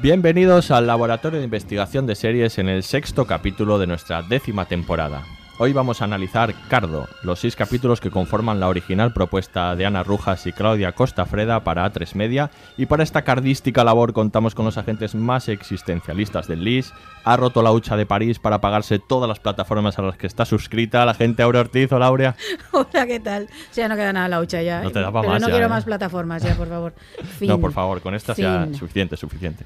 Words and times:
Bienvenidos 0.00 0.70
al 0.70 0.86
Laboratorio 0.86 1.40
de 1.40 1.44
Investigación 1.44 2.06
de 2.06 2.14
Series 2.14 2.58
en 2.58 2.68
el 2.68 2.84
sexto 2.84 3.26
capítulo 3.26 3.80
de 3.80 3.88
nuestra 3.88 4.22
décima 4.22 4.64
temporada. 4.66 5.24
Hoy 5.60 5.72
vamos 5.72 6.00
a 6.00 6.04
analizar 6.04 6.54
Cardo, 6.68 7.08
los 7.24 7.40
seis 7.40 7.56
capítulos 7.56 8.00
que 8.00 8.12
conforman 8.12 8.60
la 8.60 8.68
original 8.68 9.12
propuesta 9.12 9.74
de 9.74 9.86
Ana 9.86 10.04
Rujas 10.04 10.46
y 10.46 10.52
Claudia 10.52 10.92
Costafreda 10.92 11.64
para 11.64 11.84
A3 11.84 12.14
Media, 12.14 12.52
y 12.76 12.86
para 12.86 13.02
esta 13.02 13.22
cardística 13.22 13.82
labor 13.82 14.12
contamos 14.12 14.54
con 14.54 14.66
los 14.66 14.78
agentes 14.78 15.16
más 15.16 15.48
existencialistas 15.48 16.46
del 16.46 16.62
LIS. 16.62 16.92
Ha 17.24 17.36
roto 17.36 17.62
la 17.62 17.72
hucha 17.72 17.96
de 17.96 18.06
París 18.06 18.38
para 18.38 18.60
pagarse 18.60 19.00
todas 19.00 19.28
las 19.28 19.40
plataformas 19.40 19.98
a 19.98 20.02
las 20.02 20.16
que 20.16 20.28
está 20.28 20.44
suscrita 20.44 21.04
la 21.04 21.14
gente 21.14 21.42
Aurea 21.42 21.62
Ortiz 21.62 21.90
o 21.90 21.98
Laurea. 21.98 22.36
Hola, 22.70 23.06
¿qué 23.08 23.18
tal? 23.18 23.48
O 23.50 23.74
sea, 23.74 23.88
no 23.88 23.96
queda 23.96 24.12
nada 24.12 24.28
la 24.28 24.40
hucha 24.40 24.62
ya. 24.62 24.80
No 24.82 24.92
te 24.92 25.00
da 25.00 25.10
pa' 25.10 25.22
Pero 25.22 25.32
más 25.32 25.42
no 25.42 25.48
ya, 25.48 25.54
quiero 25.54 25.66
¿eh? 25.66 25.70
más 25.70 25.84
plataformas 25.84 26.40
ya, 26.40 26.54
por 26.54 26.68
favor. 26.68 26.94
Fin. 27.36 27.48
No, 27.48 27.58
por 27.58 27.72
favor, 27.72 28.00
con 28.00 28.14
esta 28.14 28.32
sea 28.32 28.62
Fin. 28.62 28.76
suficiente, 28.76 29.16
suficiente. 29.16 29.64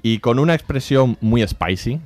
Y 0.00 0.20
con 0.20 0.38
una 0.38 0.54
expresión 0.54 1.16
muy 1.20 1.44
spicy, 1.44 1.98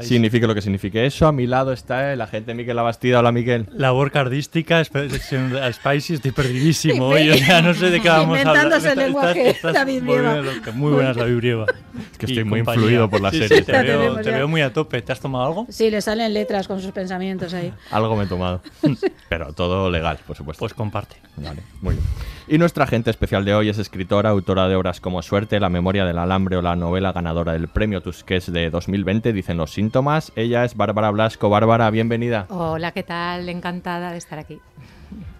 signifique 0.00 0.46
lo 0.46 0.54
que 0.54 0.62
signifique 0.62 1.04
eso, 1.06 1.26
a 1.26 1.32
mi 1.32 1.46
lado 1.46 1.72
está 1.72 2.12
el 2.12 2.20
agente 2.20 2.54
Miquel 2.54 2.76
Labastida. 2.76 3.18
Hola, 3.20 3.32
Miquel. 3.32 3.66
Labor 3.74 4.10
cardística, 4.10 4.82
Spicy, 4.84 6.14
estoy 6.14 6.30
perdidísimo 6.32 7.06
hoy, 7.08 7.30
o 7.30 7.34
sea, 7.34 7.62
no 7.62 7.74
sé 7.74 7.90
de 7.90 8.00
qué 8.00 8.08
vamos 8.08 8.38
a 8.38 8.40
hablar. 8.40 8.56
Inventándose 8.56 8.92
el 8.92 8.98
lenguaje, 8.98 9.48
estás 9.50 9.74
David 9.74 10.02
Brieva. 10.02 10.42
Muy 10.74 10.92
buenas, 10.92 11.16
David 11.16 11.36
Brieva. 11.36 11.66
Es 12.12 12.18
que 12.18 12.26
Y 12.26 12.30
estoy 12.30 12.44
muy 12.44 12.60
compañía. 12.60 12.80
influido 12.82 13.10
por 13.10 13.20
la 13.20 13.30
Sí, 13.30 13.38
serie. 13.38 13.58
Sí, 13.58 13.64
te, 13.64 13.82
veo, 13.82 14.16
te 14.16 14.30
veo 14.30 14.48
muy 14.48 14.60
a 14.62 14.72
tope. 14.72 15.02
¿Te 15.02 15.12
has 15.12 15.20
tomado 15.20 15.44
algo? 15.46 15.66
Sí, 15.68 15.90
le 15.90 16.00
salen 16.00 16.32
letras 16.34 16.66
con 16.68 16.80
sus 16.80 16.92
pensamientos 16.92 17.52
ahí. 17.54 17.72
Algo 17.90 18.16
me 18.16 18.24
he 18.24 18.26
tomado. 18.26 18.62
Pero 19.28 19.52
todo 19.52 19.90
legal, 19.90 20.18
por 20.26 20.36
supuesto. 20.36 20.60
Pues 20.60 20.74
comparte. 20.74 21.16
Vale, 21.36 21.62
muy 21.80 21.94
bien. 21.94 22.06
Y 22.50 22.56
nuestra 22.56 22.84
agente 22.84 23.10
especial 23.10 23.44
de 23.44 23.54
hoy 23.54 23.68
es 23.68 23.76
escritora, 23.78 24.30
autora 24.30 24.68
de 24.68 24.74
obras 24.74 25.00
como 25.00 25.20
Suerte, 25.20 25.60
La 25.60 25.68
memoria 25.68 26.06
del 26.06 26.16
alambre 26.18 26.56
o 26.56 26.62
la 26.62 26.76
novela 26.76 27.12
ganadora 27.12 27.52
del 27.52 27.68
premio 27.68 28.00
Tusquets 28.00 28.50
de 28.50 28.70
2020, 28.70 29.34
dicen 29.34 29.57
los 29.58 29.72
síntomas. 29.72 30.32
Ella 30.36 30.64
es 30.64 30.74
Bárbara 30.76 31.10
Blasco. 31.10 31.50
Bárbara, 31.50 31.90
bienvenida. 31.90 32.46
Hola, 32.48 32.92
¿qué 32.92 33.02
tal? 33.02 33.48
Encantada 33.50 34.12
de 34.12 34.18
estar 34.18 34.38
aquí. 34.38 34.58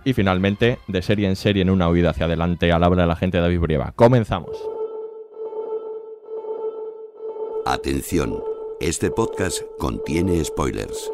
Y 0.05 0.13
finalmente, 0.13 0.79
de 0.87 1.03
serie 1.03 1.29
en 1.29 1.37
serie 1.37 1.63
en 1.63 1.71
una 1.71 1.89
huida 1.89 2.11
hacia 2.11 2.27
adelante, 2.27 2.71
al 2.73 2.85
habla 2.85 3.03
de 3.03 3.09
la 3.09 3.17
gente 3.17 3.39
David 3.39 3.61
Brieva. 3.61 3.93
Comenzamos. 3.97 4.57
Atención, 7.67 8.43
este 8.81 9.11
podcast 9.11 9.63
contiene 9.79 10.43
spoilers. 10.45 11.11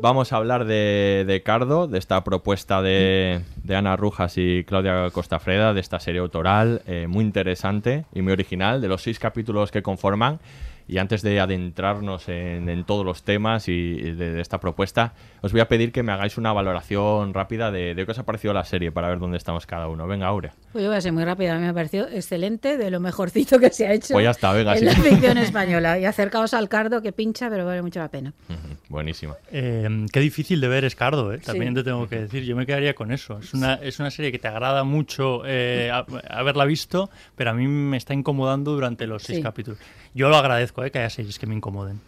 Vamos 0.00 0.32
a 0.32 0.36
hablar 0.36 0.66
de, 0.66 1.24
de 1.26 1.42
Cardo, 1.42 1.86
de 1.86 1.98
esta 1.98 2.22
propuesta 2.24 2.82
de, 2.82 3.40
de 3.62 3.76
Ana 3.76 3.96
Rujas 3.96 4.36
y 4.36 4.64
Claudia 4.64 5.08
Costafreda, 5.12 5.72
de 5.72 5.80
esta 5.80 6.00
serie 6.00 6.20
autoral 6.20 6.82
eh, 6.86 7.06
muy 7.08 7.24
interesante 7.24 8.04
y 8.12 8.20
muy 8.20 8.32
original, 8.32 8.80
de 8.80 8.88
los 8.88 9.02
seis 9.02 9.18
capítulos 9.18 9.70
que 9.70 9.82
conforman. 9.82 10.40
Y 10.86 10.98
antes 10.98 11.22
de 11.22 11.40
adentrarnos 11.40 12.28
en, 12.28 12.68
en 12.68 12.84
todos 12.84 13.06
los 13.06 13.22
temas 13.22 13.68
y 13.68 13.94
de, 13.94 14.32
de 14.32 14.40
esta 14.40 14.60
propuesta, 14.60 15.14
os 15.40 15.52
voy 15.52 15.60
a 15.62 15.68
pedir 15.68 15.92
que 15.92 16.02
me 16.02 16.12
hagáis 16.12 16.36
una 16.36 16.52
valoración 16.52 17.32
rápida 17.32 17.70
de, 17.70 17.94
de 17.94 18.04
qué 18.04 18.10
os 18.12 18.18
ha 18.18 18.24
parecido 18.26 18.52
la 18.52 18.64
serie 18.64 18.92
para 18.92 19.08
ver 19.08 19.18
dónde 19.18 19.38
estamos 19.38 19.66
cada 19.66 19.88
uno. 19.88 20.06
Venga, 20.06 20.26
Aurea. 20.26 20.52
Pues 20.72 20.82
yo 20.84 20.90
voy 20.90 20.98
a 20.98 21.00
ser 21.00 21.12
muy 21.12 21.24
rápida. 21.24 21.52
A 21.52 21.56
mí 21.56 21.62
me 21.62 21.68
ha 21.68 21.74
parecido 21.74 22.06
excelente, 22.08 22.76
de 22.76 22.90
lo 22.90 23.00
mejorcito 23.00 23.58
que 23.58 23.70
se 23.70 23.86
ha 23.86 23.94
hecho 23.94 24.12
Pues 24.14 24.24
ya 24.24 24.30
está, 24.32 24.52
venga, 24.52 24.72
en 24.74 24.78
sí. 24.80 24.84
la 24.84 24.92
ficción 24.96 25.38
española. 25.38 25.98
Y 25.98 26.04
acercaos 26.04 26.52
al 26.54 26.68
cardo 26.68 27.00
que 27.00 27.12
pincha, 27.12 27.48
pero 27.48 27.64
vale 27.64 27.80
mucho 27.80 28.00
la 28.00 28.08
pena. 28.08 28.34
Buenísima. 28.88 29.36
Eh, 29.50 30.06
qué 30.12 30.20
difícil 30.20 30.60
de 30.60 30.68
ver 30.68 30.84
es 30.84 30.94
Cardo, 30.94 31.32
¿eh? 31.32 31.38
también 31.38 31.70
Sí. 31.72 31.76
te 31.76 31.84
tengo 31.84 32.08
que 32.08 32.20
decir. 32.20 32.44
Yo 32.44 32.56
me 32.56 32.66
quedaría 32.66 32.94
con 32.94 33.10
eso. 33.10 33.38
Es 33.38 33.54
una, 33.54 33.74
es 33.74 33.98
una 34.00 34.10
serie 34.10 34.30
que 34.32 34.38
te 34.38 34.48
agrada 34.48 34.84
mucho 34.84 35.42
eh, 35.46 35.90
haberla 36.28 36.64
visto, 36.66 37.08
pero 37.36 37.50
a 37.50 37.54
mí 37.54 37.66
me 37.66 37.96
está 37.96 38.12
incomodando 38.14 38.72
durante 38.72 39.06
los 39.06 39.22
seis 39.22 39.38
Sí. 39.38 39.42
capítulos. 39.42 39.78
Yo 40.14 40.28
lo 40.28 40.36
agradezco, 40.36 40.84
¿eh? 40.84 40.90
que 40.90 41.00
haya 41.00 41.10
series 41.10 41.38
que 41.38 41.46
me 41.46 41.54
incomoden. 41.54 42.00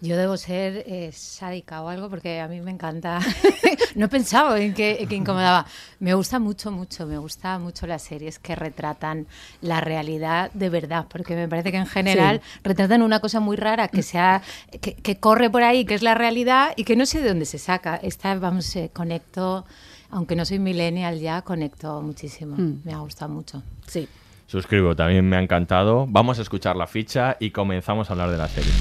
Yo 0.00 0.16
debo 0.16 0.36
ser 0.36 0.84
eh, 0.86 1.10
sádica 1.12 1.80
o 1.82 1.88
algo 1.88 2.10
porque 2.10 2.40
a 2.40 2.48
mí 2.48 2.60
me 2.60 2.70
encanta. 2.70 3.20
no 3.94 4.06
he 4.06 4.08
pensado 4.08 4.56
en 4.56 4.74
que, 4.74 4.98
en 5.00 5.08
que 5.08 5.16
incomodaba. 5.16 5.64
Me 6.00 6.14
gusta 6.14 6.38
mucho, 6.38 6.70
mucho. 6.70 7.06
Me 7.06 7.16
gusta 7.16 7.58
mucho 7.58 7.86
las 7.86 8.02
series 8.02 8.38
que 8.38 8.54
retratan 8.54 9.26
la 9.62 9.80
realidad 9.80 10.50
de 10.52 10.68
verdad, 10.68 11.06
porque 11.08 11.34
me 11.34 11.48
parece 11.48 11.70
que 11.70 11.78
en 11.78 11.86
general 11.86 12.42
retratan 12.62 13.02
una 13.02 13.20
cosa 13.20 13.40
muy 13.40 13.56
rara 13.56 13.88
que 13.88 14.02
sea 14.02 14.42
que, 14.82 14.94
que 14.94 15.18
corre 15.18 15.48
por 15.48 15.62
ahí, 15.62 15.84
que 15.84 15.94
es 15.94 16.02
la 16.02 16.14
realidad 16.14 16.72
y 16.76 16.84
que 16.84 16.96
no 16.96 17.06
sé 17.06 17.22
de 17.22 17.28
dónde 17.28 17.46
se 17.46 17.58
saca. 17.58 17.96
Esta, 17.96 18.34
vamos, 18.34 18.74
eh, 18.76 18.90
conecto. 18.92 19.64
Aunque 20.10 20.36
no 20.36 20.44
soy 20.44 20.58
millennial 20.58 21.20
ya, 21.20 21.42
conecto 21.42 22.00
muchísimo. 22.00 22.56
Mm. 22.56 22.80
Me 22.84 22.92
ha 22.92 22.98
gustado 22.98 23.32
mucho. 23.32 23.62
Sí. 23.86 24.08
Suscribo, 24.48 24.96
también 24.96 25.28
me 25.28 25.36
ha 25.36 25.42
encantado. 25.42 26.06
Vamos 26.08 26.38
a 26.38 26.42
escuchar 26.42 26.74
la 26.74 26.86
ficha 26.86 27.36
y 27.38 27.50
comenzamos 27.50 28.08
a 28.08 28.14
hablar 28.14 28.30
de 28.30 28.38
la 28.38 28.48
serie. 28.48 28.72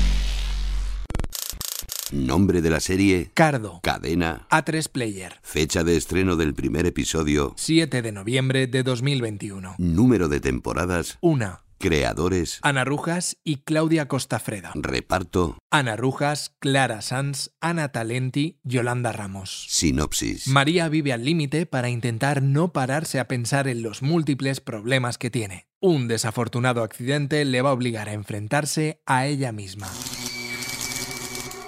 Nombre 2.14 2.62
de 2.62 2.70
la 2.70 2.80
serie, 2.80 3.32
Cardo, 3.34 3.82
cadena, 3.84 4.48
A3 4.50 4.88
Player, 4.90 5.34
fecha 5.42 5.84
de 5.84 5.98
estreno 5.98 6.38
del 6.38 6.54
primer 6.54 6.86
episodio, 6.86 7.54
7 7.58 8.02
de 8.02 8.12
noviembre 8.14 8.68
de 8.68 8.82
2021. 8.82 9.76
número 9.78 10.30
de 10.30 10.40
temporadas, 10.40 11.18
Una, 11.20 11.64
creadores, 11.78 12.60
Ana 12.62 12.84
Rujas 12.86 13.38
y 13.44 13.58
Claudia 13.58 14.08
Costafreda. 14.08 14.72
reparto, 14.76 15.58
Ana 15.72 15.96
Rujas, 15.96 16.54
Clara 16.60 17.02
Sanz, 17.02 17.52
Ana 17.62 17.90
Talenti, 17.92 18.60
Yolanda 18.64 19.12
Ramos. 19.12 19.66
sinopsis. 19.70 20.48
María 20.48 20.90
vive 20.90 21.14
al 21.14 21.26
límite 21.26 21.66
para 21.66 21.90
intentar 21.90 22.42
no 22.42 22.74
pararse 22.74 23.20
a 23.20 23.28
pensar 23.28 23.68
en 23.68 23.82
los 23.84 24.02
múltiples 24.02 24.60
problemas 24.62 25.18
que 25.18 25.30
tiene. 25.30 25.68
Un 25.80 26.08
desafortunado 26.08 26.84
accidente 26.84 27.46
le 27.46 27.62
va 27.62 27.70
a 27.70 27.74
obligar 27.74 28.10
a 28.10 28.14
enfrentarse 28.14 29.02
a 29.06 29.28
ella 29.28 29.52
misma. 29.52 29.88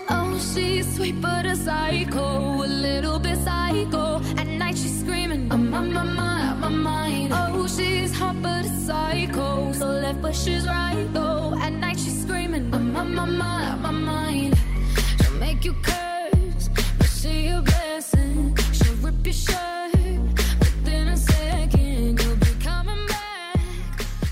Oh, 0.10 0.38
she's 0.40 0.86
sweet 0.96 1.16
but 1.22 1.46
a 1.46 1.56
psycho, 1.56 2.64
a 2.64 2.68
little 2.68 3.20
bit 3.20 3.38
psycho. 3.44 4.20
At 4.38 4.48
night 4.48 4.76
she's 4.76 5.00
screaming, 5.02 5.52
I'm 5.52 5.72
on 5.74 5.94
my 5.94 6.04
mind, 6.04 6.16
my 6.16 6.16
mind. 6.16 6.39
She's 7.76 8.12
psycho, 8.86 9.74
so 9.74 10.14
but 10.22 10.36
she's 10.36 10.66
right 10.68 11.08
though. 11.14 11.56
At 11.62 11.74
night 11.74 12.00
she's 12.00 12.22
screaming, 12.22 12.70
my 12.70 12.80
my 12.80 13.92
mind. 13.92 14.56
Make 15.40 15.66
you 15.66 15.74
curse, 15.82 16.70
rip 19.02 19.26
your 19.26 19.34
shirt. 19.34 19.80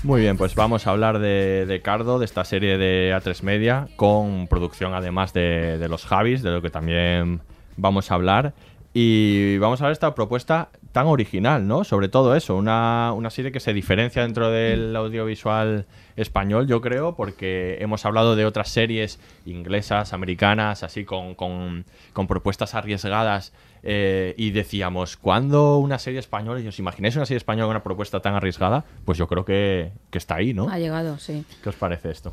Muy 0.04 0.22
bien, 0.22 0.38
pues 0.38 0.54
vamos 0.54 0.86
a 0.86 0.90
hablar 0.90 1.18
de, 1.18 1.66
de 1.66 1.82
Cardo, 1.82 2.18
de 2.18 2.24
esta 2.24 2.42
serie 2.46 2.78
de 2.78 3.12
A3 3.14 3.42
Media, 3.42 3.88
con 3.96 4.46
producción 4.46 4.94
además 4.94 5.34
de, 5.34 5.76
de 5.76 5.86
los 5.86 6.06
Javis, 6.06 6.42
de 6.42 6.50
lo 6.50 6.62
que 6.62 6.70
también 6.70 7.42
vamos 7.76 8.10
a 8.10 8.14
hablar. 8.14 8.54
Y 8.94 9.58
vamos 9.58 9.82
a 9.82 9.84
ver 9.84 9.92
esta 9.92 10.14
propuesta 10.14 10.70
tan 10.98 11.06
original, 11.06 11.64
¿no? 11.68 11.84
Sobre 11.84 12.08
todo 12.08 12.34
eso, 12.34 12.56
una, 12.56 13.12
una 13.14 13.30
serie 13.30 13.52
que 13.52 13.60
se 13.60 13.72
diferencia 13.72 14.22
dentro 14.22 14.50
del 14.50 14.96
audiovisual 14.96 15.86
español, 16.16 16.66
yo 16.66 16.80
creo, 16.80 17.14
porque 17.14 17.78
hemos 17.78 18.04
hablado 18.04 18.34
de 18.34 18.44
otras 18.44 18.68
series 18.68 19.20
inglesas, 19.46 20.12
americanas, 20.12 20.82
así 20.82 21.04
con, 21.04 21.36
con, 21.36 21.84
con 22.12 22.26
propuestas 22.26 22.74
arriesgadas 22.74 23.52
eh, 23.84 24.34
y 24.36 24.50
decíamos, 24.50 25.16
¿cuándo 25.16 25.78
una 25.78 26.00
serie 26.00 26.18
española? 26.18 26.58
¿Y 26.58 26.66
os 26.66 26.80
imagináis 26.80 27.14
una 27.14 27.26
serie 27.26 27.38
española 27.38 27.66
con 27.66 27.76
una 27.76 27.84
propuesta 27.84 28.18
tan 28.18 28.34
arriesgada? 28.34 28.84
Pues 29.04 29.18
yo 29.18 29.28
creo 29.28 29.44
que, 29.44 29.92
que 30.10 30.18
está 30.18 30.34
ahí, 30.34 30.52
¿no? 30.52 30.68
Ha 30.68 30.80
llegado, 30.80 31.16
sí. 31.18 31.44
¿Qué 31.62 31.68
os 31.68 31.76
parece 31.76 32.10
esto? 32.10 32.32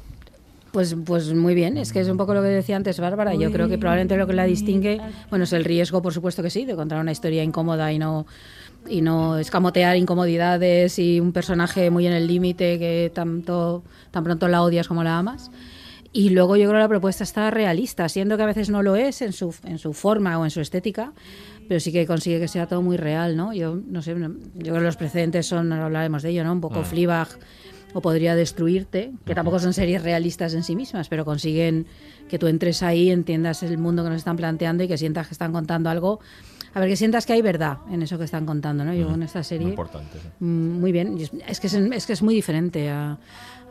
Pues, 0.76 0.94
pues 1.06 1.34
muy 1.34 1.56
bien, 1.56 1.78
es 1.78 1.94
que 1.94 2.02
es 2.02 2.10
un 2.10 2.18
poco 2.18 2.34
lo 2.34 2.42
que 2.42 2.50
decía 2.50 2.76
antes 2.76 3.00
Bárbara. 3.00 3.34
Yo 3.34 3.50
creo 3.50 3.70
que 3.70 3.78
probablemente 3.78 4.18
lo 4.18 4.28
que 4.28 4.34
la 4.34 4.44
distingue, 4.44 5.00
bueno, 5.30 5.46
es 5.46 5.54
el 5.54 5.64
riesgo, 5.64 6.02
por 6.02 6.14
supuesto 6.14 6.44
que 6.44 6.50
sí, 6.50 6.66
de 6.66 6.76
contar 6.76 7.00
una 7.00 7.14
historia 7.14 7.44
incómoda 7.44 7.94
y 7.94 7.98
no 7.98 8.26
y 8.86 9.00
no 9.00 9.40
escamotear 9.40 9.96
incomodidades 9.96 11.00
y 11.00 11.22
un 11.22 11.32
personaje 11.32 11.90
muy 11.90 12.08
en 12.08 12.12
el 12.12 12.28
límite 12.28 12.78
que 12.78 13.10
tanto 13.16 13.86
tan 14.12 14.26
pronto 14.26 14.50
la 14.50 14.64
odias 14.64 14.90
como 14.90 15.02
la 15.02 15.18
amas. 15.18 15.50
Y 16.12 16.32
luego 16.32 16.58
yo 16.58 16.64
creo 16.64 16.74
que 16.74 16.84
la 16.84 16.90
propuesta 16.90 17.24
está 17.24 17.50
realista, 17.52 18.10
siendo 18.10 18.36
que 18.36 18.44
a 18.44 18.48
veces 18.48 18.70
no 18.70 18.84
lo 18.84 18.98
es 18.98 19.22
en 19.22 19.32
su, 19.32 19.56
en 19.64 19.78
su 19.78 19.94
forma 19.94 20.38
o 20.38 20.44
en 20.44 20.52
su 20.52 20.60
estética, 20.60 21.14
pero 21.70 21.80
sí 21.80 21.94
que 21.94 22.06
consigue 22.06 22.42
que 22.42 22.50
sea 22.50 22.68
todo 22.68 22.82
muy 22.82 22.98
real, 22.98 23.38
¿no? 23.38 23.54
Yo 23.54 23.80
no 23.88 24.02
sé, 24.02 24.14
yo 24.14 24.28
creo 24.56 24.74
que 24.74 24.82
los 24.82 24.98
precedentes 24.98 25.46
son, 25.46 25.72
hablaremos 25.72 26.22
de 26.22 26.32
ello, 26.32 26.44
¿no? 26.44 26.52
Un 26.52 26.60
poco. 26.60 26.84
Fleabag 26.84 27.30
o 27.96 28.02
Podría 28.02 28.36
Destruirte, 28.36 29.14
que 29.26 29.34
tampoco 29.34 29.58
son 29.58 29.72
series 29.74 30.04
realistas 30.04 30.54
en 30.54 30.64
sí 30.64 30.76
mismas, 30.76 31.08
pero 31.08 31.24
consiguen 31.24 31.86
que 32.28 32.38
tú 32.38 32.48
entres 32.48 32.84
ahí, 32.84 33.10
entiendas 33.10 33.64
el 33.64 33.78
mundo 33.78 34.04
que 34.04 34.10
nos 34.10 34.18
están 34.18 34.36
planteando 34.36 34.84
y 34.84 34.90
que 34.90 34.98
sientas 34.98 35.28
que 35.28 35.34
están 35.34 35.54
contando 35.54 35.90
algo. 35.90 36.20
A 36.74 36.82
ver, 36.82 36.90
que 36.90 36.98
sientas 36.98 37.26
que 37.26 37.32
hay 37.32 37.42
verdad 37.42 37.78
en 37.90 38.02
eso 38.02 38.18
que 38.18 38.26
están 38.26 38.46
contando, 38.46 38.84
¿no? 38.84 38.94
Yo 38.94 39.14
en 39.14 39.24
esta 39.24 39.44
serie... 39.44 39.64
Muy 39.64 39.72
importante. 39.72 40.20
sí. 40.22 40.28
Mm, 40.40 40.80
Muy 40.82 40.92
bien, 40.92 41.18
es- 41.18 41.32
es 41.48 41.60
que 41.62 41.68
es, 41.68 41.74
es 41.74 42.06
que 42.06 42.12
es 42.12 42.22
muy 42.22 42.36
diferente 42.36 42.90
a- 42.90 43.18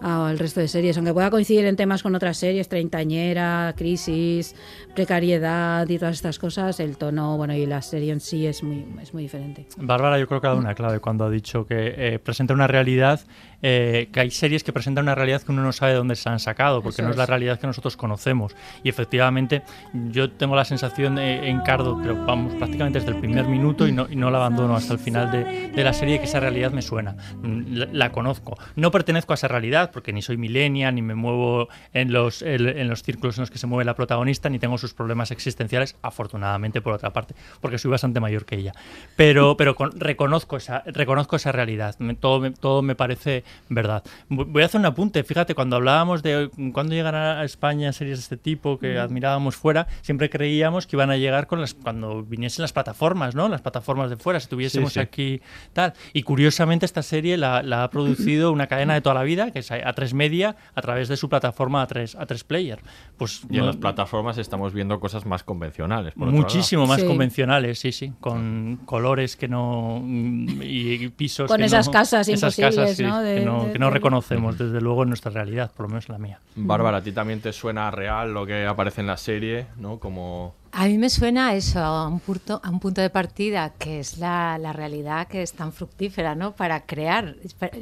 a- 0.01 0.29
al 0.29 0.39
resto 0.39 0.61
de 0.61 0.69
series, 0.69 0.97
aunque 0.97 1.13
pueda 1.13 1.29
coincidir 1.31 1.67
en 1.67 1.77
temas 1.77 2.03
con 2.03 2.15
otras 2.15 2.39
series, 2.39 2.67
treintañera, 2.71 3.75
crisis, 3.77 4.55
precariedad 4.95 5.87
y 5.89 5.99
todas 5.99 6.15
estas 6.17 6.39
cosas, 6.39 6.81
el 6.81 6.97
tono, 6.97 7.37
bueno, 7.37 7.55
y 7.55 7.67
la 7.67 7.83
serie 7.83 8.11
en 8.13 8.21
sí 8.21 8.47
es 8.47 8.63
muy, 8.63 8.87
es 9.03 9.13
muy 9.13 9.23
diferente. 9.25 9.67
Bárbara, 9.77 10.19
yo 10.19 10.27
creo 10.27 10.41
que 10.41 10.47
ha 10.47 10.51
dado 10.51 10.61
una 10.61 10.75
clave 10.75 10.99
cuando 11.01 11.25
ha 11.25 11.31
dicho 11.31 11.67
que 11.67 11.95
eh, 11.97 12.19
presenta 12.19 12.55
una 12.55 12.67
realidad, 12.67 13.21
eh, 13.67 14.11
que 14.13 14.21
hay 14.21 14.31
series 14.31 14.63
que 14.63 14.75
presentan 14.75 15.05
una 15.07 15.15
realidad 15.15 15.41
que 15.43 15.51
uno 15.51 15.63
no 15.63 15.73
sabe 15.73 15.93
de 15.93 15.99
dónde 15.99 16.17
se 16.17 16.29
han 16.29 16.39
sacado, 16.39 16.83
porque 16.83 16.97
Eso 17.01 17.05
no 17.05 17.11
es 17.13 17.17
la 17.17 17.25
realidad 17.25 17.59
que 17.59 17.67
nosotros 17.67 17.97
conocemos. 17.97 18.55
Y 18.83 18.91
efectivamente, 18.91 19.63
yo 20.11 20.31
tengo 20.31 20.55
la 20.55 20.67
sensación 20.67 21.19
eh, 21.19 21.49
en 21.49 21.61
Cardo, 21.63 21.99
pero 22.03 22.27
vamos, 22.27 22.55
prácticamente 22.57 22.99
desde 22.99 23.13
el 23.13 23.21
primer 23.21 23.47
minuto 23.47 23.89
y 23.89 23.93
no, 23.93 24.07
y 24.11 24.17
no 24.17 24.31
la 24.31 24.37
abandono 24.39 24.77
hasta 24.77 24.93
el 24.93 24.99
final 24.99 25.31
de, 25.33 25.71
de 25.71 25.83
la 25.83 25.95
serie, 25.95 26.19
que 26.19 26.27
esa 26.27 26.41
realidad 26.41 26.73
me 26.73 26.83
suena. 26.83 27.17
Mm, 27.43 27.75
La, 27.75 27.89
la 27.91 28.13
conozco. 28.13 28.59
No 28.77 28.91
pertenezco 28.91 29.33
a 29.33 29.37
esa 29.37 29.49
realidad, 29.49 29.91
porque 29.93 30.13
ni 30.13 30.21
soy 30.21 30.37
millennial, 30.37 30.95
ni 30.95 31.01
me 31.01 31.15
muevo 31.15 31.69
en 31.95 32.13
los, 32.13 32.43
en, 32.43 32.69
en 32.69 32.89
los 32.89 33.03
círculos 33.03 33.39
en 33.39 33.43
los 33.43 33.51
que 33.51 33.57
se 33.59 33.67
mueve 33.67 33.87
la 33.87 33.95
protagonista, 33.95 34.51
ni 34.51 34.59
tengo 34.59 34.77
sus 34.77 34.93
problemas 34.93 35.31
existenciales, 35.31 35.97
afortunadamente 36.03 36.83
por 36.83 36.93
otra 36.93 37.11
parte, 37.15 37.35
porque 37.63 37.79
soy 37.79 37.91
bastante 37.91 38.21
mayor 38.21 38.45
que 38.45 38.57
ella. 38.57 38.73
Pero, 39.17 39.57
pero 39.57 39.75
con- 39.75 39.93
reconozco, 39.99 40.57
esa, 40.59 40.83
reconozco 40.87 41.37
esa 41.37 41.51
realidad, 41.53 41.95
Me- 41.99 42.15
todo, 42.15 42.41
me, 42.41 42.51
todo 42.51 42.83
me 42.83 42.95
parece 42.95 43.45
verdad. 43.69 44.03
Vo- 44.29 44.47
Voy 44.47 44.63
a 44.63 44.67
hacer 44.67 44.79
un 44.81 44.87
apunte, 44.87 45.23
fíjate, 45.25 45.55
cuando 45.55 45.77
hablábamos 45.77 46.23
de 46.23 46.51
cuándo 46.73 46.95
llegan 46.95 47.15
a 47.15 47.45
España 47.45 47.93
series 47.93 48.19
de 48.19 48.23
este 48.23 48.37
tipo 48.37 48.79
que 48.79 48.99
admirábamos 48.99 49.57
fuera, 49.57 49.87
siempre 50.03 50.31
creíamos 50.31 50.87
que 50.87 50.97
iban 50.97 51.11
a 51.11 51.17
llegar 51.17 51.47
con 51.47 51.61
las, 51.61 51.75
cuando 51.75 52.23
viniesen 52.23 52.63
las 52.63 52.73
plataformas, 52.73 53.35
¿no? 53.35 53.49
Las 53.49 53.61
plataformas 53.63 54.11
de 54.11 54.17
fuera, 54.17 54.41
si 54.41 54.49
tuviésemos 54.49 54.91
Sí, 54.93 54.95
sí. 54.95 55.01
aquí 55.01 55.41
tal. 55.73 55.93
Y 56.13 56.23
curiosamente 56.23 56.87
esta 56.87 57.03
serie 57.03 57.37
la, 57.37 57.63
la 57.63 57.85
ha 57.85 57.91
producido 57.91 58.53
una 58.53 58.67
cadena 58.67 58.95
de 58.95 59.01
toda 59.01 59.15
la 59.15 59.23
vida, 59.23 59.51
que 59.51 59.61
es 59.61 59.71
A3 59.71 60.13
Media, 60.15 60.57
a 60.75 60.83
través 60.83 61.09
de 61.09 61.17
su 61.17 61.29
plataforma 61.29 61.87
A3, 61.87 62.17
A3 62.19 62.45
Player. 62.45 62.81
Pues 63.17 63.43
Y 63.51 63.55
en 63.55 63.61
no- 63.61 63.67
las 63.67 63.77
plataformas 63.77 64.39
estamos 64.39 64.73
viendo 64.73 65.01
cosas 65.01 65.27
más 65.27 65.43
convencionales. 65.45 66.15
por 66.15 66.29
otro 66.29 66.37
Muchísimo 66.41 66.87
más 66.87 67.01
Sí. 67.01 67.07
convencionales, 67.07 67.79
sí, 67.79 67.93
sí, 67.93 68.13
con 68.21 68.81
colores 68.85 69.37
que 69.37 69.49
no 69.49 70.01
mm, 70.03 70.63
y, 70.63 71.09
pisos 71.09 71.49
Con 71.49 71.59
que 71.59 71.65
esas 71.65 71.87
no- 71.87 71.93
casas 71.93 72.29
esas 72.29 72.59
imposibles, 72.59 72.77
casas, 72.77 72.97
sí, 72.97 73.03
¿no? 73.05 73.21
De- 73.23 73.37
que 73.41 73.44
no, 73.45 73.73
que 73.73 73.79
no 73.79 73.91
reconocemos 73.91 74.59
desde 74.59 74.81
luego 74.81 75.03
en 75.03 75.11
nuestra 75.11 75.31
realidad, 75.31 75.71
por 75.77 75.85
lo 75.85 75.91
menos 75.91 76.09
la 76.09 76.19
mía. 76.19 76.41
Bárbara, 76.57 76.99
¿a 76.99 77.03
ti 77.03 77.13
también 77.13 77.41
te 77.41 77.53
suena 77.53 77.91
real 77.91 78.33
lo 78.33 78.47
que 78.47 78.67
aparece 78.67 79.01
en 79.01 79.07
la 79.07 79.17
serie? 79.17 79.67
¿No? 79.77 79.99
Como... 79.99 80.55
A 80.77 80.87
mí 80.87 80.99
me 80.99 81.09
suena 81.09 81.51
a 81.51 81.55
eso, 81.55 81.79
a 81.79 82.09
un 82.09 82.19
punto, 82.19 82.61
a 82.65 82.69
un 82.69 82.81
punto 82.81 83.01
de 83.01 83.09
partida 83.09 83.73
que 83.79 84.01
es 84.01 84.19
la, 84.19 84.59
la 84.59 84.73
realidad 84.73 85.29
que 85.29 85.41
es 85.41 85.53
tan 85.53 85.73
fructífera, 85.73 86.35
¿no? 86.35 86.57
Para 86.57 86.81
crear. 86.81 87.37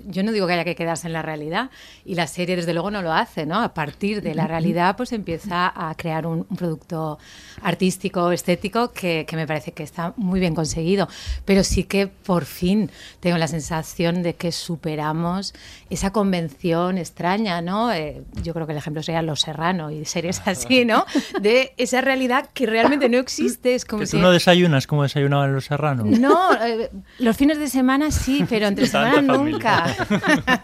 Yo 0.07 0.23
no 0.23 0.31
digo 0.31 0.47
que 0.47 0.53
haya 0.53 0.65
que 0.65 0.75
quedarse 0.75 1.07
en 1.07 1.15
la 1.15 1.23
realidad 1.23 1.71
y 2.05 2.17
la 2.17 2.27
serie 2.27 2.55
desde 2.55 2.75
luego 2.75 2.91
no 2.91 3.01
lo 3.01 3.11
hace, 3.11 3.47
¿no? 3.47 3.63
A 3.63 3.73
partir 3.73 4.21
de 4.21 4.35
la 4.35 4.47
realidad 4.47 4.95
pues 4.95 5.13
empieza 5.13 5.73
a 5.75 5.95
crear 5.95 6.27
un, 6.27 6.47
un 6.51 6.57
producto 6.59 7.19
artístico, 7.63 8.31
estético 8.31 8.93
que, 8.93 9.25
que 9.27 9.37
me 9.37 9.47
parece 9.47 9.73
que 9.73 9.85
está 9.85 10.13
muy 10.19 10.39
bien 10.39 10.55
conseguido. 10.55 11.09
Pero 11.47 11.65
sí 11.65 11.85
que 11.85 12.09
por 12.09 12.45
fin 12.45 12.91
tengo 13.21 13.39
la 13.39 13.49
sensación 13.49 14.23
de 14.23 14.35
que 14.35 14.53
superamos 14.53 15.55
esa 15.89 16.13
convención 16.13 16.99
extraña, 16.99 17.63
¿no? 17.63 17.91
Eh, 17.91 18.23
yo 18.43 18.53
creo 18.53 18.67
que 18.67 18.73
el 18.73 18.79
ejemplo 18.79 19.03
sería 19.03 19.23
Los 19.23 19.41
Serrano 19.41 19.91
y 19.91 20.05
series 20.05 20.43
así, 20.45 20.85
¿no? 20.85 21.07
De 21.41 21.73
esa 21.79 22.03
realidad 22.03 22.51
que 22.53 22.67
realmente 22.67 22.82
no 22.89 23.19
existe. 23.19 23.75
Es 23.75 23.85
como 23.85 24.01
Que 24.01 24.07
si... 24.07 24.17
tú 24.17 24.23
no 24.23 24.31
desayunas 24.31 24.87
como 24.87 25.03
desayunaban 25.03 25.53
los 25.53 25.65
serranos. 25.67 26.07
No, 26.07 26.53
eh, 26.55 26.91
los 27.19 27.37
fines 27.37 27.59
de 27.59 27.69
semana 27.69 28.11
sí, 28.11 28.45
pero 28.49 28.67
entre 28.67 28.87
semana 28.87 29.21
nunca. 29.23 29.95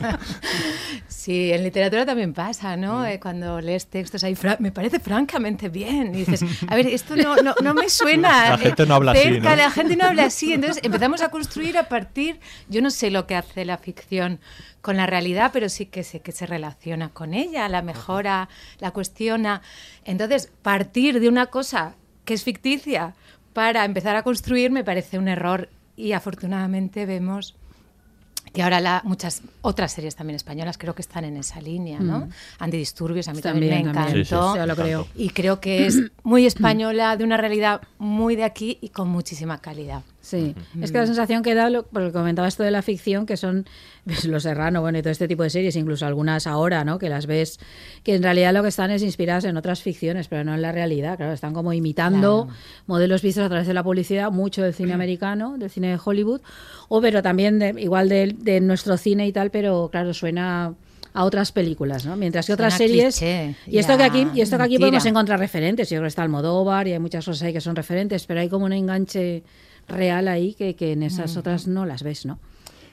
sí, 1.08 1.52
en 1.52 1.62
literatura 1.62 2.04
también 2.06 2.32
pasa, 2.32 2.76
¿no? 2.76 3.06
Eh, 3.06 3.18
cuando 3.20 3.60
lees 3.60 3.86
textos 3.86 4.24
ahí, 4.24 4.36
me 4.58 4.72
parece 4.72 5.00
francamente 5.00 5.68
bien. 5.68 6.14
Y 6.14 6.24
dices, 6.24 6.44
a 6.66 6.74
ver, 6.74 6.86
esto 6.86 7.16
no, 7.16 7.36
no, 7.36 7.54
no 7.62 7.74
me 7.74 7.88
suena. 7.88 8.50
La 8.50 8.54
eh, 8.54 8.58
gente 8.58 8.86
no 8.86 8.94
habla 8.94 9.12
así, 9.12 9.22
cerca, 9.22 9.50
¿no? 9.50 9.56
La 9.56 9.70
gente 9.70 9.96
no 9.96 10.04
habla 10.04 10.24
así. 10.24 10.52
Entonces 10.52 10.82
empezamos 10.84 11.22
a 11.22 11.30
construir 11.30 11.78
a 11.78 11.88
partir, 11.88 12.40
yo 12.68 12.82
no 12.82 12.90
sé 12.90 13.10
lo 13.10 13.26
que 13.26 13.34
hace 13.34 13.64
la 13.64 13.78
ficción 13.78 14.40
con 14.80 14.96
la 14.96 15.06
realidad, 15.06 15.50
pero 15.52 15.68
sí 15.68 15.86
que 15.86 16.04
sé 16.04 16.20
que 16.20 16.32
se 16.32 16.46
relaciona 16.46 17.10
con 17.10 17.34
ella, 17.34 17.68
la 17.68 17.82
mejora, 17.82 18.48
la 18.78 18.92
cuestiona. 18.92 19.60
Entonces, 20.04 20.50
partir 20.62 21.20
de 21.20 21.28
una 21.28 21.46
cosa 21.46 21.96
que 22.28 22.34
es 22.34 22.44
ficticia 22.44 23.14
para 23.54 23.86
empezar 23.86 24.14
a 24.14 24.22
construir 24.22 24.70
me 24.70 24.84
parece 24.84 25.18
un 25.18 25.28
error 25.28 25.70
y 25.96 26.12
afortunadamente 26.12 27.06
vemos 27.06 27.56
que 28.52 28.62
ahora 28.62 28.80
la, 28.80 29.00
muchas 29.02 29.40
otras 29.62 29.92
series 29.92 30.14
también 30.14 30.36
españolas 30.36 30.76
creo 30.76 30.94
que 30.94 31.00
están 31.00 31.24
en 31.24 31.38
esa 31.38 31.58
línea, 31.62 32.00
¿no? 32.00 32.20
Mm. 32.20 32.30
Antidisturbios 32.58 33.28
a 33.28 33.32
mí 33.32 33.40
también, 33.40 33.70
También, 33.72 33.86
me 33.86 33.94
también. 33.94 34.26
encantó. 34.26 34.48
Sí, 34.48 34.52
sí, 34.52 34.58
Ya 34.58 34.66
lo 34.66 34.76
creo. 34.76 35.08
Y 35.14 35.30
creo 35.30 35.58
que 35.58 35.86
es 35.86 35.98
muy 36.22 36.44
española, 36.44 37.16
de 37.16 37.24
una 37.24 37.38
realidad 37.38 37.80
muy 37.96 38.36
de 38.36 38.44
aquí 38.44 38.76
y 38.82 38.90
con 38.90 39.08
muchísima 39.08 39.58
calidad. 39.58 40.02
Sí, 40.28 40.54
es 40.82 40.92
que 40.92 40.98
la 40.98 41.06
sensación 41.06 41.42
que 41.42 41.54
da, 41.54 41.70
lo, 41.70 41.84
porque 41.86 42.12
comentaba 42.12 42.46
esto 42.48 42.62
de 42.62 42.70
la 42.70 42.82
ficción, 42.82 43.24
que 43.24 43.36
son 43.36 43.64
pues, 44.04 44.24
Los 44.26 44.42
Serrano, 44.42 44.80
bueno, 44.82 44.98
y 44.98 45.02
todo 45.02 45.10
este 45.10 45.26
tipo 45.26 45.42
de 45.42 45.50
series, 45.50 45.74
incluso 45.76 46.04
algunas 46.06 46.46
ahora, 46.46 46.84
¿no? 46.84 46.98
Que 46.98 47.08
las 47.08 47.26
ves, 47.26 47.58
que 48.02 48.14
en 48.14 48.22
realidad 48.22 48.52
lo 48.52 48.62
que 48.62 48.68
están 48.68 48.90
es 48.90 49.02
inspiradas 49.02 49.44
en 49.44 49.56
otras 49.56 49.82
ficciones, 49.82 50.28
pero 50.28 50.44
no 50.44 50.54
en 50.54 50.60
la 50.62 50.70
realidad, 50.72 51.16
claro, 51.16 51.32
están 51.32 51.54
como 51.54 51.72
imitando 51.72 52.44
Claro. 52.44 52.58
modelos 52.86 53.22
vistos 53.22 53.44
a 53.44 53.48
través 53.48 53.66
de 53.66 53.74
la 53.74 53.82
publicidad, 53.82 54.30
mucho 54.30 54.62
del 54.62 54.74
cine 54.74 54.92
americano, 54.92 55.56
del 55.58 55.70
cine 55.70 55.88
de 55.92 55.98
Hollywood, 56.04 56.40
o 56.88 57.00
pero 57.00 57.22
también 57.22 57.58
de- 57.58 57.74
igual 57.78 58.08
de, 58.08 58.34
de 58.38 58.60
nuestro 58.60 58.96
cine 58.98 59.26
y 59.26 59.32
tal, 59.32 59.50
pero 59.50 59.88
claro, 59.90 60.12
suena 60.12 60.74
a 61.14 61.24
otras 61.24 61.52
películas, 61.52 62.04
¿no? 62.04 62.16
Mientras 62.16 62.46
que 62.46 62.52
otras 62.52 62.74
Suena 62.76 62.86
series 62.88 63.16
cliché, 63.18 63.54
y 63.66 63.78
esto 63.78 63.92
ya, 63.92 63.98
que 63.98 64.04
aquí 64.04 64.26
y 64.34 64.40
esto 64.42 64.56
que 64.56 64.62
aquí 64.62 64.72
mentira. 64.74 64.88
podemos 64.90 65.06
encontrar 65.06 65.38
referentes, 65.40 65.88
yo 65.88 65.96
creo 65.96 66.02
que 66.02 66.08
está 66.08 66.22
Almodóvar 66.22 66.86
y 66.86 66.92
hay 66.92 66.98
muchas 66.98 67.24
cosas 67.24 67.42
ahí 67.42 67.52
que 67.52 67.60
son 67.62 67.74
referentes, 67.74 68.26
pero 68.26 68.40
hay 68.40 68.48
como 68.48 68.66
un 68.66 68.72
enganche 68.74 69.42
real 69.88 70.28
ahí 70.28 70.54
que, 70.54 70.76
que 70.76 70.92
en 70.92 71.02
esas 71.02 71.36
otras 71.36 71.66
no 71.66 71.86
las 71.86 72.02
ves, 72.02 72.26
¿no? 72.26 72.38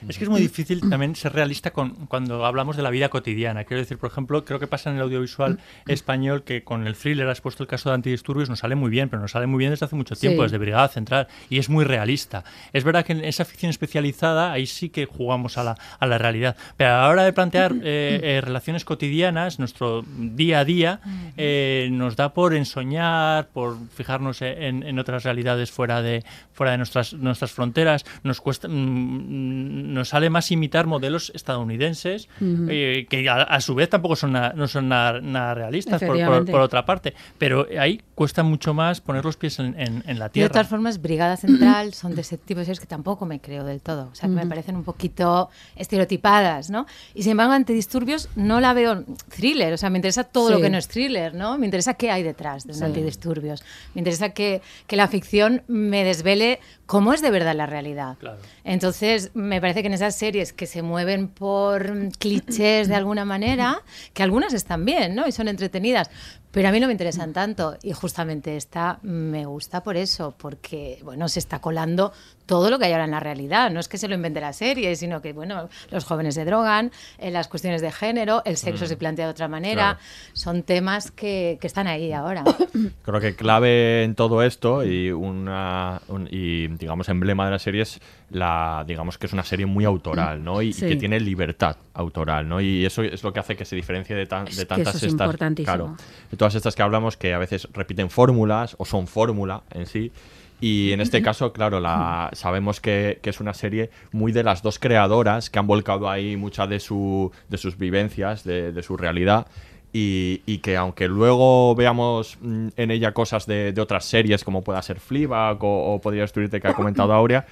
Es 0.08 0.18
que 0.18 0.24
es 0.24 0.30
muy 0.30 0.40
difícil 0.40 0.80
también 0.88 1.14
ser 1.16 1.32
realista 1.32 1.70
con, 1.72 1.90
cuando 2.06 2.44
hablamos 2.46 2.76
de 2.76 2.82
la 2.82 2.90
vida 2.90 3.08
cotidiana. 3.08 3.64
Quiero 3.64 3.80
decir, 3.80 3.98
por 3.98 4.10
ejemplo, 4.10 4.44
creo 4.44 4.58
que 4.58 4.66
pasa 4.66 4.90
en 4.90 4.96
el 4.96 5.02
audiovisual 5.02 5.58
español 5.86 6.42
que 6.44 6.62
con 6.62 6.86
el 6.86 6.94
thriller 6.96 7.28
has 7.28 7.40
puesto 7.40 7.62
el 7.62 7.68
caso 7.68 7.88
de 7.90 7.94
antidisturbios, 7.96 8.48
nos 8.48 8.60
sale 8.60 8.74
muy 8.74 8.90
bien, 8.90 9.08
pero 9.08 9.22
nos 9.22 9.32
sale 9.32 9.46
muy 9.46 9.58
bien 9.58 9.70
desde 9.70 9.86
hace 9.86 9.96
mucho 9.96 10.14
tiempo, 10.16 10.42
Sí. 10.42 10.46
desde 10.46 10.58
Brigada 10.58 10.88
Central, 10.88 11.28
y 11.50 11.58
es 11.58 11.68
muy 11.68 11.84
realista. 11.84 12.44
Es 12.72 12.84
verdad 12.84 13.04
que 13.04 13.12
en 13.12 13.24
esa 13.24 13.44
ficción 13.44 13.70
especializada 13.70 14.52
ahí 14.52 14.66
sí 14.66 14.88
que 14.88 15.06
jugamos 15.06 15.58
a 15.58 15.64
la, 15.64 15.76
a 15.98 16.06
la 16.06 16.18
realidad. 16.18 16.56
Pero 16.76 16.90
a 16.94 17.02
la 17.02 17.08
hora 17.08 17.24
de 17.24 17.32
plantear 17.32 17.72
eh, 17.82 18.20
eh, 18.22 18.40
relaciones 18.42 18.84
cotidianas, 18.84 19.58
nuestro 19.58 20.04
día 20.18 20.60
a 20.60 20.64
día, 20.64 21.00
eh, 21.36 21.88
nos 21.92 22.16
da 22.16 22.32
por 22.34 22.54
ensoñar, 22.54 23.48
por 23.48 23.76
fijarnos 23.94 24.42
en, 24.42 24.82
en 24.82 24.98
otras 24.98 25.24
realidades 25.24 25.70
fuera 25.70 26.02
de, 26.02 26.24
fuera 26.52 26.72
de 26.72 26.78
nuestras, 26.78 27.12
nuestras 27.14 27.52
fronteras, 27.52 28.04
nos 28.22 28.40
cuesta... 28.40 28.68
mm, 28.68 29.85
nos 29.86 30.08
sale 30.10 30.30
más 30.30 30.50
imitar 30.50 30.86
modelos 30.86 31.32
estadounidenses, 31.34 32.28
eh, 32.40 33.06
que 33.08 33.28
a, 33.28 33.42
a 33.42 33.60
su 33.60 33.74
vez 33.74 33.88
tampoco 33.88 34.16
son 34.16 34.32
na- 34.32 34.52
no 34.54 34.68
son 34.68 34.88
nada, 34.88 35.54
realistas, 35.54 36.00
por, 36.00 36.08
por- 36.08 36.16
Efectivamente. 36.16 36.52
por 36.52 36.60
otra 36.60 36.84
parte. 36.84 37.14
Pero 37.38 37.66
ahí 37.80 38.00
cuesta 38.14 38.42
mucho 38.42 38.74
más 38.74 39.00
poner 39.00 39.24
los 39.24 39.36
pies 39.36 39.58
en, 39.58 39.78
en- 39.78 40.02
en 40.06 40.18
la 40.18 40.26
De 40.26 40.30
tierra. 40.32 40.52
todas 40.52 40.68
formas, 40.68 41.00
Brigada 41.00 41.36
Central 41.36 41.92
son 41.94 42.14
de 42.14 42.20
ese 42.22 42.38
tipo 42.38 42.60
de 42.60 42.66
series 42.66 42.80
que 42.80 42.86
tampoco 42.86 43.26
me 43.26 43.40
creo 43.40 43.64
del 43.64 43.80
todo. 43.80 44.08
O 44.12 44.14
sea, 44.14 44.28
que 44.28 44.34
me 44.34 44.46
parecen 44.46 44.76
un 44.76 44.84
poquito 44.84 45.50
estereotipadas, 45.76 46.70
¿no? 46.70 46.86
Y 47.14 47.22
sin 47.22 47.32
embargo, 47.32 47.52
Antidisturbios 47.52 48.28
no 48.36 48.60
la 48.60 48.72
veo 48.74 49.04
thriller. 49.34 49.72
O 49.72 49.76
sea, 49.76 49.90
me 49.90 49.98
interesa 49.98 50.24
todo 50.24 50.50
lo 50.50 50.60
que 50.60 50.70
no 50.70 50.78
es 50.78 50.88
thriller, 50.88 51.34
¿no? 51.34 51.58
Me 51.58 51.66
interesa 51.66 51.94
qué 51.94 52.10
hay 52.10 52.22
detrás 52.22 52.64
de 52.66 52.72
un 52.72 52.78
Sí. 52.78 52.84
Antidisturbios. 52.84 53.62
Me 53.94 54.00
interesa 54.00 54.30
que, 54.30 54.62
que 54.86 54.96
la 54.96 55.08
ficción 55.08 55.62
me 55.68 56.04
desvele 56.04 56.60
cómo 56.86 57.12
es 57.12 57.22
de 57.22 57.30
verdad 57.30 57.54
la 57.54 57.66
realidad. 57.66 58.16
Entonces, 58.64 59.30
me 59.34 59.60
parece 59.60 59.75
que 59.82 59.88
en 59.88 59.94
esas 59.94 60.14
series 60.14 60.52
que 60.52 60.66
se 60.66 60.82
mueven 60.82 61.28
por 61.28 62.10
clichés 62.18 62.88
de 62.88 62.94
alguna 62.94 63.24
manera, 63.24 63.82
que 64.12 64.22
algunas 64.22 64.52
están 64.52 64.84
bien, 64.84 65.14
¿no? 65.14 65.26
Y 65.26 65.32
son 65.32 65.48
entretenidas, 65.48 66.10
pero 66.50 66.68
a 66.68 66.72
mí 66.72 66.80
no 66.80 66.86
me 66.86 66.92
interesan 66.92 67.32
tanto. 67.32 67.76
Y 67.82 67.92
justamente 67.92 68.56
esta 68.56 68.98
me 69.02 69.44
gusta 69.44 69.82
por 69.82 69.96
eso, 69.96 70.34
porque, 70.38 71.00
bueno, 71.04 71.28
se 71.28 71.38
está 71.38 71.60
colando 71.60 72.12
todo 72.46 72.70
lo 72.70 72.78
que 72.78 72.86
hay 72.86 72.92
ahora 72.92 73.04
en 73.04 73.10
la 73.10 73.20
realidad. 73.20 73.70
No 73.70 73.80
es 73.80 73.88
que 73.88 73.98
se 73.98 74.08
lo 74.08 74.14
invente 74.14 74.40
la 74.40 74.52
serie, 74.52 74.94
sino 74.96 75.20
que, 75.20 75.32
bueno, 75.32 75.68
los 75.90 76.04
jóvenes 76.04 76.34
se 76.36 76.44
drogan, 76.44 76.92
eh, 77.18 77.30
las 77.30 77.48
cuestiones 77.48 77.82
de 77.82 77.90
género, 77.92 78.42
el 78.44 78.56
sexo 78.56 78.84
Mm. 78.84 78.88
se 78.88 78.96
plantea 78.96 79.24
de 79.26 79.30
otra 79.32 79.48
manera. 79.48 79.82
Claro. 79.94 79.98
Son 80.32 80.62
temas 80.62 81.10
que, 81.10 81.58
que 81.60 81.66
están 81.66 81.86
ahí 81.88 82.12
ahora. 82.12 82.44
Creo 83.04 83.20
que 83.20 83.34
clave 83.34 84.04
en 84.04 84.14
todo 84.14 84.42
esto 84.42 84.84
y 84.84 85.10
una 85.10 86.00
un- 86.08 86.28
y 86.30 86.68
digamos 86.68 87.08
emblema 87.08 87.44
de 87.44 87.50
la 87.50 87.58
serie 87.58 87.82
es 87.82 88.00
la 88.30 88.84
digamos 88.86 89.18
que 89.18 89.26
es 89.26 89.32
una 89.32 89.44
serie 89.44 89.66
muy 89.66 89.84
autoral, 89.84 90.42
¿no? 90.42 90.62
Y, 90.62 90.72
que 90.72 90.96
tiene 90.96 91.18
libertad 91.20 91.76
autoral, 91.94 92.48
¿no? 92.48 92.60
Y 92.60 92.84
eso 92.84 93.02
es 93.02 93.22
lo 93.22 93.32
que 93.32 93.40
hace 93.40 93.56
que 93.56 93.64
se 93.64 93.76
diferencie 93.76 94.14
de, 94.16 94.26
tan- 94.26 94.46
Es 94.48 94.56
de 94.56 94.62
que 94.62 94.66
tantas 94.66 94.94
eso 94.96 95.06
es 95.06 95.12
estas 95.12 95.26
importantísimo. 95.26 95.74
claro, 95.76 95.96
de 96.30 96.36
todas 96.36 96.54
estas 96.54 96.74
que 96.74 96.82
hablamos 96.82 97.16
que 97.16 97.34
a 97.34 97.38
veces 97.38 97.68
repiten 97.72 98.10
fórmulas 98.10 98.74
o 98.78 98.84
son 98.84 99.06
fórmula 99.06 99.62
en 99.72 99.86
sí. 99.86 100.12
Y 100.60 100.92
en 100.92 101.00
este 101.00 101.20
caso, 101.22 101.52
claro, 101.52 101.80
la, 101.80 102.30
sabemos 102.32 102.80
que, 102.80 103.18
que 103.22 103.30
es 103.30 103.40
una 103.40 103.52
serie 103.52 103.90
muy 104.12 104.32
de 104.32 104.42
las 104.42 104.62
dos 104.62 104.78
creadoras 104.78 105.50
que 105.50 105.58
han 105.58 105.66
volcado 105.66 106.08
ahí 106.08 106.36
muchas 106.36 106.68
de, 106.68 106.80
su, 106.80 107.30
de 107.48 107.58
sus 107.58 107.76
vivencias, 107.76 108.42
de, 108.44 108.72
de 108.72 108.82
su 108.82 108.96
realidad. 108.96 109.46
Y, 109.92 110.42
y 110.46 110.58
que 110.58 110.76
aunque 110.76 111.08
luego 111.08 111.74
veamos 111.74 112.38
mm, 112.40 112.68
en 112.76 112.90
ella 112.90 113.12
cosas 113.12 113.46
de, 113.46 113.72
de 113.72 113.80
otras 113.80 114.04
series, 114.04 114.44
como 114.44 114.62
pueda 114.62 114.80
ser 114.82 115.00
Fleabag 115.00 115.62
o, 115.62 115.94
o 115.94 116.00
Podría 116.00 116.22
Destruirte, 116.22 116.60
que 116.60 116.68
ha 116.68 116.74
comentado 116.74 117.12
Aurea, 117.14 117.46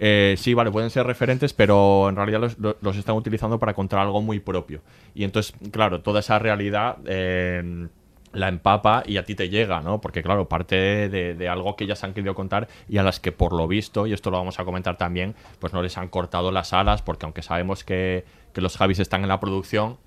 eh, 0.00 0.34
sí, 0.38 0.54
vale, 0.54 0.70
pueden 0.70 0.90
ser 0.90 1.06
referentes, 1.06 1.52
pero 1.52 2.08
en 2.08 2.16
realidad 2.16 2.52
los 2.80 2.96
están 2.96 3.16
utilizando 3.16 3.58
para 3.58 3.74
contar 3.74 4.00
algo 4.00 4.22
muy 4.22 4.38
propio. 4.38 4.80
Y 5.14 5.24
entonces, 5.24 5.54
claro, 5.72 6.02
toda 6.02 6.20
esa 6.20 6.38
realidad 6.38 6.98
eh, 7.06 7.88
la 8.32 8.48
empapa 8.48 9.02
y 9.06 9.16
a 9.16 9.24
ti 9.24 9.34
te 9.34 9.48
llega, 9.48 9.80
¿no? 9.80 10.00
Porque, 10.00 10.22
claro, 10.22 10.48
parte 10.48 11.08
de, 11.08 11.34
de 11.34 11.48
algo 11.48 11.76
que 11.76 11.84
ellas 11.84 12.04
han 12.04 12.14
querido 12.14 12.34
contar 12.34 12.68
y 12.88 12.98
a 12.98 13.02
las 13.02 13.20
que, 13.20 13.32
por 13.32 13.52
lo 13.52 13.68
visto, 13.68 14.06
y 14.06 14.12
esto 14.12 14.30
lo 14.30 14.38
vamos 14.38 14.60
a 14.60 14.64
comentar 14.64 14.96
también, 14.96 15.34
pues 15.58 15.72
no 15.72 15.82
les 15.82 15.96
han 15.98 16.08
cortado 16.08 16.50
las 16.52 16.72
alas, 16.72 17.02
porque 17.02 17.26
aunque 17.26 17.42
sabemos 17.42 17.84
que, 17.84 18.24
que 18.52 18.60
los 18.60 18.76
Javis 18.76 18.98
están 18.98 19.22
en 19.22 19.28
la 19.28 19.40
producción, 19.40 19.98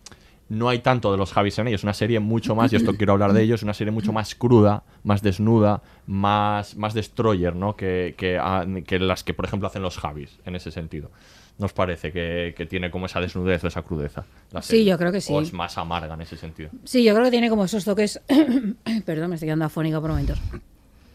no 0.49 0.67
hay 0.67 0.79
tanto 0.79 1.13
de 1.13 1.17
los 1.17 1.31
Javis 1.31 1.57
en 1.59 1.69
ellos. 1.69 1.79
Es 1.79 1.83
una 1.83 1.93
serie 1.93 2.19
mucho 2.19 2.55
más, 2.55 2.73
y 2.73 2.75
esto 2.75 2.93
quiero 2.97 3.13
hablar 3.13 3.31
de 3.33 3.41
ellos, 3.41 3.61
es 3.61 3.63
una 3.63 3.73
serie 3.73 3.91
mucho 3.91 4.11
más 4.11 4.35
cruda, 4.35 4.83
más 5.03 5.21
desnuda, 5.21 5.81
más, 6.07 6.75
más 6.75 6.93
destroyer, 6.93 7.55
¿no? 7.55 7.75
Que, 7.75 8.15
que, 8.17 8.37
ah, 8.37 8.65
que 8.85 8.99
las 8.99 9.23
que, 9.23 9.33
por 9.33 9.45
ejemplo, 9.45 9.67
hacen 9.67 9.81
los 9.81 9.97
Javis, 9.97 10.39
en 10.45 10.55
ese 10.55 10.71
sentido. 10.71 11.09
¿Nos 11.57 11.73
parece 11.73 12.11
que, 12.11 12.53
que 12.57 12.65
tiene 12.65 12.89
como 12.89 13.05
esa 13.05 13.19
desnudez 13.19 13.63
o 13.63 13.67
esa 13.67 13.83
crudeza? 13.83 14.25
la 14.51 14.61
Sí, 14.61 14.83
yo 14.83 14.97
creo 14.97 15.11
que 15.11 15.21
sí. 15.21 15.33
O 15.33 15.41
es 15.41 15.53
más 15.53 15.77
amarga 15.77 16.13
en 16.15 16.21
ese 16.21 16.37
sentido. 16.37 16.69
Sí, 16.83 17.03
yo 17.03 17.13
creo 17.13 17.25
que 17.25 17.31
tiene 17.31 17.49
como 17.49 17.65
esos 17.65 17.85
toques. 17.85 18.19
Perdón, 19.05 19.29
me 19.29 19.35
estoy 19.35 19.47
quedando 19.47 19.65
afónica 19.65 20.01
por 20.01 20.09
momentos. 20.09 20.39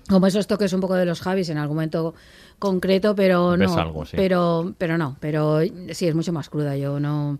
Como 0.08 0.26
esos 0.28 0.46
toques 0.46 0.72
un 0.72 0.80
poco 0.80 0.94
de 0.94 1.04
los 1.04 1.20
Javis 1.20 1.48
en 1.48 1.58
algún 1.58 1.76
momento 1.76 2.14
concreto, 2.60 3.16
pero 3.16 3.56
no. 3.56 3.74
algo, 3.76 4.06
sí. 4.06 4.16
Pero, 4.16 4.74
pero 4.78 4.96
no, 4.96 5.16
pero 5.18 5.60
sí, 5.90 6.06
es 6.06 6.14
mucho 6.14 6.32
más 6.32 6.48
cruda. 6.48 6.76
Yo 6.76 7.00
no. 7.00 7.38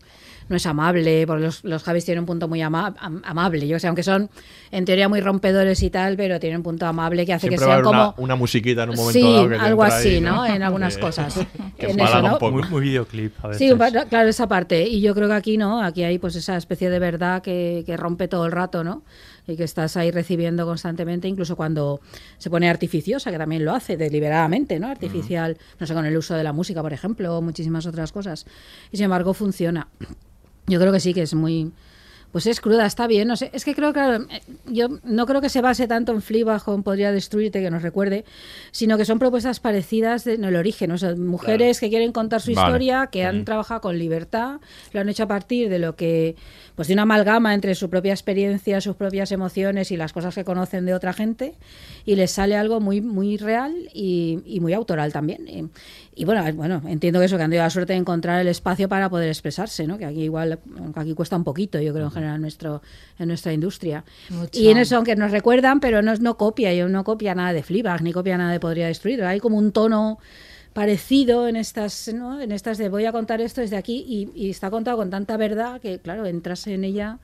No 0.49 0.55
es 0.57 0.65
amable, 0.67 1.27
porque 1.27 1.43
los, 1.45 1.65
los 1.65 1.83
Javis 1.83 2.05
tienen 2.05 2.21
un 2.21 2.27
punto 2.27 2.47
muy 2.47 2.63
ama- 2.63 2.95
am- 3.01 3.21
amable. 3.25 3.67
Yo 3.67 3.81
sé, 3.81 3.89
aunque 3.89 4.05
son 4.05 4.31
en 4.71 4.85
teoría 4.85 5.09
muy 5.09 5.21
rompedores 5.21 5.83
y 5.83 5.91
tal, 5.91 6.17
pero 6.17 6.39
tienen 6.39 6.59
un 6.59 6.63
punto 6.63 6.87
amable 6.87 7.27
que 7.27 7.33
hace 7.33 7.49
Siempre 7.49 7.59
que 7.59 7.65
va 7.67 7.73
a 7.75 7.77
sean 7.83 7.87
haber 7.87 7.99
como. 8.01 8.15
una, 8.19 8.25
una 8.25 8.37
musiquita 8.37 8.85
en 8.85 8.91
un 8.91 8.97
momento 8.97 9.13
Sí, 9.19 9.23
dado 9.33 9.49
que 9.49 9.55
te 9.57 9.61
algo 9.61 9.83
entra 9.85 9.99
así, 9.99 10.09
ahí, 10.09 10.21
¿no? 10.21 10.47
En 10.47 10.63
algunas 10.63 10.99
cosas. 10.99 11.35
que 11.79 11.87
En 11.87 11.91
empalaga 11.93 12.19
eso, 12.19 12.27
¿no? 12.29 12.33
un 12.35 12.39
poco. 12.39 12.53
Muy, 12.53 12.63
muy 12.71 12.81
videoclip 12.83 13.35
a 13.45 13.49
veces. 13.49 13.69
Sí, 13.71 13.77
claro, 14.09 14.29
esa 14.29 14.47
parte. 14.47 14.87
Y 14.87 15.01
yo 15.01 15.15
creo 15.17 15.27
que 15.27 15.35
aquí 15.35 15.57
no, 15.59 15.83
aquí 15.83 16.05
hay 16.05 16.19
pues 16.19 16.37
esa 16.37 16.57
especie 16.57 16.91
de 16.91 16.99
verdad 17.01 17.43
que, 17.43 17.83
que 17.85 17.97
rompe 17.97 18.29
todo 18.29 18.47
el 18.47 18.53
rato, 18.53 18.85
¿no? 18.85 19.03
Y 19.49 19.57
que 19.57 19.65
estás 19.65 19.97
ahí 19.97 20.11
recibiendo 20.11 20.65
constantemente, 20.67 21.29
incluso 21.29 21.55
cuando 21.57 22.01
se 22.39 22.51
pone 22.51 22.69
artificiosa, 22.69 23.31
que 23.31 23.39
también 23.39 23.65
lo 23.65 23.75
hace 23.75 23.97
deliberadamente, 23.97 24.79
¿no? 24.81 24.89
Artificial, 24.89 25.57
no 25.79 25.87
sé, 25.87 25.95
con 25.95 26.05
el 26.07 26.17
uso 26.17 26.35
de 26.35 26.43
la 26.45 26.53
música, 26.53 26.83
por 26.83 26.93
ejemplo, 26.93 27.37
o 27.37 27.43
muchísimas 27.43 27.87
otras 27.87 28.11
cosas. 28.13 28.45
Y 28.93 28.97
sin 28.97 29.05
embargo 29.05 29.35
funciona. 29.35 29.87
Yo 30.67 30.81
creo 30.81 30.93
que 30.93 31.01
sí, 31.01 31.15
que 31.15 31.23
es 31.23 31.35
muy... 31.35 31.73
Pues 32.33 32.47
es 32.47 32.61
cruda, 32.61 32.85
está 32.85 33.07
bien. 33.07 33.29
No 33.29 33.37
sé, 33.37 33.49
es 33.55 33.65
que 33.65 33.75
creo 33.75 33.91
que 33.95 34.01
claro, 34.01 34.27
eh, 34.31 34.43
yo 34.67 34.89
no 35.05 35.25
creo 35.25 35.41
que 35.41 35.49
se 35.49 35.63
base 35.63 35.87
tanto 35.87 36.13
en 36.13 36.21
Fleabag 36.21 36.63
Podría 36.83 37.11
Destruirte, 37.11 37.63
que 37.63 37.71
nos 37.71 37.81
recuerde, 37.83 38.27
sino 38.73 38.99
que 38.99 39.07
son 39.07 39.19
propuestas 39.19 39.59
parecidas 39.59 40.25
de- 40.25 40.35
en 40.35 40.45
el 40.45 40.57
origen. 40.57 40.91
O 40.91 40.99
sea, 40.99 41.15
mujeres 41.15 41.81
que 41.81 41.89
quieren 41.89 42.13
contar 42.13 42.43
su 42.43 42.53
Vale. 42.53 42.67
historia, 42.67 43.07
que 43.11 43.25
han 43.25 43.47
trabajado 43.47 43.81
con 43.81 43.99
libertad, 43.99 44.61
lo 44.93 45.01
han 45.01 45.09
hecho 45.09 45.23
a 45.23 45.29
partir 45.29 45.71
de 45.71 45.79
lo 45.79 45.97
que, 45.97 46.37
pues 46.77 46.89
de 46.89 46.95
una 46.95 47.03
amalgama 47.03 47.55
entre 47.55 47.75
su 47.75 47.91
propia 47.91 48.13
experiencia, 48.13 48.81
sus 48.81 48.95
propias 48.95 49.33
emociones 49.33 49.91
y 49.91 49.97
las 49.97 50.13
cosas 50.13 50.35
que 50.35 50.45
conocen 50.45 50.87
de 50.87 50.95
otra 50.95 51.13
gente, 51.13 51.55
y 52.05 52.15
les 52.15 52.31
sale 52.31 52.55
algo 52.55 52.81
muy, 52.81 53.01
muy 53.01 53.39
real 53.39 53.75
y, 53.93 54.41
y 54.45 54.61
muy 54.61 54.75
autoral 54.75 55.13
también. 55.13 55.49
Y, 55.49 55.65
y 56.15 56.25
bueno, 56.25 56.45
bueno, 56.55 56.83
entiendo 56.87 57.19
que 57.19 57.27
eso, 57.27 57.37
que 57.37 57.43
han 57.43 57.51
tenido 57.51 57.65
la 57.65 57.71
suerte 57.71 57.95
de 57.95 57.99
encontrar 57.99 58.41
el 58.41 58.49
espacio 58.49 58.89
para 58.89 59.11
poder 59.11 59.29
expresarse, 59.29 59.87
¿no? 59.87 59.99
Que 59.99 60.05
aquí 60.05 60.23
igual, 60.23 60.59
aquí 60.95 61.15
cuesta 61.15 61.37
un 61.37 61.45
poquito, 61.45 61.81
yo 61.81 61.93
creo, 61.93 62.05
en 62.05 62.11
general, 62.13 62.37
en, 62.37 62.43
nuestro, 62.43 62.83
en 63.19 63.29
nuestra 63.29 63.53
industria. 63.53 64.05
Mucho. 64.29 64.59
Y 64.59 64.69
en 64.69 64.79
eso, 64.79 64.97
aunque 64.97 65.17
nos 65.17 65.31
recuerdan, 65.31 65.81
pero 65.81 66.03
no, 66.03 66.15
no 66.17 66.37
copia, 66.37 66.73
yo 66.75 66.89
no 66.89 67.05
copia 67.05 67.35
nada 67.35 67.53
de 67.53 67.63
Fleabag, 67.63 68.03
ni 68.03 68.13
copia 68.13 68.37
nada 68.37 68.53
de 68.53 68.61
Podría 68.61 68.87
Destruir. 68.87 69.25
Hay 69.25 69.41
como 69.41 69.57
un 69.57 69.73
tono 69.73 70.19
parecido 70.77 71.49
en 71.49 71.57
estas, 71.57 72.13
¿no? 72.15 72.41
En 72.41 72.53
estas 72.53 72.77
de 72.79 72.89
voy 72.91 73.07
a 73.07 73.13
contar 73.13 73.41
esto 73.41 73.61
desde 73.63 73.77
aquí 73.79 74.05
y, 74.07 74.31
y 74.35 74.51
está 74.51 74.71
contado 74.71 74.97
con 74.99 75.11
tanta 75.11 75.37
verdad 75.39 75.81
que, 75.81 76.01
claro, 76.01 76.27
entras 76.27 76.67
en 76.67 76.85
ella. 76.85 77.19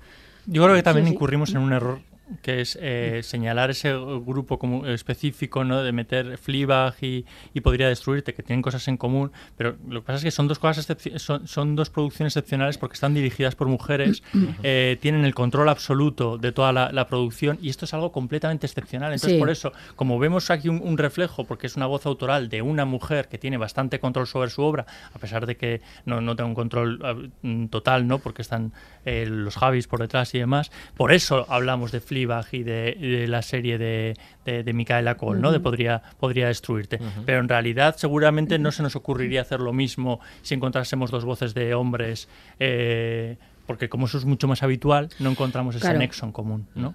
Yo 0.46 0.62
creo 0.64 0.74
que 0.76 0.82
también 0.82 1.06
Sí, 1.06 1.10
sí. 1.10 1.14
incurrimos 1.14 1.54
en 1.54 1.60
un 1.60 1.72
error 1.72 2.00
que 2.42 2.60
es 2.60 2.78
eh, 2.80 3.20
señalar 3.22 3.70
ese 3.70 3.92
grupo 3.94 4.58
como 4.58 4.86
específico, 4.86 5.64
¿no? 5.64 5.82
De 5.82 5.92
meter 5.92 6.38
Fleabag 6.38 6.94
y, 7.02 7.26
y 7.52 7.60
podría 7.60 7.88
destruirte, 7.88 8.32
que 8.34 8.42
tienen 8.42 8.62
cosas 8.62 8.86
en 8.88 8.96
común, 8.96 9.32
pero 9.56 9.76
lo 9.88 10.00
que 10.00 10.06
pasa 10.06 10.18
es 10.18 10.24
que 10.24 10.30
son 10.30 10.48
dos 10.48 10.58
cosas 10.58 10.86
son, 11.16 11.46
son 11.46 11.76
dos 11.76 11.90
producciones 11.90 12.36
excepcionales 12.36 12.78
porque 12.78 12.94
están 12.94 13.12
dirigidas 13.14 13.54
por 13.54 13.68
mujeres, 13.68 14.22
eh, 14.62 14.96
tienen 15.00 15.24
el 15.24 15.34
control 15.34 15.68
absoluto 15.68 16.38
de 16.38 16.52
toda 16.52 16.72
la, 16.72 16.90
la 16.92 17.06
producción 17.06 17.58
y 17.60 17.68
esto 17.68 17.84
es 17.84 17.94
algo 17.94 18.12
completamente 18.12 18.66
excepcional. 18.66 19.12
Entonces, 19.12 19.32
Sí. 19.32 19.38
por 19.38 19.50
eso, 19.50 19.72
como 19.96 20.18
vemos 20.18 20.50
aquí 20.50 20.68
un, 20.68 20.80
un 20.82 20.98
reflejo, 20.98 21.44
porque 21.44 21.66
es 21.66 21.76
una 21.76 21.86
voz 21.86 22.06
autoral 22.06 22.48
de 22.48 22.62
una 22.62 22.84
mujer 22.84 23.28
que 23.28 23.38
tiene 23.38 23.56
bastante 23.56 23.98
control 24.00 24.26
sobre 24.26 24.50
su 24.50 24.62
obra, 24.62 24.86
a 25.14 25.18
pesar 25.18 25.46
de 25.46 25.56
que 25.56 25.80
no, 26.04 26.20
no 26.20 26.34
tenga 26.36 26.48
un 26.48 26.54
control 26.54 27.00
ah, 27.02 27.14
total, 27.70 28.06
¿no? 28.06 28.18
Porque 28.18 28.42
están 28.42 28.72
eh, 29.04 29.26
los 29.28 29.56
Javis 29.56 29.86
por 29.86 30.00
detrás 30.00 30.34
y 30.34 30.38
demás. 30.38 30.70
Por 30.96 31.12
eso 31.12 31.46
hablamos 31.48 31.92
de 31.92 32.00
Fleabag 32.00 32.11
y 32.52 32.62
de, 32.62 32.96
y 32.98 33.08
de 33.10 33.28
la 33.28 33.42
serie 33.42 33.78
de, 33.78 34.14
de, 34.44 34.62
de 34.62 34.72
Micaela 34.72 35.16
Cole, 35.16 35.40
¿no? 35.40 35.52
De 35.52 35.60
podría, 35.60 36.02
podría 36.18 36.46
destruirte. 36.48 36.98
Pero 37.26 37.40
en 37.40 37.48
realidad 37.48 37.96
seguramente 37.96 38.58
no 38.58 38.70
se 38.72 38.82
nos 38.82 38.96
ocurriría 38.96 39.40
hacer 39.42 39.60
lo 39.60 39.72
mismo 39.72 40.20
si 40.42 40.54
encontrásemos 40.54 41.10
dos 41.10 41.24
voces 41.24 41.54
de 41.54 41.74
hombres. 41.74 42.28
eh, 42.58 43.36
porque 43.72 43.88
como 43.88 44.06
eso 44.06 44.18
es 44.18 44.24
mucho 44.24 44.46
más 44.48 44.62
habitual, 44.62 45.08
no 45.18 45.30
encontramos 45.30 45.74
ese 45.74 45.82
Claro. 45.82 45.98
nexo 45.98 46.24
en 46.26 46.32
común, 46.32 46.66
¿no? 46.74 46.94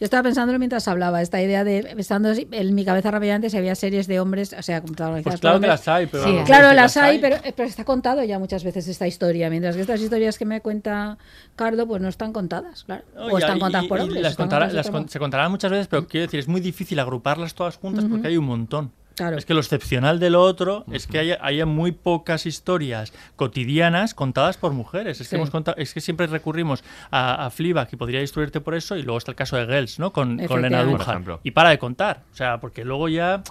Yo 0.00 0.04
estaba 0.04 0.22
pensándolo 0.22 0.58
mientras 0.58 0.88
hablaba, 0.88 1.22
esta 1.22 1.40
idea 1.42 1.64
de, 1.64 1.94
estando 1.98 2.32
en 2.32 2.74
mi 2.74 2.84
cabeza 2.84 3.10
rápidamente, 3.10 3.50
si 3.50 3.56
había 3.56 3.74
series 3.74 4.06
de 4.06 4.20
hombres, 4.20 4.54
o 4.58 4.62
sea, 4.62 4.82
Pues 4.82 5.40
claro 5.40 5.60
que 5.60 5.66
las 5.66 5.86
hay, 5.88 6.06
pero 6.06 6.24
Sí, 6.24 6.36
Claro, 6.46 6.72
las 6.74 6.96
hay, 6.96 7.18
pero, 7.18 7.36
eh, 7.36 7.52
pero 7.56 7.68
está 7.68 7.84
contado 7.84 8.22
ya 8.24 8.38
muchas 8.38 8.64
veces 8.64 8.88
esta 8.88 9.06
historia, 9.06 9.50
mientras 9.50 9.74
que 9.76 9.82
estas 9.82 10.00
historias 10.00 10.38
que 10.38 10.44
me 10.44 10.60
cuenta 10.60 11.18
Cardo, 11.56 11.86
pues 11.86 12.00
no 12.02 12.08
están 12.08 12.32
contadas, 12.32 12.84
claro. 12.84 13.04
No, 13.14 13.26
o 13.26 13.38
y- 13.38 13.42
están 13.42 13.56
y- 13.56 13.60
contadas 13.60 13.84
y- 13.84 13.88
por 13.88 14.00
hombres. 14.00 14.22
las 14.22 14.36
contará- 14.36 14.66
contadas 14.66 14.90
con- 14.90 15.08
se 15.08 15.18
contarán 15.18 15.50
muchas 15.50 15.70
veces, 15.70 15.86
pero 15.88 16.06
quiero 16.06 16.26
decir, 16.26 16.40
es 16.40 16.48
muy 16.48 16.60
difícil 16.60 16.98
agruparlas 16.98 17.54
todas 17.54 17.76
juntas 17.76 18.04
porque 18.08 18.28
hay 18.28 18.36
un 18.36 18.44
montón. 18.46 18.92
Claro. 19.18 19.36
Es 19.36 19.44
que 19.44 19.52
lo 19.54 19.60
excepcional 19.60 20.18
de 20.18 20.30
lo 20.30 20.40
otro 20.42 20.84
es 20.90 21.06
que 21.06 21.18
haya, 21.18 21.38
haya 21.42 21.66
muy 21.66 21.92
pocas 21.92 22.46
historias 22.46 23.12
cotidianas 23.36 24.14
contadas 24.14 24.56
por 24.56 24.72
mujeres. 24.72 25.20
Es 25.20 25.28
que, 25.28 25.36
hemos 25.36 25.50
contado, 25.50 25.76
es 25.76 25.92
que 25.92 26.00
siempre 26.00 26.26
recurrimos 26.26 26.82
a, 27.10 27.44
a 27.46 27.50
Fleabag 27.50 27.88
y 27.92 27.96
podría 27.96 28.20
destruirte 28.20 28.60
por 28.60 28.74
eso, 28.74 28.96
y 28.96 29.02
luego 29.02 29.18
está 29.18 29.32
el 29.32 29.36
caso 29.36 29.56
de 29.56 29.66
Girls, 29.66 29.98
¿no? 29.98 30.12
Con, 30.12 30.38
con 30.46 30.62
Lena 30.62 30.82
Dunham. 30.84 31.24
Y 31.44 31.50
para 31.50 31.70
de 31.70 31.78
contar. 31.78 32.22
O 32.32 32.36
sea, 32.36 32.58
porque 32.60 32.84
luego 32.84 33.08
ya 33.08 33.42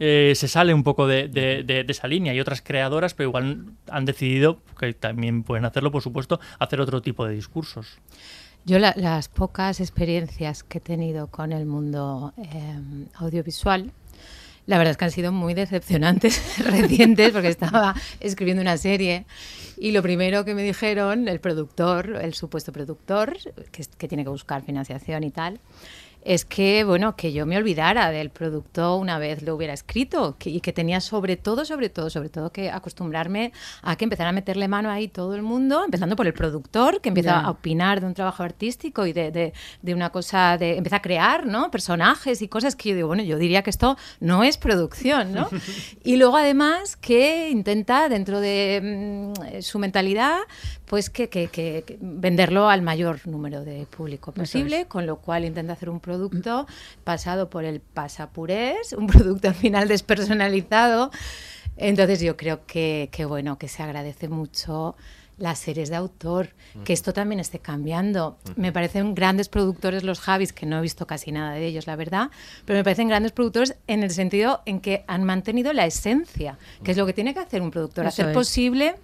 eh, 0.00 0.32
se 0.36 0.46
sale 0.48 0.72
un 0.72 0.84
poco 0.84 1.06
de, 1.06 1.28
de- 1.28 1.62
de- 1.64 1.84
de 1.84 1.92
esa 1.92 2.06
línea. 2.08 2.32
Hay 2.32 2.40
otras 2.40 2.62
creadoras, 2.62 3.14
pero 3.14 3.28
igual 3.30 3.64
han 3.90 4.04
decidido, 4.04 4.60
que 4.78 4.94
también 4.94 5.42
pueden 5.42 5.64
hacerlo, 5.64 5.90
por 5.90 6.02
supuesto, 6.02 6.38
hacer 6.58 6.80
otro 6.80 7.02
tipo 7.02 7.26
de 7.26 7.34
discursos. 7.34 7.98
Yo 8.64 8.78
la- 8.78 8.94
las 8.96 9.28
pocas 9.28 9.80
experiencias 9.80 10.62
que 10.62 10.78
he 10.78 10.80
tenido 10.80 11.26
con 11.28 11.52
el 11.52 11.66
mundo 11.66 12.32
eh, 12.36 12.78
audiovisual, 13.16 13.90
la 14.68 14.76
verdad 14.76 14.90
es 14.92 14.96
que 14.98 15.04
han 15.06 15.10
sido 15.10 15.32
muy 15.32 15.54
decepcionantes, 15.54 16.58
recientes, 16.64 17.32
porque 17.32 17.48
estaba 17.48 17.94
escribiendo 18.20 18.60
una 18.60 18.76
serie 18.76 19.24
y 19.78 19.92
lo 19.92 20.02
primero 20.02 20.44
que 20.44 20.54
me 20.54 20.62
dijeron, 20.62 21.26
el 21.26 21.40
productor, 21.40 22.18
el 22.20 22.34
supuesto 22.34 22.70
productor, 22.70 23.38
que, 23.72 23.86
que 23.96 24.08
tiene 24.08 24.24
que 24.24 24.30
buscar 24.30 24.62
financiación 24.62 25.24
y 25.24 25.30
tal, 25.30 25.58
es 26.22 26.44
que, 26.44 26.84
bueno, 26.84 27.16
que 27.16 27.32
yo 27.32 27.46
me 27.46 27.56
olvidara 27.56 28.10
del 28.10 28.30
producto 28.30 28.96
una 28.96 29.18
vez 29.18 29.42
lo 29.42 29.54
hubiera 29.54 29.72
escrito 29.72 30.36
que- 30.38 30.50
y 30.50 30.60
que 30.60 30.72
tenía 30.72 31.00
sobre 31.00 31.36
todo, 31.36 31.64
sobre 31.64 31.88
todo, 31.88 32.10
sobre 32.10 32.28
todo 32.28 32.50
que 32.52 32.70
acostumbrarme 32.70 33.52
a 33.82 33.96
que 33.96 34.04
empezara 34.04 34.30
a 34.30 34.32
meterle 34.32 34.68
mano 34.68 34.90
ahí 34.90 35.08
todo 35.08 35.34
el 35.34 35.42
mundo, 35.42 35.84
empezando 35.84 36.16
por 36.16 36.26
el 36.26 36.34
productor, 36.34 37.00
que 37.00 37.08
empieza 37.10 37.40
a 37.46 37.50
opinar 37.50 38.00
de 38.00 38.06
un 38.06 38.14
trabajo 38.14 38.42
artístico 38.42 39.06
y 39.06 39.12
de, 39.12 39.30
de- 39.30 39.52
de 39.82 39.94
una 39.94 40.10
cosa, 40.10 40.58
de 40.58 40.76
empieza 40.76 40.96
a 40.96 41.02
crear, 41.02 41.46
¿no? 41.46 41.70
Personajes 41.70 42.42
y 42.42 42.48
cosas 42.48 42.76
que 42.76 42.90
yo 42.90 42.94
digo, 42.96 43.08
bueno, 43.08 43.22
yo 43.22 43.38
diría 43.38 43.62
que 43.62 43.70
esto 43.70 43.96
no 44.20 44.44
es 44.44 44.58
producción, 44.58 45.32
¿no? 45.32 45.48
y 46.04 46.16
luego 46.16 46.36
además 46.36 46.96
que 46.96 47.48
intenta 47.50 48.08
dentro 48.08 48.40
de 48.40 49.32
mm, 49.38 49.62
su 49.62 49.78
mentalidad, 49.78 50.38
pues 50.86 51.10
que, 51.10 51.28
que- 51.28 51.48
que- 51.48 51.98
venderlo 52.00 52.68
al 52.68 52.82
mayor 52.82 53.26
número 53.26 53.64
de 53.64 53.86
público 53.86 54.32
posible, 54.32 54.86
con 54.86 55.06
lo 55.06 55.16
cual 55.16 55.44
intenta 55.44 55.72
hacer 55.74 55.90
un 55.90 56.00
producto 56.08 56.66
pasado 57.04 57.50
por 57.50 57.64
el 57.64 57.80
pasapurés, 57.80 58.94
un 58.94 59.06
producto 59.06 59.48
al 59.48 59.54
final 59.54 59.88
despersonalizado. 59.88 61.10
Entonces 61.76 62.20
yo 62.20 62.36
creo 62.36 62.66
que, 62.66 63.08
que, 63.12 63.24
bueno, 63.24 63.58
que 63.58 63.68
se 63.68 63.82
agradece 63.82 64.28
mucho 64.28 64.96
las 65.36 65.60
series 65.60 65.88
de 65.88 65.96
autor, 65.96 66.48
que 66.84 66.92
esto 66.92 67.12
también 67.12 67.38
esté 67.38 67.60
cambiando. 67.60 68.38
Me 68.56 68.72
parecen 68.72 69.14
grandes 69.14 69.48
productores 69.48 70.02
los 70.02 70.18
Javis, 70.18 70.52
que 70.52 70.66
no 70.66 70.78
he 70.78 70.80
visto 70.80 71.06
casi 71.06 71.30
nada 71.30 71.52
de 71.52 71.64
ellos, 71.64 71.86
la 71.86 71.94
verdad, 71.94 72.30
pero 72.64 72.78
me 72.78 72.82
parecen 72.82 73.06
grandes 73.06 73.30
productores 73.30 73.76
en 73.86 74.02
el 74.02 74.10
sentido 74.10 74.62
en 74.66 74.80
que 74.80 75.04
han 75.06 75.22
mantenido 75.22 75.72
la 75.72 75.86
esencia, 75.86 76.58
que 76.82 76.90
es 76.90 76.96
lo 76.96 77.06
que 77.06 77.12
tiene 77.12 77.34
que 77.34 77.40
hacer 77.40 77.62
un 77.62 77.70
productor, 77.70 78.06
Eso 78.06 78.22
hacer 78.22 78.28
es. 78.30 78.34
posible 78.34 78.96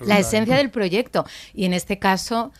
la 0.00 0.18
esencia 0.18 0.56
del 0.56 0.70
proyecto. 0.70 1.24
Y 1.54 1.66
en 1.66 1.72
este 1.72 2.00
caso, 2.00 2.50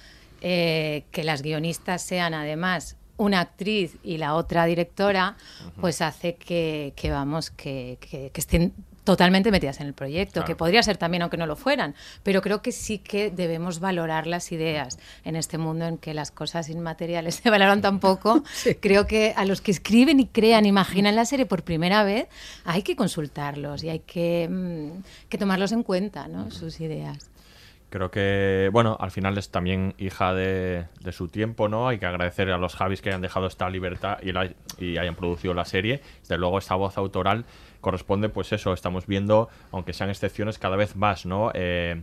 eh, 0.41 1.05
que 1.11 1.25
las 1.25 1.43
guionistas 1.43 2.03
sean 2.03 2.33
además 2.35 2.97
una 3.17 3.41
actriz 3.41 3.97
y 4.03 4.17
la 4.19 4.35
otra 4.35 4.65
directora, 4.67 5.37
pues 5.81 6.01
hace 6.03 6.35
que, 6.35 6.93
que 6.97 7.11
vamos, 7.11 7.51
que, 7.51 7.99
que- 8.01 8.31
que 8.33 8.41
estén 8.41 8.73
totalmente 9.05 9.51
metidas 9.51 9.81
en 9.81 9.87
el 9.87 9.93
proyecto, 9.93 10.33
Claro. 10.41 10.47
que 10.47 10.57
podría 10.57 10.83
ser 10.83 10.97
también 10.97 11.21
aunque 11.23 11.37
no 11.37 11.45
lo 11.47 11.57
fueran, 11.57 11.95
pero 12.23 12.41
creo 12.41 12.63
que 12.63 12.73
sí 12.73 12.97
que 12.99 13.31
debemos 13.31 13.79
valorar 13.79 14.27
las 14.27 14.51
ideas 14.51 14.99
en 15.25 15.37
este 15.37 15.59
mundo 15.59 15.85
en 15.85 15.99
que 15.99 16.15
las 16.15 16.31
cosas 16.31 16.71
inmateriales 16.71 17.35
se 17.43 17.51
valoran 17.51 17.83
tan 17.83 18.01
poco. 18.01 18.43
Creo 18.81 19.07
que 19.07 19.35
a 19.37 19.45
los 19.45 19.61
que 19.61 19.73
escriben 19.73 20.21
y 20.21 20.27
crean, 20.27 20.65
imaginan 20.65 21.17
la 21.17 21.27
serie 21.27 21.45
por 21.45 21.65
primera 21.65 22.03
vez, 22.03 22.29
hay 22.65 22.83
que 22.83 22.97
consultarlos 22.97 23.85
y 23.85 23.91
hay 23.91 23.99
que, 24.01 24.49
mm, 24.51 25.03
que 25.29 25.37
tomarlos 25.37 25.73
en 25.73 25.83
cuenta, 25.83 26.27
¿no? 26.27 26.51
sus 26.51 26.81
ideas. 26.81 27.31
Creo 27.95 28.11
que, 28.11 28.71
bueno, 28.73 28.97
al 28.99 29.13
final 29.13 29.39
es 29.39 29.51
también 29.53 29.95
hija 29.99 30.35
de, 30.35 30.87
de 31.01 31.13
su 31.13 31.29
tiempo, 31.29 31.69
¿no? 31.69 31.87
Hay 31.87 31.99
que 32.01 32.07
agradecer 32.07 32.51
a 32.51 32.59
los 32.59 32.75
Javis 32.75 33.01
que 33.01 33.11
hayan 33.11 33.21
dejado 33.23 33.47
esta 33.47 33.71
libertad 33.71 34.19
y, 34.21 34.33
la- 34.33 34.51
y 34.81 34.99
hayan 34.99 35.15
producido 35.15 35.55
la 35.55 35.65
serie. 35.65 36.01
Desde 36.23 36.37
luego, 36.37 36.59
esta 36.59 36.75
voz 36.75 36.99
autoral 36.99 37.45
corresponde, 37.81 38.29
pues 38.31 38.53
eso, 38.53 38.73
estamos 38.73 39.07
viendo, 39.07 39.49
aunque 39.71 39.93
sean 39.93 40.11
excepciones, 40.11 40.59
cada 40.59 40.75
vez 40.75 40.97
más, 40.97 41.25
¿no? 41.25 41.53
Eh, 41.55 42.03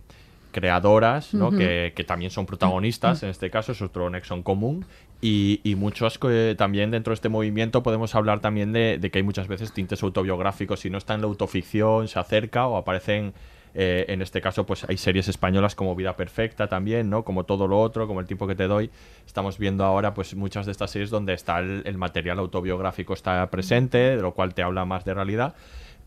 creadoras, 0.53 1.33
¿no? 1.33 1.51
Que, 1.51 1.91
que 1.93 2.03
también 2.05 2.31
son 2.31 2.45
protagonistas, 2.45 3.23
en 3.23 3.29
este 3.29 3.49
caso 3.49 3.73
es 3.73 3.81
otro 3.81 4.09
nexo 4.09 4.33
en 4.33 4.43
común. 4.43 4.85
Y, 5.19 5.59
y 5.63 5.75
muchos 5.75 6.17
que 6.17 6.55
también 6.57 6.91
dentro 6.91 7.11
de 7.11 7.15
este 7.15 7.27
movimiento 7.27 7.83
podemos 7.83 8.15
hablar 8.15 8.39
también 8.39 8.71
de, 8.71 8.97
de 8.97 9.11
que 9.11 9.19
hay 9.19 9.23
muchas 9.23 9.49
veces 9.49 9.73
tintes 9.73 10.03
autobiográficos. 10.03 10.79
Si 10.79 10.89
no 10.89 10.97
está 10.97 11.15
en 11.15 11.21
la 11.21 11.27
autoficción, 11.27 12.07
se 12.07 12.17
acerca 12.17 12.67
o 12.67 12.77
aparecen 12.77 13.33
eh, 13.73 14.05
en 14.09 14.21
este 14.21 14.41
caso, 14.41 14.65
pues 14.65 14.85
hay 14.89 14.97
series 14.97 15.27
españolas 15.27 15.75
como 15.75 15.95
Vida 15.95 16.15
Perfecta 16.15 16.67
también, 16.67 17.09
¿no? 17.09 17.23
Como 17.23 17.43
todo 17.45 17.67
lo 17.67 17.79
otro, 17.79 18.07
como 18.07 18.19
El 18.19 18.25
tiempo 18.27 18.47
que 18.47 18.55
te 18.55 18.67
doy. 18.67 18.89
Estamos 19.25 19.57
viendo 19.57 19.83
ahora, 19.85 20.13
pues, 20.13 20.35
muchas 20.35 20.65
de 20.65 20.71
estas 20.73 20.91
series 20.91 21.09
donde 21.09 21.33
está 21.33 21.59
el, 21.59 21.81
el 21.85 21.97
material 21.97 22.39
autobiográfico 22.39 23.13
está 23.13 23.49
presente, 23.49 23.97
de 23.97 24.21
lo 24.21 24.33
cual 24.33 24.53
te 24.53 24.61
habla 24.63 24.85
más 24.85 25.05
de 25.05 25.13
realidad. 25.13 25.55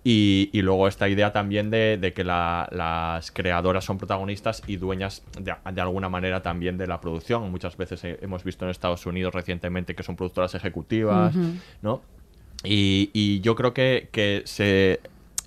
Y, 0.06 0.50
y 0.52 0.60
luego 0.60 0.86
esta 0.86 1.08
idea 1.08 1.32
también 1.32 1.70
de, 1.70 1.96
de 1.96 2.12
que 2.12 2.24
la- 2.24 2.68
las 2.70 3.30
creadoras 3.30 3.86
son 3.86 3.96
protagonistas 3.96 4.62
y 4.66 4.76
dueñas 4.76 5.22
de, 5.40 5.54
de 5.72 5.80
alguna 5.80 6.10
manera 6.10 6.42
también 6.42 6.76
de 6.76 6.86
la 6.86 7.00
producción. 7.00 7.50
Muchas 7.50 7.78
veces 7.78 8.04
he- 8.04 8.18
hemos 8.20 8.44
visto 8.44 8.66
en 8.66 8.70
Estados 8.70 9.06
Unidos 9.06 9.32
recientemente 9.32 9.94
que 9.94 10.02
son 10.02 10.14
productoras 10.16 10.54
ejecutivas. 10.54 11.34
¿no? 11.80 12.02
Y, 12.64 13.08
y 13.14 13.40
yo 13.40 13.54
creo 13.54 13.72
que, 13.72 14.10
que 14.12 14.42
se 14.44 15.00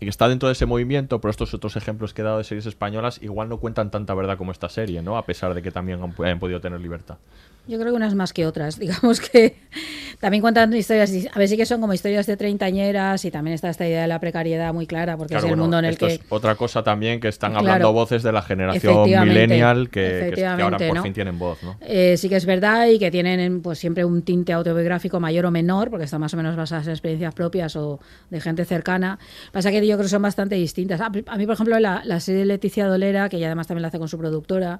que 0.05 0.09
está 0.09 0.27
dentro 0.29 0.47
de 0.47 0.53
ese 0.53 0.65
movimiento, 0.65 1.19
pero 1.19 1.31
estos 1.31 1.53
otros 1.53 1.75
ejemplos 1.75 2.13
que 2.13 2.21
he 2.21 2.25
dado 2.25 2.37
de 2.37 2.43
series 2.43 2.65
españolas 2.65 3.21
igual 3.21 3.49
no 3.49 3.57
cuentan 3.57 3.89
tanta 3.91 4.13
verdad 4.13 4.37
como 4.37 4.51
esta 4.51 4.69
serie, 4.69 5.01
¿no? 5.01 5.17
A 5.17 5.25
pesar 5.25 5.53
de 5.53 5.61
que 5.61 5.71
también 5.71 5.99
han, 6.01 6.39
podido 6.39 6.61
tener 6.61 6.79
libertad. 6.79 7.17
Yo 7.67 7.77
creo 7.77 7.91
que 7.91 7.97
unas 7.97 8.15
más 8.15 8.33
que 8.33 8.45
otras. 8.45 8.79
Digamos 8.79 9.19
que 9.21 9.57
también 10.19 10.41
cuentan 10.41 10.73
historias, 10.73 11.11
a 11.31 11.37
ver, 11.37 11.47
sí 11.47 11.57
que 11.57 11.65
son 11.65 11.79
como 11.81 11.93
historias 11.93 12.25
de 12.25 12.37
treintañeras 12.37 13.23
y 13.25 13.31
también 13.31 13.53
está 13.53 13.69
esta 13.69 13.87
idea 13.87 14.01
de 14.01 14.07
la 14.07 14.19
precariedad 14.19 14.73
muy 14.73 14.87
clara, 14.87 15.15
porque 15.17 15.33
Claro, 15.33 15.45
es 15.45 15.51
el 15.51 15.51
bueno, 15.51 15.63
mundo 15.63 15.79
en 15.79 15.85
el 15.85 15.91
esto 15.91 16.07
que... 16.07 16.13
es 16.15 16.19
otra 16.29 16.55
cosa 16.55 16.83
también 16.83 17.19
que 17.19 17.27
están 17.27 17.51
Claro. 17.51 17.67
hablando 17.67 17.93
voces 17.93 18.23
de 18.23 18.31
la 18.31 18.41
generación 18.41 19.03
millennial 19.03 19.89
que, 19.89 20.43
ahora 20.45 20.77
por 20.77 20.95
¿no? 20.95 21.03
fin 21.03 21.13
tienen 21.13 21.37
voz, 21.37 21.61
¿no? 21.61 21.77
Eh, 21.81 22.15
sí 22.17 22.29
que 22.29 22.35
es 22.37 22.45
verdad 22.45 22.87
y 22.87 22.97
que 22.99 23.11
tienen 23.11 23.61
pues 23.61 23.77
siempre 23.79 24.05
un 24.05 24.21
tinte 24.23 24.53
autobiográfico 24.53 25.19
mayor 25.19 25.45
o 25.45 25.51
menor, 25.51 25.89
porque 25.89 26.05
están 26.05 26.19
más 26.21 26.33
o 26.33 26.37
menos 26.37 26.55
basadas 26.55 26.87
en 26.87 26.93
experiencias 26.93 27.33
propias 27.33 27.75
o 27.75 27.99
de 28.29 28.41
gente 28.41 28.65
cercana. 28.65 29.19
Pasa 29.51 29.69
que 29.71 29.85
yo 29.85 29.95
creo 29.95 30.05
que 30.05 30.09
son 30.09 30.21
bastante 30.21 30.55
distintas. 30.55 30.99
A, 31.01 31.05
a 31.07 31.37
mí, 31.37 31.45
por 31.45 31.53
ejemplo, 31.53 31.79
la, 31.79 32.01
la 32.05 32.19
serie 32.19 32.39
de 32.39 32.45
Leticia 32.45 32.87
Dolera, 32.87 33.29
que 33.29 33.37
ella 33.37 33.47
además 33.47 33.67
también 33.67 33.83
la 33.83 33.89
hace 33.89 33.99
con 33.99 34.07
su 34.07 34.17
productora, 34.17 34.79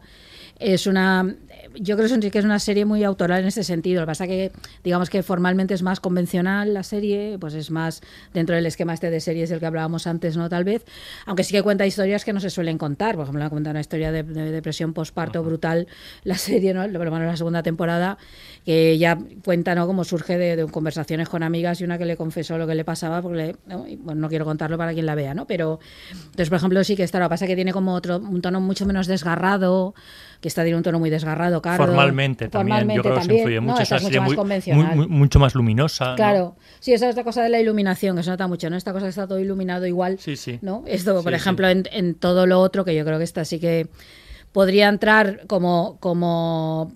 es 0.60 0.88
una... 0.88 1.36
Yo 1.76 1.98
creo 1.98 2.20
que 2.20 2.40
es 2.40 2.46
una 2.46 2.60
serie 2.60 2.86
muy 2.86 3.04
autoral 3.04 3.42
en 3.42 3.48
ese 3.48 3.64
sentido. 3.64 4.02
Lo 4.02 4.06
que 4.06 4.12
pasa 4.12 4.28
que, 4.28 4.52
digamos 4.84 5.10
que 5.10 5.24
formalmente 5.24 5.74
es 5.74 5.84
más 5.84 6.00
convencional 6.00 6.74
la 6.74 6.84
serie, 6.84 7.38
pues 7.40 7.54
es 7.54 7.72
más 7.72 8.02
dentro 8.34 8.56
del 8.56 8.66
esquema 8.66 8.94
este 8.94 9.10
de 9.10 9.20
series 9.20 9.50
del 9.50 9.60
que 9.60 9.66
hablábamos 9.66 10.08
antes, 10.08 10.38
¿no? 10.38 10.50
Tal 10.50 10.64
vez. 10.64 10.86
Aunque 11.26 11.44
sí 11.44 11.54
que 11.54 11.64
cuenta 11.64 11.86
historias 11.86 12.26
que 12.26 12.34
no 12.34 12.40
se 12.40 12.50
suelen 12.50 12.78
contar. 12.78 13.16
Por 13.16 13.24
ejemplo, 13.24 13.50
cuenta 13.50 13.72
una 13.72 13.82
historia 13.82 14.12
de, 14.12 14.24
de 14.24 14.52
depresión 14.52 14.94
postparto 14.94 15.44
brutal, 15.44 15.88
la 16.24 16.38
serie, 16.38 16.74
¿no? 16.74 16.82
Por 16.82 17.06
lo 17.06 17.12
menos 17.12 17.28
la 17.28 17.38
segunda 17.38 17.64
temporada, 17.64 18.18
que 18.68 18.98
ya 18.98 19.18
cuenta, 19.46 19.76
¿no? 19.76 19.88
Cómo 19.88 20.04
surge 20.04 20.38
de, 20.38 20.58
de 20.58 20.66
conversaciones 20.68 21.30
con 21.30 21.42
amigas 21.42 21.80
y 21.80 21.86
una 21.86 21.98
que 21.98 22.04
le 22.04 22.18
confesó 22.18 22.58
lo 22.58 22.68
que 22.68 22.76
le 22.76 22.84
pasaba, 22.84 23.22
porque, 23.22 23.38
le- 23.38 23.56
¿no? 23.66 23.86
Bueno, 24.00 24.20
no 24.20 24.28
quiero 24.28 24.44
contarlo 24.44 24.78
para 24.78 24.92
quien 24.94 25.06
la 25.06 25.16
vea, 25.16 25.34
¿no? 25.34 25.48
Pero, 25.48 25.80
entonces, 26.12 26.50
por 26.50 26.58
ejemplo, 26.58 26.84
sí 26.84 26.98
que 26.98 27.04
está, 27.04 27.18
lo 27.20 27.28
que 27.28 27.30
pasa 27.30 27.46
es 27.46 27.50
que 27.50 27.56
tiene 27.56 27.72
como 27.72 27.94
otro, 27.94 28.18
un 28.18 28.42
tono 28.42 28.60
mucho 28.60 28.86
menos 28.86 29.08
desgarrado, 29.08 29.96
que 30.42 30.50
está 30.50 30.64
tiene 30.64 30.76
un 30.76 30.84
tono 30.84 31.00
muy 31.00 31.10
desgarrado, 31.10 31.62
Cardo. 31.62 31.86
Formalmente 31.86 32.50
también, 32.50 32.80
Formalmente 32.80 32.96
yo 32.98 33.02
creo 33.04 33.16
que 33.16 33.22
se 33.22 33.28
también, 33.28 33.40
influye 33.40 33.56
¿no? 33.62 33.72
mucho. 33.72 33.84
Esta 33.84 33.96
es 33.96 34.04
mucho 34.04 34.20
más 34.20 34.28
muy- 34.28 34.36
convencional. 34.36 34.96
muy- 34.98 35.08
mucho 35.08 35.40
más 35.40 35.56
luminosa. 35.56 36.10
¿no? 36.10 36.16
Claro, 36.18 36.56
sí, 36.82 36.92
esa 36.92 37.08
es 37.08 37.16
la 37.16 37.24
cosa 37.24 37.44
de 37.44 37.50
la 37.50 37.62
iluminación, 37.62 38.18
que 38.18 38.24
se 38.24 38.30
nota 38.32 38.48
mucho, 38.50 38.70
¿no? 38.70 38.76
Esta 38.76 38.92
cosa 38.92 39.06
que 39.06 39.12
está 39.12 39.28
todo 39.28 39.40
iluminado 39.40 39.86
igual, 39.86 40.20
Sí, 40.20 40.36
sí. 40.36 40.60
¿no? 40.62 40.84
Esto, 40.88 41.24
por 41.24 41.32
Sí, 41.32 41.38
ejemplo, 41.38 41.70
En, 41.70 41.84
en 41.90 42.16
todo 42.16 42.46
lo 42.46 42.60
otro, 42.60 42.84
que 42.84 42.94
yo 42.94 43.06
creo 43.06 43.18
que 43.18 43.24
esta 43.24 43.46
sí 43.46 43.60
que 43.62 43.88
podría 44.52 44.90
entrar 44.90 45.48
como, 45.48 45.98
como 46.02 46.92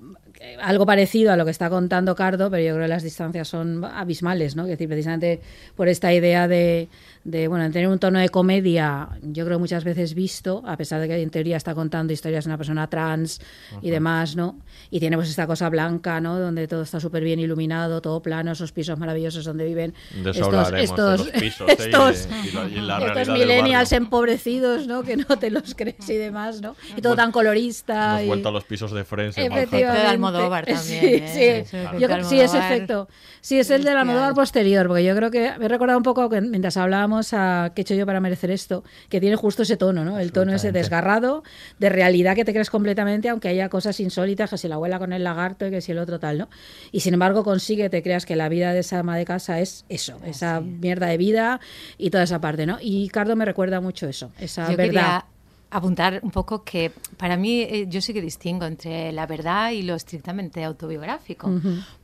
algo 0.61 0.85
parecido 0.85 1.31
a 1.31 1.35
lo 1.35 1.45
que 1.45 1.51
está 1.51 1.69
contando 1.69 2.15
Cardo, 2.15 2.49
pero 2.49 2.63
yo 2.63 2.73
creo 2.73 2.85
que 2.85 2.89
las 2.89 3.03
distancias 3.03 3.47
son 3.47 3.83
abismales, 3.83 4.55
¿no? 4.55 4.63
Es 4.63 4.69
decir, 4.69 4.87
precisamente 4.87 5.41
por 5.75 5.87
esta 5.87 6.13
idea 6.13 6.47
de, 6.47 6.89
de, 7.23 7.47
bueno, 7.47 7.63
de 7.65 7.69
tener 7.71 7.87
un 7.87 7.99
tono 7.99 8.19
de 8.19 8.29
comedia, 8.29 9.09
yo 9.21 9.45
creo 9.45 9.59
muchas 9.59 9.83
veces 9.83 10.13
visto, 10.15 10.63
a 10.65 10.75
pesar 10.77 10.99
de 11.01 11.07
que 11.07 11.21
en 11.21 11.29
teoría 11.29 11.57
está 11.57 11.75
contando 11.75 12.13
historias 12.13 12.45
de 12.45 12.49
una 12.49 12.57
persona 12.57 12.87
trans 12.87 13.39
y 13.81 13.89
demás, 13.91 14.35
¿no? 14.35 14.57
Y 14.89 14.99
tiene 14.99 15.15
pues 15.17 15.29
esta 15.29 15.45
cosa 15.47 15.69
blanca, 15.69 16.19
¿no? 16.19 16.39
Donde 16.39 16.67
todo 16.67 16.81
está 16.81 16.99
súper 16.99 17.23
bien 17.23 17.39
iluminado, 17.39 18.01
todo 18.01 18.21
plano, 18.21 18.51
esos 18.53 18.71
pisos 18.71 18.97
maravillosos 18.97 19.45
donde 19.45 19.65
viven 19.65 19.93
De 20.23 20.31
eso 20.31 20.41
estos, 20.41 20.53
hablaremos, 20.67 20.73
de 20.73 20.83
estos, 20.83 21.19
los 21.19 21.29
pisos, 21.41 21.69
¿eh? 21.69 21.73
y 21.73 21.75
de- 21.77 21.83
estos, 21.83 22.27
y 22.45 22.51
la- 22.55 22.67
y 22.67 22.81
la 22.81 22.97
estos 23.21 23.29
millennials 23.37 23.91
empobrecidos, 23.91 24.87
¿no? 24.87 25.03
Que 25.03 25.17
no 25.17 25.25
te 25.37 25.51
los 25.51 25.75
crees 25.77 26.09
y 26.09 26.15
demás, 26.15 26.61
¿no? 26.61 26.75
Y 26.97 27.01
todo 27.01 27.15
tan 27.15 27.31
colorista. 27.31 28.13
Hemos 28.13 28.23
y- 28.23 28.27
vuelto 28.27 28.49
a 28.49 28.51
los 28.51 28.63
pisos 28.63 28.91
de 28.91 29.03
Friends. 29.03 29.37
en 29.37 29.51
Efectivamente. 29.51 30.03
Da 30.03 30.09
Almodóvar 30.11 30.65
también. 30.65 31.27
Sí, 31.27 31.39
¿eh? 31.43 31.65
sí. 31.69 31.77
Yo 31.99 32.07
sí, 32.23 32.39
ese 32.39 32.57
Almodóvar. 32.57 32.71
efecto. 32.73 33.07
Sí, 33.41 33.59
es 33.59 33.69
el 33.69 33.83
del 33.83 33.97
Almodóvar 33.97 34.33
posterior, 34.33 34.87
porque 34.87 35.03
yo 35.03 35.15
creo 35.15 35.29
que 35.31 35.51
me 35.59 35.65
he 35.65 35.67
recordado 35.67 35.97
un 35.97 36.03
poco 36.03 36.29
que 36.29 36.41
mientras 36.41 36.77
hablábamos 36.77 37.10
a 37.33 37.71
qué 37.75 37.81
he 37.81 37.83
hecho 37.83 37.95
yo 37.95 38.05
para 38.05 38.19
merecer 38.19 38.51
esto, 38.51 38.83
que 39.09 39.19
tiene 39.19 39.35
justo 39.35 39.63
ese 39.63 39.77
tono, 39.77 40.05
¿no? 40.05 40.19
El 40.19 40.31
tono 40.31 40.53
ese 40.53 40.71
desgarrado, 40.71 41.43
de 41.79 41.89
realidad 41.89 42.35
que 42.35 42.45
te 42.45 42.53
crees 42.53 42.69
completamente, 42.69 43.29
aunque 43.29 43.47
haya 43.47 43.69
cosas 43.69 43.99
insólitas, 43.99 44.49
que 44.49 44.57
si 44.57 44.67
la 44.67 44.75
abuela 44.75 44.99
con 44.99 45.13
el 45.13 45.23
lagarto 45.23 45.67
y 45.67 45.71
que 45.71 45.81
si 45.81 45.91
el 45.91 45.99
otro 45.99 46.19
tal, 46.19 46.37
¿no? 46.37 46.49
Y 46.91 47.01
sin 47.01 47.13
embargo 47.13 47.43
consigue, 47.43 47.89
te 47.89 48.01
creas 48.01 48.25
que 48.25 48.35
la 48.35 48.49
vida 48.49 48.73
de 48.73 48.79
esa 48.79 48.99
ama 48.99 49.17
de 49.17 49.25
casa 49.25 49.59
es 49.59 49.85
eso, 49.89 50.17
esa 50.25 50.61
mierda 50.61 51.07
de 51.07 51.17
vida 51.17 51.59
y 51.97 52.09
toda 52.09 52.23
esa 52.23 52.39
parte, 52.41 52.65
¿no? 52.65 52.77
Y 52.81 53.09
Cardo 53.09 53.35
me 53.35 53.45
recuerda 53.45 53.81
mucho 53.81 54.07
eso, 54.07 54.31
esa 54.39 54.69
Yo 54.69 54.77
verdad. 54.77 54.85
quería 54.85 55.25
apuntar 55.71 56.19
un 56.21 56.31
poco 56.31 56.63
que 56.63 56.91
para 57.17 57.37
mí 57.37 57.61
eh, 57.61 57.85
yo 57.87 58.01
sí 58.01 58.13
que 58.13 58.21
distingo 58.21 58.65
entre 58.65 59.11
la 59.13 59.25
verdad 59.25 59.71
y 59.71 59.81
lo 59.83 59.95
estrictamente 59.95 60.63
autobiográfico, 60.63 61.49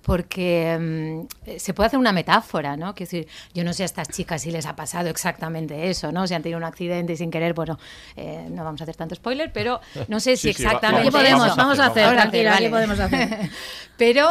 porque 0.02 0.78
mm, 0.80 1.50
eh, 1.50 1.60
se 1.60 1.74
puede 1.74 1.88
hacer 1.88 2.00
una 2.00 2.12
metáfora, 2.14 2.78
¿no? 2.78 2.96
Quiero 2.96 3.12
decir, 3.12 3.28
yo 3.54 3.64
no 3.64 3.74
sé 3.74 3.84
a 3.84 3.86
estas 3.86 4.08
chicas 4.10 4.42
si 4.42 4.52
les 4.52 4.66
ha 4.66 4.76
pasado 4.76 5.10
exactamente 5.10 5.90
eso, 5.90 6.12
¿no? 6.12 6.26
Si 6.28 6.34
han 6.34 6.42
tenido 6.42 6.58
un 6.58 6.64
accidente 6.64 7.14
y 7.14 7.18
sin 7.18 7.30
querer, 7.30 7.54
bueno, 7.54 7.78
eh, 8.16 8.48
no 8.50 8.64
vamos 8.64 8.80
a 8.82 8.86
hacer 8.86 8.96
tanto 8.96 9.16
spoiler, 9.16 9.52
pero 9.52 9.82
no 10.08 10.20
sé 10.20 10.38
si 10.38 10.48
Sí, 10.48 10.54
sí, 10.54 10.64
va- 10.64 10.72
exactamente 10.72 11.08
Aquí 11.10 11.18
podemos, 11.18 11.46
eso. 11.48 11.56
vamos 11.58 11.80
a 11.80 11.86
hacer, 11.88 12.04
Vamos 12.06 12.20
a 12.20 12.22
tranquila, 12.22 12.54
aquí 12.56 12.64
vale. 12.64 12.70
podemos 12.88 13.00
hacer. 13.02 13.50
Pero 13.98 14.30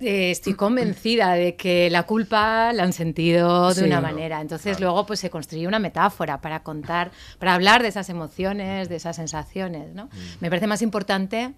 eh, 0.00 0.30
estoy 0.30 0.54
convencida 0.54 1.32
de 1.32 1.56
que 1.56 1.88
la 1.90 2.04
culpa 2.04 2.72
la 2.72 2.82
han 2.84 2.92
sentido 2.92 3.68
de 3.68 3.74
Sí. 3.74 3.84
una 3.84 4.00
manera. 4.00 4.40
Entonces 4.40 4.80
luego 4.80 5.06
pues 5.06 5.20
se 5.20 5.30
construye 5.30 5.66
una 5.66 5.78
metáfora 5.78 6.40
para 6.40 6.60
contar, 6.62 7.10
para 7.38 7.54
hablar 7.54 7.82
de 7.82 7.88
esas 7.88 8.08
emociones, 8.08 8.88
de 8.88 8.96
esas 8.96 9.16
sensaciones. 9.16 9.94
¿no? 9.94 10.08
Me 10.40 10.48
parece 10.50 10.66
más 10.66 10.82
importante 10.82 11.54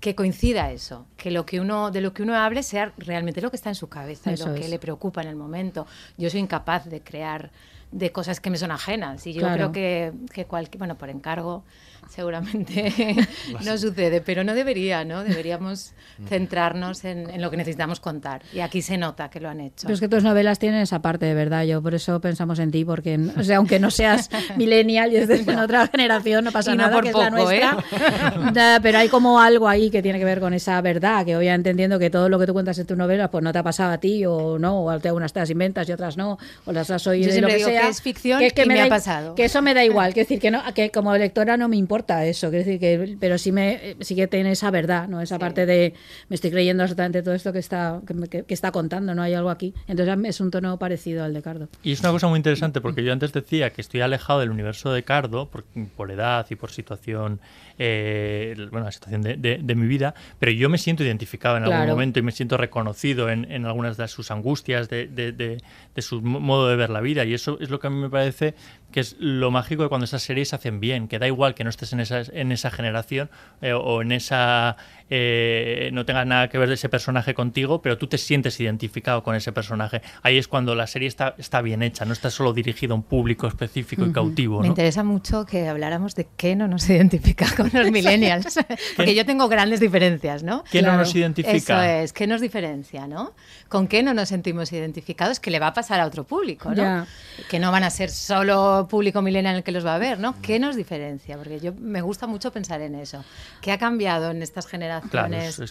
que 0.00 0.14
coincida 0.16 0.72
eso, 0.72 1.06
que 1.16 1.30
lo 1.30 1.46
que 1.46 1.60
uno 1.60 1.90
de 1.92 2.00
lo 2.00 2.12
que 2.12 2.22
uno 2.24 2.34
hable 2.36 2.62
sea 2.64 2.92
realmente 2.98 3.40
lo 3.40 3.50
que 3.50 3.56
está 3.56 3.68
en 3.68 3.76
su 3.76 3.88
cabeza 3.88 4.30
y 4.30 4.34
Eso 4.34 4.48
lo 4.48 4.54
que 4.54 4.62
es. 4.64 4.70
le 4.70 4.78
preocupa 4.80 5.22
en 5.22 5.28
el 5.28 5.36
momento. 5.36 5.86
Yo 6.18 6.28
soy 6.28 6.40
incapaz 6.40 6.86
de 6.86 7.00
crear 7.02 7.52
de 7.92 8.10
cosas 8.10 8.40
que 8.40 8.50
me 8.50 8.56
son 8.56 8.72
ajenas 8.72 9.26
y 9.26 9.32
yo 9.34 9.40
Claro. 9.42 9.54
creo 9.54 9.72
que, 9.72 10.12
que 10.32 10.44
cualquier, 10.46 10.78
bueno, 10.78 10.96
por 10.96 11.08
encargo 11.10 11.62
seguramente 12.08 13.16
no 13.64 13.78
sucede, 13.78 14.20
pero 14.20 14.44
no 14.44 14.54
debería, 14.54 15.04
¿no? 15.04 15.24
Deberíamos 15.24 15.92
centrarnos 16.28 17.04
en, 17.04 17.28
en 17.30 17.40
lo 17.40 17.50
que 17.50 17.56
necesitamos 17.56 18.00
contar. 18.00 18.42
Y 18.52 18.60
aquí 18.60 18.82
se 18.82 18.96
nota 18.98 19.30
que 19.30 19.40
lo 19.40 19.48
han 19.48 19.60
hecho. 19.60 19.82
Pero 19.82 19.94
es 19.94 20.00
que 20.00 20.08
tus 20.08 20.22
novelas 20.22 20.58
tienen 20.58 20.80
esa 20.80 21.00
parte 21.02 21.26
de 21.26 21.34
verdad, 21.34 21.64
yo 21.64 21.82
por 21.82 21.94
eso 21.94 22.20
pensamos 22.20 22.58
en 22.58 22.70
ti, 22.70 22.84
porque 22.84 23.18
o 23.36 23.42
sea, 23.42 23.56
aunque 23.58 23.78
no 23.78 23.90
seas 23.90 24.28
millennial 24.56 25.12
y 25.12 25.16
estés 25.16 25.46
en 25.46 25.58
otra 25.58 25.86
generación, 25.86 26.44
no 26.44 26.52
pasa 26.52 26.72
Y 26.72 26.76
no 26.76 26.84
nada, 26.84 26.94
por 26.94 27.04
que 27.04 27.10
es 27.10 27.16
la 27.16 27.30
poco, 27.30 27.50
¿eh? 27.50 27.60
nuestra. 27.60 28.52
Da, 28.52 28.80
Pero 28.80 28.98
hay 28.98 29.08
como 29.08 29.40
algo 29.40 29.68
ahí 29.68 29.90
que 29.90 30.02
tiene 30.02 30.18
que 30.18 30.24
ver 30.24 30.40
con 30.40 30.54
esa 30.54 30.80
verdad, 30.80 31.24
que 31.24 31.36
obviamente 31.36 31.70
entiendo 31.70 31.98
que 31.98 32.10
todo 32.10 32.28
lo 32.28 32.38
que 32.38 32.46
tú 32.46 32.52
cuentas 32.52 32.78
en 32.78 32.86
tus 32.86 32.96
novelas 32.96 33.30
pues 33.30 33.42
no 33.42 33.52
te 33.52 33.58
ha 33.58 33.62
pasado 33.62 33.92
a 33.92 33.98
ti, 33.98 34.24
o 34.26 34.58
no, 34.58 34.80
o 34.82 34.90
algunas 34.90 35.32
te 35.32 35.40
las 35.40 35.50
inventas 35.50 35.88
y 35.88 35.92
otras 35.92 36.16
no, 36.16 36.38
o 36.64 36.72
las 36.72 36.90
has 36.90 37.06
oído 37.06 37.28
Yo 37.30 37.36
y 37.36 37.40
lo 37.40 37.48
siempre 37.48 37.52
que 37.52 37.56
digo 37.58 37.68
que 37.68 37.78
sea. 37.78 37.88
es 37.88 38.02
ficción 38.02 38.40
que, 38.40 38.50
que 38.50 38.62
y 38.62 38.66
me 38.66 38.76
da 38.76 38.84
ha 38.84 38.88
pasado. 38.88 39.34
Que 39.34 39.44
eso 39.44 39.62
me 39.62 39.74
da 39.74 39.84
igual, 39.84 40.14
que 40.14 40.20
decir 40.20 40.40
que 40.40 40.50
no, 40.50 40.62
que 40.74 40.90
como 40.90 41.16
lectora 41.16 41.56
no 41.56 41.68
me 41.68 41.76
importa 41.76 41.91
eso, 42.26 42.50
que 42.50 42.58
decir 42.58 42.80
que, 42.80 43.16
pero 43.20 43.38
sí 43.38 43.52
me 43.52 43.96
sí 44.00 44.14
que 44.16 44.26
tiene 44.26 44.52
esa 44.52 44.70
verdad, 44.70 45.08
¿no? 45.08 45.20
Esa 45.20 45.38
parte 45.38 45.66
de 45.66 45.94
me 46.28 46.34
estoy 46.34 46.50
creyendo 46.50 46.82
absolutamente 46.82 47.22
todo 47.22 47.34
esto 47.34 47.52
que 47.52 47.58
está, 47.58 48.00
que, 48.06 48.14
que- 48.28 48.42
que 48.44 48.54
está 48.54 48.72
contando, 48.72 49.14
¿no? 49.14 49.22
Hay 49.22 49.34
algo 49.34 49.50
aquí. 49.50 49.74
Entonces 49.86 50.16
es 50.24 50.40
un 50.40 50.50
tono 50.50 50.78
parecido 50.78 51.24
al 51.24 51.34
de 51.34 51.42
Cardo. 51.42 51.68
Y 51.82 51.92
es 51.92 52.00
una 52.00 52.10
cosa 52.10 52.28
muy 52.28 52.38
interesante 52.38 52.80
porque 52.80 53.04
yo 53.04 53.12
antes 53.12 53.32
decía 53.32 53.70
que 53.70 53.80
estoy 53.80 54.00
alejado 54.00 54.40
del 54.40 54.50
universo 54.50 54.92
de 54.92 55.02
Cardo 55.02 55.48
por, 55.50 55.64
por 55.96 56.10
edad 56.10 56.46
y 56.50 56.54
por 56.56 56.70
situación, 56.70 57.40
eh, 57.78 58.54
bueno, 58.70 58.86
la 58.86 58.92
situación 58.92 59.22
de, 59.22 59.36
de- 59.36 59.58
de 59.62 59.74
mi 59.74 59.86
vida, 59.86 60.14
pero 60.38 60.52
yo 60.52 60.68
me 60.68 60.78
siento 60.78 61.02
identificado 61.04 61.56
en 61.56 61.64
algún 61.64 61.78
Claro. 61.78 61.92
momento 61.92 62.18
y 62.18 62.22
me 62.22 62.32
siento 62.32 62.56
reconocido 62.56 63.28
en, 63.30 63.50
en 63.50 63.66
algunas 63.66 63.96
de 63.96 64.06
sus 64.08 64.30
angustias, 64.30 64.88
de, 64.88 65.06
de- 65.08 65.32
de- 65.32 65.58
de 65.94 66.02
su 66.02 66.20
mo- 66.22 66.40
modo 66.40 66.68
de 66.68 66.76
ver 66.76 66.90
la 66.90 67.00
vida. 67.00 67.24
Y 67.24 67.34
eso 67.34 67.58
es 67.60 67.70
lo 67.70 67.78
que 67.80 67.86
a 67.88 67.90
mí 67.90 67.96
me 68.00 68.10
parece 68.10 68.54
que 68.92 69.00
es 69.00 69.16
lo 69.18 69.50
mágico 69.50 69.82
de 69.82 69.88
cuando 69.88 70.04
esas 70.04 70.22
series 70.22 70.50
se 70.50 70.56
hacen 70.56 70.78
bien, 70.78 71.08
que 71.08 71.18
da 71.18 71.26
igual 71.26 71.54
que 71.54 71.64
no 71.64 71.70
estés 71.84 71.92
en 71.92 72.00
esa, 72.00 72.22
en 72.32 72.52
esa 72.52 72.70
generación 72.70 73.30
eh, 73.60 73.72
o 73.72 74.02
en 74.02 74.12
esa... 74.12 74.76
eh, 75.10 75.90
no 75.92 76.06
tengas 76.06 76.26
nada 76.26 76.48
que 76.48 76.56
ver 76.58 76.68
de 76.68 76.74
ese 76.74 76.88
personaje 76.88 77.34
contigo, 77.34 77.82
pero 77.82 77.98
tú 77.98 78.06
te 78.06 78.16
sientes 78.18 78.58
identificado 78.60 79.22
con 79.22 79.34
ese 79.34 79.52
personaje. 79.52 80.00
Ahí 80.22 80.38
es 80.38 80.48
cuando 80.48 80.74
la 80.74 80.86
serie 80.86 81.08
está, 81.08 81.34
está 81.38 81.60
bien 81.60 81.82
hecha, 81.82 82.04
no 82.04 82.12
está 82.12 82.30
solo 82.30 82.52
dirigida 82.52 82.92
a 82.92 82.96
un 82.96 83.02
público 83.02 83.46
específico 83.46 84.06
y 84.06 84.12
cautivo. 84.12 84.60
Me 84.60 84.68
interesa 84.68 85.04
mucho 85.04 85.44
que 85.44 85.68
habláramos 85.68 86.14
de 86.14 86.28
qué 86.36 86.56
no 86.56 86.66
nos 86.68 86.88
identifica 86.88 87.46
con 87.56 87.70
los 87.72 87.90
millennials, 87.92 88.58
porque 88.96 89.14
yo 89.14 89.26
tengo 89.26 89.48
grandes 89.48 89.80
diferencias, 89.80 90.42
¿no? 90.42 90.64
¿Qué 90.70 90.82
no 90.82 90.96
nos 90.96 91.14
identifica? 91.14 91.56
Eso 91.56 91.82
es, 91.82 92.12
¿qué 92.12 92.26
nos 92.26 92.40
diferencia, 92.40 93.06
no? 93.06 93.34
¿Con 93.68 93.88
qué 93.88 94.02
no 94.02 94.14
nos 94.14 94.28
sentimos 94.28 94.72
identificados? 94.72 95.40
Que 95.40 95.50
le 95.50 95.58
va 95.58 95.68
a 95.68 95.74
pasar 95.74 96.00
a 96.00 96.06
otro 96.06 96.24
público, 96.24 96.74
¿no? 96.74 97.06
Que 97.50 97.58
no 97.58 97.70
van 97.70 97.84
a 97.84 97.90
ser 97.90 98.10
solo 98.10 98.86
público 98.88 99.20
millennial 99.22 99.56
el 99.56 99.62
que 99.62 99.72
los 99.72 99.84
va 99.84 99.94
a 99.94 99.98
ver, 99.98 100.18
¿no? 100.18 100.40
¿Qué 100.40 100.58
nos 100.58 100.76
diferencia? 100.76 101.36
Porque 101.36 101.60
yo 101.60 101.71
me 101.78 102.00
gusta 102.02 102.26
mucho 102.26 102.52
pensar 102.52 102.80
en 102.82 102.94
eso. 102.94 103.24
¿Qué 103.60 103.72
ha 103.72 103.78
cambiado 103.78 104.30
en 104.30 104.42
estas 104.42 104.66
generaciones? 104.66 105.10
Claro, 105.56 105.64
es- 105.64 105.70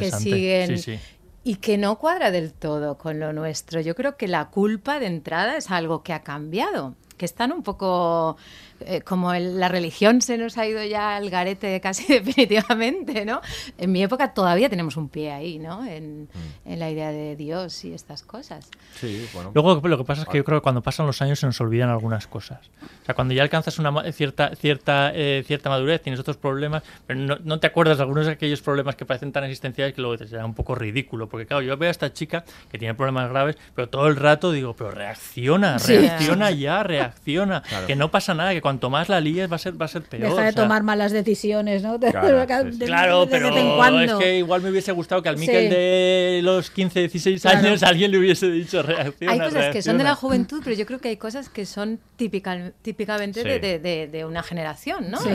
que 0.00 0.10
siguen 0.12 0.78
Sí, 0.78 0.96
sí. 0.96 0.98
y 1.44 1.56
que 1.56 1.76
no 1.78 1.98
cuadra 1.98 2.30
del 2.30 2.52
todo 2.52 2.96
con 2.98 3.18
lo 3.20 3.32
nuestro. 3.32 3.80
Yo 3.80 3.94
creo 3.94 4.16
que 4.16 4.28
la 4.28 4.46
culpa 4.50 4.98
de 5.00 5.06
entrada 5.06 5.56
es 5.56 5.70
algo 5.70 6.02
que 6.02 6.12
ha 6.12 6.22
cambiado, 6.22 6.94
que 7.18 7.24
están 7.26 7.52
un 7.52 7.62
poco 7.62 8.36
eh, 8.80 9.00
como 9.02 9.32
el- 9.32 9.58
la 9.60 9.68
religión 9.68 10.20
se 10.22 10.36
nos 10.38 10.58
ha 10.58 10.66
ido 10.66 10.82
ya 10.84 11.16
al 11.16 11.30
garete 11.30 11.80
casi 11.80 12.04
definitivamente, 12.12 13.24
¿no? 13.24 13.40
En 13.78 13.92
mi 13.92 14.02
época 14.02 14.34
todavía 14.34 14.68
tenemos 14.68 14.96
un 14.96 15.08
pie 15.08 15.32
ahí, 15.32 15.58
¿no? 15.58 15.84
En, 15.84 16.28
en 16.64 16.78
la 16.78 16.90
idea 16.90 17.10
de 17.10 17.36
Dios 17.36 17.84
y 17.84 17.92
estas 17.94 18.22
cosas. 18.22 18.68
Sí, 19.00 19.26
bueno. 19.32 19.50
Luego 19.54 19.80
lo 19.86 19.98
que 19.98 20.04
pasa 20.04 20.22
es 20.22 20.28
que 20.28 20.38
yo 20.38 20.44
creo 20.44 20.58
que 20.60 20.62
cuando 20.62 20.82
pasan 20.82 21.06
los 21.06 21.20
años 21.22 21.38
se 21.38 21.46
nos 21.46 21.60
olvidan 21.60 21.88
algunas 21.90 22.26
cosas. 22.26 22.60
O 23.02 23.04
sea, 23.06 23.14
cuando 23.14 23.34
ya 23.34 23.42
alcanzas 23.42 23.78
una 23.78 24.12
cierta 24.12 24.54
cierta 24.56 25.12
eh, 25.14 25.42
cierta 25.46 25.70
madurez, 25.70 26.02
tienes 26.02 26.20
otros 26.20 26.36
problemas, 26.36 26.82
pero 27.06 27.18
no, 27.20 27.36
no 27.42 27.60
te 27.60 27.66
acuerdas 27.66 27.96
de 27.98 28.02
algunos 28.02 28.26
de 28.26 28.32
aquellos 28.32 28.60
problemas 28.62 28.96
que 28.96 29.04
parecen 29.04 29.32
tan 29.32 29.44
existenciales 29.44 29.94
que 29.94 30.00
luego 30.00 30.18
te 30.18 30.26
será 30.28 30.44
un 30.44 30.54
poco 30.54 30.74
ridículo. 30.74 31.28
Porque 31.28 31.46
claro, 31.46 31.62
yo 31.62 31.76
veo 31.76 31.88
a 31.88 31.90
esta 31.90 32.12
chica 32.12 32.44
que 32.70 32.78
tiene 32.78 32.94
problemas 32.94 33.28
graves, 33.30 33.56
pero 33.74 33.88
todo 33.88 34.06
el 34.08 34.16
rato 34.16 34.52
digo, 34.52 34.74
pero 34.74 34.90
reacciona, 34.90 35.78
Sí. 35.78 35.96
reacciona 35.96 36.50
ya, 36.50 36.82
reacciona. 36.82 37.62
Claro. 37.62 37.86
Que 37.86 37.96
no 37.96 38.10
pasa 38.10 38.34
nada, 38.34 38.52
que 38.52 38.60
cuanto 38.64 38.88
más 38.88 39.10
la 39.10 39.20
líes 39.20 39.52
va 39.52 39.56
a 39.56 39.58
ser, 39.58 39.78
va 39.78 39.84
a 39.84 39.88
ser 39.88 40.00
peor. 40.02 40.22
Deja 40.22 40.34
de 40.42 40.48
o 40.48 40.52
sea, 40.52 40.62
tomar 40.62 40.82
malas 40.82 41.12
decisiones, 41.12 41.82
¿no? 41.82 42.00
Claro, 42.00 42.46
de- 42.46 42.64
sí, 42.64 42.72
sí. 42.72 42.78
de- 42.78 42.86
Claro, 42.86 43.26
de 43.26 43.30
pero 43.30 43.48
vez 43.54 43.62
en 43.62 43.76
cuando. 43.76 44.00
es 44.02 44.12
que 44.14 44.38
igual 44.38 44.62
me 44.62 44.70
hubiese 44.70 44.92
gustado 44.92 45.22
que 45.22 45.28
al 45.28 45.36
Sí. 45.36 45.42
Miquel 45.42 45.68
de 45.68 46.40
los 46.42 46.70
15, 46.70 47.00
16 47.00 47.42
Claro. 47.42 47.58
años 47.58 47.82
alguien 47.82 48.10
le 48.10 48.18
hubiese 48.18 48.50
dicho 48.50 48.82
reacciona. 48.82 49.32
Hay 49.34 49.38
cosas 49.38 49.66
que 49.72 49.82
son 49.82 49.98
de 49.98 50.04
la 50.04 50.10
reacciona". 50.10 50.14
juventud, 50.16 50.60
pero 50.64 50.74
yo 50.76 50.86
creo 50.86 50.98
que 50.98 51.08
hay 51.10 51.16
cosas 51.18 51.50
que 51.50 51.66
son 51.66 52.00
típica- 52.16 52.72
típicamente 52.80 53.42
Sí. 53.42 53.48
de, 53.48 53.58
de- 53.58 53.78
de- 53.78 54.08
de 54.08 54.24
una 54.24 54.42
generación, 54.42 55.10
¿no? 55.10 55.18
Sí. 55.20 55.28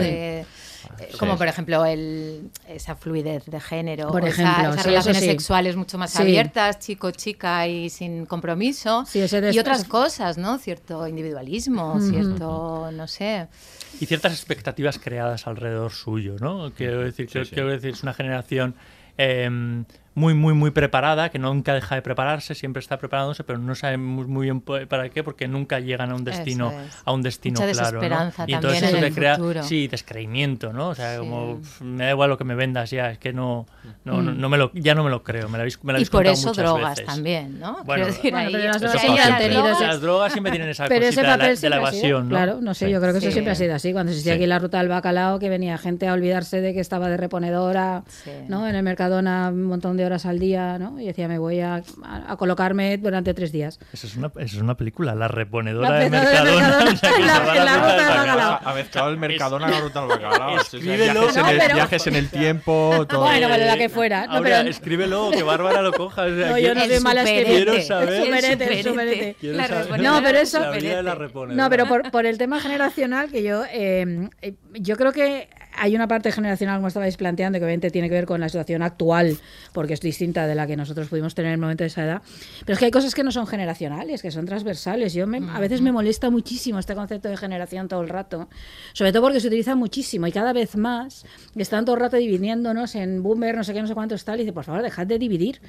Sí. 0.80 1.18
como 1.18 1.36
por 1.36 1.46
ejemplo 1.46 1.84
el, 1.84 2.50
esa 2.68 2.94
fluidez 2.96 3.44
de 3.46 3.60
género, 3.60 4.08
Por 4.08 4.22
o 4.22 4.26
esa- 4.26 4.42
ejemplo, 4.42 4.70
esas 4.72 4.82
sí, 4.82 4.88
relaciones 4.88 5.20
sí. 5.22 5.26
sexuales 5.28 5.76
mucho 5.76 5.98
más 5.98 6.10
Sí. 6.12 6.22
abiertas, 6.22 6.78
chico-chica 6.78 7.66
y 7.66 7.90
sin 7.90 8.24
compromiso, 8.26 9.04
Sí, 9.06 9.20
ese 9.20 9.40
des- 9.40 9.54
y 9.54 9.58
otras 9.58 9.84
cosas, 9.84 10.38
¿no? 10.38 10.58
Cierto 10.58 11.06
individualismo, 11.06 12.00
cierto, 12.00 12.90
no 12.92 13.06
sé. 13.06 13.48
y 14.00 14.06
ciertas 14.06 14.32
expectativas 14.32 14.98
creadas 14.98 15.46
alrededor 15.46 15.92
suyo, 15.92 16.36
¿no? 16.40 16.72
Quiero 16.74 17.00
decir, 17.00 17.26
Sí, 17.26 17.32
quiero, 17.32 17.44
sí. 17.44 17.54
quiero 17.54 17.68
decir, 17.70 17.90
es 17.90 18.02
una 18.02 18.14
generación 18.14 18.74
em, 19.18 19.84
muy, 20.20 20.34
muy, 20.34 20.54
muy 20.54 20.70
preparada, 20.70 21.30
que 21.30 21.38
nunca 21.38 21.72
deja 21.74 21.94
de 21.94 22.02
prepararse, 22.02 22.54
siempre 22.54 22.80
está 22.80 22.98
preparándose, 22.98 23.42
pero 23.42 23.58
no 23.58 23.74
sabemos 23.74 24.28
muy 24.28 24.46
bien 24.46 24.60
para 24.60 25.08
qué, 25.08 25.24
porque 25.24 25.48
nunca 25.48 25.80
llegan 25.80 26.10
a 26.10 26.14
un 26.14 26.24
destino, 26.24 26.70
Eso 26.70 26.80
es. 26.80 26.98
a 27.04 27.12
un 27.12 27.22
destino 27.22 27.60
Mucha 27.60 27.72
claro, 27.72 28.00
¿no? 28.02 28.32
Y 28.46 28.52
entonces 28.54 28.82
eso 28.82 28.96
en 28.96 29.00
te 29.00 29.06
el 29.08 29.14
crea, 29.14 29.36
futuro. 29.36 29.62
sí, 29.62 29.88
descreimiento, 29.88 30.72
¿no? 30.72 30.88
O 30.90 30.94
sea, 30.94 31.14
Sí. 31.14 31.18
como 31.20 31.56
"Pf, 31.58 31.82
me 31.84 32.04
da 32.04 32.10
igual 32.10 32.28
lo 32.30 32.36
que 32.38 32.44
me 32.44 32.54
vendas 32.54 32.90
ya, 32.90 33.10
es 33.10 33.18
que 33.18 33.32
no, 33.32 33.66
no, 34.04 34.20
no, 34.22 34.32
no 34.32 34.48
me 34.48 34.58
lo, 34.58 34.70
ya 34.74 34.94
no 34.94 35.02
me 35.04 35.10
lo 35.10 35.22
creo, 35.22 35.48
me 35.48 35.56
lo 35.56 35.62
habéis, 35.62 35.82
me 35.82 35.92
lo 35.92 35.96
Mm. 35.96 35.96
Y 35.96 35.96
habéis 35.96 36.10
por 36.10 36.18
contado 36.18 36.34
eso 36.34 36.48
muchas 36.48 36.64
drogas 36.64 36.90
veces. 36.98 37.06
también, 37.06 37.58
¿no? 37.58 37.72
Bueno, 37.84 38.04
Quiero 38.04 38.06
decir, 38.06 38.32
bueno, 38.32 38.48
pero 38.52 38.64
las 38.64 38.80
drogas 38.80 39.00
siempre 39.00 39.24
las 39.86 40.00
drogas- 40.00 40.32
siempre 40.32 40.50
tienen 40.52 40.68
esa 40.68 40.86
Pero 40.86 41.06
cosita 41.06 41.22
de 41.22 41.26
la, 41.48 41.54
de 41.60 41.70
la 41.70 41.76
evasión, 41.76 42.22
¿no? 42.28 42.36
Claro, 42.36 42.58
no 42.60 42.74
sé, 42.74 42.86
Sí. 42.86 42.92
yo 42.92 43.00
creo 43.00 43.12
que 43.12 43.18
eso 43.18 43.26
Sí. 43.28 43.32
siempre 43.32 43.52
ha 43.52 43.54
sido 43.56 43.74
así. 43.74 43.92
Cuando 43.92 44.10
existía 44.12 44.34
Sí. 44.34 44.36
aquí 44.40 44.46
la 44.46 44.58
ruta 44.58 44.78
del 44.78 44.88
bacalao, 44.88 45.38
que 45.38 45.48
venía 45.48 45.78
gente 45.78 46.06
a 46.08 46.12
olvidarse 46.12 46.60
de 46.60 46.74
que 46.74 46.80
estaba 46.80 47.08
de 47.08 47.16
reponedora. 47.16 48.02
¿no? 48.48 48.66
En 48.68 48.74
el 48.74 48.82
Mercadona 48.82 49.48
un 49.50 49.64
montón 49.64 49.96
de 49.96 50.04
horas 50.10 50.26
al 50.26 50.38
día, 50.38 50.78
¿no? 50.78 51.00
Y 51.00 51.06
decía, 51.06 51.28
me 51.28 51.38
voy 51.38 51.60
a, 51.60 51.82
colocarme 52.36 52.96
durante 52.98 53.32
tres 53.34 53.52
días. 53.52 53.78
Eso 53.92 54.06
es 54.06 54.16
una, 54.16 54.28
eso 54.36 54.56
es 54.56 54.62
una 54.62 54.76
película, 54.76 55.14
La 55.14 55.28
reponedora 55.28 55.88
La 55.90 55.96
de 55.98 56.04
reponedora 56.10 56.38
de 56.44 56.44
Mercadona. 56.44 56.84
Mercadona. 56.84 57.00
En 57.20 57.26
la- 57.26 57.56
en 57.56 57.64
la 57.64 57.74
ruta 57.76 57.96
del 58.08 58.16
bacalao. 58.18 58.58
Ha 58.64 58.74
mezclado 58.74 59.10
el 59.10 59.16
Mercadona 59.16 59.66
con 59.66 59.74
la 59.74 59.80
ruta 59.80 60.00
del 60.00 60.08
bacalao. 60.08 60.54
O 60.54 60.60
sea, 60.64 60.80
Escríbelo. 60.80 61.20
viajes, 61.20 61.36
en 61.36 61.42
No, 61.42 61.48
el, 61.50 61.58
pero- 61.58 61.74
viajes 61.74 62.06
en 62.06 62.16
el 62.16 62.28
tiempo, 62.30 63.06
todo. 63.08 63.20
Bueno, 63.20 63.48
vale, 63.48 63.66
la 63.66 63.76
que 63.78 63.88
fuera. 63.88 64.26
No, 64.26 64.32
Ahora, 64.34 64.58
pero- 64.58 64.70
escríbelo, 64.70 65.30
que 65.32 65.42
Bárbara 65.42 65.82
lo 65.82 65.92
coja. 65.92 66.22
o 66.22 66.26
sea, 66.36 66.50
No, 66.50 66.58
yo 66.58 66.74
no 66.74 66.80
soy 66.84 66.92
El 66.92 67.00
mala 67.02 67.22
escribiendo. 67.22 67.72
Quiero 67.72 67.86
saber- 67.86 68.08
El 68.14 68.24
superete, 68.24 68.64
el 68.64 68.72
El 68.72 68.84
superete. 68.84 69.36
saber- 69.40 69.70
reponedora 69.70 70.02
No, 70.02 70.22
pero 70.22 70.38
eso-. 70.38 71.46
No, 71.48 71.70
pero 71.70 71.86
por, 71.86 72.10
por 72.10 72.26
el 72.26 72.38
tema 72.38 72.60
generacional, 72.60 73.30
que 73.30 73.42
yo, 73.42 73.62
eh, 73.72 74.28
yo 74.72 74.96
creo 74.96 75.12
que 75.12 75.48
hay 75.76 75.94
una 75.96 76.08
parte 76.08 76.32
generacional, 76.32 76.76
como 76.76 76.88
estabais 76.88 77.16
planteando, 77.16 77.58
que 77.58 77.64
obviamente 77.64 77.90
tiene 77.90 78.08
que 78.08 78.14
ver 78.14 78.26
con 78.26 78.40
la 78.40 78.48
situación 78.48 78.82
actual, 78.82 79.38
porque 79.72 79.94
es 79.94 80.00
distinta 80.00 80.46
de 80.46 80.54
la 80.54 80.66
que 80.66 80.76
nosotros 80.76 81.08
pudimos 81.08 81.34
tener 81.34 81.48
en 81.50 81.54
el 81.54 81.60
momento 81.60 81.84
de 81.84 81.88
esa 81.88 82.04
edad. 82.04 82.22
Pero 82.64 82.74
es 82.74 82.78
que 82.78 82.84
hay 82.86 82.90
cosas 82.90 83.14
que 83.14 83.22
no 83.24 83.32
son 83.32 83.46
generacionales, 83.46 84.22
que 84.22 84.30
son 84.30 84.46
transversales. 84.46 85.14
Yo 85.14 85.26
me- 85.26 85.40
a 85.50 85.60
veces 85.60 85.80
me 85.80 85.92
molesta 85.92 86.30
muchísimo 86.30 86.78
este 86.78 86.94
concepto 86.94 87.28
de 87.28 87.36
generación 87.36 87.88
todo 87.88 88.02
el 88.02 88.08
rato, 88.08 88.48
sobre 88.92 89.12
todo 89.12 89.22
porque 89.22 89.40
se 89.40 89.46
utiliza 89.48 89.74
muchísimo 89.74 90.26
y 90.26 90.32
cada 90.32 90.52
vez 90.52 90.76
más 90.76 91.24
están 91.56 91.84
todo 91.84 91.94
el 91.96 92.00
rato 92.02 92.16
dividiéndonos 92.16 92.94
en 92.94 93.22
boomer, 93.22 93.56
no 93.56 93.64
sé 93.64 93.72
qué, 93.72 93.80
no 93.82 93.88
sé 93.88 93.94
cuántos 93.94 94.24
tal, 94.24 94.36
y 94.40 94.42
dice, 94.44 94.52
por 94.52 94.64
favor, 94.64 94.82
dejad 94.82 95.06
de 95.06 95.18
dividir. 95.18 95.60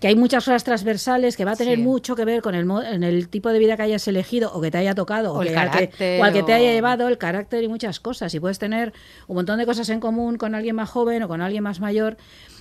Que 0.00 0.08
hay 0.08 0.16
muchas 0.16 0.44
cosas 0.44 0.64
transversales 0.64 1.36
que 1.36 1.44
va 1.44 1.52
a 1.52 1.56
tener 1.56 1.76
Sí. 1.76 1.82
mucho 1.82 2.16
que 2.16 2.24
ver 2.24 2.42
con 2.42 2.54
el, 2.54 2.68
en 2.92 3.02
el 3.04 3.28
tipo 3.28 3.50
de 3.50 3.58
vida 3.58 3.76
que 3.76 3.82
hayas 3.82 4.06
elegido 4.08 4.52
o 4.52 4.60
que 4.60 4.70
te 4.70 4.78
haya 4.78 4.94
tocado 4.94 5.32
o, 5.32 5.38
O 5.38 5.42
el 5.42 5.48
que, 5.50 5.56
al 5.56 5.70
que- 5.70 5.76
carácter, 5.88 6.20
o 6.20 6.24
al 6.24 6.32
que 6.32 6.42
te 6.42 6.52
haya 6.52 6.72
llevado 6.72 7.06
el 7.08 7.18
carácter 7.18 7.62
y 7.62 7.68
muchas 7.68 8.00
cosas. 8.00 8.34
Y 8.34 8.40
puedes 8.40 8.58
tener 8.58 8.92
un 9.28 9.36
montón 9.42 9.58
de 9.58 9.66
cosas 9.66 9.88
en 9.90 9.98
común 10.00 10.36
con 10.36 10.54
alguien 10.54 10.76
más 10.76 10.88
joven 10.88 11.22
o 11.24 11.28
con 11.28 11.40
alguien 11.40 11.62
más 11.64 11.80
mayor. 11.80 12.16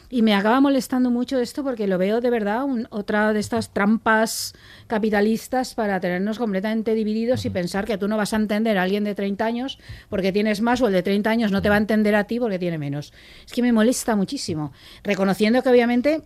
Y 0.10 0.24
me 0.24 0.34
acaba 0.36 0.60
molestando 0.60 1.10
mucho 1.10 1.40
esto 1.40 1.64
porque 1.64 1.88
lo 1.88 1.98
veo 1.98 2.20
de 2.20 2.30
verdad 2.30 2.64
un- 2.66 2.86
otra 2.90 3.32
de 3.32 3.40
estas 3.40 3.72
trampas 3.72 4.54
capitalistas 4.88 5.74
para 5.74 6.00
tenernos 6.02 6.38
completamente 6.38 6.94
divididos 6.96 7.46
y 7.46 7.50
pensar 7.50 7.86
que 7.86 7.98
tú 7.98 8.10
no 8.10 8.18
vas 8.18 8.34
a 8.34 8.36
entender 8.36 8.78
a 8.78 8.82
alguien 8.84 9.06
de 9.06 9.16
30 9.16 9.46
años 9.46 9.80
porque 10.10 10.34
tienes 10.34 10.60
más 10.60 10.82
o 10.82 10.88
el 10.88 10.94
de 10.94 11.02
30 11.04 11.30
años 11.30 11.52
no 11.52 11.62
te 11.62 11.70
va 11.70 11.76
a 11.76 11.78
entender 11.78 12.16
a 12.16 12.26
ti 12.26 12.40
porque 12.40 12.60
tiene 12.60 12.78
menos. 12.78 13.14
Es 13.46 13.54
que 13.54 13.62
me 13.62 13.72
molesta 13.72 14.18
muchísimo. 14.18 14.74
Reconociendo 15.04 15.62
que 15.64 15.70
obviamente 15.70 16.24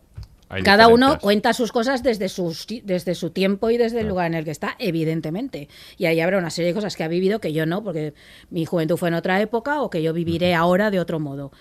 Hay 0.50 0.64
cada 0.64 0.88
uno 0.88 1.18
cuenta 1.20 1.54
sus 1.54 1.72
cosas 1.72 2.04
desde, 2.04 2.30
sus, 2.30 2.68
desde 2.84 3.16
su 3.16 3.32
tiempo 3.32 3.70
y 3.70 3.78
desde 3.78 4.02
el 4.02 4.08
lugar 4.08 4.28
en 4.28 4.36
el 4.36 4.46
que 4.46 4.52
está, 4.52 4.76
evidentemente. 4.80 5.70
Y 5.98 6.06
ahí 6.06 6.20
habrá 6.20 6.38
una 6.38 6.50
serie 6.50 6.70
de 6.70 6.76
cosas 6.76 6.96
que 6.96 7.04
ha 7.04 7.08
vivido 7.08 7.40
que 7.40 7.54
yo 7.54 7.66
no, 7.66 7.84
porque 7.84 8.14
mi 8.50 8.66
juventud 8.66 8.98
fue 8.98 9.10
en 9.10 9.16
otra 9.16 9.42
época 9.42 9.82
o 9.82 9.90
que 9.90 10.04
yo 10.04 10.14
viviré 10.14 10.54
ahora 10.54 10.92
de 10.92 11.00
otro 11.00 11.20
modo. 11.20 11.52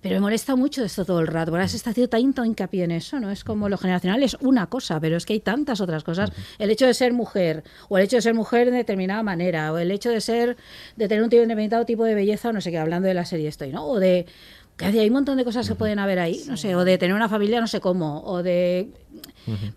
Pero 0.00 0.14
me 0.16 0.20
molesta 0.20 0.54
mucho 0.54 0.84
esto 0.84 1.04
todo 1.04 1.20
el 1.20 1.26
rato. 1.26 1.50
Ahora 1.50 1.66
se 1.66 1.76
está 1.76 1.90
haciendo 1.90 2.10
tanto 2.10 2.44
hincapié 2.44 2.84
en 2.84 2.92
eso, 2.92 3.18
¿no? 3.18 3.30
Es 3.30 3.42
como 3.42 3.68
lo 3.68 3.76
generacional 3.76 4.22
es 4.22 4.36
una 4.40 4.68
cosa, 4.68 5.00
pero 5.00 5.16
es 5.16 5.26
que 5.26 5.32
hay 5.32 5.40
tantas 5.40 5.80
otras 5.80 6.04
cosas. 6.04 6.30
El 6.58 6.70
hecho 6.70 6.86
de 6.86 6.94
ser 6.94 7.12
mujer, 7.12 7.64
o 7.88 7.98
el 7.98 8.04
hecho 8.04 8.16
de 8.16 8.22
ser 8.22 8.34
mujer 8.34 8.70
de 8.70 8.76
determinada 8.76 9.22
manera, 9.24 9.72
o 9.72 9.78
el 9.78 9.90
hecho 9.90 10.10
de 10.10 10.20
ser, 10.20 10.56
de 10.96 11.08
tener 11.08 11.24
un 11.24 11.30
determinado 11.30 11.84
tipo 11.84 12.04
de 12.04 12.14
belleza, 12.14 12.50
o 12.50 12.52
no 12.52 12.60
sé 12.60 12.70
qué, 12.70 12.78
hablando 12.78 13.08
de 13.08 13.14
la 13.14 13.24
serie 13.24 13.48
estoy, 13.48 13.72
¿no? 13.72 13.86
O 13.86 13.98
de 13.98 14.26
que 14.78 15.00
hay 15.00 15.08
un 15.08 15.14
montón 15.14 15.36
de 15.36 15.44
cosas 15.44 15.68
que 15.68 15.74
pueden 15.74 15.98
haber 15.98 16.18
ahí, 16.20 16.40
no 16.46 16.56
sé, 16.56 16.74
o 16.76 16.84
de 16.84 16.96
tener 16.98 17.14
una 17.14 17.28
familia 17.28 17.60
no 17.60 17.66
sé 17.66 17.80
cómo, 17.80 18.22
o 18.22 18.42
de... 18.42 18.88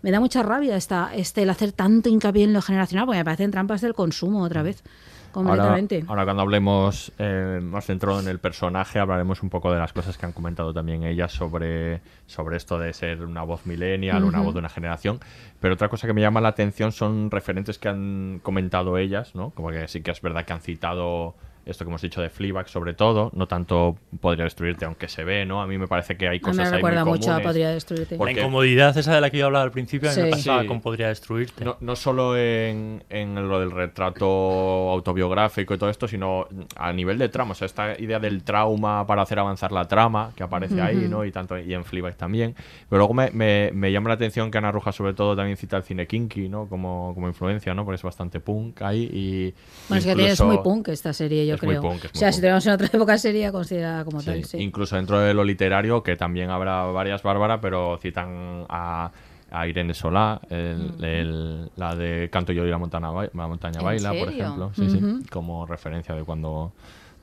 Me 0.02 0.10
da 0.10 0.20
mucha 0.20 0.42
rabia 0.42 0.76
esta, 0.76 1.14
este, 1.14 1.42
el 1.42 1.50
hacer 1.50 1.72
tanto 1.72 2.10
hincapié 2.10 2.44
en 2.44 2.52
lo 2.52 2.60
generacional, 2.60 3.06
porque 3.06 3.18
me 3.18 3.24
parecen 3.24 3.50
trampas 3.50 3.80
del 3.80 3.94
consumo 3.94 4.42
otra 4.42 4.62
vez, 4.62 4.84
completamente. 5.32 6.04
ahora 6.06 6.24
cuando 6.24 6.42
hablemos 6.42 7.10
eh, 7.18 7.58
más 7.62 7.86
centrado 7.86 8.20
en 8.20 8.28
el 8.28 8.38
personaje, 8.38 8.98
hablaremos 8.98 9.42
un 9.42 9.48
poco 9.48 9.72
de 9.72 9.78
las 9.78 9.94
cosas 9.94 10.18
que 10.18 10.26
han 10.26 10.32
comentado 10.32 10.74
también 10.74 11.04
ellas 11.04 11.32
sobre, 11.32 12.02
sobre 12.26 12.58
esto 12.58 12.78
de 12.78 12.92
ser 12.92 13.24
una 13.24 13.42
voz 13.42 13.64
millennial, 13.64 14.24
una 14.24 14.40
voz 14.40 14.52
de 14.52 14.60
una 14.60 14.68
generación. 14.68 15.18
Pero 15.58 15.74
otra 15.74 15.88
cosa 15.88 16.06
que 16.06 16.12
me 16.12 16.20
llama 16.20 16.42
la 16.42 16.48
atención 16.48 16.92
son 16.92 17.30
referentes 17.30 17.78
que 17.78 17.88
han 17.88 18.40
comentado 18.42 18.98
ellas, 18.98 19.34
¿no? 19.34 19.50
Como 19.50 19.70
que 19.70 19.88
sí 19.88 20.02
que 20.02 20.10
es 20.10 20.20
verdad 20.20 20.44
que 20.44 20.52
han 20.52 20.60
citado 20.60 21.34
esto 21.66 21.84
que 21.84 21.90
hemos 21.90 22.02
dicho 22.02 22.20
de 22.20 22.28
Fleabag 22.30 22.68
sobre 22.68 22.94
todo, 22.94 23.30
no 23.34 23.46
tanto 23.46 23.96
podría 24.20 24.44
destruirte 24.44 24.84
aunque 24.84 25.08
se 25.08 25.24
ve, 25.24 25.44
¿no? 25.46 25.62
A 25.62 25.66
mí 25.66 25.78
me 25.78 25.86
parece 25.88 26.16
que 26.16 26.28
hay 26.28 26.40
cosas 26.40 26.56
me 26.56 26.62
ahí 26.64 26.70
muy 26.70 26.76
recuerda 26.90 27.04
mucho 27.04 27.32
a. 27.32 27.40
Podría 27.40 27.70
Destruirte. 27.70 28.16
Porque- 28.16 28.34
La 28.34 28.40
incomodidad 28.40 28.96
esa 28.96 29.14
de 29.14 29.20
la 29.20 29.30
que 29.30 29.38
yo 29.38 29.46
hablaba 29.46 29.64
al 29.64 29.70
principio 29.70 30.10
a 30.10 30.14
mí 30.14 30.20
me 30.20 30.26
Sí. 30.26 30.30
pasaba 30.32 30.62
Sí. 30.62 30.66
con 30.68 30.80
Podría 30.80 31.08
Destruirte. 31.08 31.64
No, 31.64 31.76
no 31.80 31.96
solo 31.96 32.36
en, 32.36 33.04
en 33.10 33.48
lo 33.48 33.60
del 33.60 33.70
retrato 33.70 34.90
autobiográfico 34.90 35.74
y 35.74 35.78
todo 35.78 35.90
esto, 35.90 36.08
sino 36.08 36.46
a 36.76 36.92
nivel 36.92 37.18
de 37.18 37.28
trama. 37.28 37.52
O 37.52 37.54
sea, 37.54 37.66
esta 37.66 37.98
idea 38.00 38.18
del 38.18 38.42
trauma 38.42 39.06
para 39.06 39.22
hacer 39.22 39.38
avanzar 39.38 39.72
la 39.72 39.86
trama 39.86 40.32
que 40.36 40.42
aparece 40.42 40.80
ahí, 40.80 40.96
Ujú. 40.98 41.08
¿no? 41.08 41.24
Y 41.24 41.32
tanto 41.32 41.58
y 41.58 41.72
en 41.74 41.84
Fleabag 41.84 42.16
también. 42.16 42.54
Pero 42.88 42.98
luego 42.98 43.14
me, 43.14 43.30
me- 43.30 43.70
me 43.72 43.90
llama 43.92 44.08
la 44.08 44.14
atención 44.14 44.50
que 44.50 44.58
Ana 44.58 44.72
Ruja, 44.72 44.92
sobre 44.92 45.14
todo, 45.14 45.36
también 45.36 45.56
cita 45.56 45.76
el 45.76 45.82
cine 45.82 46.06
kinky, 46.06 46.48
¿no? 46.48 46.66
Como, 46.68 47.12
como 47.14 47.28
influencia, 47.28 47.74
¿no? 47.74 47.84
Porque 47.84 47.96
es 47.96 48.02
bastante 48.02 48.40
punk 48.40 48.82
ahí. 48.82 49.08
Y 49.12 49.54
Bueno, 49.88 49.98
es 49.98 50.04
que 50.04 50.12
es 50.12 50.18
incluso- 50.18 50.46
muy 50.46 50.58
punk 50.58 50.88
esta 50.88 51.12
serie, 51.12 51.46
yo 51.46 51.51
es 51.54 51.62
muy 51.62 51.74
creo. 51.76 51.82
punk, 51.82 52.04
es 52.04 52.10
o 52.14 52.18
sea, 52.18 52.32
si 52.32 52.40
tenemos 52.40 52.66
en 52.66 52.72
otra 52.72 52.86
época 52.92 53.18
sería 53.18 53.52
considerada 53.52 54.04
como 54.04 54.20
Sí, 54.20 54.26
tal, 54.26 54.44
sí. 54.44 54.58
Incluso 54.58 54.96
dentro 54.96 55.18
de 55.20 55.34
lo 55.34 55.44
literario, 55.44 56.02
que 56.02 56.16
también 56.16 56.50
habrá 56.50 56.82
varias 56.84 57.22
Bárbara, 57.22 57.60
pero 57.60 57.98
citan 58.00 58.66
a, 58.68 59.10
a 59.50 59.66
Irene 59.66 59.94
Solá, 59.94 60.40
el- 60.50 60.92
Mm. 60.98 61.04
el- 61.04 61.70
la 61.76 61.94
de 61.94 62.28
Canto 62.30 62.52
yo 62.52 62.64
y 62.66 62.70
la 62.70 62.78
montaña, 62.78 63.08
la 63.12 63.46
montaña 63.48 63.78
¿En 63.80 63.84
baila, 63.84 64.12
por 64.14 64.28
ejemplo. 64.30 64.72
Sí, 64.74 64.88
sí, 64.88 65.00
como 65.30 65.66
referencia 65.66 66.14
de 66.14 66.24
cuando 66.24 66.72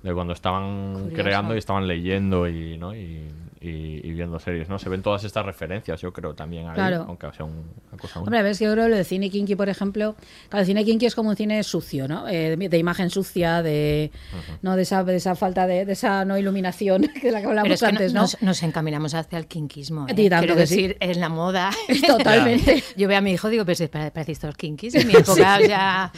de 0.04 0.14
cuando 0.14 0.34
estaban 0.34 0.94
Curioso. 0.94 1.16
creando 1.24 1.56
y 1.56 1.58
estaban 1.58 1.88
leyendo 1.88 2.48
y, 2.48 2.78
¿no? 2.78 2.96
y, 2.96 3.28
y- 3.62 4.00
y 4.08 4.14
viendo 4.14 4.40
series, 4.40 4.70
¿no? 4.70 4.80
Se 4.80 4.88
ven 4.88 5.02
todas 5.02 5.26
estas 5.26 5.46
referencias, 5.46 6.00
yo 6.00 6.14
creo, 6.14 6.34
también 6.34 6.68
ahí, 6.70 6.76
Claro. 6.76 7.04
aunque 7.10 7.30
sea 7.34 7.46
un- 7.46 7.66
una 7.92 7.98
cosa 8.02 8.20
Hombre, 8.22 8.42
ves 8.42 8.58
que 8.58 8.64
yo 8.64 8.72
creo 8.72 8.86
que 8.86 8.92
lo 8.92 8.96
de 8.96 9.04
cine 9.04 9.30
kinky, 9.30 9.56
por 9.58 9.68
ejemplo, 9.68 10.16
claro, 10.48 10.62
el 10.62 10.66
cine 10.66 10.86
kinky 10.86 11.06
es 11.08 11.14
como 11.16 11.30
un 11.32 11.36
cine 11.36 11.62
sucio, 11.64 12.08
¿no? 12.08 12.26
Eh, 12.30 12.56
de, 12.56 12.70
de 12.70 12.78
imagen 12.78 13.10
sucia, 13.10 13.62
de, 13.62 14.12
¿no? 14.62 14.78
de, 14.78 14.84
esa, 14.84 15.04
de 15.04 15.18
esa 15.18 15.36
falta 15.36 15.68
de, 15.68 15.84
de 15.84 15.92
esa 15.92 16.24
no 16.24 16.38
iluminación 16.38 17.02
de 17.22 17.32
la 17.32 17.42
que 17.42 17.48
Pero 17.48 17.50
hablamos 17.50 17.72
es 17.74 17.80
que 17.82 17.86
antes, 17.86 18.14
¿no? 18.14 18.22
nos, 18.22 18.42
nos 18.42 18.64
encaminamos 18.64 19.14
hacia 19.14 19.38
el 19.38 19.48
kinkismo. 19.48 20.08
¿eh? 20.08 20.14
Y 20.16 20.30
tanto 20.30 20.46
Quiero 20.46 20.56
que 20.56 20.66
sí. 20.68 20.76
decir, 20.78 20.98
en 21.02 21.20
la 21.20 21.28
moda. 21.28 21.72
Totalmente. 22.08 22.82
Yo 22.96 23.10
veo 23.10 23.18
a 23.18 23.22
mi 23.22 23.32
hijo 23.34 23.50
digo, 23.50 23.66
pues 23.66 23.82
pare- 23.90 24.12
parecéis 24.12 24.40
todos 24.40 24.56
kinkis. 24.56 24.96
En 24.96 25.06
mi 25.08 25.16
época 25.16 25.60
ya 25.68 26.14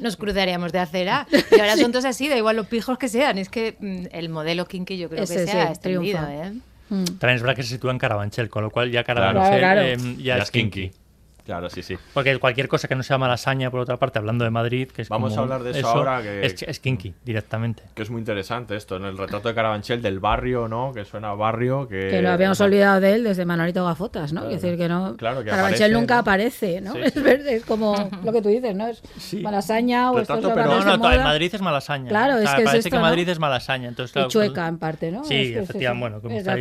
nos 0.00 0.16
cruzaríamos 0.16 0.72
de 0.72 0.78
acera. 0.78 1.26
Y 1.54 1.60
ahora 1.60 1.76
son 1.76 1.92
todos 1.92 2.06
así, 2.06 2.28
da 2.28 2.38
igual 2.38 2.56
los 2.56 2.66
pijos 2.68 2.93
que 2.98 3.08
sean. 3.08 3.38
Es 3.38 3.48
que 3.48 3.76
mm, 3.78 4.06
el 4.12 4.28
modelo 4.28 4.66
kinky 4.66 4.96
yo 4.98 5.08
creo 5.08 5.24
Ese 5.24 5.34
que 5.36 5.46
sí, 5.46 5.50
se 5.52 5.60
ha 5.60 5.70
extendido. 5.70 6.02
triunfa. 6.24 6.46
¿eh? 6.46 6.52
Mm. 6.90 7.04
También 7.04 7.36
es 7.36 7.42
verdad 7.42 7.56
que 7.56 7.62
se 7.62 7.70
sitúa 7.70 7.90
en 7.92 7.98
Carabanchel, 7.98 8.48
con 8.50 8.62
lo 8.62 8.70
cual 8.70 8.90
ya. 8.90 9.04
Carabanchel 9.04 9.58
Claro, 9.58 9.80
eh, 9.82 9.96
claro. 9.96 10.16
ya, 10.18 10.36
Ya 10.36 10.42
es 10.42 10.50
kinky. 10.50 10.90
Claro, 11.44 11.68
sí, 11.68 11.82
sí. 11.82 11.96
Porque 12.14 12.38
cualquier 12.38 12.68
cosa 12.68 12.88
que 12.88 12.94
no 12.94 13.02
sea 13.02 13.18
malasaña, 13.18 13.70
por 13.70 13.80
otra 13.80 13.98
parte, 13.98 14.18
hablando 14.18 14.44
de 14.44 14.50
Madrid, 14.50 14.88
que 14.88 15.02
es 15.02 15.08
Vamos 15.10 15.30
como 15.30 15.40
a 15.40 15.44
hablar 15.44 15.62
de 15.62 15.78
eso 15.78 15.88
ahora, 15.88 16.22
que- 16.22 16.46
es, 16.46 16.62
es 16.62 16.80
kinky, 16.80 17.14
directamente. 17.24 17.82
Que 17.94 18.02
es 18.02 18.10
muy 18.10 18.20
interesante 18.20 18.76
esto, 18.76 18.96
en 18.96 19.04
el 19.04 19.18
retrato 19.18 19.48
de 19.48 19.54
Carabanchel 19.54 20.00
del 20.00 20.20
barrio, 20.20 20.68
¿no? 20.68 20.92
Que 20.94 21.04
suena 21.04 21.30
a 21.30 21.34
barrio, 21.34 21.86
que... 21.86 22.08
Que 22.08 22.22
lo 22.22 22.30
habíamos 22.30 22.56
o 22.56 22.58
sea, 22.58 22.66
olvidado 22.66 23.00
de 23.00 23.12
él 23.14 23.24
desde 23.24 23.44
Manolito 23.44 23.84
Gafotas, 23.84 24.32
¿no? 24.32 24.40
Claro. 24.40 24.54
Es 24.56 24.62
decir, 24.62 24.78
que 24.78 24.88
no. 24.88 25.16
Claro, 25.16 25.44
que 25.44 25.50
Carabanchel 25.50 25.82
aparece, 25.82 26.00
nunca 26.00 26.14
¿no? 26.14 26.20
aparece, 26.20 26.80
¿no? 26.80 26.92
Sí, 26.94 26.98
Es, 27.04 27.12
sí. 27.12 27.20
ver- 27.20 27.46
es 27.46 27.64
como 27.64 27.94
lo 28.24 28.32
que 28.32 28.40
tú 28.42 28.48
dices, 28.48 28.74
¿no? 28.74 28.86
Es 28.88 29.02
Sí. 29.18 29.40
malasaña 29.42 30.12
o 30.12 30.18
estos 30.18 30.36
Retrato, 30.36 30.54
pero- 30.54 30.66
locales 30.78 30.86
No, 30.86 30.96
no, 30.96 31.12
en 31.12 31.22
Madrid 31.22 31.50
es 31.54 31.60
malasaña. 31.60 32.08
Claro, 32.08 32.36
O 32.36 32.38
sea, 32.38 32.44
es 32.44 32.50
que 32.54 32.62
es 32.62 32.64
parece 32.68 32.78
esto, 32.78 32.90
que 32.90 32.96
¿no? 32.96 33.02
Madrid 33.02 33.28
es 33.28 33.38
malasaña. 33.38 33.88
Entonces, 33.88 34.12
claro, 34.12 34.28
Y 34.28 34.30
chueca, 34.30 34.66
en 34.66 34.78
parte, 34.78 35.10
¿no? 35.12 35.24
Sí, 35.24 35.52
Es 35.54 35.62
efectivamente. 35.64 36.04
Bueno, 36.04 36.16
es 36.38 36.46
No, 36.46 36.52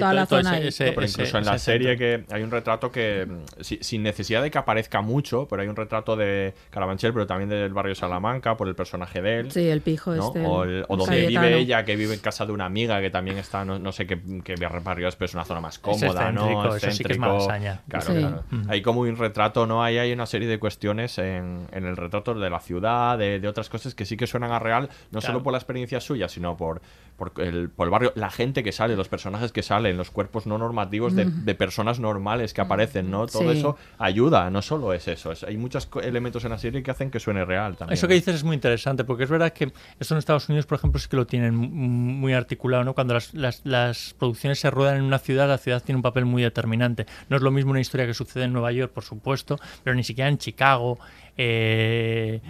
pero 0.93 1.05
incluso 1.07 1.37
en 1.37 1.45
la 1.45 1.57
serie 1.57 1.97
que 1.97 2.25
hay 2.31 2.43
un 2.43 2.51
retrato 2.51 2.91
que, 2.91 3.25
mm, 3.25 3.61
si- 3.61 3.79
sin 3.81 4.03
necesidad 4.03 4.41
de 4.43 4.51
que 4.51 4.57
aparezca 4.73 5.01
mucho, 5.01 5.47
pero 5.47 5.61
hay 5.61 5.67
un 5.67 5.75
retrato 5.75 6.15
de 6.15 6.55
Carabanchel, 6.71 7.13
pero 7.13 7.27
también 7.27 7.47
del 7.47 7.71
barrio 7.73 7.93
Salamanca, 7.93 8.57
por 8.57 8.67
el 8.67 8.73
personaje 8.75 9.21
de 9.21 9.39
él. 9.39 9.51
Sí, 9.51 9.67
el 9.69 9.81
pijo 9.81 10.15
¿no? 10.15 10.27
este. 10.27 10.43
o, 10.45 10.63
el- 10.63 10.85
o 10.87 10.93
el 10.93 10.99
donde 10.99 11.23
Cayetano. 11.25 11.47
vive 11.47 11.59
ella, 11.59 11.85
que 11.85 11.95
vive 11.95 12.15
en 12.15 12.19
casa 12.19 12.45
de 12.47 12.51
una 12.53 12.65
amiga, 12.65 12.99
que 12.99 13.11
también 13.11 13.37
está, 13.37 13.63
no, 13.63 13.77
no 13.77 13.91
sé 13.91 14.07
qué, 14.07 14.19
qué 14.43 14.55
barrio 14.83 15.07
es, 15.07 15.15
pero 15.15 15.25
es 15.27 15.33
una 15.35 15.45
zona 15.45 15.61
más 15.61 15.77
cómoda, 15.77 16.31
¿no? 16.31 16.41
excéntrico, 16.47 16.75
eso 16.75 16.91
sí 16.91 17.03
que 17.03 17.13
es 17.13 17.19
malasaña. 17.19 17.81
Claro, 17.87 18.05
Sí. 18.07 18.13
claro. 18.17 18.43
Mm. 18.49 18.69
Hay 18.71 18.81
como 18.81 19.01
un 19.01 19.15
retrato, 19.15 19.67
¿no? 19.67 19.83
Ahí 19.83 19.99
hay 19.99 20.11
una 20.11 20.25
serie 20.25 20.47
de 20.47 20.57
cuestiones 20.57 21.19
en, 21.19 21.67
en 21.71 21.85
el 21.85 21.95
retrato 21.95 22.33
de 22.33 22.49
la 22.49 22.59
ciudad, 22.59 23.17
de, 23.19 23.39
de 23.39 23.47
otras 23.47 23.69
cosas 23.69 23.93
que 23.93 24.05
sí 24.05 24.17
que 24.17 24.25
suenan 24.25 24.51
a 24.51 24.57
real, 24.59 24.89
no 25.11 25.19
Claro. 25.19 25.33
solo 25.33 25.43
por 25.43 25.51
la 25.51 25.59
experiencia 25.59 25.99
suya, 26.01 26.27
sino 26.27 26.57
por, 26.57 26.81
por, 27.15 27.31
el, 27.37 27.69
por 27.69 27.85
el 27.85 27.91
barrio, 27.91 28.11
la 28.15 28.31
gente 28.31 28.63
que 28.63 28.71
sale, 28.71 28.95
los 28.95 29.07
personajes 29.07 29.51
que 29.51 29.61
salen, 29.61 29.97
los 29.97 30.09
cuerpos 30.09 30.47
no 30.47 30.57
normativos 30.57 31.15
de, 31.15 31.25
de 31.25 31.53
personas 31.55 31.99
normales 31.99 32.53
que 32.55 32.61
aparecen, 32.61 33.11
¿no? 33.11 33.27
Todo 33.27 33.51
Sí. 33.51 33.59
eso 33.59 33.77
ayuda, 33.99 34.49
no 34.49 34.61
solo 34.63 34.93
es 34.93 35.07
eso, 35.07 35.31
es- 35.31 35.43
hay 35.43 35.57
muchos 35.57 35.87
elementos 36.01 36.43
en 36.45 36.51
la 36.51 36.57
serie 36.57 36.81
que 36.81 36.89
hacen 36.91 37.11
que 37.11 37.19
suene 37.19 37.45
real 37.45 37.75
también. 37.77 37.93
Eso 37.93 38.07
que 38.07 38.15
dices 38.15 38.33
es 38.35 38.43
muy 38.43 38.55
interesante, 38.55 39.03
porque 39.03 39.25
es 39.25 39.29
verdad 39.29 39.53
que 39.53 39.71
eso 39.99 40.13
en 40.15 40.17
Estados 40.17 40.49
Unidos, 40.49 40.65
por 40.65 40.77
ejemplo, 40.79 40.99
sí 40.99 41.07
que 41.07 41.17
lo 41.17 41.27
tienen 41.27 41.55
mu- 41.55 41.67
muy 41.67 42.33
articulado, 42.33 42.83
¿no? 42.83 42.93
Cuando 42.95 43.13
las, 43.13 43.33
las- 43.33 43.61
las 43.65 44.15
producciones 44.17 44.59
se 44.59 44.71
ruedan 44.71 44.97
en 44.97 45.03
una 45.03 45.19
ciudad, 45.19 45.47
la 45.47 45.57
ciudad 45.57 45.83
tiene 45.83 45.97
un 45.97 46.01
papel 46.03 46.25
muy 46.25 46.41
determinante. 46.41 47.05
No 47.29 47.37
es 47.37 47.43
lo 47.43 47.51
mismo 47.51 47.71
una 47.71 47.81
historia 47.81 48.05
que 48.07 48.13
sucede 48.13 48.45
en 48.45 48.53
Nueva 48.53 48.71
York, 48.71 48.91
por 48.93 49.03
supuesto, 49.03 49.59
pero 49.83 49.95
ni 49.95 50.03
siquiera 50.03 50.29
en 50.29 50.37
Chicago, 50.37 50.97
eh, 51.37 52.41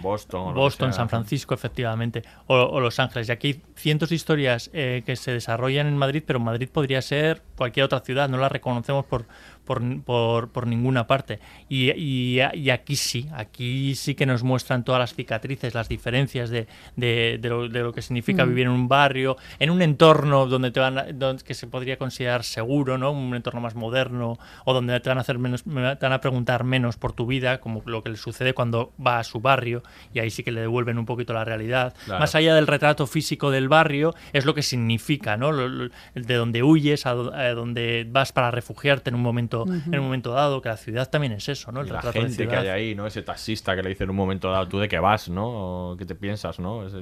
Boston. 0.54 0.92
San 0.92 1.08
Francisco, 1.08 1.54
efectivamente, 1.54 2.22
o, 2.46 2.54
o 2.56 2.80
Los 2.80 2.98
Ángeles. 2.98 3.28
Y 3.28 3.32
aquí 3.32 3.46
hay 3.48 3.62
cientos 3.76 4.10
de 4.10 4.14
historias 4.16 4.70
eh, 4.72 5.02
que 5.06 5.16
se 5.16 5.32
desarrollan 5.32 5.86
en 5.86 5.96
Madrid, 5.96 6.22
pero 6.26 6.40
Madrid 6.40 6.68
podría 6.70 7.00
ser 7.02 7.42
cualquier 7.56 7.84
otra 7.84 8.00
ciudad, 8.00 8.28
no 8.28 8.36
la 8.36 8.48
reconocemos 8.48 9.04
por, 9.06 9.26
por, 9.64 9.80
por, 10.02 10.50
por 10.50 10.66
ninguna 10.66 11.06
parte. 11.06 11.38
Y, 11.68 11.90
y- 11.92 12.40
y 12.54 12.70
aquí 12.70 12.96
sí, 12.96 13.28
aquí 13.34 13.94
sí 13.94 14.14
que 14.14 14.26
nos 14.26 14.42
muestran 14.42 14.84
todas 14.84 14.98
las 14.98 15.14
cicatrices, 15.14 15.74
las 15.74 15.88
diferencias 15.88 16.50
de, 16.50 16.66
de- 16.96 17.38
de 17.40 17.48
lo, 17.48 17.68
de 17.68 17.80
lo 17.80 17.92
que 17.92 18.02
significa 18.02 18.44
Mm. 18.44 18.48
vivir 18.48 18.66
en 18.66 18.72
un 18.72 18.88
barrio, 18.88 19.36
en 19.58 19.70
un 19.70 19.82
entorno 19.82 20.46
donde 20.46 20.70
te 20.70 20.80
van 20.80 20.98
a- 20.98 21.04
donde, 21.12 21.42
que 21.44 21.54
se 21.54 21.66
podría 21.66 21.96
considerar 21.96 22.44
seguro, 22.44 22.98
¿no? 22.98 23.12
un 23.12 23.34
entorno 23.34 23.60
más 23.60 23.74
moderno, 23.74 24.38
o 24.64 24.74
donde 24.74 24.98
te 25.00 25.08
van 25.08 25.18
a 25.18 25.22
hacer 25.22 25.38
menos, 25.38 25.62
te 25.64 25.70
van 25.70 26.12
a 26.12 26.20
preguntar 26.20 26.64
menos 26.64 26.96
por 26.96 27.12
tu 27.12 27.26
vida, 27.26 27.60
como 27.60 27.82
lo 27.86 28.02
que 28.02 28.10
le 28.10 28.16
sucede 28.16 28.52
cuando 28.52 28.73
cuando 28.74 28.92
va 29.04 29.18
a 29.20 29.24
su 29.24 29.40
barrio 29.40 29.82
y 30.12 30.18
ahí 30.18 30.30
sí 30.30 30.42
que 30.42 30.50
le 30.50 30.60
devuelven 30.60 30.98
un 30.98 31.06
poquito 31.06 31.32
la 31.32 31.44
realidad. 31.44 31.94
Claro. 32.04 32.20
Más 32.20 32.34
allá 32.34 32.54
del 32.54 32.66
retrato 32.66 33.06
físico 33.06 33.50
del 33.50 33.68
barrio, 33.68 34.14
es 34.32 34.44
lo 34.44 34.54
que 34.54 34.62
significa, 34.62 35.36
¿no? 35.36 35.52
Lo- 35.52 35.68
lo- 35.68 35.90
de 36.14 36.34
donde 36.34 36.62
huyes, 36.62 37.06
a, 37.06 37.10
a 37.10 37.54
donde 37.54 38.06
vas 38.10 38.32
para 38.32 38.50
refugiarte 38.50 39.10
en 39.10 39.14
un 39.16 39.22
momento, 39.22 39.64
en 39.68 39.98
un 39.98 40.04
momento 40.04 40.32
dado, 40.32 40.60
que 40.60 40.68
la 40.68 40.76
ciudad 40.76 41.08
también 41.08 41.32
es 41.34 41.48
eso, 41.48 41.70
¿no? 41.72 41.80
El 41.82 41.86
Y 41.86 41.90
la 41.90 41.96
retrato 42.00 42.18
de 42.20 42.28
gente 42.28 42.48
que 42.48 42.56
hay 42.56 42.68
ahí, 42.68 42.94
¿no? 42.94 43.06
Ese 43.06 43.22
taxista 43.22 43.76
que 43.76 43.82
le 43.82 43.90
dice 43.90 44.04
en 44.04 44.10
un 44.10 44.16
momento 44.16 44.50
dado, 44.50 44.66
¿tú 44.68 44.78
de 44.78 44.88
qué 44.88 44.98
vas, 44.98 45.28
no? 45.28 45.90
¿O 45.92 45.96
¿Qué 45.96 46.04
te 46.04 46.14
piensas, 46.14 46.58
no? 46.58 46.86
Ese- 46.86 46.98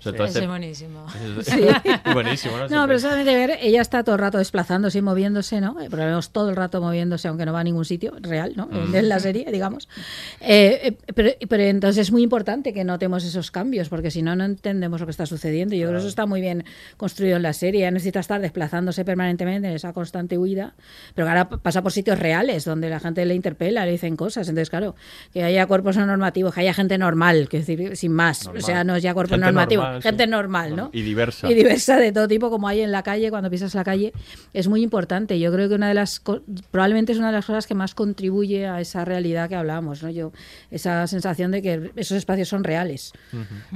ese- 0.00 0.12
todo 0.12 0.24
Ese 0.26 0.40
es 0.40 0.46
buenísimo. 0.48 1.06
ese- 1.40 1.74
buenísimo, 2.14 2.56
¿no? 2.56 2.68
No, 2.68 2.86
pero 2.86 2.98
solamente 2.98 3.34
ver, 3.34 3.58
ella 3.60 3.80
está 3.82 4.02
todo 4.04 4.14
el 4.14 4.20
rato 4.20 4.38
desplazándose 4.38 4.98
y 4.98 5.02
moviéndose, 5.02 5.60
¿no? 5.60 5.78
Eh, 5.80 5.88
Pero 5.90 6.04
vemos 6.06 6.30
todo 6.30 6.48
el 6.50 6.56
rato 6.56 6.80
moviéndose, 6.80 7.28
aunque 7.28 7.44
no 7.44 7.52
va 7.52 7.60
a 7.60 7.64
ningún 7.64 7.84
sitio 7.84 8.14
real, 8.20 8.52
¿no? 8.56 8.68
En- 8.72 8.94
En 8.94 9.08
la 9.08 9.18
serie, 9.20 9.46
digamos. 9.52 9.88
Eh, 10.44 10.80
eh, 10.88 10.96
pero, 11.14 11.30
pero 11.48 11.62
entonces 11.64 12.08
es 12.08 12.12
muy 12.12 12.22
importante 12.22 12.72
que 12.72 12.84
notemos 12.84 13.24
esos 13.24 13.50
cambios, 13.50 13.88
porque 13.88 14.10
si 14.10 14.22
no, 14.22 14.36
no 14.36 14.44
entendemos 14.44 15.00
lo 15.00 15.06
que 15.06 15.10
está 15.10 15.26
sucediendo. 15.26 15.74
Yo 15.74 15.88
creo 15.88 15.92
que 15.94 15.98
eso 15.98 16.08
está 16.08 16.26
muy 16.26 16.40
bien 16.40 16.64
construido 16.96 17.36
en 17.36 17.42
la 17.42 17.52
serie. 17.52 17.90
Necesita 17.90 18.20
estar 18.20 18.40
desplazándose 18.40 19.04
permanentemente 19.04 19.68
en 19.68 19.74
esa 19.74 19.92
constante 19.92 20.38
huida, 20.38 20.74
pero 21.14 21.28
ahora 21.28 21.48
pasa 21.48 21.82
por 21.82 21.92
sitios 21.92 22.18
reales, 22.18 22.64
donde 22.64 22.88
la 22.88 23.00
gente 23.00 23.24
le 23.24 23.34
interpela, 23.34 23.84
le 23.84 23.92
dicen 23.92 24.16
cosas. 24.16 24.48
Entonces, 24.48 24.70
claro, 24.70 24.94
que 25.32 25.42
haya 25.42 25.66
cuerpos 25.66 25.96
no 25.96 26.06
normativos, 26.06 26.54
que 26.54 26.60
haya 26.60 26.74
gente 26.74 26.98
normal, 26.98 27.48
que 27.48 27.58
decir, 27.58 27.96
sin 27.96 28.12
más. 28.12 28.44
Normal. 28.44 28.62
O 28.62 28.66
sea, 28.66 28.84
no 28.84 28.96
es 28.96 29.02
ya 29.02 29.14
cuerpo 29.14 29.34
Gente 29.34 29.46
normativo, 29.46 29.82
normal, 29.82 30.02
sí. 30.02 30.08
gente 30.08 30.26
normal, 30.26 30.76
¿no? 30.76 30.90
Y 30.92 31.02
diversa. 31.02 31.50
Y 31.50 31.54
diversa 31.54 31.96
de 31.96 32.12
todo 32.12 32.28
tipo, 32.28 32.50
como 32.50 32.68
hay 32.68 32.80
en 32.80 32.92
la 32.92 33.02
calle, 33.02 33.30
cuando 33.30 33.50
pisas 33.50 33.74
la 33.74 33.84
calle, 33.84 34.12
es 34.52 34.68
muy 34.68 34.82
importante. 34.82 35.38
Yo 35.38 35.52
creo 35.52 35.68
que 35.68 35.74
una 35.74 35.88
de 35.88 35.94
las, 35.94 36.22
probablemente 36.70 37.12
es 37.12 37.18
una 37.18 37.28
de 37.28 37.34
las 37.34 37.46
cosas 37.46 37.66
que 37.66 37.74
más 37.74 37.94
contribuye 37.94 38.66
a 38.66 38.80
esa 38.80 39.04
realidad 39.04 39.48
que 39.48 39.56
hablábamos, 39.56 40.02
¿no? 40.02 40.10
Yo, 40.10 40.32
esa 40.70 40.91
sensación 41.06 41.50
de 41.50 41.62
que 41.62 41.90
esos 41.96 42.16
espacios 42.16 42.48
son 42.48 42.64
reales, 42.64 43.12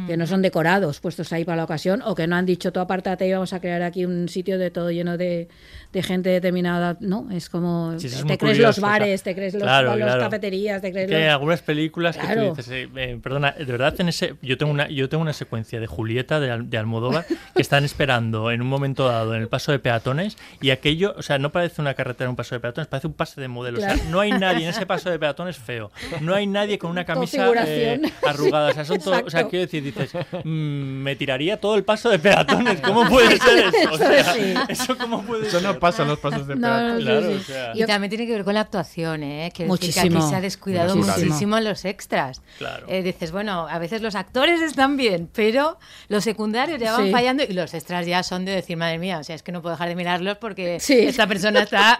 que 0.06 0.16
no 0.16 0.26
son 0.26 0.42
decorados, 0.42 1.00
puestos 1.00 1.32
ahí 1.32 1.44
para 1.44 1.56
la 1.56 1.64
ocasión, 1.64 2.02
o 2.04 2.14
que 2.14 2.26
no 2.26 2.36
han 2.36 2.46
dicho, 2.46 2.72
tú 2.72 2.80
apártate 2.80 3.26
y 3.26 3.32
vamos 3.32 3.52
a 3.52 3.60
crear 3.60 3.82
aquí 3.82 4.04
un 4.04 4.28
sitio 4.28 4.58
de 4.58 4.70
todo 4.70 4.90
lleno 4.90 5.16
de, 5.16 5.48
de 5.92 6.02
gente 6.02 6.30
determinada, 6.30 6.96
¿no? 7.00 7.28
Es 7.30 7.48
como, 7.48 7.98
Sí, 7.98 8.08
sí, 8.08 8.16
es 8.16 8.26
te 8.26 8.38
crees 8.38 8.56
curioso, 8.56 8.62
los 8.68 8.78
o 8.78 8.80
sea, 8.80 8.88
bares, 8.88 9.22
te 9.22 9.34
crees 9.34 9.54
los, 9.54 9.62
claro, 9.62 9.96
los 9.96 10.06
claro. 10.06 10.20
cafeterías, 10.20 10.82
te 10.82 10.92
crees 10.92 11.08
Que 11.08 11.16
hay 11.16 11.28
algunas 11.28 11.62
películas 11.62 12.16
que 12.16 12.26
Claro. 12.26 12.50
tú 12.50 12.56
dices, 12.56 12.68
eh, 12.72 12.88
eh, 12.96 13.18
perdona, 13.22 13.52
de 13.52 13.64
verdad 13.64 13.94
en 14.00 14.08
ese, 14.08 14.34
yo 14.42 14.58
tengo 14.58 14.72
una, 14.72 14.88
yo 14.88 15.08
tengo 15.08 15.22
una 15.22 15.32
secuencia 15.32 15.80
de 15.80 15.86
Julieta 15.86 16.40
de, 16.40 16.50
Al- 16.50 16.68
de 16.70 16.78
Almodóvar 16.78 17.24
que 17.54 17.62
están 17.62 17.84
esperando 17.84 18.50
en 18.50 18.60
un 18.62 18.68
momento 18.68 19.06
dado 19.08 19.34
en 19.34 19.42
el 19.42 19.48
paso 19.48 19.72
de 19.72 19.78
peatones 19.78 20.36
y 20.60 20.70
aquello, 20.70 21.14
o 21.16 21.22
sea, 21.22 21.38
no 21.38 21.50
parece 21.52 21.80
una 21.80 21.94
carretera, 21.94 22.28
un 22.28 22.36
paso 22.36 22.54
de 22.54 22.60
peatones, 22.60 22.88
parece 22.88 23.06
un 23.06 23.14
pase 23.14 23.40
de 23.40 23.48
modelo. 23.48 23.78
O 23.78 23.80
sea, 23.80 23.94
Claro. 23.94 24.10
no 24.10 24.20
hay 24.20 24.32
nadie 24.32 24.64
en 24.64 24.70
ese 24.70 24.84
paso 24.86 25.10
de 25.10 25.18
peatones 25.18 25.56
feo, 25.56 25.90
no 26.20 26.34
hay 26.34 26.46
nadie 26.46 26.78
con 26.78 26.90
una 26.90 27.04
camisa 27.06 27.50
eh, 27.66 28.00
arrugada, 28.26 28.70
o 28.70 28.74
sea, 28.74 28.84
son 28.84 28.98
todo, 28.98 29.12
o 29.14 29.16
sea, 29.16 29.20
Exacto. 29.40 29.48
quiero 29.50 29.64
decir, 29.66 29.82
dices, 29.82 30.10
mm, 30.44 30.48
me 30.50 31.16
tiraría 31.16 31.58
todo 31.60 31.76
el 31.76 31.84
paso 31.84 32.10
de 32.10 32.18
peatones, 32.18 32.80
¿cómo 32.82 33.04
puede 33.08 33.38
ser 33.38 33.58
eso? 33.74 33.90
O 33.92 33.96
sea, 33.98 34.34
Sí. 34.34 34.54
eso 34.68 34.98
cómo 34.98 35.22
puede 35.22 35.46
Eso 35.48 35.60
ser. 35.60 35.68
no 35.68 35.78
pasa 35.78 36.02
en 36.02 36.08
los 36.08 36.18
pasos 36.18 36.46
de 36.46 36.54
No, 36.56 36.60
peatones. 36.68 36.92
no, 36.92 36.98
sí, 36.98 37.04
Claro, 37.06 37.30
sí. 37.30 37.36
o 37.36 37.40
sea, 37.44 37.72
Y 37.74 37.84
también 37.86 38.10
tiene 38.10 38.26
que 38.26 38.32
ver 38.32 38.44
con 38.44 38.54
la 38.54 38.60
actuación, 38.60 39.22
¿eh? 39.22 39.52
Quiero 39.54 39.72
decir 39.72 39.94
que 39.94 40.00
Muchísimo. 40.00 40.18
aquí 40.20 40.28
se 40.30 40.36
ha 40.36 40.40
descuidado 40.40 40.96
Muchísimo. 40.96 41.24
muchísimo 41.26 41.58
en 41.58 41.64
los 41.64 41.84
extras. 41.84 42.42
Claro. 42.58 42.86
Eh, 42.88 43.02
dices, 43.02 43.32
bueno, 43.32 43.66
a 43.68 43.78
veces 43.78 44.02
los 44.02 44.14
actores 44.14 44.60
están 44.60 44.96
bien, 44.96 45.28
pero 45.32 45.78
los 46.08 46.24
secundarios 46.24 46.78
ya 46.80 46.92
van 46.92 47.06
Sí. 47.06 47.12
fallando 47.12 47.42
y 47.44 47.52
los 47.52 47.72
extras 47.74 48.06
ya 48.06 48.22
son 48.22 48.44
de 48.44 48.52
decir, 48.52 48.76
madre 48.76 48.98
mía, 48.98 49.18
o 49.18 49.24
sea, 49.24 49.34
es 49.36 49.42
que 49.42 49.52
no 49.52 49.62
puedo 49.62 49.74
dejar 49.74 49.88
de 49.88 49.94
mirarlos 49.94 50.38
porque 50.38 50.80
Sí. 50.80 50.98
esta 51.00 51.26
persona 51.26 51.60
está 51.62 51.98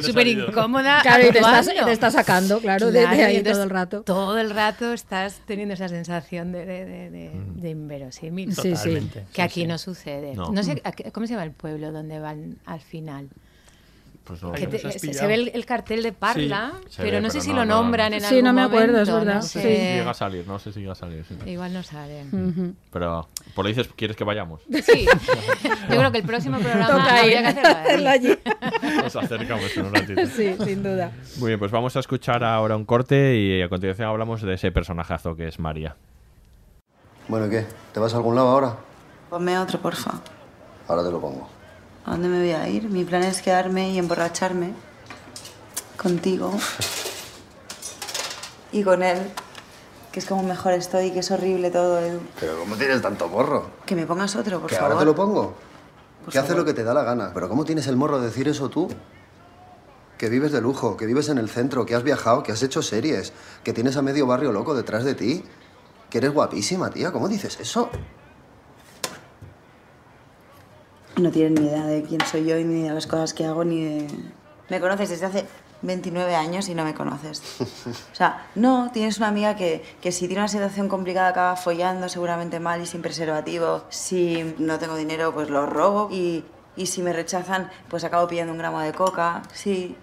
súper 0.00 0.26
incómoda. 0.28 1.00
Claro, 1.02 1.26
y 1.26 1.30
te 1.30 1.38
estás, 1.38 1.66
te 1.66 1.92
estás 1.92 2.12
sacando, 2.12 2.60
claro, 2.60 2.90
de- 2.90 3.06
ahí 3.06 3.36
entonces 3.36 3.52
todo 3.54 3.64
el 3.64 3.70
rato. 3.70 4.01
Todo 4.06 4.38
el 4.38 4.50
rato 4.50 4.92
estás 4.92 5.40
teniendo 5.46 5.74
esa 5.74 5.88
sensación 5.88 6.52
de, 6.52 6.64
de, 6.66 6.84
de, 6.84 7.10
de- 7.10 7.32
de 7.56 7.70
inverosímil. 7.70 8.54
Sí, 8.54 8.62
sí. 8.62 8.70
Totalmente. 8.74 9.24
Que 9.32 9.42
aquí 9.42 9.62
sí. 9.62 9.66
no 9.66 9.78
sucede. 9.78 10.34
No. 10.34 10.50
No, 10.52 10.62
sé, 10.62 10.80
¿a 10.84 10.92
qué- 10.92 11.10
¿cómo 11.12 11.26
se 11.26 11.32
llama 11.34 11.44
el 11.44 11.52
pueblo 11.52 11.92
donde 11.92 12.18
van 12.20 12.58
al 12.66 12.80
final? 12.80 13.28
Pues 14.24 14.40
no, 14.40 14.52
te- 14.52 14.98
se, 15.00 15.26
ve 15.26 15.34
el, 15.34 15.50
el 15.52 15.66
cartel 15.66 16.00
de 16.04 16.12
Parla, 16.12 16.74
Sí, 16.88 16.98
pero 16.98 17.16
ve, 17.16 17.20
no 17.22 17.28
sé 17.28 17.38
pero 17.38 17.44
si 17.44 17.50
no, 17.50 17.56
lo 17.56 17.64
no, 17.64 17.74
nombran 17.82 18.10
no. 18.12 18.16
en 18.18 18.22
Sí, 18.22 18.26
algún 18.28 18.44
no 18.44 18.52
me 18.52 18.62
acuerdo, 18.62 19.02
es 19.02 19.08
momento, 19.08 19.14
verdad. 19.26 19.34
no 19.34 19.42
Sí. 19.42 19.48
sé 19.58 19.62
si 19.62 19.68
llega 19.98 20.10
a 20.10 20.14
salir, 20.14 20.46
no 20.46 20.58
sé 20.60 20.72
si 20.72 20.78
llega 20.80 20.92
a 20.92 20.94
salir. 20.94 21.24
sí. 21.24 21.50
Igual 21.50 21.72
no 21.72 21.82
sale. 21.82 22.24
Pero, 22.92 23.28
por 23.56 23.64
lo 23.64 23.68
dices, 23.68 23.88
¿quieres 23.96 24.16
que 24.16 24.22
vayamos? 24.22 24.60
Sí, 24.84 25.06
yo 25.90 25.96
creo 25.98 26.12
que 26.12 26.18
el 26.18 26.24
próximo 26.24 26.58
programa 26.60 26.86
Toca 26.86 27.20
habría 27.20 27.40
que 27.42 27.48
hacerlo 27.48 27.68
ahí. 27.76 27.86
hacerlo 27.86 28.08
allí. 28.10 28.38
Nos 29.02 29.16
acercamos 29.16 29.76
en 29.76 29.86
un 29.86 29.92
ratito. 29.94 30.26
Sí, 30.26 30.54
sin 30.64 30.82
duda. 30.84 31.10
Muy 31.38 31.48
bien, 31.48 31.58
pues 31.58 31.72
vamos 31.72 31.96
a 31.96 31.98
escuchar 32.00 32.44
ahora 32.44 32.76
un 32.76 32.84
corte 32.84 33.36
y 33.36 33.60
a 33.60 33.68
continuación 33.68 34.06
hablamos 34.08 34.40
de 34.42 34.54
ese 34.54 34.70
personajazo 34.70 35.34
que 35.34 35.48
es 35.48 35.58
María. 35.58 35.96
Bueno, 37.26 37.46
¿y 37.46 37.50
qué? 37.50 37.66
¿Te 37.92 37.98
vas 37.98 38.14
a 38.14 38.18
algún 38.18 38.36
lado 38.36 38.48
ahora? 38.48 38.76
Ponme 39.30 39.58
otro, 39.58 39.80
porfa. 39.80 40.12
Ahora 40.86 41.02
te 41.04 41.10
lo 41.10 41.20
pongo. 41.20 41.48
¿A 42.04 42.12
dónde 42.12 42.28
me 42.28 42.38
voy 42.40 42.50
a 42.52 42.68
ir? 42.68 42.88
Mi 42.88 43.04
plan 43.04 43.22
es 43.22 43.42
quedarme 43.42 43.90
y 43.90 43.98
emborracharme 43.98 44.72
contigo 45.96 46.52
y 48.72 48.82
con 48.82 49.02
él, 49.02 49.18
que 50.10 50.18
es 50.18 50.26
como 50.26 50.42
mejor 50.42 50.72
estoy, 50.72 51.10
que 51.12 51.20
es 51.20 51.30
horrible 51.30 51.70
todo, 51.70 51.98
Edu. 52.00 52.20
Pero 52.40 52.58
¿cómo 52.58 52.74
tienes 52.76 53.00
tanto 53.02 53.28
morro? 53.28 53.70
Que 53.86 53.94
me 53.94 54.06
pongas 54.06 54.34
otro, 54.34 54.60
por 54.60 54.68
¿Que 54.70 54.76
favor. 54.76 54.92
ahora 54.92 55.00
te 55.00 55.06
lo 55.06 55.14
pongo? 55.14 55.54
Por 56.24 56.32
que 56.32 56.38
hace 56.38 56.48
favor. 56.48 56.62
lo 56.62 56.64
que 56.66 56.74
te 56.74 56.82
da 56.82 56.94
la 56.94 57.02
gana. 57.04 57.30
Pero 57.34 57.48
¿cómo 57.48 57.64
tienes 57.64 57.86
el 57.86 57.96
morro 57.96 58.18
de 58.18 58.26
decir 58.26 58.48
eso 58.48 58.68
tú? 58.68 58.88
Que 60.18 60.28
vives 60.28 60.52
de 60.52 60.60
lujo, 60.60 60.96
que 60.96 61.06
vives 61.06 61.28
en 61.28 61.38
el 61.38 61.48
centro, 61.48 61.84
que 61.86 61.94
has 61.94 62.02
viajado, 62.02 62.42
que 62.42 62.52
has 62.52 62.62
hecho 62.62 62.82
series, 62.82 63.32
que 63.62 63.72
tienes 63.72 63.96
a 63.96 64.02
medio 64.02 64.26
barrio 64.26 64.52
loco 64.52 64.74
detrás 64.74 65.04
de 65.04 65.14
ti, 65.14 65.44
que 66.10 66.18
eres 66.18 66.32
guapísima, 66.32 66.90
tía. 66.90 67.12
¿Cómo 67.12 67.28
dices 67.28 67.58
eso? 67.60 67.90
No 71.16 71.30
tienes 71.30 71.60
ni 71.60 71.66
idea 71.66 71.84
de 71.86 72.02
quién 72.02 72.20
soy 72.22 72.46
yo 72.46 72.56
ni 72.56 72.82
de 72.82 72.94
las 72.94 73.06
cosas 73.06 73.34
que 73.34 73.44
hago, 73.44 73.64
ni 73.64 73.84
de... 73.84 74.06
Me 74.68 74.80
conoces 74.80 75.10
desde 75.10 75.26
hace 75.26 75.46
29 75.82 76.34
años 76.34 76.68
y 76.68 76.74
no 76.74 76.84
me 76.84 76.94
conoces. 76.94 77.42
O 77.60 78.14
sea, 78.14 78.46
no, 78.54 78.90
tienes 78.92 79.18
una 79.18 79.28
amiga 79.28 79.56
que, 79.56 79.82
que 80.00 80.12
si 80.12 80.26
tiene 80.26 80.40
una 80.40 80.48
situación 80.48 80.88
complicada 80.88 81.28
acaba 81.28 81.56
follando 81.56 82.08
seguramente 82.08 82.60
mal 82.60 82.80
y 82.80 82.86
sin 82.86 83.02
preservativo. 83.02 83.82
Si 83.90 84.54
no 84.58 84.78
tengo 84.78 84.96
dinero, 84.96 85.34
pues 85.34 85.50
lo 85.50 85.66
robo. 85.66 86.08
Y, 86.10 86.44
y 86.76 86.86
si 86.86 87.02
me 87.02 87.12
rechazan, 87.12 87.70
pues 87.88 88.04
acabo 88.04 88.26
pillando 88.28 88.52
un 88.52 88.58
gramo 88.58 88.80
de 88.80 88.92
coca. 88.92 89.42
Sí, 89.52 89.96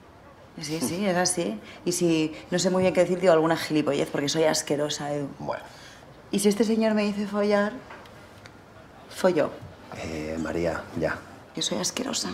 sí, 0.61 0.79
sí, 0.81 1.05
es 1.05 1.17
así. 1.17 1.59
Y 1.85 1.93
si 1.93 2.35
no 2.51 2.59
sé 2.59 2.69
muy 2.69 2.83
bien 2.83 2.93
qué 2.93 3.01
decir, 3.01 3.19
digo 3.19 3.33
alguna 3.33 3.57
gilipollez 3.57 4.09
porque 4.11 4.29
soy 4.29 4.43
asquerosa, 4.43 5.13
Edu. 5.13 5.29
Bueno. 5.39 5.63
Y 6.31 6.39
si 6.39 6.49
este 6.49 6.63
señor 6.63 6.93
me 6.93 7.03
dice 7.03 7.25
follar, 7.25 7.73
follo. 9.09 9.49
Eh, 9.97 10.37
María, 10.39 10.83
ya. 10.99 11.17
Que 11.53 11.61
soy 11.61 11.79
asquerosa. 11.79 12.29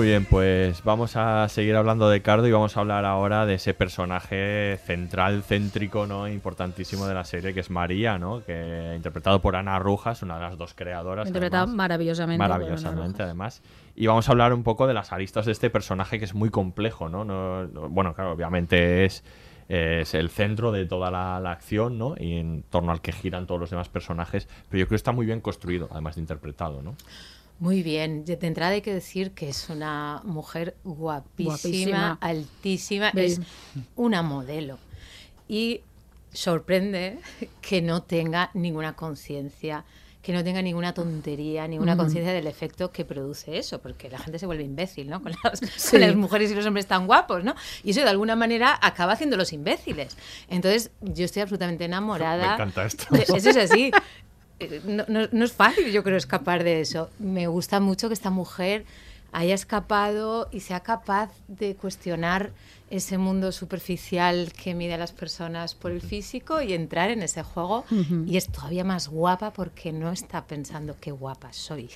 Muy 0.00 0.06
bien, 0.08 0.24
pues 0.24 0.82
vamos 0.82 1.14
a 1.16 1.46
seguir 1.50 1.76
hablando 1.76 2.08
de 2.08 2.22
Cardo 2.22 2.48
y 2.48 2.52
vamos 2.52 2.74
a 2.74 2.80
hablar 2.80 3.04
ahora 3.04 3.44
de 3.44 3.52
ese 3.56 3.74
personaje 3.74 4.78
central, 4.86 5.42
céntrico, 5.42 6.06
¿no? 6.06 6.26
Importantísimo 6.26 7.06
de 7.06 7.12
la 7.12 7.24
serie, 7.24 7.52
que 7.52 7.60
es 7.60 7.68
María, 7.68 8.18
¿no? 8.18 8.42
Que 8.42 8.94
interpretado 8.96 9.42
por 9.42 9.56
Ana 9.56 9.78
Rujas, 9.78 10.22
una 10.22 10.36
de 10.36 10.40
las 10.40 10.56
dos 10.56 10.72
creadoras. 10.72 11.26
Interpretado 11.28 11.64
además. 11.64 11.76
maravillosamente. 11.76 12.38
Maravillosamente, 12.38 13.22
además. 13.24 13.62
Y 13.94 14.06
vamos 14.06 14.26
a 14.26 14.32
hablar 14.32 14.54
un 14.54 14.62
poco 14.62 14.86
de 14.86 14.94
las 14.94 15.12
aristas 15.12 15.44
de 15.44 15.52
este 15.52 15.68
personaje 15.68 16.18
que 16.18 16.24
es 16.24 16.34
muy 16.34 16.48
complejo, 16.48 17.10
¿no? 17.10 17.26
No- 17.26 17.66
no- 17.66 17.90
bueno, 17.90 18.14
claro, 18.14 18.32
obviamente 18.32 19.04
es, 19.04 19.22
es 19.68 20.14
el 20.14 20.30
centro 20.30 20.72
de 20.72 20.86
toda 20.86 21.10
la, 21.10 21.40
la 21.40 21.50
acción, 21.52 21.98
¿no? 21.98 22.14
Y 22.18 22.38
en 22.38 22.62
torno 22.70 22.90
al 22.90 23.02
que 23.02 23.12
giran 23.12 23.46
todos 23.46 23.60
los 23.60 23.68
demás 23.68 23.90
personajes. 23.90 24.46
Pero 24.70 24.80
yo 24.80 24.86
creo 24.86 24.88
que 24.88 24.94
está 24.94 25.12
muy 25.12 25.26
bien 25.26 25.42
construido, 25.42 25.88
además 25.90 26.14
de 26.14 26.22
interpretado, 26.22 26.80
¿no? 26.80 26.94
Muy 27.60 27.82
bien, 27.82 28.24
de 28.24 28.38
entrada 28.40 28.72
hay 28.72 28.80
que 28.80 28.92
decir 28.94 29.32
que 29.32 29.48
es 29.50 29.68
una 29.68 30.22
mujer 30.24 30.76
guapísima, 30.82 31.50
Guapísima. 31.52 32.18
altísima, 32.20 33.08
es 33.10 33.40
una 33.96 34.22
modelo. 34.22 34.78
Y 35.46 35.82
sorprende 36.32 37.18
que 37.60 37.82
no 37.82 38.02
tenga 38.02 38.50
ninguna 38.54 38.94
conciencia, 38.94 39.84
que 40.22 40.32
no 40.32 40.42
tenga 40.42 40.62
ninguna 40.62 40.94
tontería, 40.94 41.68
ninguna 41.68 41.96
conciencia 41.98 42.32
del 42.32 42.46
efecto 42.46 42.90
que 42.92 43.04
produce 43.04 43.58
eso, 43.58 43.80
porque 43.82 44.08
la 44.08 44.18
gente 44.18 44.38
se 44.38 44.46
vuelve 44.46 44.64
imbécil, 44.64 45.10
¿no? 45.10 45.20
Con 45.22 45.32
las, 45.44 45.60
Sí. 45.76 45.92
con 45.92 46.00
las 46.00 46.14
mujeres 46.16 46.50
y 46.50 46.54
los 46.54 46.64
hombres 46.64 46.86
tan 46.86 47.06
guapos, 47.06 47.44
¿no? 47.44 47.54
Y 47.84 47.90
eso 47.90 48.00
de 48.00 48.08
alguna 48.08 48.36
manera 48.36 48.78
acaba 48.80 49.12
haciéndolos 49.12 49.52
imbéciles. 49.52 50.16
Entonces, 50.48 50.90
yo 51.02 51.26
estoy 51.26 51.42
absolutamente 51.42 51.84
enamorada. 51.84 52.48
Me 52.48 52.54
encanta 52.54 52.86
esto. 52.86 53.04
eso 53.14 53.36
es 53.50 53.56
así. 53.58 53.90
Eh, 54.60 54.80
No, 54.84 55.04
no- 55.08 55.28
no 55.32 55.44
es 55.44 55.52
fácil, 55.52 55.90
yo 55.90 56.02
creo, 56.04 56.16
escapar 56.16 56.64
de 56.64 56.80
eso. 56.80 57.10
Me 57.18 57.46
gusta 57.46 57.80
mucho 57.80 58.08
que 58.08 58.14
esta 58.14 58.30
mujer 58.30 58.84
haya 59.32 59.54
escapado 59.54 60.48
y 60.50 60.60
sea 60.60 60.80
capaz 60.80 61.30
de 61.48 61.74
cuestionar 61.76 62.50
ese 62.90 63.18
mundo 63.18 63.52
superficial 63.52 64.52
que 64.52 64.74
mide 64.74 64.94
a 64.94 64.98
las 64.98 65.12
personas 65.12 65.76
por 65.76 65.92
el 65.92 66.00
físico 66.00 66.60
y 66.60 66.72
entrar 66.72 67.10
en 67.10 67.22
ese 67.22 67.44
juego 67.44 67.84
Ujú. 67.88 68.24
y 68.26 68.36
es 68.36 68.48
todavía 68.48 68.82
más 68.82 69.06
guapa 69.06 69.52
porque 69.52 69.92
no 69.92 70.10
está 70.10 70.44
pensando 70.44 70.96
qué 71.00 71.12
guapa 71.12 71.52
soy. 71.52 71.88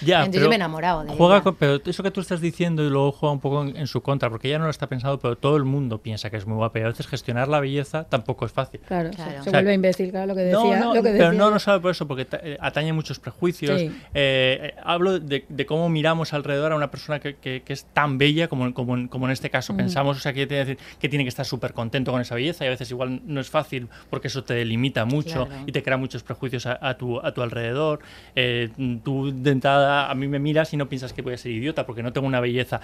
Ya, 0.00 0.24
Entonces 0.24 0.30
pero 0.30 0.42
yo 0.44 0.48
me 0.48 0.54
he 0.54 0.56
enamorado 0.56 1.02
de 1.02 1.14
juega 1.16 1.34
ella. 1.36 1.42
con- 1.42 1.56
pero 1.56 1.80
eso 1.84 2.02
que 2.04 2.12
tú 2.12 2.20
estás 2.20 2.40
diciendo 2.40 2.84
y 2.84 2.90
luego 2.90 3.10
juega 3.10 3.32
un 3.32 3.40
poco 3.40 3.62
en, 3.64 3.76
en 3.76 3.88
su 3.88 4.02
contra, 4.02 4.30
porque 4.30 4.46
ella 4.46 4.60
no 4.60 4.66
lo 4.66 4.70
está 4.70 4.86
pensando, 4.88 5.18
pero 5.18 5.36
todo 5.36 5.56
el 5.56 5.64
mundo 5.64 5.98
piensa 5.98 6.30
que 6.30 6.36
es 6.36 6.46
muy 6.46 6.56
guapa 6.56 6.78
y 6.78 6.82
a 6.82 6.86
veces 6.86 7.08
gestionar 7.08 7.48
la 7.48 7.58
belleza 7.58 8.04
tampoco 8.04 8.46
es 8.46 8.52
fácil. 8.52 8.78
Claro, 8.86 9.10
Claro. 9.10 9.30
se, 9.32 9.34
se 9.34 9.40
O 9.40 9.42
sea, 9.44 9.52
vuelve 9.52 9.74
imbécil, 9.74 10.10
claro, 10.12 10.26
lo 10.28 10.34
que 10.36 10.44
No, 10.52 10.62
decía. 10.62 10.78
no, 10.78 10.86
lo 10.94 11.02
que 11.02 11.10
pero 11.10 11.12
decía 11.14 11.32
no, 11.32 11.46
yo. 11.46 11.50
no 11.50 11.58
sabe 11.58 11.80
por 11.80 11.90
eso, 11.90 12.06
porque 12.06 12.28
eh, 12.40 12.56
atañe 12.60 12.92
muchos 12.92 13.18
prejuicios. 13.18 13.80
Sí. 13.80 13.86
Eh, 14.14 14.58
eh, 14.62 14.74
hablo 14.84 15.18
de, 15.18 15.44
de 15.48 15.66
cómo 15.66 15.88
miramos 15.88 16.32
alrededor 16.32 16.59
a 16.72 16.76
una 16.76 16.90
persona 16.90 17.18
que, 17.20 17.36
que- 17.36 17.62
que 17.62 17.72
es 17.72 17.84
tan 17.92 18.18
bella 18.18 18.48
como, 18.48 18.72
como, 18.74 18.96
en- 18.96 19.08
como 19.08 19.26
en 19.26 19.32
este 19.32 19.50
caso. 19.50 19.72
Mm. 19.72 19.76
Pensamos, 19.76 20.16
o 20.16 20.20
sea, 20.20 20.32
que, 20.32 20.46
tiene 20.46 20.64
que 20.64 20.68
decir 20.74 20.86
que 21.00 21.08
tiene 21.08 21.24
que 21.24 21.28
estar 21.28 21.44
súper 21.46 21.72
contento 21.72 22.12
con 22.12 22.20
esa 22.20 22.34
belleza 22.34 22.64
y 22.64 22.68
a 22.68 22.70
veces 22.70 22.90
igual 22.90 23.20
no 23.26 23.40
es 23.40 23.50
fácil 23.50 23.88
porque 24.10 24.28
eso 24.28 24.44
te 24.44 24.64
limita 24.64 25.04
mucho 25.04 25.46
Claro. 25.46 25.64
y 25.66 25.72
te 25.72 25.82
crea 25.82 25.96
muchos 25.96 26.22
prejuicios 26.22 26.66
a, 26.66 26.78
a 26.80 26.96
tu, 26.96 27.18
a 27.20 27.32
tu 27.32 27.42
alrededor. 27.42 28.00
Eh, 28.36 28.68
tú 29.04 29.32
de 29.34 29.50
entrada 29.50 30.10
a 30.10 30.14
mí 30.14 30.28
me 30.28 30.38
miras 30.38 30.72
y 30.72 30.76
no 30.76 30.88
piensas 30.88 31.12
que 31.12 31.22
voy 31.22 31.34
a 31.34 31.38
ser 31.38 31.52
idiota 31.52 31.86
porque 31.86 32.02
no 32.02 32.12
tengo 32.12 32.26
una 32.26 32.40
belleza. 32.40 32.80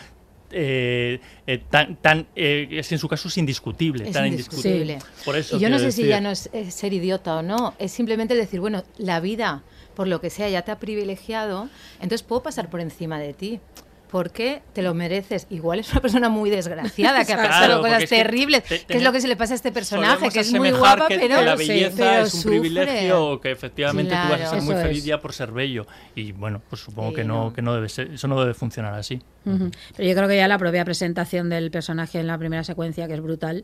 eh, 0.52 1.20
eh, 1.46 1.58
tan, 1.70 1.96
tan 1.96 2.26
eh, 2.36 2.68
es 2.70 2.92
en 2.92 2.98
su 2.98 3.08
caso 3.08 3.26
es 3.28 3.36
indiscutible, 3.36 4.06
Es 4.06 4.12
tan 4.12 4.26
indiscutible. 4.26 4.98
Por 5.24 5.36
eso 5.36 5.56
y 5.56 5.60
yo 5.60 5.68
no 5.68 5.78
sé 5.78 5.90
si 5.92 6.06
ya 6.06 6.20
no 6.20 6.30
es, 6.30 6.48
es 6.52 6.72
ser 6.74 6.92
idiota 6.92 7.36
o 7.38 7.42
no, 7.42 7.74
es 7.80 7.90
simplemente 7.90 8.34
decir, 8.36 8.60
bueno, 8.60 8.84
la 8.96 9.18
vida, 9.20 9.64
por 9.96 10.06
lo 10.06 10.20
que 10.20 10.30
sea, 10.30 10.48
ya 10.48 10.62
te 10.62 10.70
ha 10.70 10.78
privilegiado, 10.78 11.68
entonces 11.96 12.22
puedo 12.22 12.42
pasar 12.44 12.70
por 12.70 12.80
encima 12.80 13.18
de 13.18 13.32
ti. 13.34 13.60
Porque 14.08 14.62
te 14.72 14.82
lo 14.82 14.94
mereces. 14.94 15.48
Igual 15.50 15.80
es 15.80 15.90
una 15.90 16.00
persona 16.00 16.28
muy 16.28 16.48
desgraciada, 16.48 17.24
que 17.24 17.32
ha 17.32 17.36
Claro, 17.42 17.48
pasado 17.50 17.72
porque 17.80 17.88
cosas 17.88 18.02
es 18.04 18.08
que 18.10 18.16
terribles, 18.16 18.62
te- 18.62 18.84
que 18.86 18.96
es 18.98 19.02
lo 19.02 19.10
que 19.10 19.20
se 19.20 19.26
le 19.26 19.34
pasa 19.34 19.54
a 19.54 19.56
este 19.56 19.72
personaje, 19.72 20.28
que 20.28 20.40
es 20.40 20.52
muy 20.52 20.70
guapa, 20.70 21.08
que, 21.08 21.18
pero, 21.18 21.40
que 21.40 21.44
la 21.44 21.56
sí, 21.56 21.66
belleza 21.68 21.96
pero 21.96 22.22
es 22.22 22.34
un 22.34 22.40
sufre. 22.40 22.60
privilegio 22.60 23.26
o 23.26 23.40
que 23.40 23.50
efectivamente 23.50 24.12
tú 24.12 24.16
vas 24.16 24.32
a 24.32 24.36
Claro. 24.36 24.50
ser 24.50 24.62
muy 24.62 24.74
feliz 24.76 24.98
es. 24.98 25.04
ya 25.06 25.20
por 25.20 25.32
ser 25.32 25.50
bello 25.50 25.88
y 26.14 26.30
bueno 26.30 26.62
pues 26.70 26.82
supongo 26.82 27.10
Sí, 27.10 27.16
que 27.16 27.24
no, 27.24 27.46
no. 27.46 27.52
que 27.52 27.62
no 27.62 27.74
debe 27.74 27.88
ser 27.88 28.12
eso 28.12 28.28
no 28.28 28.40
debe 28.40 28.54
funcionar 28.54 28.94
así 28.94 29.20
Ujú. 29.44 29.70
Pero 29.96 30.08
yo 30.08 30.14
creo 30.16 30.28
que 30.28 30.36
ya 30.36 30.48
la 30.48 30.58
propia 30.58 30.84
presentación 30.84 31.48
del 31.50 31.70
personaje 31.72 32.18
en 32.18 32.26
la 32.26 32.36
primera 32.36 32.64
secuencia, 32.64 33.06
que 33.06 33.14
es 33.14 33.20
brutal, 33.20 33.62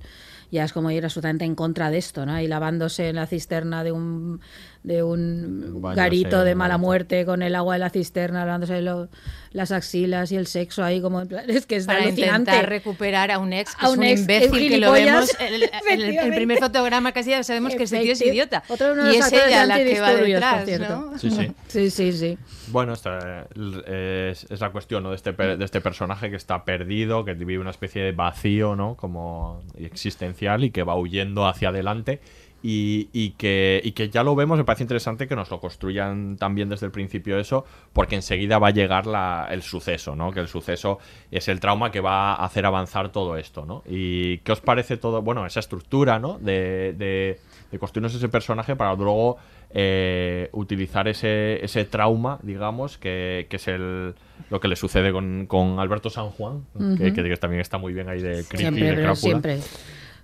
ya 0.53 0.63
es 0.65 0.73
como 0.73 0.93
ir 0.93 1.03
absolutamente 1.05 1.45
en 1.45 1.57
contra 1.57 1.91
de 1.91 1.99
esto, 1.99 2.25
¿no? 2.25 2.41
Y 2.41 2.47
lavándose 2.47 3.09
en 3.09 3.17
la 3.17 3.27
cisterna 3.27 3.83
de 3.83 3.91
un, 3.91 4.41
de 4.83 5.03
un 5.05 5.81
Baño, 5.81 5.95
garito 5.97 6.43
de 6.43 6.53
un 6.53 6.59
mala 6.59 6.77
muerte 6.77 7.25
con 7.25 7.43
el 7.43 7.55
agua 7.55 7.75
de 7.75 7.79
la 7.79 7.91
cisterna, 7.91 8.45
lavándose 8.45 8.83
lo- 8.83 9.09
las 9.53 9.71
axilas 9.71 10.33
y 10.33 10.37
el 10.37 10.47
sexo 10.49 10.83
ahí 10.83 11.01
como... 11.01 11.23
Es 11.47 11.67
que 11.67 11.77
es 11.77 11.87
para 11.87 12.01
alucinante. 12.01 12.51
intentar 12.51 12.69
recuperar 12.69 13.31
a 13.31 13.39
un 13.39 13.53
ex 13.53 13.77
que 13.77 13.85
A 13.87 13.89
es 13.89 13.93
un 13.93 13.99
un, 14.01 14.05
ex, 14.05 14.21
imbécil 14.23 14.51
un 14.51 14.69
que 14.69 14.79
lo 14.79 14.93
vemos 14.93 15.31
en 15.39 16.01
el, 16.01 16.31
primer 16.35 16.59
fotograma 16.59 17.13
casi 17.13 17.31
ya 17.31 17.43
sabemos 17.45 17.75
que 17.77 17.85
ese 17.85 18.01
tío 18.01 18.13
es 18.15 18.23
idiota 18.23 18.63
Otro 18.69 18.87
de 18.89 18.93
unos 19.03 19.15
y 19.15 19.19
es 19.19 19.33
ella 19.33 19.67
la 19.67 19.77
que 19.77 20.01
va 20.01 20.15
detrás 20.15 20.65
cierto. 20.65 20.89
¿no? 21.13 21.19
Sí, 21.19 21.31
sí. 21.31 21.53
Sí, 21.69 21.91
sí, 21.91 22.13
sí. 22.13 22.39
Bueno, 22.69 22.93
esta 22.95 23.47
es, 23.87 24.47
es 24.51 24.61
la 24.61 24.71
cuestión 24.73 25.03
¿no? 25.05 25.11
de, 25.11 25.17
este, 25.17 25.33
per- 25.33 25.59
de 25.59 25.65
este 25.65 25.81
personaje 25.81 26.29
que 26.31 26.37
está 26.37 26.65
perdido, 26.65 27.25
que 27.25 27.35
vive 27.35 27.59
una 27.59 27.71
especie 27.71 28.03
de 28.03 28.13
vacío 28.13 28.75
¿no? 28.77 28.97
como 28.97 29.63
existencial 29.79 30.65
y 30.65 30.71
que 30.71 30.83
va 30.83 30.97
huyendo 30.97 31.47
hacia 31.47 31.69
adelante. 31.69 32.21
Y, 32.65 33.09
y 33.13 33.31
que, 33.31 33.81
y 33.83 33.91
que 33.91 34.09
ya 34.09 34.23
lo 34.23 34.37
vemos, 34.37 34.57
me 34.57 34.65
parece 34.65 34.85
interesante 34.85 35.27
que 35.27 35.35
nos 35.35 35.51
lo 35.51 35.59
construyan 35.61 36.37
también 36.37 36.69
desde 36.69 36.87
el 36.87 36.93
principio 36.93 37.39
eso, 37.41 37.65
porque 37.93 38.15
enseguida 38.15 38.59
va 38.61 38.69
a 38.69 38.71
llegar 38.71 39.07
la- 39.07 39.49
el 39.51 39.63
suceso, 39.63 40.15
¿no? 40.15 40.31
Que 40.31 40.39
el 40.41 40.47
suceso 40.47 40.99
es 41.33 41.49
el 41.49 41.59
trauma 41.59 41.91
que 41.91 41.99
va 42.01 42.35
a 42.35 42.45
hacer 42.45 42.65
avanzar 42.65 43.11
todo 43.11 43.37
esto, 43.37 43.67
¿no? 43.67 43.83
¿Y 43.85 44.39
qué 44.39 44.53
os 44.53 44.61
parece 44.61 44.97
todo, 44.97 45.23
bueno, 45.23 45.45
esa 45.45 45.59
estructura, 45.59 46.21
¿no? 46.21 46.39
De, 46.39 46.95
de, 46.97 47.41
de 47.73 47.79
construirnos 47.81 48.15
ese 48.15 48.29
personaje 48.29 48.77
para 48.77 48.95
luego 48.95 49.39
eh, 49.75 50.49
utilizar 50.53 51.09
ese, 51.09 51.65
ese 51.65 51.85
trauma, 51.85 52.39
digamos, 52.43 52.97
que, 52.99 53.47
que 53.51 53.57
es 53.57 53.67
el, 53.69 54.15
lo 54.51 54.61
que 54.61 54.69
le 54.69 54.77
sucede 54.77 55.11
con, 55.13 55.47
con 55.47 55.81
Alberto 55.81 56.11
San 56.11 56.29
Juan, 56.31 56.65
que, 56.77 56.85
Ujú. 56.85 56.97
que- 57.15 57.23
que 57.25 57.37
también 57.39 57.61
está 57.61 57.79
muy 57.79 57.93
bien 57.93 58.09
ahí 58.09 58.21
de 58.21 58.45
creepy, 58.45 58.57
Siempre, 58.59 58.85
de 58.89 58.95
crápula. 59.03 59.17
siempre. 59.17 59.59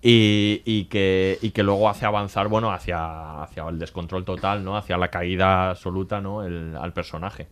Y, 0.01 0.63
y 0.65 0.85
que, 0.85 1.39
y 1.43 1.51
que 1.51 1.63
luego 1.63 1.89
hace 1.89 2.07
avanzar, 2.07 2.49
bueno, 2.49 2.71
hacia, 2.73 3.43
hacia 3.43 3.69
el 3.69 3.79
descontrol 3.79 4.25
total, 4.25 4.63
¿no? 4.65 4.77
Hacia 4.77 4.97
la 4.97 5.09
caída 5.09 5.71
absoluta, 5.71 6.21
¿no? 6.21 6.45
El, 6.45 6.77
al 6.77 6.93
personaje. 6.93 7.49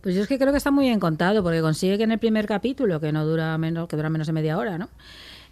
Pues 0.00 0.14
yo 0.14 0.22
es 0.22 0.28
que 0.28 0.38
creo 0.38 0.52
que 0.52 0.58
está 0.58 0.70
muy 0.70 0.86
bien 0.86 1.00
contado, 1.00 1.42
porque 1.42 1.60
consigue 1.60 1.98
que 1.98 2.04
en 2.04 2.12
el 2.12 2.18
primer 2.20 2.46
capítulo, 2.46 3.00
que 3.00 3.10
no 3.10 3.26
dura 3.26 3.58
menos, 3.58 3.88
que 3.88 3.96
dura 3.96 4.10
menos 4.10 4.28
de 4.28 4.32
media 4.32 4.56
hora, 4.58 4.78
¿no? 4.78 4.88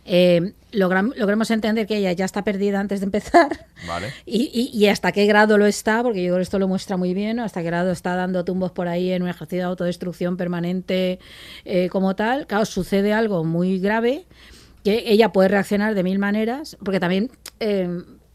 Eh, 0.09 0.53
logram- 0.71 1.13
logremos 1.17 1.51
entender 1.51 1.85
que 1.89 1.97
ella 1.97 2.13
ya 2.13 2.25
está 2.27 2.45
perdida 2.45 2.79
antes 2.79 3.01
de 3.01 3.07
empezar 3.07 3.67
¿Vale? 3.89 4.13
y, 4.25 4.45
y- 4.55 4.71
y 4.79 4.87
hasta 4.87 5.11
qué 5.11 5.27
grado 5.27 5.59
lo 5.59 5.67
está, 5.67 6.01
porque 6.05 6.21
yo 6.23 6.29
creo 6.29 6.37
que 6.37 6.43
esto 6.45 6.61
lo 6.61 6.69
muestra 6.69 6.97
muy 6.97 7.13
bien, 7.13 7.39
¿no? 7.39 7.43
hasta 7.43 7.61
qué 7.61 7.67
grado 7.67 7.91
está 7.91 8.15
dando 8.15 8.45
tumbos 8.45 8.71
por 8.71 8.87
ahí 8.87 9.11
en 9.11 9.25
un 9.25 9.29
ejercicio 9.29 9.59
de 9.65 9.65
autodestrucción 9.65 10.37
permanente 10.37 11.19
eh, 11.65 11.89
como 11.89 12.15
tal. 12.15 12.47
Claro, 12.47 12.67
sucede 12.67 13.13
algo 13.13 13.43
muy 13.43 13.81
grave 13.81 14.27
que 14.87 15.11
ella 15.11 15.33
puede 15.33 15.49
reaccionar 15.49 15.95
de 15.95 16.03
mil 16.05 16.19
maneras, 16.19 16.77
porque 16.85 17.01
también 17.01 17.31
eh, 17.61 17.89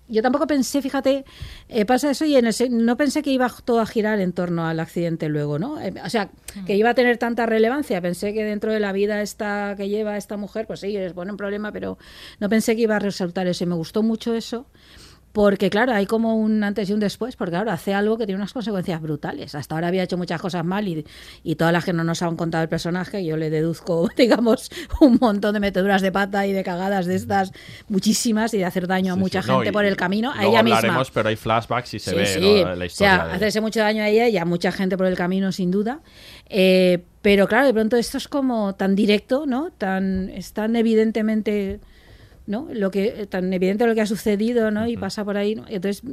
yo 0.10 0.22
tampoco 0.22 0.46
pensé, 0.48 0.82
fíjate, 0.82 1.24
eh, 1.70 1.86
pasa 1.86 2.12
eso 2.12 2.26
y 2.26 2.36
en 2.36 2.46
el 2.46 2.52
se- 2.54 2.68
no 2.70 2.98
pensé 2.98 3.22
que 3.24 3.32
iba 3.32 3.50
todo 3.64 3.80
a 3.80 3.86
girar 3.86 4.20
en 4.20 4.34
torno 4.34 4.66
al 4.68 4.82
accidente 4.82 5.30
luego, 5.30 5.58
¿no? 5.60 5.80
Eh, 5.80 5.94
o 6.04 6.10
sea, 6.10 6.30
que 6.66 6.76
iba 6.76 6.90
a 6.90 6.94
tener 6.94 7.18
tanta 7.18 7.46
relevancia. 7.46 8.02
Pensé 8.02 8.34
que 8.34 8.44
dentro 8.44 8.74
de 8.74 8.82
la 8.82 8.92
vida 8.92 9.22
esta 9.22 9.76
que 9.78 9.88
lleva 9.88 10.18
esta 10.18 10.36
mujer, 10.36 10.68
pues 10.68 10.82
sí, 10.82 10.98
es 10.98 11.14
bueno 11.14 11.32
un 11.32 11.38
problema, 11.38 11.72
pero 11.72 11.98
no 12.42 12.50
pensé 12.50 12.76
que 12.76 12.82
iba 12.82 12.98
a 12.98 13.00
resaltar 13.00 13.48
eso 13.48 13.64
y 13.64 13.68
me 13.68 13.76
gustó 13.76 14.04
mucho 14.04 14.34
eso. 14.36 14.66
Porque, 15.34 15.70
claro, 15.70 15.94
hay 15.94 16.06
como 16.06 16.36
un 16.36 16.62
antes 16.64 16.90
y 16.90 16.94
un 16.94 17.00
después, 17.00 17.38
porque, 17.38 17.52
claro, 17.52 17.72
hace 17.72 17.94
algo 17.94 18.18
que 18.18 18.26
tiene 18.26 18.38
unas 18.40 18.52
consecuencias 18.52 19.02
brutales. 19.02 19.56
Hasta 19.56 19.76
ahora 19.76 19.88
había 19.88 20.04
hecho 20.04 20.18
muchas 20.18 20.42
cosas 20.42 20.66
mal 20.66 20.88
y, 20.88 21.06
y 21.44 21.56
todas 21.56 21.72
las 21.72 21.86
que 21.86 21.94
no 21.94 22.04
nos 22.04 22.22
han 22.22 22.36
contado 22.36 22.64
el 22.64 22.70
personaje, 22.70 23.24
yo 23.24 23.38
le 23.38 23.50
deduzco, 23.50 24.10
digamos, 24.18 24.70
un 25.00 25.18
montón 25.22 25.54
de 25.54 25.60
meteduras 25.62 26.02
de 26.02 26.12
pata 26.12 26.46
y 26.48 26.52
de 26.54 26.64
cagadas 26.64 27.06
de 27.06 27.16
estas, 27.16 27.54
muchísimas, 27.88 28.54
y 28.54 28.58
de 28.58 28.66
hacer 28.66 28.88
daño 28.88 29.14
a 29.14 29.16
mucha 29.16 29.42
sí. 29.42 29.50
Gente 29.52 29.72
por 29.72 29.86
el 29.86 29.96
camino, 29.96 30.32
a 30.36 30.46
ella 30.46 30.64
misma. 30.64 31.02
pero 31.14 31.30
hay 31.30 31.36
flashbacks 31.38 31.94
y 31.94 32.00
se 32.00 32.26
Sí, 32.26 32.40
ve. 32.42 32.64
¿no? 32.66 32.76
la 32.76 32.84
O 32.84 32.86
historia. 32.86 33.16
sea, 33.16 33.28
de- 33.28 33.34
hacerse 33.34 33.62
mucho 33.62 33.80
daño 33.80 34.04
a 34.04 34.10
ella 34.10 34.28
y 34.28 34.38
a 34.38 34.44
mucha 34.46 34.72
gente 34.72 34.98
por 34.98 35.06
el 35.06 35.16
camino, 35.16 35.52
sin 35.52 35.72
duda. 35.72 36.02
Eh, 36.50 37.04
pero 37.22 37.48
claro, 37.48 37.68
de 37.68 37.74
pronto 37.74 37.96
esto 37.98 38.18
es 38.18 38.28
como 38.28 38.76
tan 38.76 38.96
directo, 38.96 39.46
¿no? 39.46 39.72
Tan, 39.72 40.30
es 40.30 40.54
tan 40.54 40.76
evidentemente, 40.76 41.80
¿no? 42.48 42.68
Lo 42.72 42.92
que, 42.92 43.28
tan 43.30 43.52
evidente 43.54 43.86
lo 43.88 43.94
que 43.96 44.02
ha 44.02 44.06
sucedido, 44.06 44.72
¿no? 44.72 44.88
Y 44.88 44.98
pasa 44.98 45.24
por 45.26 45.38
ahí, 45.38 45.56
¿no? 45.56 45.66
Entonces, 45.68 46.04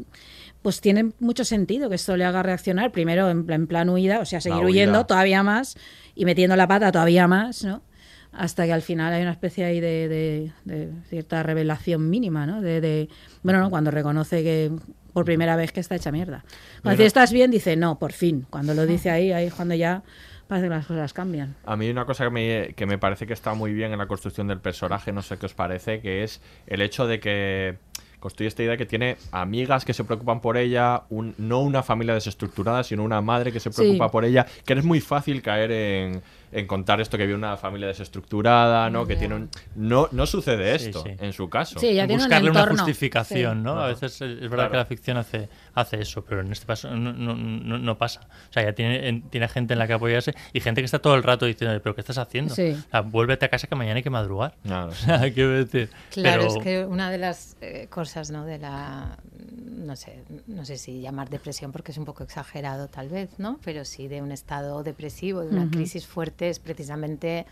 pues 0.62 0.81
tiene 0.81 1.12
mucho 1.20 1.45
sentido 1.45 1.89
que 1.89 1.95
esto 1.97 2.16
le 2.16 2.24
haga 2.24 2.43
reaccionar, 2.43 2.91
primero 2.93 3.31
en, 3.31 3.45
plan- 3.47 3.62
en 3.62 3.66
plan 3.66 3.89
huida, 3.89 4.20
o 4.20 4.24
sea, 4.24 4.41
seguir 4.41 4.59
huyendo 4.70 4.99
todavía 5.07 5.43
más 5.43 5.76
y 6.14 6.24
metiendo 6.24 6.57
la 6.57 6.66
pata 6.68 6.91
todavía 6.93 7.26
más, 7.29 7.64
¿no? 7.64 7.83
Hasta 8.31 8.66
que 8.66 8.72
al 8.74 8.83
final 8.83 9.12
hay 9.14 9.22
una 9.22 9.33
especie 9.33 9.64
ahí 9.64 9.81
de, 9.81 10.07
de- 10.09 10.53
de 10.64 10.89
cierta 11.09 11.43
revelación 11.43 12.11
mínima, 12.11 12.47
¿no? 12.47 12.61
De, 12.61 12.81
de- 12.81 13.09
bueno, 13.43 13.61
no, 13.61 13.70
cuando 13.70 13.91
reconoce 13.91 14.43
que 14.43 14.70
por 15.14 15.24
primera 15.24 15.57
vez 15.57 15.72
que 15.72 15.81
está 15.81 15.97
hecha 15.97 16.12
mierda. 16.12 16.45
Cuando 16.83 16.99
dice, 16.99 17.07
¿estás 17.07 17.33
bien? 17.33 17.51
Dice, 17.51 17.74
no, 17.76 17.99
por 17.99 18.12
fin. 18.12 18.47
Cuando 18.51 18.74
lo 18.74 18.87
dice 18.87 19.11
ahí, 19.11 19.33
ahí 19.33 19.51
cuando 19.51 19.74
ya 19.74 20.03
parece 20.49 20.67
que 20.69 20.75
las 20.75 20.87
cosas 20.87 21.13
cambian. 21.13 21.55
A 21.65 21.77
mí 21.77 21.89
una 21.91 22.05
cosa 22.05 22.25
que 22.25 22.31
me, 22.31 22.75
que 22.75 22.87
me 22.87 22.99
parece 22.99 23.27
que 23.27 23.33
está 23.35 23.55
muy 23.55 23.73
bien 23.73 23.93
en 23.93 23.99
la 23.99 24.07
construcción 24.07 24.49
del 24.49 24.59
personaje, 24.61 25.13
no 25.13 25.23
sé 25.23 25.39
qué 25.39 25.47
os 25.47 25.55
parece, 25.55 26.01
que 26.01 26.25
es 26.25 26.41
el 26.67 26.83
hecho 26.83 27.07
de 27.07 27.21
que 27.21 27.77
construye 28.19 28.49
esta 28.49 28.65
idea 28.65 28.77
que 28.77 28.85
tiene 28.85 29.17
amigas 29.31 29.85
que 29.85 29.95
se 29.95 30.03
preocupan 30.03 30.41
por 30.41 30.57
ella, 30.57 31.05
un- 31.09 31.37
no 31.39 31.61
una 31.61 31.85
familia 31.85 32.15
desestructurada, 32.15 32.83
sino 32.83 33.05
una 33.05 33.21
madre 33.21 33.53
que 33.53 33.61
se 33.61 33.71
Sí. 33.71 33.77
preocupa 33.81 34.11
por 34.11 34.25
ella, 34.25 34.45
que 34.67 34.73
es 34.73 34.85
muy 34.85 35.01
fácil 35.01 35.41
caer 35.41 35.71
en, 35.71 36.23
en 36.51 36.67
contar 36.67 37.01
esto 37.01 37.17
que 37.17 37.27
vive 37.27 37.39
una 37.39 37.57
familia 37.57 37.87
desestructurada, 37.87 38.91
¿no? 38.91 39.07
Que 39.07 39.15
tiene 39.15 39.37
un- 39.37 39.49
no 39.77 40.09
no 40.11 40.27
sucede 40.27 40.77
Sí, 40.81 40.87
esto 40.87 41.05
sí. 41.05 41.11
en 41.19 41.33
su 41.33 41.49
caso. 41.49 41.79
Sí, 41.79 41.95
ya 41.95 42.05
un 42.07 42.09
buscarle 42.09 42.51
una 42.51 42.67
justificación 42.67 43.59
Sí. 43.59 43.63
no 43.65 43.79
a 43.79 43.87
veces 43.89 44.21
es 44.21 44.23
es 44.23 44.41
verdad 44.41 44.57
Claro. 44.57 44.71
que 44.73 44.77
la 44.79 44.85
ficción 44.87 45.17
hace 45.17 45.49
hace 45.75 46.01
eso 46.01 46.25
pero 46.25 46.41
en 46.41 46.53
este 46.53 46.66
caso 46.66 46.91
no, 46.95 47.12
no, 47.12 47.35
no, 47.35 47.79
no 47.79 47.99
pasa 47.99 48.21
o 48.49 48.53
sea 48.53 48.62
ya 48.64 48.73
tiene 48.75 49.09
en- 49.09 49.23
tiene 49.31 49.49
gente 49.49 49.73
en 49.75 49.79
la 49.79 49.87
que 49.87 49.93
apoyarse 49.95 50.35
y 50.53 50.61
gente 50.61 50.81
que 50.81 50.87
está 50.87 50.99
todo 50.99 51.14
el 51.14 51.23
rato 51.23 51.47
diciendo 51.47 51.79
pero 51.83 51.95
qué 51.95 52.01
estás 52.01 52.19
haciendo 52.19 52.55
Sí. 52.55 52.71
O 52.87 52.91
sea, 52.91 53.01
vuélvete 53.03 53.45
a 53.47 53.49
casa 53.49 53.66
que 53.66 53.75
mañana 53.75 53.97
hay 53.97 54.03
que 54.03 54.11
madrugar 54.11 54.55
Claro. 54.62 54.89
o 54.91 54.95
sea 54.95 55.21
quiero 55.33 55.51
decir 55.53 55.91
Claro, 56.11 56.43
pero- 56.49 56.59
es 56.59 56.64
que 56.64 56.85
una 56.85 57.11
de 57.11 57.19
las 57.19 57.57
eh, 57.61 57.87
cosas, 57.91 58.31
¿no? 58.31 58.45
De 58.45 58.59
la, 58.59 59.19
no 59.69 59.97
sé, 59.97 60.23
no 60.47 60.64
sé 60.64 60.77
si 60.77 61.01
llamar 61.01 61.29
depresión 61.31 61.73
porque 61.73 61.93
es 61.93 61.99
un 61.99 62.05
poco 62.05 62.23
exagerado 62.25 62.89
tal 62.89 63.09
vez, 63.09 63.31
¿no? 63.39 63.59
Pero 63.64 63.85
sí 63.85 64.09
de 64.09 64.21
un 64.23 64.33
estado 64.33 64.83
depresivo, 64.83 65.41
de 65.43 65.49
una 65.49 65.71
crisis 65.71 66.07
fuerte 66.07 66.49
es 66.49 66.59
precisamente 66.59 67.47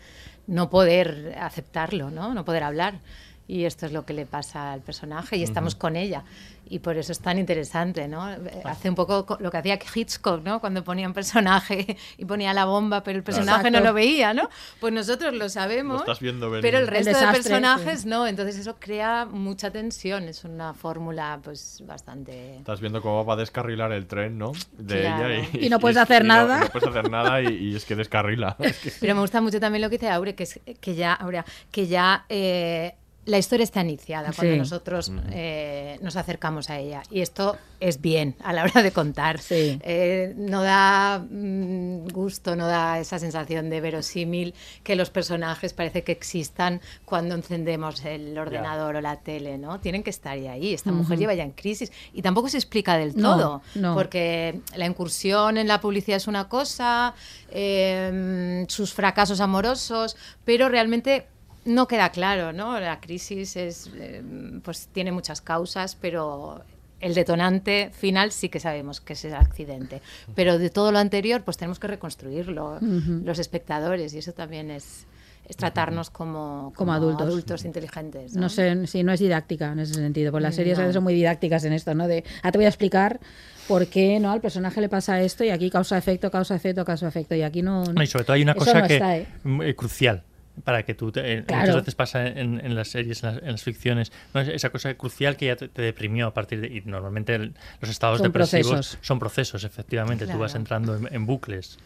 no 0.45 0.69
poder 0.69 1.35
aceptarlo, 1.39 2.09
¿no? 2.11 2.33
No 2.33 2.45
poder 2.45 2.63
hablar. 2.63 2.99
Y 3.47 3.63
esto 3.65 3.85
es 3.85 3.91
lo 3.93 4.05
que 4.05 4.13
le 4.13 4.25
pasa 4.25 4.73
al 4.73 4.81
personaje 4.81 5.37
y 5.37 5.43
estamos 5.43 5.75
con 5.75 5.95
ella 5.95 6.23
y 6.69 6.79
por 6.79 6.97
eso 6.97 7.13
es 7.13 7.19
tan 7.19 7.39
interesante, 7.39 8.09
¿no? 8.09 8.27
Hace 8.65 8.89
un 8.89 8.95
poco 8.95 9.25
co- 9.25 9.37
lo 9.39 9.49
que 9.49 9.55
hacía 9.57 9.79
Hitchcock, 9.95 10.43
¿no? 10.43 10.59
Cuando 10.59 10.83
ponía 10.83 11.07
un 11.07 11.13
personaje 11.13 11.95
y 12.17 12.25
ponía 12.25 12.53
la 12.53 12.65
bomba, 12.65 13.03
pero 13.03 13.17
el 13.17 13.23
personaje 13.23 13.71
no 13.71 13.77
Exacto. 13.77 13.87
lo 13.87 13.93
veía, 13.93 14.33
¿no? 14.33 14.49
Pues 14.81 14.91
nosotros 14.93 15.33
lo 15.33 15.47
sabemos, 15.47 15.93
Lo 15.93 15.99
estás 16.01 16.19
viendo 16.19 16.49
venir. 16.49 16.61
pero 16.63 16.79
el 16.79 16.83
El 16.83 16.89
resto 16.89 17.11
desastre, 17.11 17.37
de 17.37 17.43
personajes 17.49 18.05
no, 18.05 18.27
entonces 18.27 18.57
eso 18.57 18.75
crea 18.79 19.25
mucha 19.25 19.71
tensión, 19.71 20.23
es 20.27 20.43
una 20.43 20.73
fórmula 20.73 21.39
pues 21.41 21.81
bastante... 21.87 22.57
Estás 22.57 22.81
viendo 22.81 23.01
cómo 23.01 23.23
va 23.25 23.35
a 23.35 23.37
descarrilar 23.37 23.93
el 23.93 24.05
tren, 24.05 24.37
¿no? 24.37 24.51
De 24.77 24.99
Claro. 25.03 25.29
ella 25.29 25.47
Y 25.53 25.69
no 25.69 25.79
puedes 25.79 25.97
hacer 25.97 26.23
no- 26.25 26.33
nada. 26.33 26.59
no 26.59 26.67
puedes 26.67 26.89
hacer 26.89 27.09
nada 27.09 27.41
y, 27.43 27.47
y 27.47 27.75
es 27.77 27.85
que 27.85 27.95
descarrila. 27.95 28.57
Es 28.59 28.77
que- 28.79 28.91
Pero 28.99 29.15
me 29.15 29.21
gusta 29.21 29.39
mucho 29.39 29.61
también 29.61 29.81
lo 29.83 29.89
que 29.89 29.95
dice 29.99 30.09
Aure, 30.09 30.35
que 30.35 30.43
es 30.43 30.59
que 30.81 30.95
ya, 30.95 31.13
Aurea, 31.13 31.45
que 31.71 31.87
ya 31.87 32.25
eh, 32.27 32.93
la 33.27 33.37
historia 33.37 33.63
está 33.65 33.81
iniciada 33.81 34.31
cuando 34.33 34.53
Sí. 34.53 34.57
nosotros 34.59 35.11
eh, 35.31 35.99
nos 36.01 36.15
acercamos 36.15 36.69
a 36.69 36.79
ella. 36.79 37.03
Y 37.11 37.21
esto 37.21 37.57
es 37.79 38.01
bien 38.01 38.35
a 38.43 38.53
la 38.53 38.63
hora 38.63 38.81
de 38.81 38.91
contar. 38.91 39.39
Sí. 39.39 39.79
Eh, 39.83 40.33
no 40.37 40.63
da 40.63 41.19
mm, 41.29 42.07
gusto, 42.07 42.55
no 42.55 42.65
da 42.67 42.99
esa 42.99 43.19
sensación 43.19 43.69
de 43.69 43.81
verosímil 43.81 44.55
que 44.83 44.95
los 44.95 45.09
personajes 45.09 45.73
parece 45.73 46.03
que 46.03 46.13
existan 46.13 46.81
cuando 47.05 47.35
encendemos 47.35 48.03
el 48.05 48.37
ordenador 48.37 48.95
o 48.95 49.01
la 49.01 49.17
tele, 49.17 49.57
¿no? 49.57 49.79
Tienen 49.81 50.03
que 50.03 50.09
estar 50.09 50.37
ya 50.39 50.53
ahí. 50.53 50.73
Esta 50.73 50.91
mujer 50.91 51.19
lleva 51.19 51.33
ya 51.33 51.43
en 51.43 51.51
crisis 51.51 51.91
y 52.13 52.21
tampoco 52.21 52.47
se 52.49 52.57
explica 52.57 52.97
del 52.97 53.15
No, 53.15 53.35
todo. 53.37 53.61
no. 53.75 53.93
Porque 53.93 54.61
la 54.75 54.85
incursión 54.85 55.57
en 55.57 55.67
la 55.67 55.81
publicidad 55.81 56.17
es 56.17 56.27
una 56.27 56.47
cosa, 56.47 57.13
eh, 57.51 58.65
sus 58.69 58.93
fracasos 58.93 59.41
amorosos, 59.41 60.15
pero 60.45 60.69
realmente 60.69 61.27
no 61.67 61.87
queda 61.87 62.09
claro, 62.09 62.53
¿no? 62.53 62.79
La 62.79 62.99
crisis 62.99 63.55
es, 63.55 63.91
eh, 63.95 64.23
pues 64.63 64.87
tiene 64.91 65.11
muchas 65.11 65.41
causas, 65.41 65.95
pero 65.95 66.63
el 66.99 67.13
detonante 67.13 67.91
final 67.93 68.31
sí 68.31 68.49
que 68.49 68.59
sabemos 68.59 69.01
que 69.01 69.13
es 69.13 69.25
el 69.25 69.35
accidente. 69.35 70.01
Pero 70.33 70.57
de 70.57 70.69
todo 70.69 70.91
lo 70.91 70.97
anterior, 70.97 71.43
pues 71.43 71.57
tenemos 71.57 71.79
que 71.79 71.87
reconstruirlo 71.87 72.79
los 72.81 73.39
espectadores 73.39 74.13
y 74.13 74.17
eso 74.19 74.33
también 74.33 74.71
es, 74.71 75.05
es 75.47 75.57
tratarnos 75.57 76.09
como, 76.09 76.73
Como 76.75 76.93
adultos. 76.93 77.65
inteligentes. 77.65 78.35
No 78.35 78.49
sé, 78.49 78.87
sí, 78.87 79.03
no 79.03 79.11
es 79.11 79.19
didáctica 79.19 79.71
en 79.71 79.79
ese 79.79 79.93
sentido, 79.93 80.31
porque 80.31 80.43
las 80.43 80.55
series 80.55 80.77
a 80.79 80.81
veces 80.81 80.95
son 80.95 81.03
muy 81.03 81.13
didácticas 81.13 81.63
en 81.65 81.73
esto, 81.73 81.93
¿no? 81.93 82.07
De, 82.07 82.23
ah, 82.41 82.51
te 82.51 82.57
voy 82.57 82.65
a 82.65 82.69
explicar 82.69 83.19
por 83.67 83.87
qué, 83.87 84.19
¿no? 84.19 84.31
Al 84.31 84.41
personaje 84.41 84.81
le 84.81 84.89
pasa 84.89 85.21
esto 85.21 85.43
y 85.43 85.49
aquí 85.49 85.69
causa-efecto, 85.69 86.31
causa-efecto, 86.31 86.83
causa-efecto, 86.83 87.35
y 87.35 87.43
aquí 87.43 87.61
no... 87.61 87.83
No, 87.83 88.01
y 88.01 88.07
sobre 88.07 88.23
todo 88.25 88.33
hay 88.33 88.41
una 88.41 88.55
cosa 88.55 88.81
no 88.81 88.87
que 88.87 88.95
está, 88.95 89.17
mm, 89.43 89.61
eh, 89.61 89.75
crucial 89.75 90.23
para 90.63 90.83
que 90.83 90.93
tú 90.93 91.11
te- 91.11 91.33
eh, 91.33 91.43
Claro. 91.45 91.61
muchas 91.61 91.75
veces 91.77 91.95
pasa 91.95 92.27
en, 92.27 92.59
en 92.63 92.75
las 92.75 92.87
series, 92.89 93.23
en 93.23 93.33
las, 93.33 93.43
en 93.43 93.51
las 93.51 93.63
ficciones, 93.63 94.11
¿no? 94.33 94.41
Es- 94.41 94.47
esa 94.49 94.69
cosa 94.69 94.93
crucial 94.95 95.35
que 95.37 95.47
ya 95.47 95.55
te, 95.55 95.67
te 95.67 95.81
deprimió 95.81 96.27
a 96.27 96.33
partir 96.33 96.61
de 96.61 96.67
y 96.67 96.81
normalmente 96.85 97.35
el- 97.35 97.53
los 97.81 97.89
estados 97.89 98.17
Son 98.19 98.25
depresivos 98.27 98.67
procesos. 98.71 98.97
son 99.01 99.19
procesos, 99.19 99.63
efectivamente, 99.63 100.25
tú 100.25 100.37
vas 100.39 100.51
Claro. 100.53 100.61
entrando 100.61 100.95
en, 100.97 101.13
en 101.13 101.25
bucles 101.25 101.77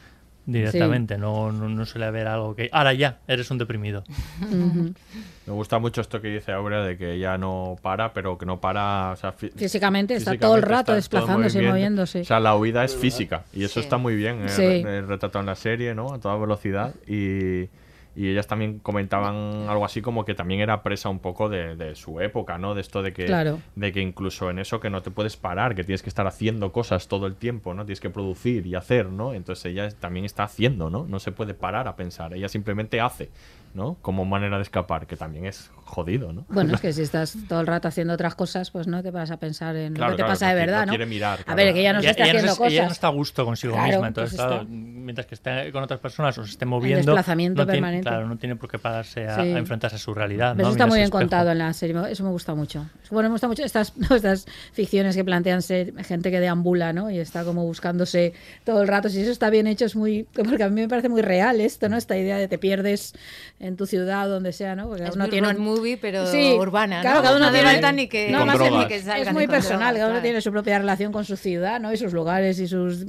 directamente, 0.45 1.19
no, 1.19 1.51
no, 1.51 1.69
no 1.69 1.85
suele 1.85 2.07
haber 2.07 2.25
algo 2.27 2.55
que 2.55 2.67
ahora 2.71 2.93
ya 2.93 3.19
eres 3.27 3.51
un 3.51 3.59
deprimido. 3.59 4.03
Me 5.47 5.53
gusta 5.53 5.79
mucho 5.79 6.01
esto 6.01 6.21
que 6.21 6.29
dice 6.29 6.51
Aurea 6.51 6.79
de 6.81 6.97
que 6.97 7.13
ella 7.13 7.37
no 7.37 7.75
para, 7.81 8.13
pero 8.13 8.37
que 8.37 8.45
no 8.45 8.59
para. 8.59 9.11
o 9.11 9.15
sea, 9.15 9.31
fi- 9.31 9.49
Físicamente, 9.55 10.15
está 10.15 10.31
todo 10.37 10.55
el 10.55 10.61
físicamente 10.61 10.69
rato 10.69 10.93
desplazándose 10.95 11.61
y 11.63 11.67
moviéndose. 11.67 12.21
O 12.21 12.25
sea, 12.25 12.39
la 12.39 12.55
huida 12.55 12.83
es 12.83 12.95
física 12.95 13.43
y 13.53 13.63
eso 13.63 13.75
Sí. 13.75 13.79
está 13.81 13.97
muy 13.97 14.15
bien 14.15 14.43
eh, 14.43 14.49
Sí. 14.49 14.83
re- 14.83 15.01
retratado 15.01 15.39
en 15.41 15.45
la 15.47 15.55
serie, 15.55 15.93
¿no? 15.95 16.13
A 16.13 16.19
toda 16.19 16.37
velocidad 16.37 16.93
y. 17.07 17.69
Y 18.15 18.29
ellas 18.29 18.45
también 18.47 18.79
comentaban 18.79 19.67
algo 19.69 19.85
así 19.85 20.01
como 20.01 20.25
que 20.25 20.33
también 20.35 20.59
era 20.59 20.83
presa 20.83 21.07
un 21.07 21.19
poco 21.19 21.47
de, 21.47 21.77
de 21.77 21.95
su 21.95 22.19
época, 22.19 22.57
¿no? 22.57 22.75
De 22.75 22.81
esto 22.81 23.01
de 23.01 23.13
que, 23.13 23.25
Claro. 23.25 23.59
de 23.75 23.91
que 23.93 24.01
incluso 24.01 24.49
en 24.49 24.59
eso 24.59 24.81
que 24.81 24.89
no 24.89 25.01
te 25.01 25.11
puedes 25.11 25.37
parar, 25.37 25.75
que 25.75 25.83
tienes 25.85 26.03
que 26.03 26.09
estar 26.09 26.27
haciendo 26.27 26.73
cosas 26.73 27.07
todo 27.07 27.25
el 27.25 27.35
tiempo, 27.35 27.73
¿no? 27.73 27.85
Tienes 27.85 28.01
que 28.01 28.09
producir 28.09 28.67
y 28.67 28.75
hacer, 28.75 29.05
¿no? 29.07 29.33
Entonces 29.33 29.65
ella 29.65 29.89
también 29.91 30.25
está 30.25 30.43
haciendo, 30.43 30.89
¿no? 30.89 31.05
No 31.07 31.19
se 31.19 31.31
puede 31.31 31.53
parar 31.53 31.87
a 31.87 31.95
pensar, 31.95 32.33
ella 32.33 32.49
simplemente 32.49 32.99
hace, 32.99 33.29
¿no? 33.73 33.97
Como 34.01 34.25
manera 34.25 34.57
de 34.57 34.63
escapar, 34.63 35.07
que 35.07 35.15
también 35.17 35.45
es 35.45 35.71
jodido, 35.85 36.31
¿no? 36.31 36.45
Bueno, 36.49 36.73
es 36.75 36.79
que 36.81 36.93
si 36.93 37.01
estás 37.01 37.35
todo 37.49 37.59
el 37.59 37.67
rato 37.67 37.87
haciendo 37.87 38.13
otras 38.13 38.33
cosas, 38.35 38.71
pues 38.71 38.87
no 38.87 39.03
te 39.03 39.11
vas 39.11 39.29
a 39.31 39.37
pensar 39.37 39.75
en 39.75 39.93
Claro, 39.93 40.11
lo 40.11 40.15
que 40.17 40.23
te 40.23 40.25
claro, 40.25 40.31
pasa 40.33 40.49
de 40.49 40.55
verdad, 40.55 40.79
no 40.81 40.85
¿no? 40.85 40.91
quiere 40.91 41.05
mirar, 41.05 41.39
A 41.45 41.53
ver, 41.55 41.73
que 41.73 41.81
ella 41.81 41.93
no 41.93 41.99
está 41.99 42.11
ella 42.11 42.23
haciendo 42.31 42.51
no, 42.51 42.57
cosas. 42.57 42.71
ella 42.73 42.85
no 42.85 42.91
está 42.91 43.07
a 43.07 43.09
gusto 43.09 43.43
consigo 43.45 43.73
Claro, 43.73 43.87
misma, 43.89 44.07
entonces, 44.07 44.35
pues 44.37 44.47
claro, 44.47 44.61
está. 44.61 44.73
mientras 44.73 45.27
que 45.27 45.35
esté 45.35 45.71
con 45.73 45.83
otras 45.83 45.99
personas 45.99 46.37
o 46.37 46.45
se 46.45 46.51
esté 46.51 46.65
moviendo, 46.65 46.97
desplazamiento 47.11 47.61
no 47.61 47.65
tiene, 47.65 47.77
permanente. 47.79 48.07
claro, 48.09 48.27
no 48.27 48.37
tiene 48.37 48.55
por 48.55 48.69
qué 48.71 48.79
pararse 48.79 49.27
a, 49.27 49.35
Sí. 49.35 49.41
a 49.51 49.57
enfrentarse 49.57 49.95
a 49.97 49.99
su 49.99 50.13
realidad. 50.13 50.57
Eso 50.59 50.69
está 50.71 50.85
muy 50.87 50.95
bien 50.99 51.05
espejo. 51.05 51.19
contado 51.21 51.51
en 51.51 51.57
la 51.57 51.73
serie, 51.73 51.95
eso 52.09 52.23
me 52.23 52.29
gusta 52.29 52.55
mucho. 52.55 52.85
Bueno, 53.09 53.27
me 53.27 53.33
gusta 53.33 53.47
mucho 53.49 53.63
estas, 53.65 53.97
¿no? 54.09 54.15
estas 54.15 54.45
ficciones 54.71 55.15
que 55.15 55.25
plantean 55.25 55.61
ser 55.61 55.93
gente 56.05 56.31
que 56.31 56.39
deambula, 56.39 56.93
¿no? 56.93 57.11
Y 57.11 57.19
está 57.19 57.43
como 57.43 57.65
buscándose 57.65 58.33
todo 58.63 58.81
el 58.81 58.87
rato. 58.87 59.09
Si 59.09 59.19
eso 59.21 59.31
está 59.31 59.49
bien 59.49 59.67
hecho, 59.67 59.83
es 59.85 59.95
muy. 59.97 60.23
Porque 60.33 60.63
a 60.63 60.69
mí 60.69 60.79
me 60.81 60.87
parece 60.87 61.09
muy 61.09 61.21
real 61.21 61.59
esto, 61.59 61.89
¿no? 61.89 61.97
Esta 61.97 62.17
idea 62.17 62.37
de 62.37 62.47
te 62.47 62.57
pierdes 62.57 63.13
en 63.63 63.77
tu 63.77 63.85
ciudad, 63.85 64.27
donde 64.27 64.53
sea, 64.53 64.75
¿no? 64.75 64.87
Porque 64.87 65.03
Es 65.03 65.15
uno 65.15 65.29
tiene 65.29 65.47
un- 65.49 65.59
movie, 65.59 65.95
pero 65.95 66.25
Sí, 66.25 66.55
urbana, 66.59 67.01
Claro, 67.01 67.17
¿no? 67.17 67.23
cada 67.23 67.35
uno 67.37 67.45
No 67.45 67.51
tiene. 67.51 67.71
falta 67.71 67.91
ni 67.91 68.07
que- 68.07 68.31
no 68.31 68.43
drogas. 68.45 68.71
ni 68.71 68.87
que 68.87 68.99
salgan 69.01 69.27
es 69.27 69.33
muy 69.33 69.47
personal, 69.47 69.79
drogas, 69.79 69.93
cada 69.93 70.05
uno 70.07 70.13
claro. 70.15 70.23
tiene 70.23 70.41
su 70.41 70.51
propia 70.51 70.79
relación 70.79 71.11
con 71.11 71.25
su 71.25 71.37
ciudad, 71.37 71.79
¿no? 71.79 71.93
Y 71.93 71.97
sus 71.97 72.11
lugares 72.11 72.59
y 72.59 72.67
sus, 72.67 73.05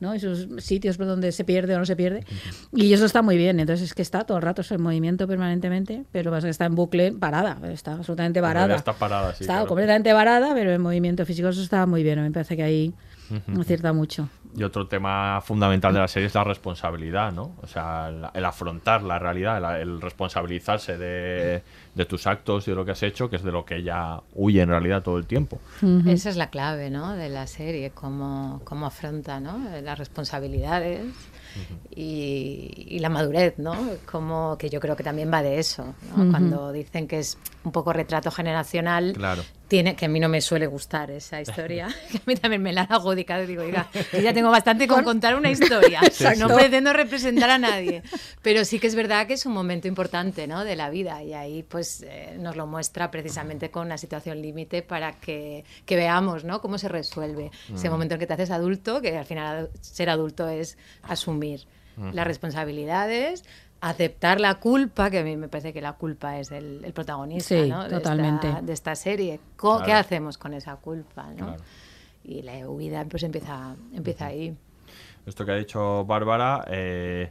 ¿no? 0.00 0.14
y 0.14 0.20
sus 0.20 0.48
sitios 0.64 0.96
por 0.96 1.06
donde 1.06 1.32
se 1.32 1.44
pierde 1.44 1.74
o 1.76 1.78
no 1.78 1.84
se 1.84 1.96
pierde. 1.96 2.24
Y 2.74 2.92
eso 2.94 3.04
está 3.04 3.20
muy 3.20 3.36
bien. 3.36 3.60
Entonces 3.60 3.88
es 3.88 3.94
que 3.94 4.02
está 4.02 4.24
todo 4.24 4.38
el 4.38 4.42
rato 4.42 4.62
en 4.70 4.80
movimiento 4.80 5.28
permanentemente, 5.28 6.04
pero 6.12 6.30
pasa 6.30 6.46
que 6.46 6.50
está 6.52 6.64
en 6.64 6.74
bucle 6.74 7.12
parada, 7.12 7.58
está 7.70 7.92
absolutamente. 7.92 8.40
Está 8.40 8.92
parada, 8.94 9.34
sí. 9.34 9.44
está 9.44 9.54
claro. 9.54 9.66
completamente 9.66 10.12
varada, 10.14 10.54
pero 10.54 10.72
en 10.72 10.80
movimiento 10.80 11.26
físico 11.26 11.48
eso 11.48 11.62
está 11.62 11.84
muy 11.84 12.02
bien. 12.02 12.22
Me 12.22 12.30
parece 12.30 12.56
que 12.56 12.62
ahí 12.62 12.94
Ujú. 13.30 13.60
acierta 13.60 13.92
mucho. 13.92 14.28
Y 14.56 14.64
otro 14.64 14.88
tema 14.88 15.40
fundamental 15.42 15.94
de 15.94 16.00
la 16.00 16.08
serie 16.08 16.26
es 16.26 16.34
la 16.34 16.42
responsabilidad, 16.42 17.30
¿no? 17.32 17.52
O 17.62 17.66
sea, 17.68 18.08
el, 18.08 18.24
el 18.34 18.44
afrontar 18.44 19.02
la 19.04 19.18
realidad, 19.20 19.58
el, 19.80 19.88
el 19.88 20.00
responsabilizarse 20.00 20.98
de, 20.98 21.62
de 21.94 22.04
tus 22.06 22.26
actos 22.26 22.66
y 22.66 22.72
de 22.72 22.74
lo 22.76 22.84
que 22.84 22.90
has 22.90 23.02
hecho, 23.04 23.30
que 23.30 23.36
es 23.36 23.44
de 23.44 23.52
lo 23.52 23.64
que 23.64 23.76
ella 23.76 24.20
huye 24.34 24.60
en 24.62 24.68
realidad 24.70 25.02
todo 25.02 25.18
el 25.18 25.26
tiempo. 25.26 25.60
Esa 26.06 26.30
es 26.30 26.36
la 26.36 26.50
clave, 26.50 26.90
¿no? 26.90 27.12
De 27.14 27.28
la 27.28 27.46
serie, 27.46 27.90
cómo, 27.90 28.60
cómo 28.64 28.86
afronta, 28.86 29.38
¿no? 29.38 29.60
Las 29.82 29.98
responsabilidades 29.98 31.02
y, 31.94 32.86
y 32.88 32.98
la 32.98 33.08
madurez, 33.08 33.58
¿no? 33.58 33.74
Como 34.10 34.56
que 34.58 34.70
yo 34.70 34.80
creo 34.80 34.96
que 34.96 35.04
también 35.04 35.30
va 35.32 35.42
de 35.42 35.58
eso. 35.58 35.94
Cuando 36.30 36.72
dicen 36.72 37.06
que 37.08 37.18
es 37.20 37.38
un 37.64 37.72
poco 37.72 37.92
retrato 37.92 38.30
generacional, 38.30 39.12
Claro. 39.14 39.42
Tiene 39.70 39.94
que 39.94 40.06
a 40.06 40.08
mí 40.08 40.18
no 40.18 40.28
me 40.28 40.40
suele 40.40 40.66
gustar 40.66 41.12
esa 41.12 41.40
historia, 41.80 41.88
que 42.10 42.18
a 42.18 42.22
mí 42.26 42.34
también 42.34 42.60
me 42.60 42.72
la 42.72 42.82
han 42.82 42.92
adjudicado 42.92 43.44
y 43.44 43.46
digo, 43.46 43.62
oiga, 43.62 43.88
yo 44.12 44.18
ya 44.18 44.34
tengo 44.34 44.50
bastante 44.50 44.88
con 44.88 45.04
contar 45.04 45.36
una 45.36 45.48
historia, 45.48 46.00
Exacto. 46.04 46.48
no 46.48 46.54
pretendo 46.54 46.92
representar 46.92 47.48
a 47.50 47.58
nadie, 47.58 48.02
pero 48.42 48.64
sí 48.64 48.80
que 48.80 48.88
es 48.88 48.96
verdad 48.96 49.28
que 49.28 49.34
es 49.34 49.46
un 49.46 49.52
momento 49.52 49.86
importante, 49.86 50.48
¿no? 50.48 50.64
De 50.64 50.74
la 50.74 50.90
vida 50.90 51.22
y 51.22 51.32
ahí 51.34 51.62
pues 51.62 52.02
eh, 52.06 52.36
nos 52.40 52.56
lo 52.56 52.66
muestra 52.66 53.10
precisamente 53.12 53.70
con 53.70 53.86
una 53.86 53.96
situación 53.96 54.42
límite 54.42 54.82
para 54.82 55.12
que, 55.12 55.64
que 55.86 55.94
veamos, 55.94 56.42
¿no? 56.44 56.60
Cómo 56.60 56.76
se 56.76 56.88
resuelve 56.88 57.52
ese 57.72 57.88
Mm. 57.88 57.92
momento 57.92 58.14
en 58.14 58.20
que 58.20 58.26
te 58.26 58.32
haces 58.34 58.50
adulto, 58.50 59.00
que 59.00 59.16
al 59.16 59.24
final 59.24 59.70
ser 59.80 60.10
adulto 60.10 60.48
es 60.48 60.76
asumir 61.02 61.60
Ujú. 61.96 62.10
las 62.12 62.26
responsabilidades, 62.26 63.44
aceptar 63.80 64.40
la 64.40 64.56
culpa, 64.56 65.10
que 65.10 65.18
a 65.20 65.24
mí 65.24 65.36
me 65.36 65.48
parece 65.48 65.72
que 65.72 65.80
la 65.80 65.94
culpa 65.94 66.38
es 66.38 66.50
el, 66.50 66.84
el 66.84 66.92
protagonista 66.92 67.54
Sí, 67.54 67.68
¿no? 67.70 67.84
de, 67.84 67.90
totalmente. 67.90 68.48
esta, 68.48 68.62
de 68.62 68.72
esta 68.72 68.94
serie. 68.94 69.40
Co- 69.56 69.78
¿Qué 69.78 69.84
Claro. 69.86 70.00
hacemos 70.00 70.36
con 70.38 70.52
esa 70.54 70.76
culpa? 70.76 71.26
¿no? 71.36 71.46
Claro. 71.46 71.62
Y 72.24 72.42
la 72.42 72.68
huida 72.68 73.04
pues 73.06 73.22
empieza, 73.22 73.74
empieza 73.94 74.26
ahí. 74.26 74.54
Esto 75.26 75.44
que 75.46 75.52
ha 75.52 75.56
dicho 75.56 76.04
Bárbara, 76.04 76.64
eh, 76.68 77.30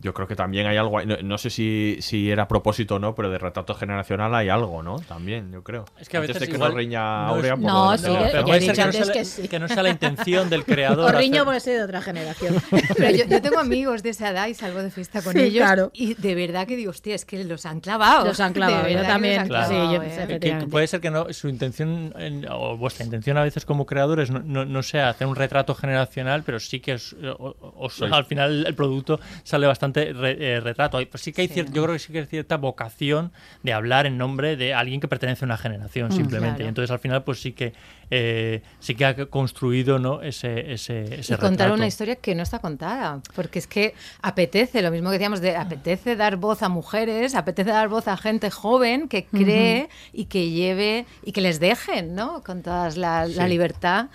yo 0.00 0.14
creo 0.14 0.28
que 0.28 0.36
también 0.36 0.66
hay 0.66 0.76
algo, 0.76 1.00
no, 1.04 1.16
no 1.22 1.38
sé 1.38 1.50
si, 1.50 1.96
si 2.00 2.30
era 2.30 2.44
a 2.44 2.48
propósito 2.48 2.96
o 2.96 2.98
no, 2.98 3.14
pero 3.14 3.30
de 3.30 3.38
retrato 3.38 3.74
generacional 3.74 4.34
hay 4.34 4.48
algo, 4.48 4.82
¿no? 4.82 5.00
También, 5.00 5.50
yo 5.50 5.62
creo. 5.64 5.84
Es 6.00 6.08
que 6.08 6.16
a 6.16 6.20
Antes 6.20 6.34
veces 6.36 6.40
de 6.40 6.46
que 6.48 6.54
igual 6.56 6.70
nos 6.70 6.78
riña 6.78 7.00
no 7.00 7.28
Aurea 7.34 7.56
por 7.56 7.64
No, 7.64 7.98
sí, 7.98 8.06
No, 8.06 8.12
que- 8.18 8.24
pero 8.26 8.38
ya 8.38 8.44
puede 8.44 8.58
he 8.58 8.60
ser 8.60 8.70
dicho 8.70 8.74
que 8.74 8.78
no, 8.78 8.84
antes 8.84 9.04
sea, 9.06 9.12
que 9.12 9.18
la- 9.18 9.24
sí. 9.24 9.48
que 9.48 9.58
no 9.58 9.68
sea 9.68 9.82
la 9.82 9.88
intención 9.90 10.50
del 10.50 10.64
creador. 10.64 11.14
O 11.14 11.18
riño 11.18 11.42
hacer- 11.42 11.44
por 11.44 11.60
ser 11.60 11.76
de 11.78 11.82
otra 11.84 12.00
generación. 12.02 12.54
Pero 12.96 13.16
yo, 13.16 13.24
yo 13.26 13.42
tengo 13.42 13.58
amigos 13.58 14.02
de 14.02 14.10
esa 14.10 14.30
edad 14.30 14.46
y 14.48 14.54
salgo 14.54 14.82
de 14.82 14.90
fiesta 14.90 15.20
con 15.22 15.32
Sí, 15.32 15.40
ellos 15.40 15.64
claro. 15.64 15.90
y 15.94 16.14
de 16.14 16.34
verdad 16.34 16.66
que 16.66 16.76
digo, 16.76 16.90
hostia, 16.90 17.14
es 17.16 17.24
que 17.24 17.42
los 17.44 17.66
han 17.66 17.80
clavado. 17.80 18.26
Los 18.26 18.38
han 18.40 18.52
clavado, 18.52 18.88
yo 18.88 19.02
también, 19.02 19.46
sí, 19.46 19.74
yo- 19.74 20.02
¿eh? 20.02 20.38
Que- 20.40 20.66
puede 20.70 20.86
ser 20.86 21.00
que 21.00 21.10
no, 21.10 21.32
su 21.32 21.48
intención, 21.48 22.12
en- 22.18 22.46
o 22.50 22.76
vuestra 22.76 23.04
intención 23.04 23.36
a 23.36 23.42
veces 23.42 23.64
como 23.64 23.84
creadores, 23.86 24.30
no, 24.30 24.40
no, 24.44 24.64
no 24.64 24.82
sea 24.82 25.08
hacer 25.08 25.26
un 25.26 25.34
retrato 25.36 25.74
generacional, 25.74 26.42
pero 26.44 26.60
sí 26.60 26.80
que 26.80 26.92
es, 26.92 27.14
o- 27.14 27.56
o- 27.60 27.74
o- 27.84 27.88
Sois- 27.88 28.12
al 28.12 28.24
final 28.26 28.64
el 28.66 28.74
producto 28.74 29.18
sale 29.42 29.66
bastante 29.66 29.87
re- 29.94 30.36
eh, 30.56 30.60
retrato. 30.60 30.98
Pues 31.10 31.22
sí 31.22 31.32
que 31.32 31.42
hay 31.42 31.48
Sí. 31.48 31.64
yo 31.72 31.82
creo 31.82 31.92
que 31.94 31.98
sí 31.98 32.12
que 32.12 32.20
hay 32.20 32.26
cierta 32.26 32.56
vocación 32.56 33.32
de 33.62 33.72
hablar 33.72 34.06
en 34.06 34.18
nombre 34.18 34.56
de 34.56 34.74
alguien 34.74 35.00
que 35.00 35.08
pertenece 35.08 35.44
a 35.44 35.46
una 35.46 35.56
generación, 35.56 36.08
Mm, 36.08 36.12
simplemente. 36.12 36.56
claro. 36.56 36.64
Y 36.64 36.68
entonces 36.68 36.90
al 36.90 36.98
final, 36.98 37.24
pues 37.24 37.40
sí 37.40 37.52
que 37.52 37.72
eh, 38.10 38.62
sí 38.80 38.94
que 38.94 39.04
ha 39.04 39.26
construido 39.26 39.98
¿no? 39.98 40.22
ese, 40.22 40.72
ese, 40.72 41.20
ese 41.20 41.34
y 41.34 41.36
contar 41.36 41.72
una 41.72 41.86
historia 41.86 42.16
que 42.16 42.34
no 42.34 42.42
está 42.42 42.58
contada, 42.58 43.20
porque 43.34 43.58
es 43.58 43.66
que 43.66 43.94
apetece, 44.22 44.80
lo 44.82 44.90
mismo 44.90 45.08
que 45.10 45.14
decíamos, 45.18 45.40
de 45.40 45.56
apetece 45.56 46.16
dar 46.16 46.36
voz 46.36 46.62
a 46.62 46.68
mujeres, 46.68 47.34
apetece 47.34 47.70
dar 47.70 47.88
voz 47.88 48.08
a 48.08 48.16
gente 48.16 48.50
joven 48.50 49.08
que 49.08 49.24
cree 49.26 49.88
y 50.12 50.24
que 50.26 50.50
lleve 50.50 51.06
y 51.24 51.32
que 51.32 51.40
les 51.40 51.60
dejen, 51.60 52.14
¿no? 52.14 52.42
Con 52.42 52.62
toda 52.62 52.90
la, 52.90 53.26
la 53.26 53.46
libertad 53.48 54.06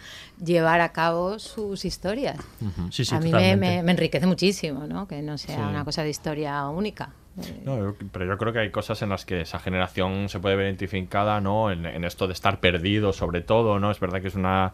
llevar 0.43 0.81
a 0.81 0.91
cabo 0.91 1.39
sus 1.39 1.85
historias. 1.85 2.37
Sí, 2.91 3.05
sí, 3.05 3.15
a 3.15 3.19
mí 3.19 3.31
me, 3.31 3.55
me- 3.55 3.83
me 3.83 3.91
enriquece 3.91 4.25
muchísimo, 4.25 4.87
¿no? 4.87 5.07
Que 5.07 5.21
no 5.21 5.37
sea 5.37 5.55
Sí. 5.55 5.61
una 5.61 5.85
cosa 5.85 6.03
de 6.03 6.09
historia 6.09 6.67
única. 6.67 7.09
No, 7.65 7.95
pero 8.11 8.25
yo 8.25 8.37
creo 8.37 8.53
que 8.53 8.59
hay 8.59 8.69
cosas 8.69 9.01
en 9.01 9.09
las 9.09 9.25
que 9.25 9.41
esa 9.41 9.57
generación 9.59 10.29
se 10.29 10.39
puede 10.39 10.55
ver 10.55 10.67
identificada, 10.67 11.41
¿no? 11.41 11.71
En, 11.71 11.85
en 11.85 12.03
esto 12.03 12.27
de 12.27 12.33
estar 12.33 12.59
perdido, 12.59 13.11
sobre 13.11 13.41
todo, 13.41 13.79
¿no? 13.79 13.89
Es 13.89 13.99
verdad 13.99 14.21
que 14.21 14.27
es 14.27 14.35
una 14.35 14.73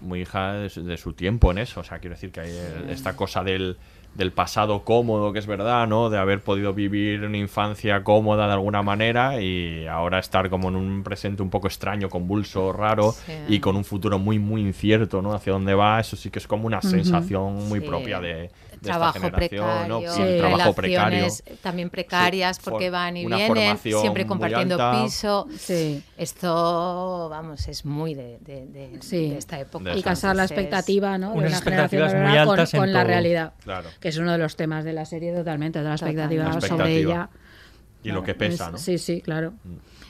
muy 0.00 0.20
hija 0.22 0.52
de 0.52 0.68
su, 0.68 0.84
de 0.84 0.96
su 0.96 1.12
tiempo 1.12 1.50
en 1.50 1.58
eso. 1.58 1.80
O 1.80 1.84
sea, 1.84 1.98
quiero 1.98 2.14
decir 2.14 2.30
que 2.30 2.40
hay 2.40 2.52
esta 2.88 3.16
cosa 3.16 3.42
del, 3.42 3.76
del 4.14 4.30
pasado 4.30 4.84
cómodo, 4.84 5.32
que 5.32 5.40
es 5.40 5.46
verdad, 5.48 5.88
¿no? 5.88 6.08
De 6.08 6.18
haber 6.18 6.40
podido 6.40 6.72
vivir 6.72 7.24
una 7.24 7.36
infancia 7.38 8.04
cómoda 8.04 8.46
de 8.46 8.52
alguna 8.52 8.82
manera 8.82 9.40
y 9.42 9.84
ahora 9.88 10.20
estar 10.20 10.48
como 10.50 10.68
en 10.68 10.76
un 10.76 11.02
presente 11.02 11.42
un 11.42 11.50
poco 11.50 11.66
extraño, 11.66 12.08
convulso, 12.08 12.72
raro 12.72 13.10
Sí. 13.10 13.32
y 13.48 13.58
con 13.58 13.74
un 13.74 13.84
futuro 13.84 14.20
muy, 14.20 14.38
muy 14.38 14.60
incierto, 14.60 15.20
¿no? 15.20 15.34
Hacia 15.34 15.52
dónde 15.52 15.74
va, 15.74 15.98
eso 15.98 16.14
sí 16.14 16.30
que 16.30 16.38
es 16.38 16.46
como 16.46 16.66
una 16.68 16.80
sensación 16.80 17.68
muy 17.68 17.80
Sí. 17.80 17.86
propia 17.86 18.20
de, 18.20 18.50
de 18.82 18.90
trabajo 18.90 19.16
esta 19.18 19.30
generación, 19.38 19.88
¿no? 19.88 19.98
precario, 20.00 20.26
Y 20.26 20.32
el 20.32 20.38
trabajo 20.38 20.72
precario. 20.74 21.18
relaciones 21.20 21.44
también 21.62 21.90
precarias 21.90 22.56
Sí, 22.56 22.62
porque 22.64 22.84
for- 22.86 22.92
van 22.92 23.16
y 23.16 23.26
una 23.26 23.36
vienen, 23.36 23.78
siempre 23.78 24.26
compartiendo 24.26 24.78
piso. 25.04 25.46
Sí. 25.56 26.02
Esto, 26.16 27.28
vamos, 27.30 27.66
es 27.68 27.84
muy 27.84 28.14
de, 28.14 28.38
de- 28.40 28.66
de- 28.66 28.98
Sí. 29.02 29.30
de 29.30 29.38
esta 29.38 29.58
época. 29.60 29.94
y 29.94 30.02
casar 30.02 30.34
la 30.36 30.44
expectativa 30.44 31.16
¿no? 31.18 31.32
de 31.32 31.38
una 31.38 31.48
generación 31.48 32.02
expectativas 32.02 32.14
muy 32.14 32.80
con, 32.80 32.92
la 32.92 33.04
realidad, 33.04 33.52
Claro. 33.62 33.88
que 34.00 34.08
es 34.08 34.16
uno 34.18 34.32
de 34.32 34.38
los 34.38 34.56
temas 34.56 34.84
de 34.84 34.92
la 34.92 35.04
serie 35.04 35.32
totalmente, 35.32 35.78
de 35.78 35.84
la 35.84 35.92
expectativa, 35.94 36.44
La 36.44 36.60
sobre 36.60 36.96
ella. 36.96 37.30
Y 38.02 38.10
lo 38.10 38.22
que 38.24 38.34
pesa, 38.34 38.66
Es- 38.66 38.72
¿no? 38.72 38.78
Sí, 38.78 38.98
sí, 38.98 39.20
claro. 39.20 39.54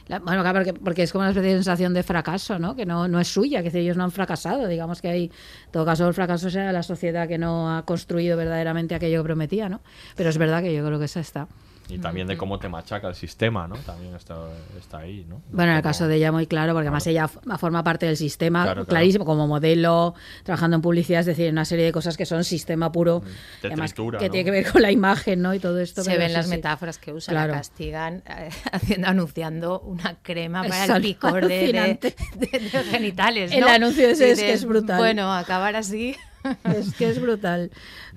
La- 0.08 0.18
bueno, 0.18 0.42
claro, 0.42 0.58
porque, 0.60 0.74
porque 0.74 1.02
es 1.04 1.12
como 1.12 1.22
una 1.22 1.30
especie 1.30 1.50
de 1.50 1.56
sensación 1.56 1.94
de 1.94 2.02
fracaso, 2.02 2.58
¿no? 2.58 2.74
Que 2.76 2.84
no, 2.86 3.08
no 3.08 3.20
es 3.20 3.28
suya, 3.28 3.62
que 3.62 3.76
ellos 3.78 3.96
no 3.96 4.04
han 4.04 4.10
fracasado. 4.10 4.66
Digamos 4.66 5.00
que 5.00 5.08
hay, 5.08 5.24
en 5.24 5.72
todo 5.72 5.84
caso, 5.84 6.06
el 6.08 6.14
fracaso 6.14 6.50
sea 6.50 6.72
la 6.72 6.82
sociedad 6.82 7.28
que 7.28 7.38
no 7.38 7.74
ha 7.76 7.84
construido 7.84 8.36
verdaderamente 8.36 8.94
aquello 8.94 9.18
que 9.22 9.24
prometía, 9.24 9.68
¿no? 9.68 9.80
Pero 10.16 10.30
es 10.30 10.38
verdad 10.38 10.62
que 10.62 10.74
yo 10.74 10.84
creo 10.84 10.98
que 10.98 11.04
esa 11.06 11.20
está. 11.20 11.48
Y 11.88 11.98
también 11.98 12.26
de 12.26 12.36
cómo 12.38 12.58
te 12.58 12.68
machaca 12.68 13.08
el 13.08 13.14
sistema, 13.14 13.68
¿no? 13.68 13.74
También 13.76 14.14
está, 14.14 14.36
está 14.78 14.98
ahí, 14.98 15.26
¿no? 15.28 15.42
Bueno, 15.50 15.72
en 15.72 15.76
el 15.78 15.82
caso 15.82 16.08
de 16.08 16.16
ella 16.16 16.32
muy 16.32 16.46
claro, 16.46 16.72
porque 16.72 16.86
además 16.88 17.06
ella 17.06 17.28
forma 17.28 17.84
parte 17.84 18.06
del 18.06 18.16
sistema, 18.16 18.62
Claro, 18.62 18.82
claro. 18.82 18.86
clarísimo, 18.88 19.24
como 19.24 19.46
modelo, 19.46 20.14
trabajando 20.44 20.76
en 20.76 20.80
publicidad, 20.80 21.20
es 21.20 21.26
decir, 21.26 21.50
una 21.52 21.64
serie 21.64 21.84
de 21.84 21.92
cosas 21.92 22.16
que 22.16 22.24
son 22.24 22.44
sistema 22.44 22.90
puro, 22.92 23.22
Te 23.60 23.66
además 23.66 23.92
tritura, 23.92 24.18
que 24.18 24.26
¿no? 24.26 24.30
tiene 24.32 24.44
que 24.44 24.50
ver 24.52 24.72
con 24.72 24.80
la 24.80 24.90
imagen, 24.90 25.42
¿no? 25.42 25.52
Y 25.54 25.58
todo 25.58 25.80
esto. 25.80 26.02
Se 26.02 26.16
ven 26.16 26.28
sí, 26.28 26.34
las 26.34 26.46
sí. 26.46 26.50
metáforas 26.52 26.98
que 26.98 27.12
usan, 27.12 27.34
Claro. 27.34 27.52
la 27.52 27.58
castigan 27.58 28.22
eh, 28.26 28.48
haciendo, 28.72 29.08
anunciando 29.08 29.80
una 29.80 30.16
crema 30.22 30.62
para 30.62 30.96
el 30.96 31.02
picor 31.02 31.42
de, 31.46 31.48
de- 31.48 31.54
alucinante. 31.78 32.16
de- 32.36 32.58
de 32.58 32.70
genitales. 32.84 33.52
El 33.52 33.60
¿no? 33.62 33.68
anuncio 33.68 34.08
ese 34.08 34.30
es 34.30 34.40
que 34.40 34.52
es 34.52 34.64
brutal. 34.64 34.98
Bueno, 34.98 35.32
acabar 35.34 35.76
así. 35.76 36.16
Es 36.64 36.94
que 36.94 37.08
es 37.08 37.20
brutal 37.20 37.70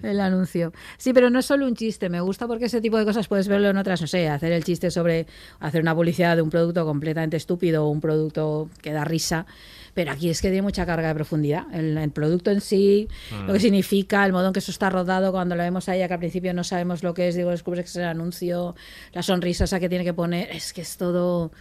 el 0.03 0.19
anuncio. 0.19 0.73
Sí, 0.97 1.13
pero 1.13 1.29
no 1.29 1.39
es 1.39 1.45
solo 1.45 1.65
un 1.67 1.75
chiste. 1.75 2.09
Me 2.09 2.21
gusta 2.21 2.47
porque 2.47 2.65
ese 2.65 2.81
tipo 2.81 2.97
de 2.97 3.05
cosas 3.05 3.27
puedes 3.27 3.47
verlo 3.47 3.69
en 3.69 3.77
otras, 3.77 4.01
no 4.01 4.07
sé, 4.07 4.27
hacer 4.29 4.51
el 4.51 4.63
chiste 4.63 4.91
sobre 4.91 5.27
hacer 5.59 5.81
una 5.81 5.93
publicidad 5.95 6.35
de 6.35 6.41
un 6.41 6.49
producto 6.49 6.85
completamente 6.85 7.37
estúpido 7.37 7.85
o 7.85 7.89
un 7.89 8.01
producto 8.01 8.69
que 8.81 8.91
da 8.91 9.03
risa. 9.03 9.45
Pero 9.93 10.11
aquí 10.11 10.29
es 10.29 10.41
que 10.41 10.49
tiene 10.49 10.61
mucha 10.61 10.85
carga 10.85 11.07
de 11.07 11.15
profundidad. 11.15 11.63
El, 11.73 11.97
el 11.97 12.11
producto 12.11 12.51
en 12.51 12.59
sí, 12.61 13.07
Mm. 13.31 13.47
lo 13.47 13.53
que 13.53 13.59
significa, 13.59 14.25
el 14.25 14.33
modo 14.33 14.47
en 14.47 14.53
que 14.53 14.59
eso 14.59 14.71
está 14.71 14.89
rodado, 14.89 15.31
cuando 15.31 15.55
la 15.55 15.63
vemos 15.63 15.87
a 15.87 15.95
ella, 15.95 16.07
que 16.07 16.13
al 16.15 16.19
principio 16.19 16.53
no 16.53 16.63
sabemos 16.65 17.01
lo 17.03 17.13
que 17.13 17.27
es, 17.29 17.35
digo, 17.35 17.49
descubres 17.51 17.85
que 17.85 17.89
es 17.89 17.95
el 17.95 18.03
anuncio, 18.03 18.75
la 19.13 19.23
sonrisa 19.23 19.63
esa 19.63 19.79
que 19.79 19.87
tiene 19.89 20.03
que 20.03 20.13
poner. 20.13 20.49
Es 20.51 20.73
que 20.73 20.81
es 20.81 20.97
todo. 20.97 21.51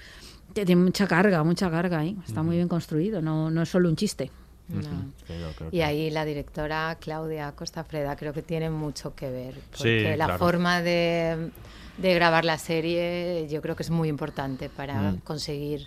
Tiene 0.53 0.77
mucha 0.77 1.07
carga, 1.07 1.43
mucha 1.45 1.71
carga 1.71 2.01
ahí. 2.01 2.17
Está 2.27 2.43
muy 2.43 2.57
bien 2.57 2.69
construido, 2.69 3.23
no, 3.23 3.51
no 3.51 3.63
es 3.63 3.69
solo 3.69 3.89
un 3.89 3.97
chiste. 3.97 4.31
No. 4.69 5.13
Y 5.71 5.83
ahí 5.83 6.11
la 6.11 6.25
directora 6.25 6.97
Claudia 7.01 7.53
Costafreda 7.53 8.17
creo 8.17 8.33
que 8.33 8.43
tiene 8.43 8.71
mucho 8.71 9.15
que 9.15 9.31
ver, 9.31 9.55
porque 9.71 10.13
Sí, 10.13 10.17
la 10.17 10.25
claro. 10.27 10.39
forma 10.39 10.81
de, 10.81 11.51
de 11.99 12.15
grabar 12.15 12.45
la 12.45 12.57
serie 12.59 13.47
yo 13.51 13.61
creo 13.61 13.77
que 13.77 13.83
es 13.83 13.91
muy 13.91 14.09
importante 14.09 14.69
para 14.71 15.13
Mm. 15.13 15.19
conseguir 15.19 15.85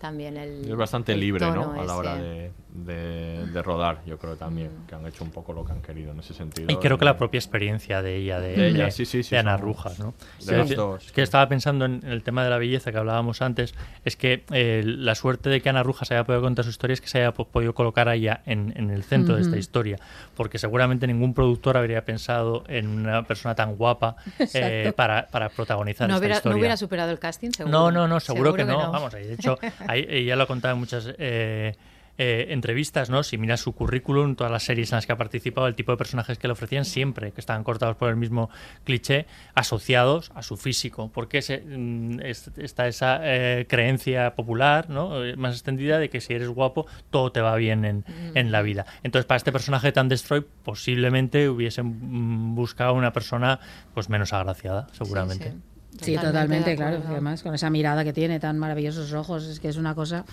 también 0.00 0.36
el 0.36 0.68
Es 0.68 0.76
bastante 0.76 1.12
el 1.12 1.20
libre, 1.20 1.40
tono 1.46 1.72
¿no? 1.74 1.80
A 1.80 1.84
la 1.84 1.96
hora 1.96 2.16
de, 2.16 2.50
de- 2.84 3.46
de 3.46 3.62
rodar, 3.62 4.02
yo 4.06 4.18
creo 4.18 4.36
también, 4.36 4.70
que 4.88 4.94
han 4.94 5.06
hecho 5.06 5.24
un 5.24 5.30
poco 5.30 5.52
lo 5.52 5.64
que 5.64 5.72
han 5.72 5.80
querido 5.80 6.12
en 6.12 6.20
ese 6.20 6.34
sentido. 6.34 6.70
Y 6.70 6.76
creo 6.76 6.98
que 6.98 7.04
la 7.04 7.16
propia 7.16 7.38
experiencia 7.38 8.02
de 8.02 8.16
ella, 8.16 8.40
de, 8.40 8.56
De 8.56 8.68
ella, 8.68 8.84
de- 8.86 8.90
sí, 8.90 9.04
sí, 9.06 9.22
sí, 9.22 9.30
de 9.30 9.38
Ana 9.38 9.56
Rujas, 9.56 9.98
¿no? 9.98 10.14
de 10.44 10.56
los 10.58 10.68
que- 10.68 10.74
dos, 10.74 11.06
es 11.06 11.12
que 11.12 11.22
estaba 11.22 11.48
pensando 11.48 11.84
en 11.84 12.02
el 12.04 12.22
tema 12.22 12.44
de 12.44 12.50
la 12.50 12.58
belleza 12.58 12.92
que 12.92 12.98
hablábamos 12.98 13.40
antes, 13.42 13.74
es 14.04 14.16
que 14.16 14.44
eh, 14.52 14.82
la 14.84 15.14
suerte 15.14 15.48
de 15.48 15.60
que 15.62 15.68
Ana 15.68 15.82
Rujas 15.82 16.10
haya 16.10 16.24
podido 16.24 16.42
contar 16.42 16.64
su 16.64 16.70
historia 16.70 16.94
es 16.94 17.00
que 17.00 17.08
se 17.08 17.18
haya 17.18 17.32
po- 17.32 17.46
podido 17.48 17.74
colocar 17.74 18.08
a 18.08 18.14
ella 18.14 18.42
en, 18.46 18.72
en 18.76 18.90
el 18.90 19.04
centro 19.04 19.36
de 19.36 19.42
esta 19.42 19.56
historia, 19.56 19.98
porque 20.36 20.58
seguramente 20.58 21.06
ningún 21.06 21.34
productor 21.34 21.76
habría 21.76 22.04
pensado 22.04 22.64
en 22.68 22.88
una 22.88 23.22
persona 23.24 23.54
tan 23.54 23.76
guapa 23.76 24.16
eh, 24.54 24.92
para, 24.96 25.26
para 25.28 25.48
protagonizar 25.48 26.08
no 26.08 26.14
esta 26.14 26.20
hubiera, 26.20 26.36
historia. 26.36 26.54
no 26.54 26.58
hubiera 26.60 26.76
superado 26.76 27.10
el 27.10 27.18
casting, 27.18 27.50
seguro. 27.52 27.70
No, 27.76 27.90
no, 27.90 28.08
no, 28.08 28.20
seguro, 28.20 28.52
que, 28.54 28.64
no. 28.64 28.90
Vamos, 28.92 29.14
ahí, 29.14 29.24
de 29.26 29.34
hecho, 29.34 29.58
ahí, 29.86 30.06
ella 30.08 30.36
lo 30.36 30.42
ha 30.44 30.46
contado 30.46 30.74
en 30.74 30.80
muchas 30.80 31.08
eh, 31.18 31.74
eh, 32.18 32.46
entrevistas, 32.50 33.10
¿no? 33.10 33.22
Si 33.22 33.38
miras 33.38 33.60
su 33.60 33.72
currículum, 33.72 34.34
todas 34.36 34.50
las 34.52 34.62
series 34.64 34.90
en 34.92 34.96
las 34.96 35.06
que 35.06 35.12
ha 35.12 35.16
participado, 35.16 35.66
el 35.66 35.74
tipo 35.74 35.92
de 35.92 35.98
personajes 35.98 36.38
que 36.38 36.46
le 36.48 36.52
ofrecían 36.52 36.84
siempre, 36.84 37.32
que 37.32 37.40
estaban 37.40 37.62
cortados 37.64 37.96
por 37.96 38.08
el 38.10 38.16
mismo 38.16 38.50
cliché, 38.84 39.26
asociados 39.54 40.30
a 40.34 40.42
su 40.42 40.56
físico, 40.56 41.10
porque 41.12 41.42
se, 41.42 41.58
mm, 41.58 42.20
es- 42.20 42.50
está 42.56 42.86
esa 42.88 43.20
eh, 43.22 43.66
creencia 43.68 44.34
popular, 44.34 44.88
¿no? 44.90 45.24
Eh, 45.24 45.36
Más 45.36 45.54
extendida 45.54 45.98
de 45.98 46.08
que 46.10 46.20
si 46.20 46.32
eres 46.34 46.48
guapo, 46.48 46.86
todo 47.10 47.32
te 47.32 47.40
va 47.40 47.54
bien 47.56 47.84
en, 47.84 48.04
en 48.34 48.52
la 48.52 48.62
vida. 48.62 48.86
Entonces, 49.02 49.26
para 49.26 49.36
este 49.36 49.52
personaje 49.52 49.92
tan 49.92 50.08
destroy, 50.08 50.44
posiblemente 50.64 51.48
hubiesen 51.48 51.86
mm, 51.86 52.54
buscado 52.54 52.94
una 52.94 53.12
persona 53.12 53.60
pues 53.94 54.08
menos 54.08 54.32
agraciada, 54.32 54.86
seguramente. 54.92 55.50
Sí, 55.50 55.56
totalmente, 55.96 56.76
claro. 56.76 56.98
y 57.02 57.06
Además, 57.06 57.42
con 57.42 57.54
esa 57.54 57.70
mirada 57.70 58.04
que 58.04 58.12
tiene, 58.12 58.38
tan 58.40 58.58
maravillosos 58.58 59.12
ojos, 59.12 59.44
es 59.44 59.60
que 59.60 59.68
es 59.68 59.76
una 59.76 59.94
cosa 59.94 60.24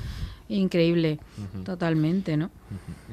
increíble. 0.49 1.19
Ujú. 1.37 1.63
Totalmente, 1.63 2.35
¿no? 2.37 2.49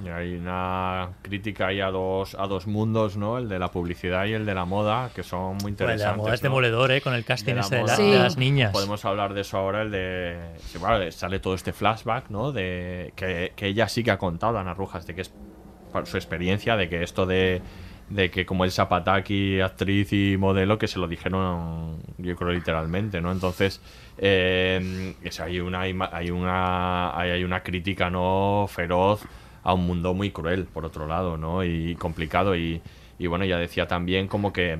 Y 0.05 0.09
hay 0.09 0.35
una 0.35 1.11
crítica 1.23 1.69
ahí 1.69 1.81
a 1.81 1.91
dos, 1.91 2.35
a 2.39 2.47
dos 2.47 2.67
mundos, 2.67 3.17
¿no? 3.17 3.39
El 3.39 3.49
de 3.49 3.59
la 3.59 3.71
publicidad 3.71 4.27
y 4.27 4.33
el 4.33 4.45
de 4.47 4.55
la 4.55 4.65
moda, 4.65 5.11
que 5.15 5.23
son 5.23 5.57
muy 5.59 5.59
Bueno, 5.59 5.69
el 5.69 5.77
de 5.77 5.85
la 5.87 5.93
interesantes. 5.93 6.17
moda 6.23 6.35
es 6.35 6.43
¿no? 6.43 6.49
demoledor, 6.49 6.91
¿eh? 6.93 7.01
Con 7.01 7.15
el 7.15 7.25
casting 7.25 7.55
la 7.55 7.61
ese 7.61 7.77
de, 7.77 7.83
la- 7.85 7.97
moda. 7.97 8.05
de 8.11 8.19
las 8.19 8.37
niñas. 8.37 8.73
Podemos 8.73 9.05
hablar 9.05 9.35
de 9.35 9.43
eso 9.43 9.57
ahora, 9.59 9.83
el 9.83 9.91
de... 9.91 10.39
sí, 10.67 10.79
bueno, 10.79 11.11
sale 11.13 11.39
todo 11.39 11.55
este 11.55 11.73
flashback, 11.73 12.31
¿no? 12.31 12.53
De 12.53 13.13
que, 13.17 13.53
que 13.55 13.67
ella 13.69 13.89
sí 13.89 14.03
que 14.03 14.11
ha 14.11 14.19
contado, 14.19 14.59
Ana 14.59 14.75
Rujas, 14.75 15.07
de 15.07 15.15
que 15.15 15.21
es 15.23 15.31
por 15.93 16.07
su 16.07 16.17
experiencia, 16.17 16.77
de 16.77 16.89
que 16.89 17.03
esto 17.03 17.27
de 17.27 17.63
de 18.11 18.31
que 18.31 18.45
como 18.47 18.65
el 18.65 18.73
Zapataki, 18.73 19.61
actriz 19.61 20.13
y 20.13 20.37
modelo, 20.37 20.79
que 20.79 20.89
se 20.89 20.99
lo 20.99 21.09
dijeron, 21.09 21.99
yo 22.19 22.37
creo 22.37 22.51
literalmente, 22.53 23.21
¿no? 23.21 23.33
Entonces, 23.33 23.81
eh, 24.19 25.15
es- 25.23 25.41
hay 25.41 25.61
una 25.61 25.81
hay 25.83 26.31
una 26.31 27.17
hay, 27.19 27.45
una 27.45 27.63
crítica 27.63 28.11
no 28.11 28.67
feroz 28.69 29.23
a 29.63 29.75
un 29.75 29.87
mundo 29.87 30.15
muy 30.15 30.31
cruel, 30.33 30.65
por 30.67 30.85
otro 30.87 31.07
lado, 31.07 31.37
¿no? 31.37 31.65
Y 31.65 31.95
complicado. 31.97 32.57
Y, 32.57 32.83
y 33.19 33.27
bueno, 33.29 33.45
ya 33.45 33.59
decía 33.59 33.87
también 33.87 34.27
como 34.29 34.53
que 34.53 34.79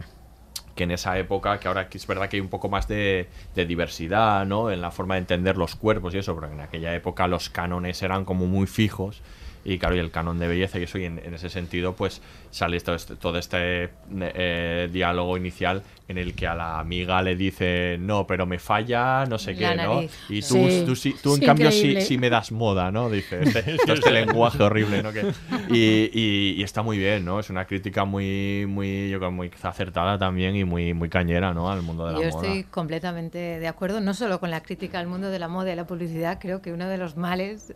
que 0.75 0.85
en 0.85 0.93
esa 0.93 1.19
época, 1.19 1.59
que 1.61 1.69
ahora 1.69 1.89
es 1.93 2.07
verdad 2.07 2.29
que 2.29 2.37
hay 2.37 2.41
un 2.41 2.49
poco 2.49 2.69
más 2.69 2.89
de, 2.89 3.29
de 3.55 3.67
diversidad, 3.67 4.47
¿no? 4.47 4.71
En 4.71 4.81
la 4.81 4.91
forma 4.91 5.15
de 5.15 5.21
entender 5.21 5.57
los 5.57 5.77
cuerpos 5.77 6.15
y 6.15 6.19
eso, 6.19 6.35
pero 6.35 6.53
en 6.53 6.61
aquella 6.61 6.95
época 6.95 7.27
los 7.27 7.51
cánones 7.51 8.03
eran 8.03 8.25
como 8.25 8.47
muy 8.47 8.67
fijos. 8.67 9.21
Y 9.65 9.79
claro, 9.79 9.95
y 9.97 9.99
el 9.99 10.11
canon 10.11 10.39
de 10.39 10.49
belleza 10.49 10.79
y 10.79 10.85
eso, 10.85 10.99
y 10.99 11.05
en, 11.05 11.19
en 11.19 11.35
ese 11.35 11.51
sentido, 11.51 11.95
pues 11.95 12.23
sale 12.51 12.81
todo 12.81 12.95
este, 12.97 13.17
todo 13.17 13.39
este 13.39 13.91
eh, 14.21 14.89
diálogo 14.93 15.37
inicial 15.37 15.83
en 16.09 16.19
el 16.19 16.35
que 16.35 16.47
a 16.49 16.55
la 16.55 16.81
amiga 16.81 17.23
le 17.23 17.37
dice, 17.37 17.97
no, 18.01 18.27
pero 18.27 18.45
me 18.47 18.59
falla, 18.59 19.27
no 19.27 19.39
sé 19.39 19.55
La 19.55 19.71
qué, 19.71 19.77
¿no? 19.83 19.95
nariz. 19.97 20.13
Y 20.29 20.41
tú, 20.41 20.55
Sí. 20.69 20.83
tú, 20.85 20.97
sí- 20.97 21.15
tú 21.23 21.35
en 21.35 21.41
Sí, 21.41 21.47
cambio 21.47 21.71
sí, 21.71 22.01
sí 22.01 22.19
me 22.19 22.31
das 22.31 22.51
moda, 22.51 22.91
¿no? 22.91 23.09
Dice, 23.11 23.43
este, 23.43 23.77
todo 23.85 23.95
este 23.95 24.11
lenguaje 24.11 24.61
horrible, 24.63 25.03
¿no? 25.03 25.13
Que- 25.13 25.31
y, 25.71 26.11
y- 26.19 26.55
y 26.59 26.63
está 26.65 26.83
muy 26.83 26.99
bien, 26.99 27.25
¿no? 27.25 27.39
Es 27.39 27.49
una 27.51 27.65
crítica 27.67 28.05
muy, 28.05 28.65
muy, 28.67 29.09
yo 29.11 29.19
creo, 29.19 29.31
muy 29.31 29.51
acertada 29.63 30.19
también 30.19 30.57
y 30.57 30.65
muy, 30.65 30.95
muy 30.95 31.09
cañera, 31.09 31.55
¿no? 31.55 31.71
Al 31.71 31.83
mundo 31.83 32.07
de 32.07 32.15
la 32.15 32.21
Yo 32.23 32.31
moda. 32.31 32.47
estoy 32.49 32.65
completamente 32.65 33.39
de 33.39 33.69
acuerdo, 33.69 34.01
no 34.01 34.15
solo 34.15 34.41
con 34.41 34.51
la 34.51 34.63
crítica 34.63 34.99
al 34.99 35.07
mundo 35.07 35.29
de 35.31 35.39
la 35.39 35.47
moda 35.49 35.73
y 35.73 35.77
la 35.77 35.87
publicidad, 35.87 36.39
creo 36.41 36.61
que 36.61 36.73
uno 36.73 36.89
de 36.89 36.99
los 36.99 37.17
males 37.17 37.75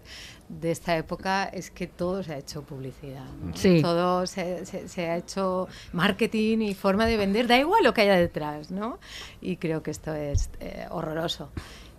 de 0.48 0.70
esta 0.70 0.96
época 0.96 1.44
es 1.44 1.70
que 1.70 1.86
todo 1.86 2.22
se 2.22 2.34
ha 2.34 2.38
hecho 2.38 2.62
publicidad. 2.62 3.24
¿no? 3.42 3.56
Sí. 3.56 3.80
Todo 3.82 4.26
se, 4.26 4.66
se- 4.66 4.88
se 4.88 5.08
ha 5.08 5.16
hecho 5.16 5.68
marketing 5.92 6.58
y 6.58 6.74
forma 6.74 7.06
de 7.06 7.16
vender, 7.16 7.46
da 7.46 7.56
igual 7.58 7.82
lo 7.84 7.94
que 7.94 8.02
haya 8.02 8.16
detrás, 8.16 8.70
¿no? 8.70 8.98
Y 9.40 9.56
creo 9.56 9.82
que 9.82 9.90
esto 9.90 10.14
es 10.14 10.50
eh, 10.60 10.86
horroroso. 10.90 11.50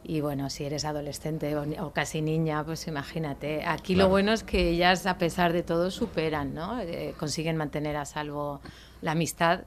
Y 0.08 0.22
bueno, 0.22 0.52
si 0.52 0.64
eres 0.64 0.86
adolescente 0.86 1.56
o, 1.58 1.66
o 1.84 1.92
casi 1.92 2.22
niña, 2.22 2.64
pues 2.64 2.88
imagínate. 2.88 3.66
Aquí 3.66 3.94
lo 3.96 4.02
Claro. 4.02 4.10
bueno 4.12 4.34
es 4.34 4.44
que 4.44 4.70
ellas, 4.70 5.08
a 5.08 5.18
pesar 5.18 5.52
de 5.52 5.64
todo, 5.64 5.90
superan, 5.90 6.54
¿no? 6.54 6.80
Eh, 6.80 7.16
consiguen 7.18 7.58
mantener 7.58 7.98
a 7.98 8.06
salvo 8.06 8.62
la 9.02 9.14
amistad, 9.14 9.62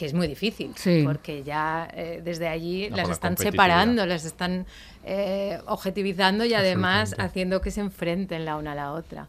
que 0.00 0.06
es 0.06 0.14
muy 0.14 0.26
difícil, 0.28 0.72
Sí. 0.76 1.02
porque 1.04 1.42
ya 1.42 1.86
eh, 1.92 2.22
desde 2.24 2.48
allí 2.48 2.88
No, 2.88 2.96
las 2.96 3.10
están 3.10 3.36
separando, 3.36 4.06
las 4.06 4.24
están 4.24 4.64
eh, 5.04 5.58
objetivizando 5.66 6.46
y 6.46 6.54
además 6.54 7.14
haciendo 7.18 7.60
que 7.60 7.70
se 7.70 7.82
enfrenten 7.82 8.46
la 8.46 8.56
una 8.56 8.72
a 8.72 8.74
la 8.74 8.92
otra. 8.92 9.28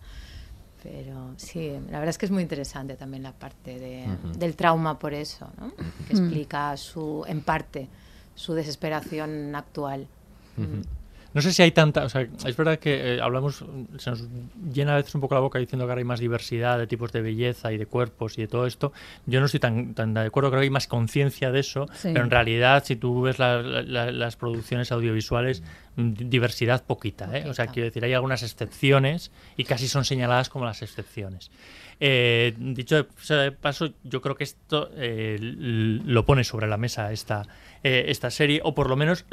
Pero 0.81 1.33
sí, 1.35 1.73
la 1.89 1.99
verdad 1.99 2.07
es 2.11 2.17
que 2.17 2.25
es 2.25 2.31
muy 2.31 2.41
interesante 2.41 2.95
también 2.95 3.21
la 3.23 3.33
parte 3.33 3.77
de- 3.79 4.07
del 4.37 4.55
trauma 4.55 4.97
por 4.97 5.13
eso, 5.13 5.49
¿no? 5.59 5.73
que 6.07 6.13
explica 6.13 6.77
su, 6.77 7.25
en 7.27 7.41
parte 7.41 7.89
su 8.33 8.53
desesperación 8.53 9.53
actual. 9.53 10.07
No 11.33 11.41
sé 11.41 11.53
si 11.53 11.61
hay 11.61 11.71
tanta, 11.71 12.03
o 12.03 12.09
sea, 12.09 12.27
es 12.45 12.57
verdad 12.57 12.77
que 12.77 13.15
eh, 13.15 13.21
hablamos, 13.21 13.63
se 13.97 14.09
nos 14.09 14.23
llena 14.73 14.93
a 14.93 14.97
veces 14.97 15.15
un 15.15 15.21
poco 15.21 15.33
la 15.35 15.39
boca 15.41 15.59
diciendo 15.59 15.85
que 15.85 15.91
ahora 15.91 15.99
hay 15.99 16.05
más 16.05 16.19
diversidad 16.19 16.77
de 16.77 16.87
tipos 16.87 17.11
de 17.13 17.21
belleza 17.21 17.71
y 17.71 17.77
de 17.77 17.85
cuerpos 17.85 18.37
y 18.37 18.41
de 18.41 18.47
todo 18.49 18.67
esto. 18.67 18.91
Yo 19.25 19.39
no 19.39 19.45
estoy 19.45 19.61
tan, 19.61 19.93
tan 19.93 20.13
de 20.13 20.21
acuerdo, 20.21 20.49
creo 20.49 20.59
que 20.59 20.65
hay 20.65 20.69
más 20.69 20.87
conciencia 20.87 21.49
de 21.51 21.61
eso, 21.61 21.87
Sí. 21.93 22.09
pero 22.11 22.25
en 22.25 22.31
realidad 22.31 22.83
si 22.85 22.97
tú 22.97 23.21
ves 23.21 23.39
la- 23.39 23.61
la- 23.61 23.81
la- 23.81 24.11
las 24.11 24.35
producciones 24.35 24.91
audiovisuales, 24.91 25.63
mm, 25.95 26.11
di- 26.13 26.25
diversidad 26.25 26.83
poquita, 26.83 27.29
¿eh? 27.37 27.47
O 27.49 27.53
sea, 27.53 27.67
quiero 27.67 27.85
decir, 27.85 28.03
hay 28.03 28.13
algunas 28.13 28.43
excepciones 28.43 29.31
y 29.55 29.63
casi 29.63 29.87
son 29.87 30.03
señaladas 30.03 30.49
como 30.49 30.65
las 30.65 30.81
excepciones. 30.81 31.49
Eh, 32.03 32.55
dicho 32.57 33.07
de 33.29 33.51
paso, 33.51 33.91
yo 34.03 34.21
creo 34.21 34.35
que 34.35 34.43
esto 34.43 34.89
eh, 34.95 35.37
lo 35.39 36.25
pone 36.25 36.43
sobre 36.43 36.67
la 36.67 36.77
mesa 36.77 37.11
esta, 37.11 37.43
eh, 37.83 38.05
esta 38.07 38.29
serie, 38.29 38.61
o 38.63 38.73
por 38.75 38.89
lo 38.89 38.95
menos 38.95 39.25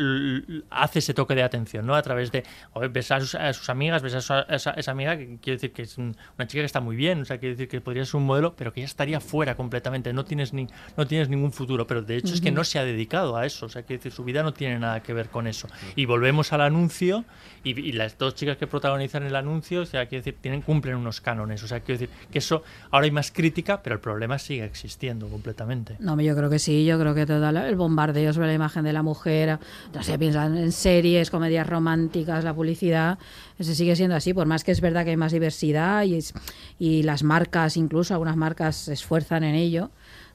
hace 0.71 0.99
ese 1.01 1.15
toque 1.15 1.35
de 1.35 1.43
atención, 1.43 1.87
¿no? 1.87 1.95
A 1.95 2.03
través 2.03 2.33
de, 2.33 2.45
joder, 2.73 2.91
ves 2.91 3.11
a 3.11 3.21
sus, 3.21 3.35
a 3.35 3.53
sus 3.53 3.69
amigas, 3.69 4.03
ves 4.03 4.15
a, 4.15 4.21
su- 4.21 4.33
a 4.33 4.41
esa, 4.51 4.71
esa 4.73 4.91
amiga 4.91 5.17
que 5.17 5.39
quiere 5.41 5.57
decir 5.57 5.73
que 5.73 5.83
es 5.83 5.99
un- 5.99 6.17
una 6.37 6.47
chica 6.47 6.63
que 6.63 6.67
está 6.67 6.81
muy 6.81 6.97
bien, 6.97 7.21
o 7.21 7.25
sea, 7.25 7.39
quiere 7.39 7.55
decir 7.55 7.69
que 7.69 7.81
podría 7.81 8.05
ser 8.05 8.17
un 8.17 8.27
modelo, 8.27 8.55
pero 8.57 8.73
que 8.73 8.81
ya 8.81 8.87
estaría 8.87 9.21
fuera 9.21 9.57
completamente, 9.57 10.13
no 10.13 10.25
tienes, 10.25 10.53
ni, 10.53 10.67
no 10.97 11.07
tienes 11.07 11.29
ningún 11.29 11.53
futuro, 11.53 11.87
pero 11.87 12.03
de 12.03 12.17
hecho 12.17 12.35
es 12.35 12.41
que 12.41 12.51
no 12.51 12.65
se 12.65 12.79
ha 12.79 12.85
dedicado 12.85 13.37
a 13.37 13.47
eso, 13.47 13.67
o 13.67 13.69
sea, 13.69 13.83
quiere 13.83 13.99
decir, 13.99 14.13
su 14.13 14.25
vida 14.25 14.43
no 14.43 14.53
tiene 14.53 14.79
nada 14.79 15.03
que 15.03 15.13
ver 15.13 15.29
con 15.29 15.47
eso. 15.47 15.69
Y 15.97 16.07
volvemos 16.07 16.53
al 16.53 16.61
anuncio, 16.63 17.25
y, 17.65 17.79
y 17.79 17.93
las 17.93 18.19
dos 18.19 18.35
chicas 18.35 18.57
que 18.57 18.67
protagonizan 18.67 19.25
el 19.25 19.37
anuncio, 19.37 19.83
o 19.83 19.87
sea, 19.87 20.07
quiero 20.07 20.21
decir, 20.25 20.37
tienen, 20.41 20.63
cumplen 20.63 20.97
unos 20.97 21.21
cánones, 21.21 21.63
o 21.63 21.69
sea, 21.69 21.81
quiero 21.81 22.01
decir 22.01 22.15
que 22.31 22.39
eso, 22.39 22.63
ahora 22.91 23.05
hay 23.05 23.11
más 23.11 23.31
crítica, 23.31 23.83
pero 23.83 23.95
el 23.95 24.01
problema 24.01 24.39
sigue 24.39 24.65
existiendo 24.65 25.29
completamente. 25.29 25.97
No, 25.99 26.19
yo 26.21 26.35
creo 26.37 26.51
que 26.51 26.59
sí, 26.59 26.85
yo 26.85 26.99
creo 26.99 27.15
que 27.15 27.27
todo 27.27 27.53
la- 27.53 27.69
el 27.69 27.77
bombardeo 27.77 28.33
sobre 28.39 28.49
la 28.49 28.55
imagen 28.55 28.85
de 28.85 28.93
la 28.93 29.03
mujer, 29.03 29.59
no 29.93 30.03
sé, 30.03 30.17
piensan 30.19 30.57
en 30.57 30.71
series, 30.73 31.29
comedias 31.31 31.67
románticas, 31.67 32.45
la 32.45 32.55
publicidad, 32.55 33.19
eso 33.59 33.75
sigue 33.75 33.97
siendo 33.97 34.15
así, 34.15 34.33
por 34.33 34.47
más 34.47 34.63
que 34.65 34.71
es 34.73 34.81
verdad 34.81 35.03
que 35.05 35.11
hay 35.11 35.17
más 35.17 35.33
diversidad 35.33 36.05
y, 36.05 36.15
es- 36.15 36.33
y 36.79 37.03
las 37.03 37.23
marcas, 37.25 37.77
incluso 37.77 38.15
algunas 38.15 38.37
marcas 38.37 38.77
se 38.77 38.93
esfuerzan 38.93 39.43
en 39.43 39.57
ello, 39.57 39.91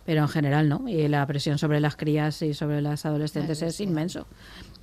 pero 0.06 0.22
en 0.22 0.28
general 0.28 0.68
no, 0.68 0.84
y 0.90 1.08
la 1.08 1.26
presión 1.26 1.58
sobre 1.58 1.80
las 1.80 1.96
crías 1.96 2.42
y 2.42 2.54
sobre 2.54 2.82
las 2.82 3.06
adolescentes 3.06 3.62
es 3.62 3.80
inmenso. 3.80 4.28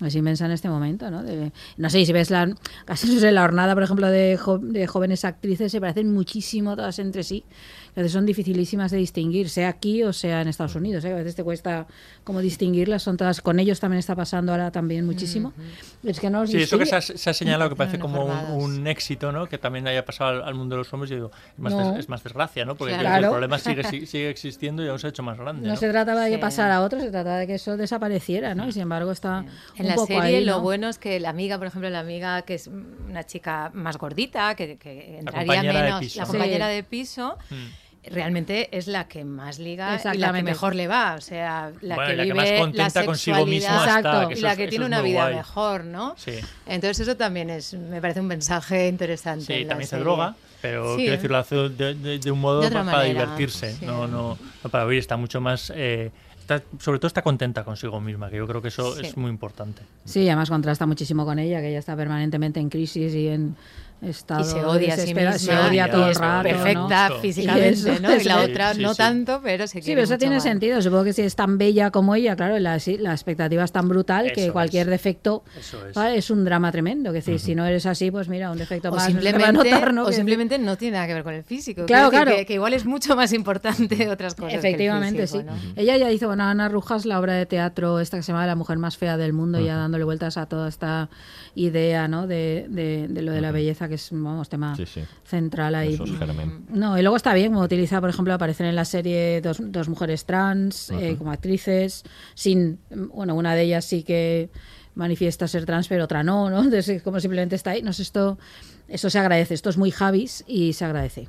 Es 0.05 0.14
inmensa 0.14 0.46
en 0.46 0.53
este 0.53 0.68
momento, 0.68 1.11
¿no? 1.11 1.22
De- 1.22 1.53
no 1.76 1.90
sé, 1.90 2.05
si 2.07 2.12
ves 2.12 2.30
la, 2.30 2.51
casi 2.86 3.12
no 3.12 3.20
sé, 3.20 3.32
la 3.32 3.44
hornada, 3.44 3.74
por 3.74 3.82
ejemplo, 3.82 4.07
de, 4.09 4.36
jo- 4.38 4.59
de 4.59 4.86
jóvenes 4.86 5.24
actrices, 5.24 5.70
se 5.72 5.80
parecen 5.80 6.12
muchísimo 6.12 6.74
todas 6.76 6.98
entre 6.98 7.22
sí. 7.22 7.44
A 7.96 8.01
veces 8.01 8.12
son 8.12 8.24
dificilísimas 8.24 8.92
de 8.92 8.98
distinguir, 8.98 9.48
sea 9.51 9.68
aquí 9.68 10.05
o 10.05 10.12
sea 10.12 10.40
en 10.42 10.48
Estados 10.48 10.76
Unidos. 10.76 11.05
¿eh? 11.05 11.12
A 11.12 11.16
veces 11.16 11.34
te 11.34 11.42
cuesta 11.44 11.86
como 12.24 12.40
distinguirlas, 12.40 13.03
son 13.03 13.16
todas. 13.16 13.40
Con 13.40 13.59
ellos 13.59 13.80
también 13.80 13.98
está 13.98 14.14
pasando 14.14 14.53
ahora 14.53 14.70
también 14.70 15.05
muchísimo. 15.05 15.53
Es 16.05 16.20
que 16.20 16.30
no 16.30 16.46
Sí, 16.46 16.59
eso 16.62 16.78
que 16.78 16.86
se 16.86 16.96
ha, 16.96 17.01
se 17.01 17.28
ha 17.30 17.34
señalado 17.34 17.68
que 17.68 17.76
parece 17.76 17.98
No 17.98 18.03
como 18.05 18.24
un, 18.26 18.62
un 18.62 18.86
éxito, 18.86 19.32
¿no? 19.32 19.48
Que 19.48 19.59
también 19.59 19.86
haya 19.88 20.05
pasado 20.05 20.30
al, 20.30 20.42
al 20.44 20.55
mundo 20.55 20.76
de 20.76 20.78
los 20.78 20.92
hombres, 20.94 21.11
yo 21.11 21.16
digo, 21.16 21.30
es 21.55 21.59
más, 21.59 21.72
No. 21.74 21.90
des- 21.90 21.98
es 22.01 22.09
más 22.09 22.22
desgracia, 22.22 22.64
¿no? 22.64 22.76
Porque 22.76 22.96
Claro. 22.96 23.24
el 23.26 23.30
problema 23.30 23.59
sigue, 23.59 23.82
si- 23.84 24.07
sigue 24.07 24.30
existiendo 24.30 24.84
y 24.84 24.88
aún 24.88 24.98
se 25.01 25.09
ha 25.09 25.11
hecho 25.11 25.24
más 25.24 25.36
grande. 25.36 25.66
No 25.66 25.74
¿no? 25.74 25.80
se 25.80 25.90
trataba 25.90 26.22
de 26.22 26.30
que 26.30 26.36
Sí. 26.36 26.40
pasara 26.40 26.76
a 26.76 26.82
otro, 26.82 27.01
se 27.01 27.11
trataba 27.11 27.38
de 27.38 27.46
que 27.48 27.55
eso 27.57 27.76
desapareciera, 27.76 28.55
¿no? 28.55 28.68
Y 28.68 28.72
sin 28.72 28.82
embargo 28.82 29.11
está 29.11 29.44
En 29.76 29.86
la 29.91 29.95
poco 29.97 30.07
serie 30.09 30.38
ahí, 30.38 30.45
lo 30.45 30.53
¿no? 30.57 30.61
bueno 30.62 30.88
es 30.88 30.99
que 30.99 31.20
la 31.20 31.30
amiga, 31.30 31.59
por 31.59 31.66
ejemplo, 31.66 31.88
la 31.91 32.01
amiga 32.01 32.43
que 32.43 32.55
es 32.55 32.66
una 32.66 33.24
chica 33.24 33.70
más 33.74 33.97
gordita, 33.99 34.55
que, 34.55 34.76
que 34.78 35.18
entraría 35.18 35.47
compañera 35.57 35.72
de 35.78 35.82
menos, 35.84 36.01
piso. 36.01 36.18
la 36.20 36.24
Sí. 36.26 36.30
compañera 36.32 36.68
de 36.68 36.82
piso, 36.82 37.38
Mm. 37.51 37.66
realmente 38.14 38.76
es 38.76 38.86
la 38.86 39.09
que 39.09 39.24
más 39.24 39.59
liga 39.59 40.01
y 40.14 40.18
la 40.18 40.32
que 40.32 40.43
mejor 40.43 40.74
le 40.74 40.88
va, 40.88 41.16
o 41.18 41.20
sea, 41.20 41.70
la 41.82 41.97
Bueno, 41.97 42.11
que 42.11 42.16
la 42.16 42.22
que 42.22 42.32
vive 42.32 42.34
más 42.34 42.51
la 42.51 42.59
contenta 42.59 43.05
consigo 43.05 43.47
misma 43.47 43.97
está, 43.99 44.28
que 44.28 44.38
y 44.38 44.41
la 44.41 44.57
que 44.57 44.68
tiene 44.68 44.86
una 44.86 45.03
vida 45.03 45.22
guay. 45.24 45.34
mejor, 45.36 45.84
¿no? 45.84 46.14
Sí. 46.16 46.32
Entonces 46.66 47.01
eso 47.01 47.16
también 47.16 47.51
es, 47.51 47.74
me 47.74 48.01
parece 48.01 48.20
un 48.20 48.26
mensaje 48.26 48.88
interesante. 48.88 49.45
Sí, 49.45 49.62
la 49.64 49.68
también 49.70 49.86
se 49.86 49.91
serie. 49.91 50.05
droga, 50.05 50.34
pero 50.62 50.93
Sí. 50.97 51.03
quiero 51.03 51.12
decir, 51.12 51.30
lo 51.30 51.36
hace 51.38 51.55
de, 51.57 51.95
de- 51.95 52.18
de 52.18 52.30
un 52.30 52.41
modo 52.41 52.61
De 52.62 52.70
para 52.70 52.84
manera, 52.84 53.05
divertirse, 53.20 53.74
sí. 53.74 53.84
no, 53.84 54.07
no, 54.07 54.38
no 54.64 54.70
para 54.70 54.86
huir, 54.86 54.99
está 54.99 55.16
mucho 55.18 55.41
más... 55.43 55.70
eh, 55.74 56.11
está- 56.55 56.66
sobre 56.78 56.98
todo 56.98 57.07
está 57.09 57.22
contenta 57.22 57.64
consigo 57.64 58.01
misma, 58.01 58.30
que 58.30 58.36
yo 58.36 58.46
creo 58.46 58.61
que 58.62 58.68
eso 58.68 58.94
Sí. 58.96 59.07
es 59.07 59.16
muy 59.16 59.30
importante. 59.30 59.82
Sí, 60.05 60.26
además 60.28 60.51
contrasta 60.51 60.86
muchísimo 60.86 61.24
con 61.24 61.38
ella, 61.38 61.61
que 61.61 61.68
ella 61.70 61.78
está 61.78 61.96
permanentemente 61.96 62.61
en 62.61 62.68
crisis 62.68 63.14
y 63.14 63.28
en 63.28 63.57
estado 64.03 64.40
Y 64.40 64.44
se 64.44 64.64
odia 64.64 64.94
a 64.94 64.96
sí 64.96 65.14
misma. 65.14 65.32
se 65.38 65.57
odia 65.59 65.90
todo 65.90 66.05
el 66.07 66.11
es 66.12 66.18
rato. 66.18 66.36
¿no? 66.36 66.42
perfecta 66.42 67.09
¿no? 67.11 67.18
físicamente, 67.18 67.68
Y 67.68 67.72
eso, 67.72 67.88
¿no? 68.01 68.16
Y 68.16 68.24
la 68.24 68.44
sí, 68.44 68.51
otra 68.51 68.74
sí, 68.74 68.82
no 68.82 68.90
sí. 68.92 68.96
tanto, 68.98 69.40
pero 69.42 69.66
se 69.66 69.74
Sí, 69.78 69.80
quiere 69.84 69.96
pero 69.96 70.05
eso 70.05 70.12
mucho 70.14 70.18
tiene 70.20 70.34
más. 70.36 70.42
sentido. 70.42 70.82
Supongo 70.82 71.05
que 71.05 71.12
si 71.12 71.22
es 71.22 71.36
tan 71.36 71.59
bella 71.59 71.90
como 71.90 72.14
ella, 72.14 72.34
claro, 72.36 72.59
la, 72.59 72.78
sí, 72.78 72.96
la 72.98 73.12
expectativa 73.12 73.62
es 73.64 73.72
tan 73.72 73.88
brutal 73.88 74.26
Eso 74.26 74.34
que 74.34 74.46
es. 74.46 74.53
cualquier 74.53 74.88
defecto 74.88 75.44
Eso 75.59 75.86
es. 75.86 75.94
¿vale? 75.94 76.16
es 76.18 76.30
un 76.30 76.44
drama 76.44 76.72
tremendo. 76.72 77.11
Que 77.11 77.16
decir, 77.16 77.38
si 77.40 77.55
no 77.55 77.64
eres 77.66 77.86
así, 77.86 78.11
pues 78.11 78.28
mira, 78.28 78.51
un 78.51 78.59
defecto 78.59 78.88
O 78.90 78.94
más 78.94 79.12
no 79.12 79.20
se 79.20 79.26
te 79.26 79.32
va 79.32 79.38
a 79.38 79.46
simplemente, 79.46 79.70
notar, 79.70 79.94
¿no? 79.94 80.05
o 80.05 80.12
simplemente 80.12 80.59
no 80.59 80.76
tiene 80.78 80.94
nada 80.96 81.07
que 81.07 81.14
ver 81.14 81.24
con 81.24 81.34
el 81.34 81.44
físico. 81.44 81.84
Claro, 81.86 82.11
claro. 82.11 82.30
Que, 82.34 82.46
que 82.46 82.55
igual 82.55 82.72
es 82.74 82.84
mucho 82.86 83.16
más 83.16 83.32
importante 83.32 84.09
otras 84.09 84.34
cosas. 84.34 84.53
que 84.53 84.59
el 84.59 84.64
Efectivamente, 84.64 85.22
físico, 85.26 85.40
sí. 85.42 85.46
¿no? 85.46 85.72
Ella 85.76 85.96
ya 85.96 86.11
hizo, 86.11 86.26
bueno, 86.28 86.44
Ana 86.44 86.68
Rujas, 86.68 87.05
la 87.05 87.18
obra 87.20 87.34
de 87.34 87.46
teatro 87.46 88.01
esta 88.01 88.16
que 88.16 88.22
se 88.22 88.32
llama 88.32 88.46
La 88.46 88.57
mujer 88.57 88.78
más 88.78 88.96
fea 88.96 89.16
del 89.16 89.32
mundo, 89.32 89.61
ya 89.61 89.76
dándole 89.76 90.05
vueltas 90.05 90.36
a 90.36 90.46
toda 90.46 90.68
esta 90.68 91.11
idea, 91.55 92.09
¿no? 92.09 92.26
De, 92.26 92.66
de- 92.68 93.09
de 93.09 93.22
lo 93.22 93.32
de 93.32 93.40
la 93.40 93.51
belleza, 93.53 93.88
que 93.91 93.97
es, 93.97 94.09
vamos, 94.11 94.49
tema 94.49 94.74
Sí, 94.76 94.86
sí. 94.86 95.03
central 95.24 95.74
ahí. 95.74 95.93
Eso 95.93 96.05
es 96.05 96.12
germen. 96.18 96.64
No, 96.70 96.97
y 96.99 97.03
luego 97.03 97.16
está 97.16 97.34
bien, 97.34 97.53
como 97.53 97.64
utiliza, 97.64 98.01
por 98.01 98.09
ejemplo, 98.09 98.32
aparecen 98.32 98.64
en 98.66 98.74
la 98.76 98.86
serie 98.86 99.43
dos, 99.43 99.59
dos 99.61 99.91
mujeres 99.91 100.24
trans 100.24 100.91
eh, 100.91 101.16
como 101.18 101.30
actrices, 101.30 102.05
sin, 102.34 102.78
bueno, 103.12 103.34
una 103.34 103.55
de 103.55 103.62
ellas 103.64 103.84
sí 103.84 104.03
que 104.03 104.49
manifiesta 104.95 105.47
ser 105.47 105.66
trans, 105.66 105.88
pero 105.88 106.05
otra 106.05 106.22
no, 106.22 106.49
¿no? 106.51 106.62
Entonces, 106.64 107.03
como 107.03 107.20
simplemente 107.20 107.57
está 107.57 107.72
ahí, 107.72 107.82
no 107.82 107.93
sé, 107.93 108.03
esto, 108.03 108.38
eso 108.91 109.09
se 109.09 109.18
agradece, 109.18 109.55
esto 109.55 109.70
es 109.70 109.76
muy 109.78 109.91
Javis 109.93 110.45
y 110.47 110.72
se 110.72 110.84
agradece. 110.84 111.28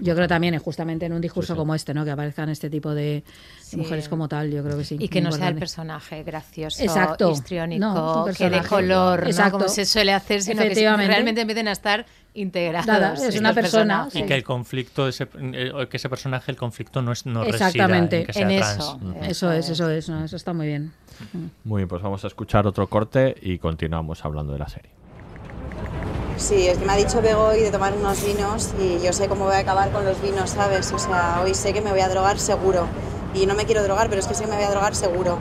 Yo 0.00 0.14
creo 0.14 0.26
también, 0.28 0.54
eh, 0.54 0.58
justamente 0.58 1.06
en 1.06 1.12
un 1.12 1.20
discurso 1.20 1.52
Sí, 1.52 1.56
sí. 1.56 1.58
como 1.58 1.74
este, 1.74 1.94
¿no? 1.94 2.04
Que 2.04 2.10
aparezcan 2.10 2.48
este 2.48 2.68
tipo 2.70 2.94
de, 2.94 3.22
Sí. 3.60 3.76
mujeres 3.76 4.08
como 4.08 4.28
tal, 4.28 4.50
yo 4.50 4.62
creo 4.62 4.78
que 4.78 4.84
sí. 4.84 4.96
Y 4.98 5.08
que 5.08 5.20
no 5.20 5.30
sea 5.32 5.48
el 5.48 5.56
personaje 5.56 6.22
gracioso, 6.24 6.82
Exacto. 6.82 7.30
histriónico, 7.30 7.84
No, 7.84 8.26
que 8.36 8.48
de 8.50 8.60
color, 8.62 9.22
¿no? 9.22 9.26
Exacto. 9.26 9.58
como 9.58 9.68
se 9.68 9.84
suele 9.84 10.12
hacer, 10.12 10.42
sino 10.42 10.62
que 10.62 10.74
realmente 10.74 11.40
empiecen 11.42 11.68
a 11.68 11.72
estar 11.72 12.06
integrados. 12.34 12.86
Nada, 12.86 13.14
es 13.14 13.38
una 13.38 13.52
persona, 13.54 14.04
personajes. 14.04 14.14
Y 14.22 14.26
que 14.26 14.34
el 14.34 14.44
conflicto, 14.44 15.08
ese, 15.08 15.26
eh, 15.40 15.72
que 15.90 15.96
ese 15.96 16.08
personaje, 16.08 16.50
el 16.50 16.56
conflicto 16.56 17.02
no, 17.02 17.12
es, 17.12 17.24
no 17.26 17.44
Exactamente. 17.44 18.18
resida 18.18 18.20
en 18.20 18.26
que 18.26 18.32
sea 18.32 18.42
En 18.50 18.58
trans. 18.58 18.78
eso. 18.78 19.00
Eso 19.22 19.52
es, 19.52 19.68
eso 19.70 19.90
es, 19.90 20.08
no, 20.08 20.24
eso 20.24 20.36
está 20.36 20.52
muy 20.52 20.66
bien. 20.66 20.92
Muy 21.64 21.80
bien, 21.80 21.88
pues 21.88 22.02
vamos 22.02 22.24
a 22.24 22.26
escuchar 22.26 22.66
otro 22.66 22.86
corte 22.88 23.34
y 23.40 23.58
continuamos 23.58 24.24
hablando 24.24 24.52
de 24.52 24.58
la 24.58 24.68
serie. 24.68 24.90
Sí, 26.36 26.68
es 26.68 26.78
que 26.78 26.84
me 26.84 26.92
ha 26.92 26.96
dicho 26.96 27.22
Bego 27.22 27.44
hoy 27.44 27.60
de 27.60 27.70
tomar 27.70 27.94
unos 27.94 28.24
vinos 28.24 28.70
y 28.78 29.00
yo 29.02 29.12
sé 29.12 29.26
cómo 29.26 29.46
voy 29.46 29.54
a 29.54 29.58
acabar 29.58 29.90
con 29.90 30.04
los 30.04 30.20
vinos, 30.20 30.50
¿sabes? 30.50 30.92
O 30.92 30.98
sea, 30.98 31.40
hoy 31.42 31.54
sé 31.54 31.72
que 31.72 31.80
me 31.80 31.90
voy 31.90 32.00
a 32.00 32.08
drogar 32.08 32.38
seguro. 32.38 32.86
Y 33.34 33.46
no 33.46 33.54
me 33.54 33.64
quiero 33.64 33.82
drogar, 33.82 34.08
pero 34.08 34.20
es 34.20 34.26
que 34.26 34.34
sé 34.34 34.44
que 34.44 34.50
me 34.50 34.56
voy 34.56 34.64
a 34.64 34.70
drogar 34.70 34.94
seguro. 34.94 35.38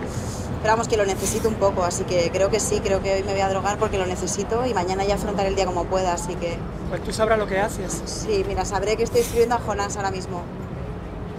Pero 0.61 0.73
vamos, 0.73 0.87
que 0.87 0.97
lo 0.97 1.05
necesito 1.05 1.47
un 1.47 1.55
poco, 1.55 1.83
así 1.83 2.05
que 2.05 2.31
creo 2.31 2.49
que 2.49 2.59
sí, 2.59 2.79
creo 2.79 3.01
que 3.01 3.13
hoy 3.13 3.23
me 3.23 3.33
voy 3.33 3.41
a 3.41 3.49
drogar 3.49 3.77
porque 3.77 3.97
lo 3.97 4.05
necesito 4.05 4.65
y 4.65 4.73
mañana 4.73 5.03
ya 5.03 5.15
afrontaré 5.15 5.49
el 5.49 5.55
día 5.55 5.65
como 5.65 5.83
pueda, 5.83 6.13
así 6.13 6.33
que... 6.35 6.57
Pues 6.89 7.03
tú 7.03 7.13
sabrás 7.13 7.37
lo 7.37 7.45
que 7.45 7.59
haces. 7.59 8.01
Sí, 8.05 8.43
mira, 8.47 8.65
sabré 8.65 8.95
que 8.95 9.03
estoy 9.03 9.21
escribiendo 9.21 9.55
a 9.55 9.59
Jonás 9.59 9.95
ahora 9.97 10.11
mismo. 10.11 10.41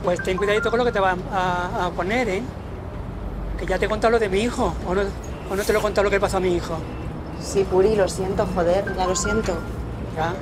Pues 0.05 0.23
ten 0.23 0.37
cuidadito 0.37 0.71
con 0.71 0.79
lo 0.79 0.85
que 0.85 0.93
te 0.93 1.01
va 1.01 1.17
a, 1.33 1.87
a 1.87 1.91
poner, 1.91 2.29
¿eh? 2.29 2.43
Que 3.59 3.67
ya 3.67 3.79
te 3.79 3.87
he 3.87 3.89
contado 3.89 4.13
lo 4.13 4.19
de 4.19 4.29
mi 4.29 4.41
hijo, 4.41 4.75
o 4.87 4.95
no, 4.95 5.01
o 5.51 5.57
no 5.57 5.63
te 5.65 5.73
lo 5.73 5.81
he 5.81 5.83
contado 5.83 6.05
lo 6.05 6.11
que 6.11 6.21
pasó 6.21 6.37
a 6.37 6.41
mi 6.41 6.55
hijo. 6.55 6.77
Sí, 7.43 7.65
Puri, 7.65 7.95
lo 7.97 8.09
siento, 8.09 8.47
joder, 8.55 8.85
ya 8.97 9.07
lo 9.07 9.15
siento. 9.17 9.53
Ya, 10.17 10.33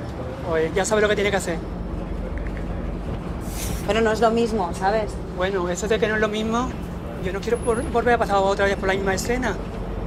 Oye, 0.51 0.71
ya 0.75 0.85
sabes 0.85 1.01
lo 1.01 1.09
que 1.09 1.15
tiene 1.15 1.31
que 1.31 1.37
hacer. 1.37 1.57
Pero 3.87 4.01
no 4.01 4.11
es 4.11 4.19
lo 4.19 4.31
mismo, 4.31 4.69
¿sabes? 4.73 5.11
Bueno, 5.37 5.69
eso 5.69 5.87
de 5.87 5.99
que 5.99 6.07
no 6.07 6.15
es 6.15 6.21
lo 6.21 6.27
mismo, 6.27 6.69
yo 7.23 7.31
no 7.33 7.39
quiero 7.39 7.57
por- 7.57 7.83
volver 7.91 8.15
a 8.15 8.17
pasar 8.17 8.37
otra 8.37 8.65
vez 8.65 8.75
por 8.77 8.87
la 8.87 8.93
misma 8.95 9.13
escena, 9.13 9.55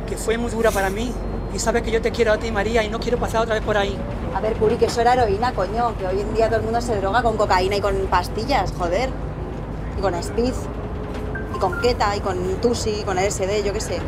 que 0.09 0.16
fue 0.16 0.36
muy 0.39 0.51
dura 0.51 0.70
para 0.70 0.91
mí. 0.91 1.12
Y 1.55 1.59
sabes 1.59 1.82
que 1.82 1.91
yo 1.91 2.03
te 2.03 2.11
quiero 2.11 2.32
a 2.32 2.39
ti, 2.39 2.51
María, 2.53 2.82
y 2.82 2.89
no 2.89 2.99
quiero 3.01 3.18
pasar 3.18 3.43
otra 3.43 3.55
vez 3.55 3.62
por 3.64 3.76
ahí. 3.76 3.97
A 4.34 4.41
ver, 4.41 4.55
Puri, 4.55 4.76
que 4.76 4.86
eso 4.86 5.01
era 5.01 5.14
heroína, 5.14 5.53
coño, 5.55 5.97
que 5.97 6.07
hoy 6.07 6.20
en 6.20 6.34
día 6.34 6.49
todo 6.49 6.59
el 6.59 6.64
mundo 6.64 6.80
se 6.80 6.97
droga 6.97 7.22
con 7.22 7.36
cocaína 7.36 7.76
y 7.76 7.80
con 7.80 7.95
pastillas, 8.11 8.72
joder. 8.78 9.11
Y 9.97 10.01
con 10.01 10.14
speed, 10.14 10.53
y 11.55 11.59
con 11.59 11.80
keta, 11.80 12.16
y 12.16 12.20
con 12.20 12.36
tusi, 12.61 12.91
y 13.01 13.03
con 13.05 13.18
LSD, 13.18 13.64
yo 13.64 13.72
qué 13.72 13.80
sé. 13.80 13.99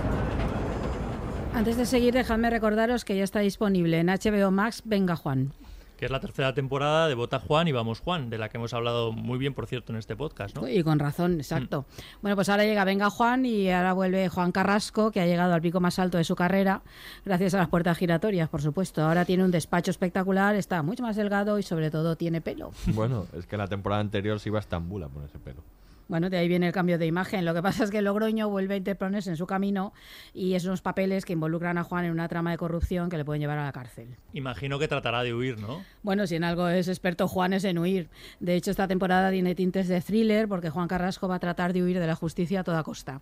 Antes 1.52 1.76
de 1.76 1.84
seguir, 1.84 2.14
dejadme 2.14 2.48
recordaros 2.48 3.04
que 3.04 3.16
ya 3.16 3.24
está 3.24 3.40
disponible 3.40 3.98
en 3.98 4.06
HBO 4.06 4.50
Max 4.50 4.82
Venga 4.84 5.16
Juan. 5.16 5.52
Que 5.98 6.06
es 6.06 6.10
la 6.10 6.20
tercera 6.20 6.54
temporada 6.54 7.08
de 7.08 7.14
Vota 7.14 7.38
Juan 7.40 7.68
y 7.68 7.72
Vamos 7.72 8.00
Juan, 8.00 8.30
de 8.30 8.38
la 8.38 8.48
que 8.48 8.56
hemos 8.56 8.72
hablado 8.72 9.12
muy 9.12 9.36
bien, 9.36 9.52
por 9.52 9.66
cierto, 9.66 9.92
en 9.92 9.98
este 9.98 10.16
podcast, 10.16 10.56
¿no? 10.56 10.66
Y 10.66 10.82
con 10.82 10.98
razón, 10.98 11.34
exacto. 11.34 11.84
Bueno, 12.22 12.36
pues 12.36 12.48
ahora 12.48 12.64
llega 12.64 12.84
Venga 12.84 13.10
Juan 13.10 13.44
y 13.44 13.70
ahora 13.70 13.92
vuelve 13.92 14.30
Juan 14.30 14.52
Carrasco, 14.52 15.10
que 15.10 15.20
ha 15.20 15.26
llegado 15.26 15.52
al 15.52 15.60
pico 15.60 15.80
más 15.80 15.98
alto 15.98 16.16
de 16.16 16.24
su 16.24 16.36
carrera, 16.36 16.80
gracias 17.26 17.52
a 17.52 17.58
las 17.58 17.68
puertas 17.68 17.98
giratorias, 17.98 18.48
por 18.48 18.62
supuesto. 18.62 19.02
Ahora 19.02 19.26
tiene 19.26 19.44
un 19.44 19.50
despacho 19.50 19.90
espectacular, 19.90 20.54
está 20.54 20.82
mucho 20.82 21.02
más 21.02 21.16
delgado 21.16 21.58
y 21.58 21.62
sobre 21.62 21.90
todo 21.90 22.16
tiene 22.16 22.40
pelo. 22.40 22.70
Bueno, 22.94 23.26
es 23.36 23.46
que 23.46 23.58
la 23.58 23.66
temporada 23.66 24.00
anterior 24.00 24.40
se 24.40 24.48
iba 24.48 24.58
a 24.58 24.60
Estambul 24.60 25.02
a 25.02 25.08
ponerse 25.08 25.38
pelo. 25.38 25.62
Bueno, 26.10 26.28
de 26.28 26.38
ahí 26.38 26.48
viene 26.48 26.66
el 26.66 26.72
cambio 26.72 26.98
de 26.98 27.06
imagen. 27.06 27.44
Lo 27.44 27.54
que 27.54 27.62
pasa 27.62 27.84
es 27.84 27.90
que 27.92 28.02
Logroño 28.02 28.48
vuelve 28.48 28.74
a 28.74 28.76
interponerse 28.76 29.30
en 29.30 29.36
su 29.36 29.46
camino 29.46 29.92
y 30.34 30.54
es 30.54 30.64
unos 30.64 30.82
papeles 30.82 31.24
que 31.24 31.34
involucran 31.34 31.78
a 31.78 31.84
Juan 31.84 32.04
en 32.04 32.10
una 32.10 32.26
trama 32.26 32.50
de 32.50 32.58
corrupción 32.58 33.08
que 33.08 33.16
le 33.16 33.24
pueden 33.24 33.40
llevar 33.40 33.58
a 33.58 33.64
la 33.64 33.70
cárcel. 33.70 34.16
Imagino 34.32 34.80
que 34.80 34.88
tratará 34.88 35.22
de 35.22 35.32
huir, 35.32 35.60
¿no? 35.60 35.84
Bueno, 36.02 36.26
si 36.26 36.34
en 36.34 36.42
algo 36.42 36.66
es 36.68 36.88
experto 36.88 37.28
Juan 37.28 37.52
es 37.52 37.62
en 37.62 37.78
huir. 37.78 38.10
De 38.40 38.56
hecho, 38.56 38.72
esta 38.72 38.88
temporada 38.88 39.30
tiene 39.30 39.54
tintes 39.54 39.86
de 39.86 40.00
thriller 40.00 40.48
porque 40.48 40.68
Juan 40.68 40.88
Carrasco 40.88 41.28
va 41.28 41.36
a 41.36 41.38
tratar 41.38 41.72
de 41.72 41.84
huir 41.84 42.00
de 42.00 42.06
la 42.08 42.16
justicia 42.16 42.58
a 42.58 42.64
toda 42.64 42.82
costa. 42.82 43.20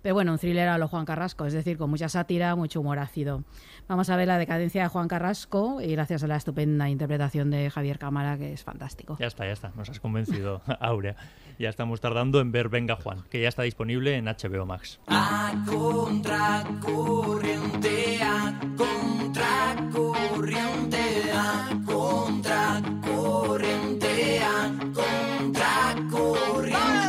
Pero 0.00 0.14
bueno, 0.14 0.32
un 0.32 0.38
thriller 0.38 0.68
a 0.68 0.78
lo 0.78 0.88
Juan 0.88 1.04
Carrasco, 1.04 1.44
es 1.44 1.52
decir, 1.52 1.76
con 1.76 1.90
mucha 1.90 2.08
sátira, 2.08 2.56
mucho 2.56 2.80
humor 2.80 3.00
ácido. 3.00 3.44
Vamos 3.86 4.08
a 4.08 4.16
ver 4.16 4.28
la 4.28 4.38
decadencia 4.38 4.84
de 4.84 4.88
Juan 4.88 5.08
Carrasco 5.08 5.82
y 5.82 5.92
gracias 5.92 6.24
a 6.24 6.26
la 6.26 6.36
estupenda 6.36 6.88
interpretación 6.88 7.50
de 7.50 7.68
Javier 7.68 7.98
Cámara, 7.98 8.38
que 8.38 8.54
es 8.54 8.64
fantástico. 8.64 9.18
Ya 9.20 9.26
está, 9.26 9.44
ya 9.44 9.52
está. 9.52 9.72
Nos 9.76 9.90
has 9.90 10.00
convencido, 10.00 10.62
Aurea. 10.80 11.16
Ya 11.60 11.68
estamos 11.68 12.00
tardando 12.00 12.40
en 12.40 12.50
ver 12.52 12.70
Venga 12.70 12.96
Juan, 12.96 13.22
que 13.28 13.42
ya 13.42 13.48
está 13.50 13.64
disponible 13.64 14.16
en 14.16 14.24
HBO 14.24 14.64
Max. 14.64 14.98
A 15.08 15.52
contracorriente, 15.66 18.22
a 18.22 18.58
contracorriente, 18.78 21.32
a 21.34 21.68
contracorriente, 21.84 24.40
a 24.42 24.72
contracorriente. 24.94 26.99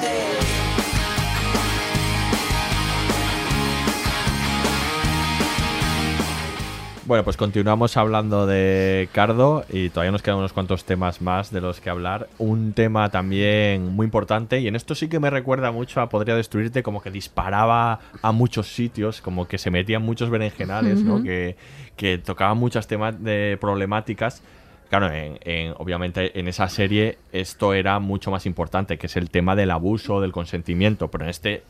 Bueno, 7.12 7.26
pues 7.26 7.36
continuamos 7.36 7.97
hablando 7.97 8.47
de 8.47 9.09
Cardo 9.12 9.66
y 9.68 9.89
todavía 9.89 10.14
nos 10.14 10.22
quedan 10.22 10.38
unos 10.38 10.53
cuantos 10.53 10.86
temas 10.86 11.22
más 11.22 11.51
de 11.51 11.59
los 11.59 11.82
que 11.82 11.89
hablar. 11.89 12.30
Un 12.38 12.72
tema 12.72 13.09
también 13.09 13.86
muy 13.93 14.05
importante 14.05 14.62
y 14.62 14.70
en 14.70 14.78
esto 14.78 14.95
sí 14.95 15.09
que 15.09 15.20
me 15.20 15.30
recuerda 15.30 15.74
mucho 15.74 15.99
a 15.99 16.07
Podría 16.07 16.36
Destruirte, 16.38 16.84
como 16.84 17.01
que 17.01 17.12
disparaba 17.12 17.99
a 18.22 18.32
muchos 18.32 18.68
sitios, 18.74 19.20
como 19.20 19.45
que 19.45 19.57
se 19.57 19.70
metía 19.72 19.97
en 19.97 20.03
muchos 20.03 20.30
berenjenales, 20.30 21.03
¿no? 21.03 21.16
Ujú. 21.16 21.24
que, 21.26 21.57
que 21.97 22.18
tocaba 22.18 22.53
muchas 22.53 22.88
temas 22.88 23.22
de 23.22 23.57
problemáticas. 23.59 24.41
Claro, 24.89 25.12
en, 25.12 25.38
en- 25.41 25.74
obviamente 25.80 26.39
en 26.39 26.47
esa 26.47 26.70
serie 26.70 27.18
esto 27.34 27.74
era 27.74 27.99
mucho 27.99 28.32
más 28.32 28.45
importante, 28.45 28.97
que 28.97 29.07
es 29.07 29.18
el 29.18 29.30
tema 29.30 29.57
del 29.57 29.72
abuso, 29.72 30.22
del 30.22 30.32
consentimiento, 30.32 31.12
pero 31.12 31.26
en 31.26 31.30
este, 31.30 31.64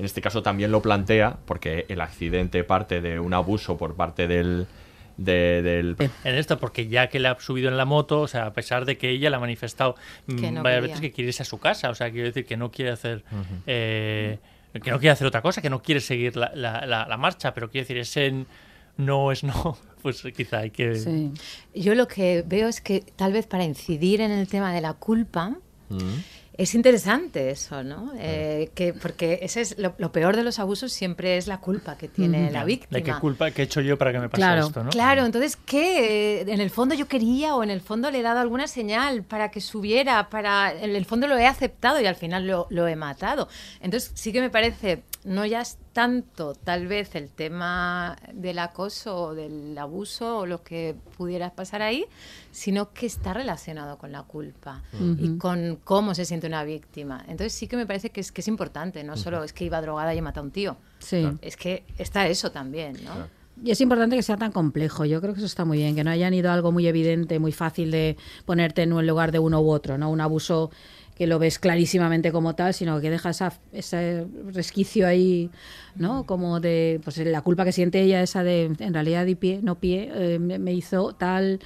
en 0.00 0.04
este 0.06 0.20
caso 0.20 0.42
también 0.42 0.72
lo 0.72 0.82
plantea, 0.82 1.36
porque 1.44 1.86
el 1.88 2.00
accidente 2.00 2.64
parte 2.64 3.00
de 3.00 3.20
un 3.20 3.32
abuso 3.32 3.76
por 3.78 3.94
parte 3.94 4.26
del, 4.26 4.66
de- 5.18 5.60
del 5.62 5.96
En 6.24 6.34
esto, 6.36 6.58
porque 6.58 6.88
ya 6.88 7.08
que 7.08 7.18
le 7.18 7.28
ha 7.28 7.38
subido 7.38 7.68
en 7.68 7.76
la 7.76 7.84
moto, 7.84 8.20
o 8.22 8.28
sea, 8.28 8.46
a 8.46 8.52
pesar 8.54 8.84
de 8.86 8.96
que 8.96 9.10
ella 9.10 9.28
le 9.28 9.36
ha 9.36 9.40
manifestado 9.40 9.94
Que 10.26 10.32
mm, 10.50 10.54
no 10.54 10.62
varias 10.62 10.80
quería. 10.80 10.80
veces 10.80 11.00
que 11.00 11.12
quiere 11.12 11.28
irse 11.28 11.42
a 11.42 11.46
su 11.46 11.58
casa, 11.58 11.90
o 11.90 11.94
sea, 11.94 12.10
quiero 12.10 12.26
decir 12.28 12.46
que 12.46 12.56
no 12.56 12.70
quiere 12.70 12.92
hacer. 12.92 13.24
Eh, 13.66 14.38
que 14.82 14.90
no 14.90 14.98
quiere 14.98 15.10
hacer 15.10 15.26
otra 15.26 15.42
cosa, 15.42 15.60
que 15.60 15.70
no 15.70 15.82
quiere 15.82 16.00
seguir 16.00 16.36
la, 16.36 16.52
la- 16.54 16.86
la- 16.86 17.06
la 17.06 17.16
marcha, 17.16 17.52
pero 17.52 17.68
quiero 17.70 17.82
decir, 17.84 17.98
ese 17.98 18.44
no 18.96 19.32
es 19.32 19.42
no, 19.44 19.76
pues 20.02 20.22
quizá 20.36 20.58
hay 20.58 20.70
que. 20.70 21.30
Yo 21.74 21.94
lo 21.94 22.06
que 22.06 22.44
veo 22.46 22.68
es 22.68 22.80
que 22.80 23.00
tal 23.16 23.32
vez 23.32 23.46
para 23.46 23.64
incidir 23.64 24.20
en 24.20 24.30
el 24.30 24.46
tema 24.48 24.72
de 24.72 24.80
la 24.80 24.94
culpa, 24.94 25.56
es 26.58 26.74
interesante 26.74 27.50
eso, 27.50 27.84
¿no? 27.84 28.12
Eh, 28.18 28.70
que, 28.74 28.92
porque 28.92 29.38
ese 29.42 29.60
es 29.60 29.78
lo, 29.78 29.94
lo 29.96 30.10
peor 30.10 30.34
de 30.34 30.42
los 30.42 30.58
abusos 30.58 30.92
siempre 30.92 31.36
es 31.36 31.46
la 31.46 31.58
culpa 31.60 31.96
que 31.96 32.08
tiene 32.08 32.50
la 32.50 32.64
víctima. 32.64 32.98
De 32.98 33.04
qué 33.04 33.14
culpa 33.14 33.52
que 33.52 33.62
he 33.62 33.64
hecho 33.64 33.80
yo 33.80 33.96
para 33.96 34.10
que 34.12 34.18
me 34.18 34.28
pase 34.28 34.58
esto, 34.58 34.82
¿no? 34.82 34.90
Claro, 34.90 35.24
entonces, 35.24 35.56
¿qué? 35.56 36.40
Eh, 36.40 36.44
En 36.48 36.60
el 36.60 36.70
fondo 36.70 36.96
yo 36.96 37.06
quería 37.06 37.54
o 37.54 37.62
en 37.62 37.70
el 37.70 37.80
fondo 37.80 38.10
le 38.10 38.18
he 38.18 38.22
dado 38.22 38.40
alguna 38.40 38.66
señal 38.66 39.22
para 39.22 39.52
que 39.52 39.60
subiera, 39.60 40.28
para 40.30 40.72
en 40.72 40.96
el 40.96 41.04
fondo 41.04 41.28
lo 41.28 41.38
he 41.38 41.46
aceptado 41.46 42.00
y 42.00 42.06
al 42.06 42.16
final 42.16 42.46
lo, 42.48 42.66
lo 42.70 42.88
he 42.88 42.96
matado. 42.96 43.48
Entonces, 43.80 44.10
sí 44.14 44.32
que 44.32 44.40
me 44.40 44.50
parece, 44.50 45.04
no 45.28 45.44
ya 45.44 45.60
es 45.60 45.78
tanto 45.92 46.54
tal 46.54 46.86
vez 46.86 47.14
el 47.14 47.28
tema 47.28 48.16
del 48.32 48.58
acoso 48.58 49.16
o 49.16 49.34
del 49.34 49.76
abuso 49.76 50.38
o 50.38 50.46
lo 50.46 50.62
que 50.62 50.96
pudiera 51.16 51.50
pasar 51.50 51.82
ahí, 51.82 52.06
sino 52.50 52.92
que 52.92 53.06
está 53.06 53.34
relacionado 53.34 53.98
con 53.98 54.10
la 54.10 54.22
culpa 54.22 54.82
y 55.18 55.36
con 55.38 55.78
cómo 55.84 56.14
se 56.14 56.24
siente 56.24 56.46
una 56.46 56.64
víctima. 56.64 57.24
Entonces 57.28 57.52
sí 57.52 57.68
que 57.68 57.76
me 57.76 57.86
parece 57.86 58.10
que 58.10 58.20
es, 58.20 58.32
que 58.32 58.40
es 58.40 58.48
importante, 58.48 59.04
no 59.04 59.16
solo 59.16 59.44
es 59.44 59.52
que 59.52 59.64
iba 59.64 59.80
drogada 59.80 60.14
y 60.14 60.18
he 60.18 60.22
matado 60.22 60.44
a 60.44 60.46
un 60.46 60.50
tío. 60.50 60.76
Sí. 60.98 61.28
Es 61.42 61.56
que 61.56 61.84
está 61.98 62.26
eso 62.26 62.50
también, 62.50 62.96
¿no? 63.04 63.38
Y 63.62 63.72
es 63.72 63.80
importante 63.80 64.14
que 64.14 64.22
sea 64.22 64.36
tan 64.36 64.52
complejo. 64.52 65.04
Yo 65.04 65.20
creo 65.20 65.34
que 65.34 65.40
eso 65.40 65.46
está 65.46 65.64
muy 65.64 65.78
bien, 65.78 65.96
que 65.96 66.04
no 66.04 66.10
hayan 66.10 66.32
ido 66.32 66.50
a 66.50 66.54
algo 66.54 66.70
muy 66.70 66.86
evidente, 66.86 67.38
muy 67.38 67.52
fácil 67.52 67.90
de 67.90 68.16
ponerte 68.44 68.82
en 68.82 68.92
el 68.92 69.06
lugar 69.06 69.32
de 69.32 69.40
uno 69.40 69.60
u 69.60 69.70
otro, 69.70 69.98
¿no? 69.98 70.10
Un 70.10 70.20
abuso 70.20 70.70
que 71.18 71.26
lo 71.26 71.40
ves 71.40 71.58
clarísimamente 71.58 72.30
como 72.30 72.54
tal, 72.54 72.72
sino 72.72 73.00
que 73.00 73.10
deja 73.10 73.30
esa, 73.30 73.52
ese 73.72 74.24
resquicio 74.46 75.06
ahí, 75.06 75.50
¿no? 75.96 76.24
Como 76.24 76.60
de 76.60 77.00
pues 77.02 77.18
la 77.18 77.42
culpa 77.42 77.64
que 77.64 77.72
siente 77.72 78.00
ella, 78.00 78.22
esa 78.22 78.44
de 78.44 78.70
en 78.78 78.94
realidad 78.94 79.26
di 79.26 79.34
pie, 79.34 79.58
no 79.60 79.80
pie, 79.80 80.10
eh, 80.14 80.38
me, 80.38 80.60
me 80.60 80.72
hizo 80.72 81.12
tal. 81.14 81.58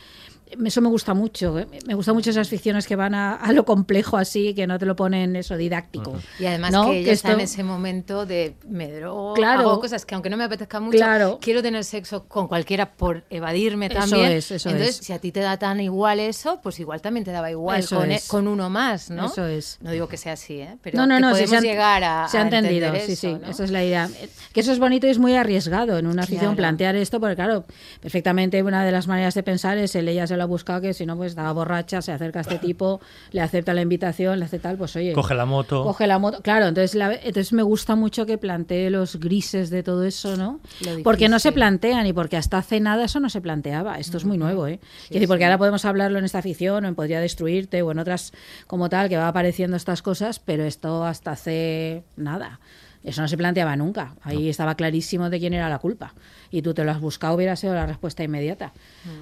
Eso 0.64 0.80
me 0.80 0.88
gusta 0.88 1.14
mucho. 1.14 1.58
¿eh? 1.58 1.66
Me 1.86 1.94
gustan 1.94 2.14
mucho 2.14 2.30
esas 2.30 2.48
ficciones 2.48 2.86
que 2.86 2.96
van 2.96 3.14
a, 3.14 3.34
a 3.36 3.52
lo 3.52 3.64
complejo 3.64 4.16
así, 4.16 4.54
que 4.54 4.66
no 4.66 4.78
te 4.78 4.86
lo 4.86 4.96
ponen 4.96 5.34
eso 5.36 5.56
didáctico. 5.56 6.18
Y 6.38 6.46
además 6.46 6.72
¿no? 6.72 6.90
que 6.90 6.98
ella 7.00 7.12
está 7.12 7.32
en 7.32 7.40
ese 7.40 7.62
momento 7.64 8.26
de 8.26 8.54
me 8.68 8.90
drogo, 8.92 9.34
Claro. 9.34 9.60
hago 9.60 9.80
cosas 9.80 10.04
que 10.06 10.14
aunque 10.14 10.30
no 10.30 10.36
me 10.36 10.44
apetezca 10.44 10.80
mucho, 10.80 10.98
Claro. 10.98 11.38
quiero 11.40 11.62
tener 11.62 11.84
sexo 11.84 12.24
con 12.28 12.48
cualquiera 12.48 12.92
por 12.92 13.24
evadirme 13.30 13.86
Eso 13.86 13.98
también. 13.98 14.32
es, 14.32 14.50
eso 14.50 14.68
Entonces, 14.68 15.00
es. 15.00 15.06
si 15.06 15.12
a 15.12 15.18
ti 15.18 15.32
te 15.32 15.40
da 15.40 15.56
tan 15.58 15.80
igual 15.80 16.20
eso, 16.20 16.60
pues 16.62 16.78
igual 16.80 17.00
también 17.00 17.24
te 17.24 17.30
daba 17.32 17.50
igual 17.50 17.80
Eso 17.80 17.96
con, 17.96 18.10
e- 18.10 18.16
es. 18.16 18.28
con 18.28 18.46
uno 18.48 18.68
más, 18.70 19.10
¿no? 19.10 19.26
Eso 19.26 19.46
es. 19.46 19.78
No 19.80 19.90
digo 19.90 20.08
que 20.08 20.16
sea 20.16 20.34
así, 20.34 20.60
¿eh? 20.60 20.76
Pero 20.82 20.98
no, 20.98 21.06
no, 21.06 21.28
que 21.28 21.32
podemos 21.34 21.52
han- 21.58 21.62
llegar 21.62 22.04
a, 22.04 22.28
se 22.28 22.38
ha 22.38 22.42
entendido, 22.42 22.86
entender 22.88 23.06
sí, 23.06 23.12
eso, 23.12 23.38
sí, 23.38 23.50
esa 23.50 23.64
es 23.64 23.70
la 23.70 23.84
idea. 23.84 24.08
Que 24.52 24.60
eso 24.60 24.72
es 24.72 24.78
bonito 24.78 25.06
y 25.06 25.10
es 25.10 25.18
muy 25.18 25.34
arriesgado 25.34 25.98
en 25.98 26.06
una 26.06 26.22
ficción 26.22 26.40
Claro. 26.40 26.56
plantear 26.56 26.96
esto, 26.96 27.20
porque 27.20 27.36
claro, 27.36 27.64
perfectamente 28.00 28.62
una 28.62 28.84
de 28.84 28.92
las 28.92 29.06
maneras 29.06 29.34
de 29.34 29.42
pensar 29.42 29.78
es 29.78 29.94
el 29.94 30.08
ella 30.08 30.26
se 30.26 30.36
lo 30.36 30.41
ha 30.42 30.46
buscado, 30.46 30.80
que 30.80 30.92
si 30.94 31.06
no, 31.06 31.16
pues 31.16 31.32
estaba 31.32 31.52
borracha, 31.52 32.02
se 32.02 32.12
acerca 32.12 32.40
a 32.40 32.42
este 32.42 32.58
tipo, 32.58 33.00
le 33.30 33.40
acepta 33.40 33.72
la 33.74 33.82
invitación, 33.82 34.38
le 34.38 34.44
hace 34.44 34.58
tal, 34.58 34.76
pues 34.76 34.94
oye. 34.96 35.12
Coge 35.12 35.34
la 35.34 35.44
moto. 35.46 35.82
Coge 35.84 36.06
la 36.06 36.18
moto, 36.18 36.40
claro, 36.42 36.66
entonces, 36.66 36.94
la- 36.94 37.14
entonces 37.14 37.52
me 37.52 37.62
gusta 37.62 37.96
mucho 37.96 38.26
que 38.26 38.38
plantee 38.38 38.90
los 38.90 39.16
grises 39.18 39.70
de 39.70 39.82
todo 39.82 40.04
eso, 40.04 40.36
¿no? 40.36 40.60
Porque 41.04 41.28
no 41.28 41.38
se 41.38 41.52
plantean 41.52 42.06
y 42.06 42.12
porque 42.12 42.36
hasta 42.36 42.58
hace 42.58 42.80
nada 42.80 43.04
eso 43.04 43.20
no 43.20 43.30
se 43.30 43.40
planteaba. 43.40 43.98
Esto 43.98 44.16
es 44.18 44.24
muy 44.24 44.38
nuevo, 44.38 44.66
¿eh? 44.66 44.80
Sí, 44.82 44.88
Es 45.04 45.10
decir, 45.14 45.28
porque 45.28 45.42
sí. 45.42 45.44
ahora 45.44 45.58
podemos 45.58 45.84
hablarlo 45.84 46.18
en 46.18 46.24
esta 46.24 46.42
ficción 46.42 46.84
o 46.84 46.88
en 46.88 46.94
Podría 46.94 47.20
Destruirte 47.20 47.82
o 47.82 47.90
en 47.92 47.98
otras 47.98 48.32
como 48.66 48.88
tal, 48.88 49.08
que 49.08 49.16
va 49.16 49.28
apareciendo 49.28 49.76
estas 49.76 50.02
cosas, 50.02 50.38
pero 50.38 50.64
esto 50.64 51.04
hasta 51.04 51.32
hace 51.32 52.02
nada. 52.16 52.60
Eso 53.04 53.20
no 53.20 53.28
se 53.28 53.36
planteaba 53.36 53.74
nunca. 53.76 54.14
Ahí 54.22 54.48
estaba 54.48 54.74
clarísimo 54.76 55.28
de 55.30 55.38
quién 55.40 55.52
era 55.54 55.68
la 55.68 55.78
culpa. 55.78 56.14
Y 56.50 56.62
tú 56.62 56.72
te 56.74 56.84
lo 56.84 56.90
has 56.92 57.00
buscado, 57.00 57.34
hubiera 57.34 57.56
sido 57.56 57.74
la 57.74 57.86
respuesta 57.86 58.22
inmediata 58.22 58.72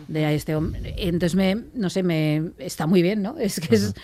de 0.08 0.34
este 0.34 0.54
hombre. 0.54 0.94
Entonces, 0.98 1.34
me, 1.34 1.56
no 1.74 1.88
sé, 1.88 2.02
me 2.02 2.50
está 2.58 2.86
muy 2.86 3.00
bien, 3.02 3.22
¿no? 3.22 3.36
Es 3.38 3.58
que 3.60 3.74
es- 3.74 3.94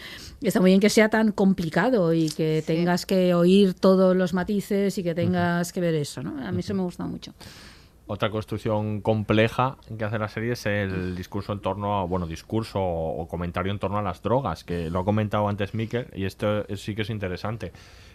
está 0.43 0.61
muy 0.61 0.71
bien 0.71 0.81
que 0.81 0.89
sea 0.91 1.09
tan 1.09 1.33
complicado 1.33 2.13
y 2.15 2.29
que 2.31 2.63
tengas 2.67 3.05
que 3.07 3.35
oír 3.35 3.75
todos 3.75 4.17
los 4.17 4.33
matices 4.33 4.97
y 4.99 5.03
que 5.03 5.15
tengas 5.15 5.73
que 5.73 5.81
ver 5.81 5.95
eso, 5.95 6.23
¿no? 6.23 6.47
A 6.47 6.53
mí 6.53 6.61
eso 6.61 6.73
me 6.75 6.83
gusta 6.83 7.05
mucho. 7.05 7.33
Otra 8.09 8.31
construcción 8.31 9.01
compleja 9.01 9.79
que 9.99 10.05
hace 10.05 10.17
la 10.19 10.29
serie 10.29 10.53
es 10.53 10.65
el 10.67 11.17
discurso 11.17 11.53
en 11.53 11.59
torno 11.61 11.99
a, 11.99 12.05
bueno, 12.05 12.29
discurso 12.29 12.79
o, 12.81 13.21
o 13.23 13.27
comentario 13.27 13.73
en 13.73 13.81
torno 13.81 13.99
a 13.99 14.03
las 14.03 14.23
drogas, 14.23 14.63
que 14.63 14.91
lo 14.91 15.01
ha 15.01 15.05
comentado 15.05 15.49
antes 15.49 15.75
Mikel, 15.75 16.07
y 16.15 16.25
esto 16.25 16.65
es- 16.69 16.81
sí 16.83 16.95
que 16.95 17.03
es 17.03 17.11
interesante. 17.11 17.73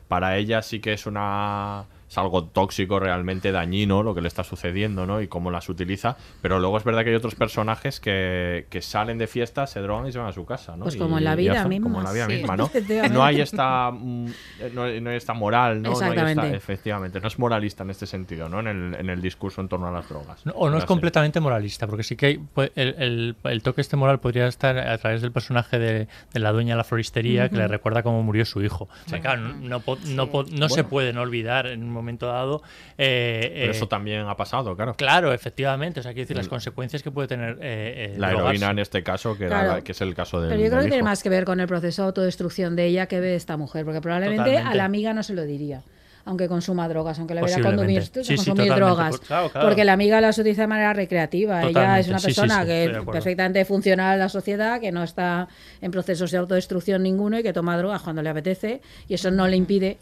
Para 0.07 0.37
ella 0.37 0.61
sí 0.61 0.79
que 0.79 0.93
es 0.93 1.05
una 1.05 1.85
es 2.11 2.17
algo 2.17 2.43
tóxico, 2.43 2.99
realmente 2.99 3.53
dañino 3.53 4.03
lo 4.03 4.13
que 4.13 4.19
le 4.19 4.27
está 4.27 4.43
sucediendo, 4.43 5.05
¿no? 5.05 5.21
Y 5.21 5.29
cómo 5.29 5.49
las 5.49 5.69
utiliza, 5.69 6.17
pero 6.41 6.59
luego 6.59 6.77
es 6.77 6.83
verdad 6.83 7.03
que 7.05 7.11
hay 7.11 7.15
otros 7.15 7.35
personajes 7.35 8.01
que, 8.01 8.67
que 8.69 8.81
salen 8.81 9.17
de 9.17 9.27
fiesta, 9.27 9.65
se 9.65 9.79
drogan 9.79 10.07
y 10.07 10.11
se 10.11 10.19
van 10.19 10.27
a 10.27 10.33
su 10.33 10.45
casa, 10.45 10.75
¿no? 10.75 10.83
Pues 10.83 10.95
Y- 10.95 10.99
como 10.99 11.17
en 11.19 11.23
la 11.23 11.35
vida 11.35 11.63
misma. 11.65 11.83
Como 11.87 11.99
en 11.99 12.03
la 12.03 12.11
vida 12.11 12.25
Sí. 12.27 12.33
misma, 12.33 12.57
¿no? 12.57 12.69
No 13.11 13.23
hay 13.23 13.39
esta, 13.39 13.91
mm, 13.91 14.25
no, 14.73 14.87
no 15.01 15.09
hay 15.09 15.15
esta 15.15 15.33
moral, 15.33 15.81
¿no? 15.81 15.91
No 15.91 15.99
hay 16.01 16.31
esta- 16.31 16.47
efectivamente, 16.53 17.21
no 17.21 17.27
es 17.29 17.39
moralista 17.39 17.83
en 17.83 17.91
este 17.91 18.05
sentido, 18.05 18.49
¿no? 18.49 18.59
En 18.59 18.67
el, 18.67 18.95
en 18.95 19.09
el 19.09 19.21
discurso 19.21 19.61
en 19.61 19.69
torno 19.69 19.87
a 19.87 19.91
las 19.91 20.09
drogas. 20.09 20.45
No, 20.45 20.51
o 20.53 20.69
no 20.69 20.75
es 20.75 20.81
serie. 20.81 20.87
completamente 20.87 21.39
moralista, 21.39 21.87
porque 21.87 22.03
sí 22.03 22.17
que 22.17 22.25
hay, 22.25 22.37
pues, 22.53 22.71
el, 22.75 22.95
el- 22.99 23.35
el 23.45 23.63
toque 23.63 23.79
este 23.79 23.95
moral 23.95 24.19
podría 24.19 24.47
estar 24.47 24.77
a 24.77 24.97
través 24.97 25.21
del 25.21 25.31
personaje 25.31 25.79
de, 25.79 26.07
de 26.33 26.39
la 26.41 26.51
dueña 26.51 26.73
de 26.73 26.77
la 26.77 26.83
floristería 26.83 27.47
que 27.47 27.55
le 27.55 27.69
recuerda 27.69 28.03
cómo 28.03 28.21
murió 28.21 28.43
su 28.43 28.61
hijo. 28.61 28.89
O 29.05 29.09
sea, 29.09 29.21
claro, 29.21 29.41
no, 29.41 29.81
no, 30.07 30.29
no, 30.51 30.67
se 30.69 30.83
puede 30.83 31.13
no 31.13 31.21
olvidar 31.21 31.67
en 31.67 31.83
un 31.83 32.00
momento 32.01 32.27
dado. 32.27 32.61
eh, 32.97 33.51
Pero 33.53 33.71
eh, 33.71 33.75
eso 33.75 33.87
también 33.87 34.21
ha 34.27 34.35
pasado, 34.35 34.75
claro. 34.75 34.93
Claro, 34.95 35.33
efectivamente. 35.33 35.99
O 35.99 36.03
sea, 36.03 36.11
quiero 36.13 36.23
decir, 36.23 36.37
las 36.37 36.47
Mm. 36.47 36.49
consecuencias 36.49 37.03
que 37.03 37.11
puede 37.11 37.27
tener 37.27 37.57
eh, 37.61 38.13
eh, 38.13 38.15
La 38.17 38.29
drogarse. 38.29 38.49
heroína 38.57 38.71
en 38.71 38.79
este 38.79 39.03
caso, 39.03 39.37
que, 39.37 39.45
era- 39.45 39.63
Claro. 39.63 39.83
que 39.83 39.91
es 39.91 40.01
el 40.01 40.13
caso 40.15 40.41
del 40.41 40.49
Pero 40.49 40.61
yo 40.61 40.69
creo 40.69 40.81
que 40.83 40.87
tiene 40.89 41.03
más 41.03 41.23
que 41.23 41.29
ver 41.29 41.45
con 41.45 41.59
el 41.59 41.67
proceso 41.67 42.01
de 42.03 42.05
autodestrucción 42.07 42.75
de 42.75 42.85
ella 42.85 43.07
que 43.07 43.19
de 43.21 43.35
esta 43.35 43.57
mujer, 43.57 43.85
porque 43.85 44.01
probablemente 44.01 44.43
Totalmente. 44.43 44.71
a 44.71 44.75
la 44.75 44.85
amiga 44.85 45.13
no 45.13 45.23
se 45.23 45.33
lo 45.33 45.43
diría. 45.43 45.81
Aunque 46.23 46.47
consuma 46.47 46.87
drogas, 46.87 47.17
aunque 47.17 47.33
le 47.33 47.41
viera 47.41 47.63
consumir, 47.63 48.03
Sí, 48.03 48.35
consumir 48.35 48.71
drogas. 48.75 49.17
Por- 49.17 49.25
claro, 49.25 49.49
claro. 49.49 49.67
Porque 49.67 49.83
la 49.83 49.93
amiga 49.93 50.21
las 50.21 50.37
utiliza 50.37 50.61
de 50.61 50.67
manera 50.67 50.93
recreativa. 50.93 51.63
Ella 51.63 51.97
es 51.99 52.09
una 52.09 52.19
Sí, 52.19 52.27
sí, 52.31 52.39
persona 52.39 52.61
sí, 52.61 52.67
de 52.67 52.83
que 52.85 52.89
acuerdo. 52.97 53.11
perfectamente 53.11 53.65
funcional 53.65 54.13
en 54.13 54.19
la 54.19 54.29
sociedad, 54.29 54.79
que 54.79 54.91
no 54.91 55.01
está 55.01 55.47
en 55.81 55.89
procesos 55.89 56.29
de 56.29 56.37
autodestrucción 56.37 57.01
ninguno 57.01 57.39
y 57.39 57.43
que 57.43 57.53
toma 57.53 57.75
drogas 57.75 58.03
cuando 58.03 58.21
le 58.21 58.29
apetece, 58.29 58.81
y 59.07 59.15
eso 59.15 59.31
no 59.31 59.47
le 59.47 59.57
impide 59.57 59.97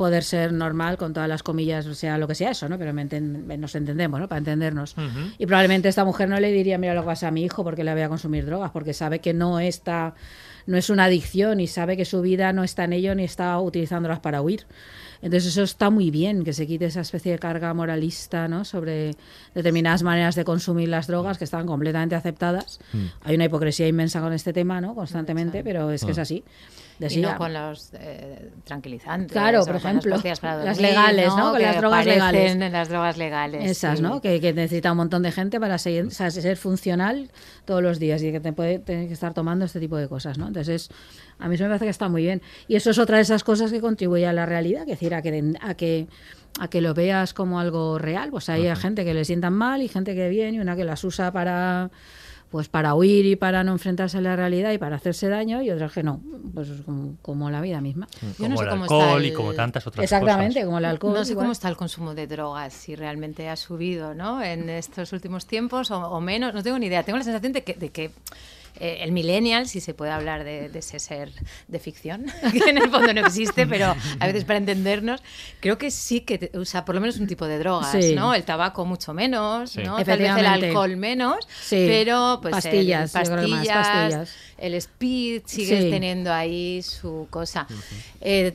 poder 0.00 0.24
ser 0.24 0.50
normal 0.54 0.96
con 0.96 1.12
todas 1.12 1.28
las 1.28 1.42
comillas, 1.42 1.86
o 1.86 1.94
sea, 1.94 2.16
lo 2.16 2.26
que 2.26 2.34
sea 2.34 2.52
eso, 2.52 2.70
¿no? 2.70 2.78
Pero 2.78 2.94
me 2.94 3.06
enten- 3.06 3.58
nos 3.58 3.74
entendemos, 3.74 4.18
¿no? 4.18 4.28
Para 4.28 4.38
entendernos. 4.38 4.96
Y 5.38 5.44
probablemente 5.44 5.90
esta 5.90 6.06
mujer 6.06 6.26
no 6.30 6.40
le 6.40 6.50
diría, 6.50 6.78
mira 6.78 6.94
lo 6.94 7.02
que 7.02 7.06
pasa 7.08 7.28
a 7.28 7.30
mi 7.30 7.44
hijo 7.44 7.62
porque 7.62 7.84
le 7.84 7.92
voy 7.92 8.00
a 8.00 8.08
consumir 8.08 8.46
drogas, 8.46 8.70
porque 8.70 8.94
sabe 8.94 9.18
que 9.18 9.34
no 9.34 9.60
está, 9.60 10.14
no 10.66 10.78
es 10.78 10.88
una 10.88 11.04
adicción 11.04 11.60
y 11.60 11.66
sabe 11.66 11.98
que 11.98 12.06
su 12.06 12.22
vida 12.22 12.54
no 12.54 12.64
está 12.64 12.84
en 12.84 12.94
ello 12.94 13.14
ni 13.14 13.24
está 13.24 13.60
utilizándolas 13.60 14.20
para 14.20 14.40
huir. 14.40 14.64
Entonces 15.22 15.50
eso 15.52 15.64
está 15.64 15.90
muy 15.90 16.10
bien, 16.10 16.44
que 16.44 16.54
se 16.54 16.66
quite 16.66 16.86
esa 16.86 17.02
especie 17.02 17.32
de 17.32 17.38
carga 17.38 17.74
moralista 17.74 18.48
¿no? 18.48 18.64
sobre 18.64 19.10
determinadas 19.54 20.02
maneras 20.02 20.34
de 20.34 20.44
consumir 20.44 20.88
las 20.88 21.06
drogas 21.08 21.36
que 21.36 21.44
están 21.44 21.66
completamente 21.66 22.14
aceptadas. 22.14 22.80
Mm. 22.94 23.04
Hay 23.24 23.34
una 23.34 23.44
hipocresía 23.44 23.86
inmensa 23.86 24.22
con 24.22 24.32
este 24.32 24.54
tema, 24.54 24.80
¿no? 24.80 24.94
Constantemente, 24.94 25.62
pero 25.62 25.90
es 25.90 26.04
que 26.06 26.12
es 26.12 26.18
Ah. 26.18 26.22
Así. 27.06 27.20
Y 27.20 27.22
no 27.22 27.36
con 27.36 27.52
los 27.52 27.92
eh, 27.94 28.50
tranquilizantes. 28.64 29.32
Claro, 29.32 29.64
por 29.64 29.74
las 29.74 29.84
ejemplo, 29.84 30.16
las 30.22 30.80
legales, 30.80 31.28
¿no? 31.28 31.52
Con 31.52 31.62
las 31.62 31.76
drogas 31.76 32.06
legales. 32.06 32.52
en 32.52 32.72
las 32.72 32.88
drogas 32.88 33.16
legales. 33.16 33.70
Esas, 33.70 33.98
sí. 33.98 34.02
¿no? 34.02 34.20
Que, 34.20 34.40
que 34.40 34.52
necesita 34.52 34.92
un 34.92 34.98
montón 34.98 35.22
de 35.22 35.32
gente 35.32 35.60
para 35.60 35.78
ser, 35.78 36.06
o 36.06 36.10
sea, 36.10 36.30
ser 36.30 36.56
funcional 36.56 37.30
todos 37.64 37.82
los 37.82 37.98
días 37.98 38.22
y 38.22 38.32
que 38.32 38.40
te 38.40 38.52
puede 38.52 38.78
tener 38.78 39.06
que 39.06 39.14
estar 39.14 39.34
tomando 39.34 39.64
este 39.64 39.80
tipo 39.80 39.96
de 39.96 40.08
cosas, 40.08 40.38
¿no? 40.38 40.48
Entonces, 40.48 40.90
a 41.38 41.48
mí 41.48 41.54
eso 41.54 41.64
me 41.64 41.70
parece 41.70 41.86
que 41.86 41.90
está 41.90 42.08
muy 42.08 42.22
bien. 42.22 42.42
Y 42.68 42.76
eso 42.76 42.90
es 42.90 42.98
otra 42.98 43.16
de 43.16 43.22
esas 43.22 43.44
cosas 43.44 43.70
que 43.72 43.80
contribuye 43.80 44.26
a 44.26 44.32
la 44.32 44.46
realidad, 44.46 44.84
que 44.84 44.92
es 44.92 45.00
decir, 45.00 45.14
a 45.14 45.22
que, 45.22 45.54
a 45.60 45.74
que, 45.74 46.06
a 46.58 46.68
que 46.68 46.80
lo 46.80 46.94
veas 46.94 47.34
como 47.34 47.60
algo 47.60 47.98
real. 47.98 48.30
Pues 48.30 48.48
hay 48.48 48.74
gente 48.76 49.04
que 49.04 49.14
le 49.14 49.24
sientan 49.24 49.54
mal 49.54 49.82
y 49.82 49.88
gente 49.88 50.14
que 50.14 50.28
viene 50.28 50.58
y 50.58 50.60
una 50.60 50.76
que 50.76 50.84
las 50.84 51.02
usa 51.04 51.32
para 51.32 51.90
pues 52.50 52.68
para 52.68 52.94
huir 52.94 53.26
y 53.26 53.36
para 53.36 53.62
no 53.62 53.72
enfrentarse 53.72 54.18
a 54.18 54.20
la 54.20 54.34
realidad 54.34 54.72
y 54.72 54.78
para 54.78 54.96
hacerse 54.96 55.28
daño 55.28 55.62
y 55.62 55.70
otras 55.70 55.92
que 55.92 56.02
no, 56.02 56.20
pues 56.52 56.68
como, 56.84 57.14
como 57.22 57.48
la 57.50 57.60
vida 57.60 57.80
misma. 57.80 58.08
Yo 58.38 58.48
no 58.48 58.56
Como 58.56 58.58
sé 58.58 58.64
el 58.64 58.70
cómo 58.70 58.84
está 58.84 58.94
alcohol 59.04 59.24
y 59.24 59.32
como 59.32 59.54
tantas 59.54 59.86
otras 59.86 60.02
Exactamente, 60.04 60.54
cosas. 60.54 60.64
como 60.66 60.78
el 60.78 60.84
alcohol. 60.84 61.14
No 61.14 61.24
sé 61.24 61.32
igual. 61.32 61.44
cómo 61.44 61.52
está 61.52 61.68
el 61.68 61.76
consumo 61.76 62.14
de 62.14 62.26
drogas, 62.26 62.72
si 62.72 62.96
realmente 62.96 63.48
ha 63.48 63.56
subido 63.56 64.14
¿no? 64.14 64.42
en 64.42 64.68
estos 64.68 65.12
últimos 65.12 65.46
tiempos 65.46 65.90
o, 65.92 65.98
o 66.10 66.20
menos, 66.20 66.52
no 66.52 66.62
tengo 66.62 66.78
ni 66.78 66.86
idea. 66.86 67.04
Tengo 67.04 67.18
la 67.18 67.24
sensación 67.24 67.52
de 67.52 67.62
que, 67.62 67.74
de 67.74 67.90
que 67.90 68.10
eh, 68.78 68.98
el 69.02 69.12
millennial, 69.12 69.66
si 69.68 69.80
se 69.80 69.94
puede 69.94 70.10
hablar 70.12 70.44
de, 70.44 70.68
de 70.68 70.78
ese 70.78 70.98
ser 70.98 71.30
de 71.68 71.78
ficción, 71.78 72.26
que 72.52 72.70
en 72.70 72.78
el 72.78 72.90
fondo 72.90 73.12
no 73.12 73.20
existe, 73.26 73.66
pero 73.66 73.94
a 74.20 74.26
veces 74.26 74.44
para 74.44 74.58
entendernos, 74.58 75.22
creo 75.60 75.76
que 75.78 75.90
sí 75.90 76.20
que 76.20 76.38
te- 76.38 76.58
usa 76.58 76.84
por 76.84 76.94
lo 76.94 77.00
menos 77.00 77.18
un 77.18 77.26
tipo 77.26 77.46
de 77.46 77.58
drogas, 77.58 77.92
Sí. 77.92 78.14
¿no? 78.14 78.34
El 78.34 78.44
tabaco 78.44 78.84
mucho 78.84 79.12
menos, 79.14 79.70
Sí. 79.70 79.82
¿no? 79.82 79.96
Tal 80.04 80.18
vez 80.18 80.36
el 80.36 80.46
alcohol 80.46 80.96
menos, 80.96 81.46
Sí. 81.62 81.84
pero 81.88 82.38
pues 82.42 82.54
el- 82.54 82.62
Pastillas, 82.62 83.14
más 83.14 83.28
pastillas, 83.28 83.66
pastillas. 83.88 84.30
el 84.58 84.74
speed 84.74 85.42
sigue 85.46 85.82
Sí. 85.82 85.90
teniendo 85.90 86.32
ahí 86.32 86.82
su 86.82 87.26
cosa. 87.30 87.66
Eh, 88.20 88.54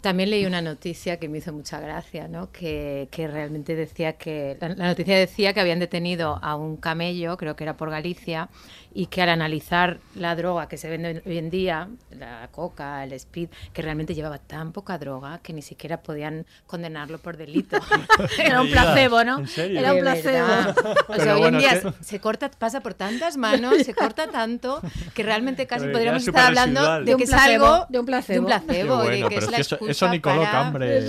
también 0.00 0.30
leí 0.30 0.44
una 0.46 0.62
noticia 0.62 1.18
que 1.18 1.28
me 1.28 1.38
hizo 1.38 1.52
mucha 1.52 1.80
gracia, 1.80 2.28
¿no? 2.28 2.50
que, 2.52 3.08
que 3.10 3.28
realmente 3.28 3.74
decía 3.74 4.14
que, 4.14 4.56
la, 4.60 4.70
la 4.70 4.86
noticia 4.88 5.16
decía 5.16 5.52
que 5.52 5.60
habían 5.60 5.78
detenido 5.78 6.38
a 6.42 6.56
un 6.56 6.76
camello, 6.76 7.36
creo 7.36 7.56
que 7.56 7.64
era 7.64 7.76
por 7.76 7.90
Galicia, 7.90 8.48
y 8.94 9.06
que 9.06 9.22
al 9.22 9.30
analizar 9.30 9.98
la 10.14 10.36
droga 10.36 10.68
que 10.68 10.76
se 10.76 10.88
vende 10.88 11.22
hoy 11.24 11.38
en 11.38 11.50
día, 11.50 11.88
la 12.10 12.48
coca, 12.50 13.02
el 13.04 13.12
speed, 13.14 13.48
que 13.72 13.82
realmente 13.82 14.14
llevaba 14.14 14.38
tan 14.38 14.72
poca 14.72 14.98
droga 14.98 15.40
que 15.42 15.52
ni 15.52 15.62
siquiera 15.62 16.02
podían 16.02 16.46
condenarlo 16.66 17.18
por 17.18 17.36
delito. 17.36 17.78
Era 18.38 18.60
un 18.60 18.70
placebo, 18.70 19.24
¿no? 19.24 19.38
¿En 19.38 19.48
serio? 19.48 19.80
Era 19.80 19.92
un 19.92 19.96
De 19.96 20.02
placebo. 20.02 20.46
O 20.46 21.14
sea, 21.14 21.16
Pero 21.16 21.34
hoy 21.34 21.40
bueno, 21.40 21.58
en 21.58 21.62
día 21.62 21.94
se 22.00 22.20
corta, 22.20 22.50
pasa 22.50 22.80
por 22.80 22.94
tantas 22.94 23.36
manos, 23.36 23.74
se 23.82 23.94
corta 23.94 24.28
tanto 24.28 24.80
que 25.14 25.22
realmente 25.22 25.66
casi 25.66 25.88
podríamos 25.88 26.26
estar 26.26 26.48
hablando 26.48 26.98
de 26.98 27.00
De 27.00 27.06
que 27.06 27.14
un 27.14 27.22
es 27.22 27.30
placebo, 27.30 27.66
algo 27.66 27.86
de 27.88 27.98
un 27.98 28.06
placebo. 28.06 28.40
un 28.40 28.46
placebo, 28.46 28.96
bueno, 28.96 29.10
de 29.10 29.22
que 29.22 29.28
pero 29.28 29.38
es 29.38 29.44
es 29.44 29.50
la 29.50 29.71
eso- 29.76 29.88
eso 29.88 30.08
ni 30.08 30.20
coloca 30.20 30.46
para- 30.50 30.66
hambre. 30.66 31.02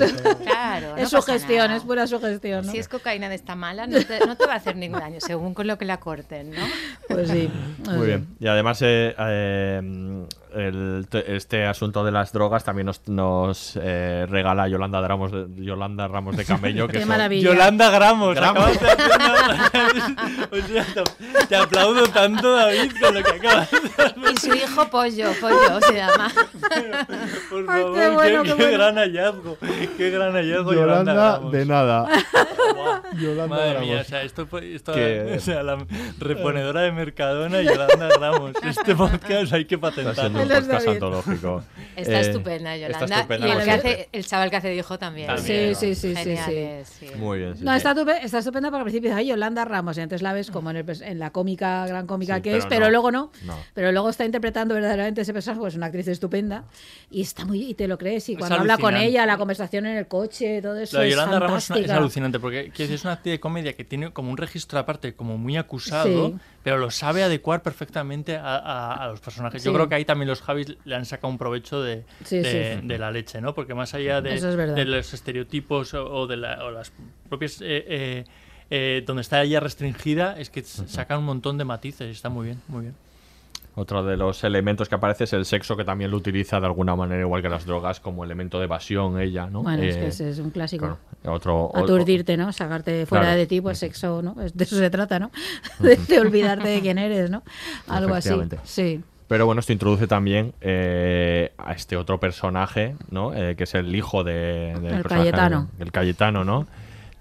Claro, 0.44 0.96
es 0.98 1.12
no 1.14 1.22
sugestión, 1.22 1.68
nada. 1.68 1.76
es 1.78 1.84
pura 1.84 2.08
sugestión. 2.08 2.66
¿no? 2.66 2.72
Si 2.72 2.78
es 2.78 2.88
cocaína 2.88 3.30
de 3.30 3.36
esta 3.36 3.56
mala, 3.56 3.88
no 3.88 3.98
te, 4.04 4.20
no 4.26 4.36
te 4.38 4.46
va 4.46 4.54
a 4.54 4.58
hacer 4.58 4.76
ningún 4.76 5.00
daño, 5.00 5.20
según 5.20 5.54
con 5.54 5.68
lo 5.68 5.78
que 5.78 5.86
la 5.86 6.00
corten, 6.00 6.52
¿no? 6.52 6.66
Pues 7.08 7.30
sí. 7.30 7.50
Muy 7.90 8.08
bien. 8.08 8.28
Y 8.40 8.48
además, 8.48 8.80
eh, 8.82 9.14
eh, 9.18 10.26
el- 10.56 11.06
te- 11.10 11.36
este 11.36 11.66
asunto 11.66 12.04
de 12.04 12.12
las 12.12 12.32
drogas 12.34 12.64
también 12.64 12.86
nos, 12.88 13.08
nos 13.08 13.78
eh, 13.82 14.26
regala 14.30 14.68
Yolanda 14.68 15.06
Ramos 15.08 15.32
de, 15.32 15.46
Yolanda 15.64 16.08
Ramos 16.08 16.36
de 16.38 16.46
Camello. 16.46 16.88
Que 16.88 16.94
Qué 16.94 17.00
son- 17.00 17.10
maravilla. 17.10 17.50
Yolanda 17.50 17.90
Gramos, 17.90 18.36
Gramos. 18.36 18.80
de 18.80 18.88
hacer 18.88 18.98
una- 19.16 19.72
O 20.52 20.68
sea, 20.68 20.86
te, 20.86 21.46
te 21.48 21.56
aplaudo 21.56 22.04
tanto, 22.08 22.54
David, 22.56 22.92
con 23.02 23.14
lo 23.16 23.24
que 23.24 23.32
acabas 23.32 23.72
de 23.72 23.78
hacer. 23.78 24.16
Y 24.34 24.38
su 24.38 24.54
hijo 24.56 24.88
Pollo, 24.90 25.32
Pollo 25.42 25.82
se 25.82 25.94
llama. 25.96 26.32
Por 27.50 27.60
Ay, 27.70 27.82
favor, 27.82 27.96
qué 28.00 28.10
bueno, 28.10 28.44
qué, 28.44 28.50
qué 28.50 28.56
qué 28.56 28.64
bueno. 28.64 28.78
gran 28.78 28.96
hallazgo. 28.96 29.58
Qué 29.98 30.10
gran 30.10 30.34
hallazgo, 30.34 30.74
Yolanda, 30.74 31.14
Yolanda 31.14 31.14
Gramos. 31.14 31.52
de 31.52 31.66
nada. 31.66 32.08
Guau. 32.76 33.02
Yolanda 33.18 33.48
Madre 33.48 33.70
Gramos. 33.72 33.88
mía, 33.90 34.02
o 34.02 34.04
sea, 34.04 34.22
esto, 34.24 34.48
esto 34.62 34.92
o 34.92 35.40
sea, 35.40 35.64
la 35.64 35.78
reponedora 36.20 36.82
de 36.82 36.92
Mercadona 36.92 37.62
y 37.62 37.66
Yolanda 37.66 38.10
Gramos. 38.18 38.52
Este 38.64 38.96
podcast 38.96 39.54
hay 39.54 39.66
que 39.66 39.78
patentarlo. 39.78 40.43
Un 40.44 40.50
podcast 40.50 40.88
antológico. 40.88 41.64
Está 41.96 42.12
Eh, 42.18 42.22
estupenda, 42.22 42.76
Yolanda. 42.78 43.06
Está 43.06 43.16
estupenda. 43.20 43.48
y 43.48 43.52
el, 43.52 43.64
que 43.64 43.72
hace, 43.72 44.10
el 44.12 44.26
chaval 44.26 44.50
que 44.50 44.56
hace 44.58 44.68
de 44.70 44.76
hijo 44.76 44.98
también. 45.00 45.28
También, 45.28 45.76
Sí, 45.76 45.96
sí, 45.96 45.96
sí, 45.96 46.16
sí, 46.16 46.16
sí. 46.16 46.38
Geniales, 46.38 46.88
sí. 47.00 47.08
Muy 47.18 47.40
bien. 47.40 47.56
sí, 47.58 47.64
No, 47.64 47.72
sí. 47.72 47.78
está, 47.78 47.92
está 48.22 48.38
estupenda 48.40 48.70
porque 48.70 48.80
al 48.80 48.84
principio 48.86 49.10
dices, 49.10 49.20
ay, 49.20 49.28
Yolanda 49.28 49.64
Ramos, 49.66 49.98
y 49.98 50.02
entonces 50.02 50.22
la 50.24 50.34
ves 50.34 50.50
como 50.52 50.72
en, 50.72 50.78
el 50.78 51.02
en 51.04 51.20
la 51.20 51.30
cómica, 51.32 51.86
gran 51.88 52.08
cómica 52.08 52.36
Sí, 52.38 52.42
que 52.42 52.50
pero 52.52 52.60
es, 52.64 52.66
pero 52.68 52.86
no. 52.86 52.92
luego 52.92 53.12
no. 53.12 53.32
No. 53.44 53.58
Pero 53.74 53.92
luego 53.92 54.10
está 54.10 54.26
interpretando 54.26 54.74
verdaderamente 54.76 55.22
ese 55.22 55.34
personaje, 55.34 55.60
pues 55.60 55.74
es 55.74 55.78
una 55.78 55.88
actriz 55.88 56.08
estupenda, 56.08 56.64
y 57.12 57.22
está 57.22 57.46
muy, 57.46 57.62
y 57.64 57.74
te 57.76 57.88
lo 57.88 57.98
crees, 57.98 58.28
y 58.30 58.34
Es 58.34 58.38
cuando 58.40 58.58
habla 58.58 58.78
con 58.78 58.96
ella, 58.98 59.26
la 59.26 59.38
conversación 59.38 59.86
en 59.86 59.98
el 59.98 60.08
coche, 60.08 60.62
todo 60.62 60.78
eso 60.80 60.98
La 60.98 61.06
es 61.06 61.12
Yolanda 61.12 61.40
Ramos 61.40 61.64
es, 61.64 61.70
una- 61.70 61.80
es 61.80 61.82
fantástica. 61.86 61.98
alucinante 61.98 62.40
porque 62.40 62.72
es 62.76 63.04
una 63.04 63.14
actriz 63.14 63.34
de 63.34 63.40
comedia 63.40 63.74
que 63.74 63.84
tiene 63.84 64.12
como 64.12 64.32
un 64.32 64.38
registro 64.38 64.80
aparte, 64.80 65.14
como 65.14 65.38
muy 65.38 65.58
acusado, 65.58 66.30
Sí. 66.30 66.36
Pero 66.64 66.78
lo 66.78 66.90
sabe 66.92 67.24
adecuar 67.24 67.62
perfectamente 67.62 68.38
a, 68.38 68.56
a- 68.58 69.04
a 69.04 69.08
los 69.10 69.20
personajes. 69.20 69.64
Yo 69.64 69.74
creo 69.74 69.90
que 69.90 69.96
ahí 69.96 70.06
también 70.06 70.30
los 70.30 70.42
Javis 70.42 70.76
le 70.86 70.96
han 70.96 71.06
sacado 71.06 71.28
un 71.30 71.38
provecho 71.38 71.82
de, 71.82 72.06
Sí, 72.24 72.38
de, 72.40 72.80
sí. 72.82 72.88
de 72.88 72.98
la 72.98 73.12
leche, 73.12 73.42
¿no? 73.42 73.54
Porque 73.54 73.74
más 73.74 73.94
allá 73.94 74.22
de, 74.22 74.36
es 74.36 74.42
de 74.76 74.86
los 74.86 75.14
estereotipos 75.14 75.94
o, 75.94 76.06
o 76.12 76.28
de 76.28 76.38
la- 76.38 76.64
o 76.64 76.72
las 76.72 76.92
propias. 77.30 77.60
eh, 77.62 77.86
eh, 77.88 78.24
eh, 78.70 79.04
donde 79.06 79.22
está 79.22 79.44
ella 79.44 79.60
restringida, 79.60 80.40
es 80.40 80.50
que 80.50 80.64
sacan 80.64 81.20
un 81.20 81.26
montón 81.26 81.58
de 81.58 81.66
matices 81.66 82.08
y 82.08 82.12
está 82.12 82.30
muy 82.30 82.46
bien, 82.48 82.62
muy 82.70 82.82
bien. 82.84 82.96
Otro 83.76 84.04
de 84.04 84.18
los 84.18 84.44
elementos 84.44 84.88
que 84.88 84.94
aparece 84.96 85.24
es 85.24 85.34
el 85.34 85.46
sexo, 85.46 85.76
que 85.76 85.84
también 85.84 86.12
lo 86.12 86.18
utiliza 86.18 86.60
de 86.60 86.68
alguna 86.68 86.96
manera, 86.96 87.22
igual 87.22 87.42
que 87.42 87.50
las 87.50 87.66
drogas, 87.66 88.00
como 88.00 88.24
elemento 88.24 88.60
de 88.60 88.66
evasión 88.66 89.20
ella, 89.20 89.48
¿no? 89.48 89.64
Bueno, 89.64 89.82
es 89.82 89.96
Eh, 89.96 90.00
que 90.00 90.08
ese 90.08 90.30
es 90.30 90.38
un 90.40 90.52
clásico. 90.52 91.00
claro, 91.24 91.36
otro, 91.36 91.72
Aturdirte, 91.76 92.38
¿no? 92.38 92.54
Sacarte 92.54 93.06
fuera 93.08 93.24
Claro. 93.26 93.38
de 93.40 93.48
ti, 93.48 93.62
pues 93.62 93.80
sexo, 93.80 94.22
¿no? 94.22 94.36
De 94.36 94.64
eso 94.64 94.76
se 94.78 94.90
trata, 94.92 95.18
¿no? 95.18 95.32
De, 95.80 95.96
de 95.96 96.20
olvidarte 96.20 96.68
de 96.68 96.82
quién 96.82 97.00
eres, 97.00 97.32
¿no? 97.32 97.42
Algo 97.88 98.14
así. 98.14 98.30
Sí. 98.64 99.02
Pero 99.28 99.48
bueno, 99.48 99.62
esto 99.62 99.74
introduce 99.74 100.06
también 100.06 100.54
eh, 100.62 101.54
a 101.58 101.72
este 101.74 101.98
otro 101.98 102.20
personaje, 102.20 102.96
¿no? 103.10 103.34
Eh, 103.34 103.56
que 103.56 103.64
es 103.64 103.74
el 103.74 103.96
hijo 103.96 104.24
de, 104.24 104.34
del 104.80 104.86
El 104.94 105.02
personaje, 105.02 105.08
Cayetano. 105.32 105.70
El 105.80 105.92
Cayetano, 105.92 106.44
¿no? 106.44 106.68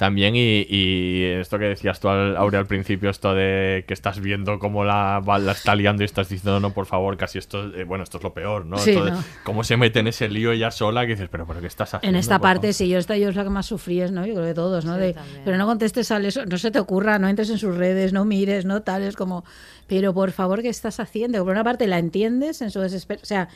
También, 0.02 0.34
y, 0.34 0.66
y 0.68 1.22
esto 1.38 1.60
que 1.60 1.66
decías 1.66 2.00
tú, 2.00 2.08
al- 2.08 2.36
Aurea, 2.36 2.58
al 2.58 2.66
principio, 2.66 3.08
esto 3.08 3.34
de 3.36 3.84
que 3.86 3.94
estás 3.94 4.18
viendo 4.18 4.58
cómo 4.58 4.82
la, 4.84 5.20
va- 5.20 5.38
la 5.38 5.52
está 5.52 5.76
liando 5.76 6.02
y 6.02 6.06
estás 6.06 6.28
diciendo, 6.28 6.58
no, 6.58 6.70
por 6.74 6.86
favor, 6.86 7.16
casi 7.16 7.38
esto, 7.38 7.72
eh, 7.72 7.84
bueno, 7.84 8.02
esto 8.02 8.16
es 8.16 8.24
lo 8.24 8.34
peor, 8.34 8.66
¿no? 8.66 8.78
Sí. 8.78 8.98
Cómo 9.44 9.62
se 9.62 9.76
mete 9.76 10.00
en 10.00 10.08
ese 10.08 10.28
lío 10.28 10.50
ella 10.50 10.72
sola, 10.72 11.02
que 11.02 11.12
dices, 11.12 11.28
pero, 11.30 11.46
pero 11.46 11.60
¿qué 11.60 11.68
estás 11.68 11.94
haciendo? 11.94 12.16
En 12.16 12.18
esta 12.20 12.40
parte, 12.40 12.62
favor?". 12.66 12.74
sí, 12.74 12.88
yo 12.88 12.98
esta 12.98 13.16
yo 13.16 13.28
es 13.28 13.36
la 13.36 13.44
que 13.44 13.50
más 13.50 13.66
sufrí, 13.66 14.00
es, 14.00 14.10
¿no? 14.10 14.26
Yo 14.26 14.34
creo 14.34 14.46
que 14.48 14.54
todos, 14.54 14.84
¿no? 14.84 14.94
Sí, 14.96 15.00
De, 15.02 15.16
pero 15.44 15.56
no 15.56 15.66
contestes 15.66 16.10
al 16.10 16.26
eso, 16.26 16.44
no 16.46 16.58
se 16.58 16.72
te 16.72 16.80
ocurra, 16.80 17.20
no 17.20 17.28
entres 17.28 17.50
en 17.50 17.58
sus 17.58 17.76
redes, 17.76 18.12
no 18.12 18.24
mires, 18.24 18.64
no 18.64 18.82
tal, 18.82 19.02
es 19.04 19.14
como, 19.14 19.44
pero 19.86 20.12
por 20.12 20.32
favor, 20.32 20.62
¿qué 20.62 20.68
estás 20.68 20.98
haciendo? 20.98 21.38
Por 21.44 21.52
una 21.52 21.62
parte 21.62 21.86
la 21.86 22.00
entiendes 22.00 22.60
en 22.60 22.72
su 22.72 22.80
desespero, 22.80 23.20
o 23.22 23.26
sea, 23.26 23.48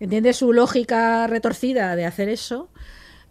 entiendes 0.00 0.36
su 0.36 0.52
lógica 0.52 1.26
retorcida 1.28 1.96
de 1.96 2.04
hacer 2.04 2.28
eso, 2.28 2.68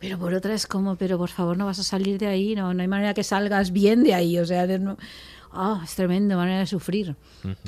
pero 0.03 0.19
por 0.19 0.33
otra 0.33 0.53
es 0.53 0.67
como, 0.67 0.97
pero 0.97 1.17
por 1.17 1.29
favor, 1.29 1.55
no 1.57 1.65
vas 1.65 1.79
a 1.79 1.83
salir 1.83 2.17
de 2.19 2.27
ahí, 2.27 2.55
no, 2.55 2.73
no 2.73 2.81
hay 2.81 2.87
manera 2.89 3.13
que 3.13 3.23
salgas 3.23 3.71
bien 3.71 4.03
de 4.03 4.13
ahí, 4.13 4.37
o 4.37 4.45
sea, 4.45 4.67
de- 4.67 4.77
no- 4.79 4.97
ah, 5.53 5.79
es 5.83 5.95
tremendo, 5.95 6.35
manera 6.35 6.59
de 6.59 6.65
sufrir. 6.67 7.15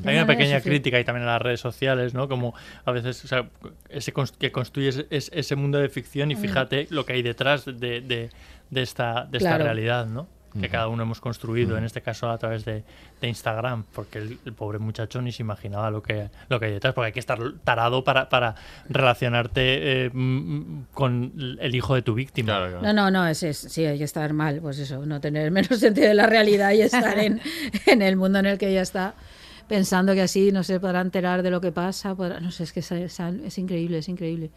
Hay 0.03 0.15
una 0.15 0.27
pequeña 0.27 0.59
crítica 0.59 0.99
y 0.99 1.05
también 1.05 1.21
en 1.23 1.27
las 1.27 1.41
redes 1.41 1.61
sociales, 1.61 2.13
¿no? 2.13 2.27
Como 2.27 2.53
a 2.83 2.91
veces, 2.91 3.23
o 3.23 3.27
sea, 3.29 3.47
ese 3.89 4.13
que 4.37 4.51
construyes 4.51 5.05
es- 5.09 5.31
ese 5.33 5.55
mundo 5.55 5.77
de 5.79 5.87
ficción 5.87 6.29
y 6.29 6.35
Mm. 6.35 6.39
fíjate 6.39 6.87
lo 6.89 7.05
que 7.05 7.13
hay 7.13 7.21
detrás 7.21 7.63
de, 7.65 7.73
de- 8.01 8.29
de 8.69 8.81
esta, 8.81 9.25
de 9.31 9.37
esta 9.37 9.51
realidad, 9.63 10.05
¿no? 10.07 10.27
Que 10.59 10.69
cada 10.69 10.87
uno 10.87 11.03
hemos 11.03 11.19
construido, 11.19 11.77
en 11.77 11.83
este 11.83 12.01
caso 12.01 12.29
a 12.29 12.37
través 12.37 12.63
de, 12.63 12.83
de 13.19 13.27
Instagram, 13.27 13.83
porque 13.93 14.19
el, 14.19 14.37
el 14.45 14.53
pobre 14.53 14.79
muchacho 14.79 15.21
ni 15.21 15.31
se 15.33 15.43
imaginaba 15.43 15.91
lo 15.91 16.01
que, 16.01 16.29
lo 16.47 16.59
que 16.59 16.67
hay 16.67 16.71
detrás, 16.71 16.93
porque 16.93 17.07
hay 17.07 17.11
que 17.11 17.19
estar 17.19 17.39
tarado 17.65 18.03
para, 18.05 18.29
para 18.29 18.55
relacionarte 18.87 20.05
eh, 20.05 20.09
mm, 20.13 20.83
con 20.93 21.57
el 21.59 21.75
hijo 21.75 21.95
de 21.95 22.01
tu 22.01 22.13
víctima. 22.13 22.53
No, 22.81 22.93
no, 22.93 23.11
no, 23.11 23.27
es, 23.27 23.43
es- 23.43 23.57
sí, 23.57 23.85
hay 23.85 23.97
que 23.97 24.03
estar 24.05 24.31
mal, 24.33 24.59
pues 24.61 24.79
eso, 24.79 25.05
no 25.05 25.19
tener 25.21 25.45
el 25.45 25.51
menos 25.51 25.77
sentido 25.79 26.07
de 26.07 26.13
la 26.13 26.25
realidad 26.27 26.71
y 26.71 26.81
estar 26.81 27.17
en, 27.19 27.41
en 27.85 28.01
el 28.01 28.15
mundo 28.15 28.39
en 28.39 28.45
el 28.45 28.57
que 28.57 28.69
ella 28.69 28.81
está, 28.81 29.13
pensando 29.67 30.13
que 30.13 30.21
así 30.21 30.51
no 30.51 30.63
se 30.63 30.79
podrá 30.79 31.01
enterar 31.01 31.41
de 31.43 31.49
lo 31.51 31.59
que 31.61 31.71
pasa, 31.71 32.15
podrá- 32.15 32.39
no 32.39 32.51
sé, 32.51 32.63
es 32.63 32.71
que 32.73 32.81
es, 32.81 32.91
es- 32.91 33.19
es 33.19 33.57
increíble, 33.57 33.97
es 33.99 34.09
increíble. 34.09 34.51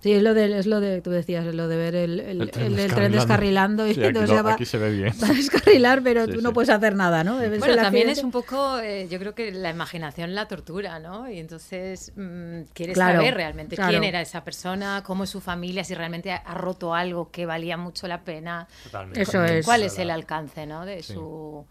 Sí, 0.00 0.12
es 0.12 0.22
lo 0.22 0.32
de, 0.32 0.58
es 0.58 0.66
lo 0.66 0.80
de, 0.80 1.02
tú 1.02 1.10
decías, 1.10 1.44
es 1.46 1.54
lo 1.54 1.68
de 1.68 1.76
ver 1.76 1.94
el, 1.94 2.20
el- 2.20 2.40
El 2.40 2.50
tren 2.50 2.66
el- 2.72 2.78
el 2.78 2.94
tren 2.94 3.12
descarrilando 3.12 3.86
y 3.86 3.92
Sí, 3.92 4.00
aquí, 4.00 4.06
entonces 4.08 4.30
lo- 4.30 4.36
ya 4.36 4.42
va, 4.42 4.52
aquí 4.54 4.64
se 4.64 4.78
ve 4.78 4.92
bien. 4.92 5.12
va 5.22 5.28
a 5.28 5.32
descarrilar, 5.34 6.02
pero 6.02 6.24
Sí, 6.24 6.30
tú 6.32 6.38
sí. 6.38 6.42
no 6.42 6.52
puedes 6.54 6.70
hacer 6.70 6.94
nada, 6.96 7.22
¿no? 7.22 7.34
Bueno, 7.36 7.50
también 7.58 7.78
accidente. 8.08 8.12
es 8.12 8.24
un 8.24 8.30
poco, 8.30 8.78
eh, 8.78 9.08
yo 9.10 9.18
creo 9.18 9.34
que 9.34 9.52
la 9.52 9.68
imaginación 9.70 10.34
la 10.34 10.48
tortura, 10.48 10.98
¿no? 11.00 11.30
Y 11.30 11.38
entonces 11.38 12.12
mm, 12.16 12.62
quieres 12.72 12.94
Claro, 12.94 13.18
saber 13.18 13.34
realmente 13.34 13.76
claro. 13.76 13.90
quién 13.90 14.04
era 14.04 14.22
esa 14.22 14.42
persona, 14.42 15.02
cómo 15.04 15.24
es 15.24 15.30
su 15.30 15.40
familia, 15.42 15.84
si 15.84 15.94
realmente 15.94 16.32
ha, 16.32 16.54
roto 16.54 16.94
algo 16.94 17.30
que 17.30 17.44
valía 17.44 17.76
mucho 17.76 18.08
la 18.08 18.22
pena. 18.22 18.68
Totalmente. 18.84 19.20
Eso 19.20 19.44
es. 19.44 19.66
¿Cuál 19.66 19.82
es 19.82 19.98
el 19.98 20.08
alcance, 20.10 20.64
¿no? 20.66 20.86
De 20.86 21.02
Sí. 21.02 21.12
su, 21.12 21.66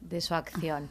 de 0.00 0.20
su 0.20 0.34
acción. 0.34 0.88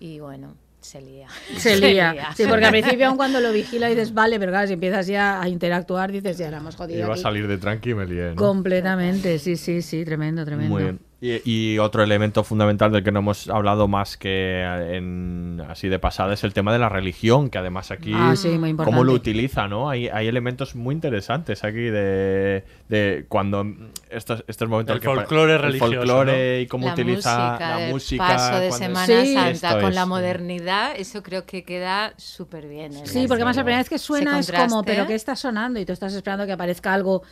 Y 0.00 0.20
bueno, 0.20 0.54
se 0.80 1.00
lía. 1.00 1.28
Se 1.56 1.76
lía. 1.76 2.30
Sí, 2.36 2.44
porque 2.48 2.64
al 2.66 2.70
principio, 2.70 3.08
aun 3.08 3.16
cuando 3.16 3.40
lo 3.40 3.52
vigila, 3.52 3.88
dices, 3.88 4.14
vale, 4.14 4.38
pero 4.38 4.52
claro, 4.52 4.66
si 4.66 4.74
empiezas 4.74 5.06
ya 5.06 5.40
a 5.40 5.48
interactuar, 5.48 6.12
dices, 6.12 6.38
ya 6.38 6.50
la 6.50 6.58
hemos 6.58 6.76
jodido. 6.76 7.00
Iba 7.00 7.08
a 7.08 7.12
aquí". 7.12 7.22
salir 7.22 7.48
de 7.48 7.58
tranqui 7.58 7.90
y 7.90 7.94
me 7.94 8.06
lié, 8.06 8.30
¿no? 8.30 8.36
Completamente, 8.36 9.38
sí, 9.38 9.56
sí, 9.56 9.82
sí, 9.82 10.04
tremendo, 10.04 10.44
tremendo. 10.44 10.72
Muy 10.72 10.82
bien. 10.84 11.00
Y, 11.18 11.40
y 11.50 11.78
otro 11.78 12.02
elemento 12.02 12.44
fundamental 12.44 12.92
del 12.92 13.02
que 13.02 13.10
no 13.10 13.20
hemos 13.20 13.48
hablado 13.48 13.88
más 13.88 14.18
que 14.18 14.62
en, 14.62 15.62
así 15.66 15.88
de 15.88 15.98
pasada 15.98 16.34
es 16.34 16.44
el 16.44 16.52
tema 16.52 16.74
de 16.74 16.78
la 16.78 16.90
religión, 16.90 17.48
que 17.48 17.56
además 17.56 17.90
aquí 17.90 18.12
Ah, 18.14 18.36
sí, 18.36 18.50
muy 18.58 18.76
cómo 18.76 19.02
lo 19.02 19.14
utiliza, 19.14 19.66
¿no? 19.66 19.88
Hay, 19.88 20.08
hay 20.08 20.28
elementos 20.28 20.74
muy 20.74 20.94
interesantes 20.94 21.64
aquí 21.64 21.84
de, 21.84 22.64
de 22.90 23.24
cuando 23.28 23.64
estos, 24.10 24.44
estos 24.46 24.68
momentos 24.68 24.96
El 24.96 25.00
que 25.00 25.06
folclore 25.06 25.54
el 25.54 25.62
religioso, 25.62 25.94
folclore 25.94 26.56
¿no? 26.56 26.60
y 26.62 26.66
cómo 26.66 26.86
la 26.86 26.92
utiliza 26.92 27.48
música, 27.50 27.70
la 27.70 27.86
el 27.86 27.92
música 27.92 28.26
paso 28.26 28.60
de 28.60 28.72
Semana 28.72 29.06
Sí. 29.06 29.34
Santa 29.34 29.80
con 29.80 29.88
es, 29.88 29.94
la 29.94 30.04
modernidad, 30.04 30.92
eso 30.96 31.22
creo 31.22 31.46
que 31.46 31.64
queda 31.64 32.12
súper 32.18 32.68
bien. 32.68 32.94
en 32.94 33.06
Sí, 33.06 33.26
porque 33.26 33.44
más 33.44 33.56
la 33.56 33.62
primera 33.62 33.78
vez 33.78 33.88
que 33.88 33.98
suena 33.98 34.38
es 34.38 34.52
como, 34.52 34.82
pero 34.82 35.06
¿qué 35.06 35.14
está 35.14 35.34
sonando? 35.34 35.80
Y 35.80 35.86
tú 35.86 35.94
estás 35.94 36.12
esperando 36.12 36.44
que 36.44 36.52
aparezca 36.52 36.92
algo 36.92 37.22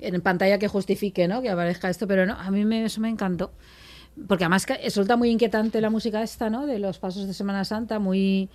en 0.00 0.20
pantalla 0.20 0.58
que 0.58 0.68
justifique, 0.68 1.28
¿no? 1.28 1.42
Que 1.42 1.50
aparezca 1.50 1.88
esto, 1.90 2.06
pero 2.06 2.26
no, 2.26 2.34
a 2.34 2.50
mí 2.50 2.64
me, 2.64 2.84
eso 2.84 3.00
me 3.00 3.08
encantó. 3.08 3.52
Porque 4.28 4.44
además 4.44 4.66
resulta 4.82 5.16
muy 5.16 5.30
inquietante 5.30 5.80
la 5.80 5.90
música 5.90 6.22
esta, 6.22 6.50
¿no? 6.50 6.66
De 6.66 6.78
los 6.78 6.98
pasos 6.98 7.26
de 7.26 7.34
Semana 7.34 7.64
Santa, 7.64 7.98
muy... 7.98 8.48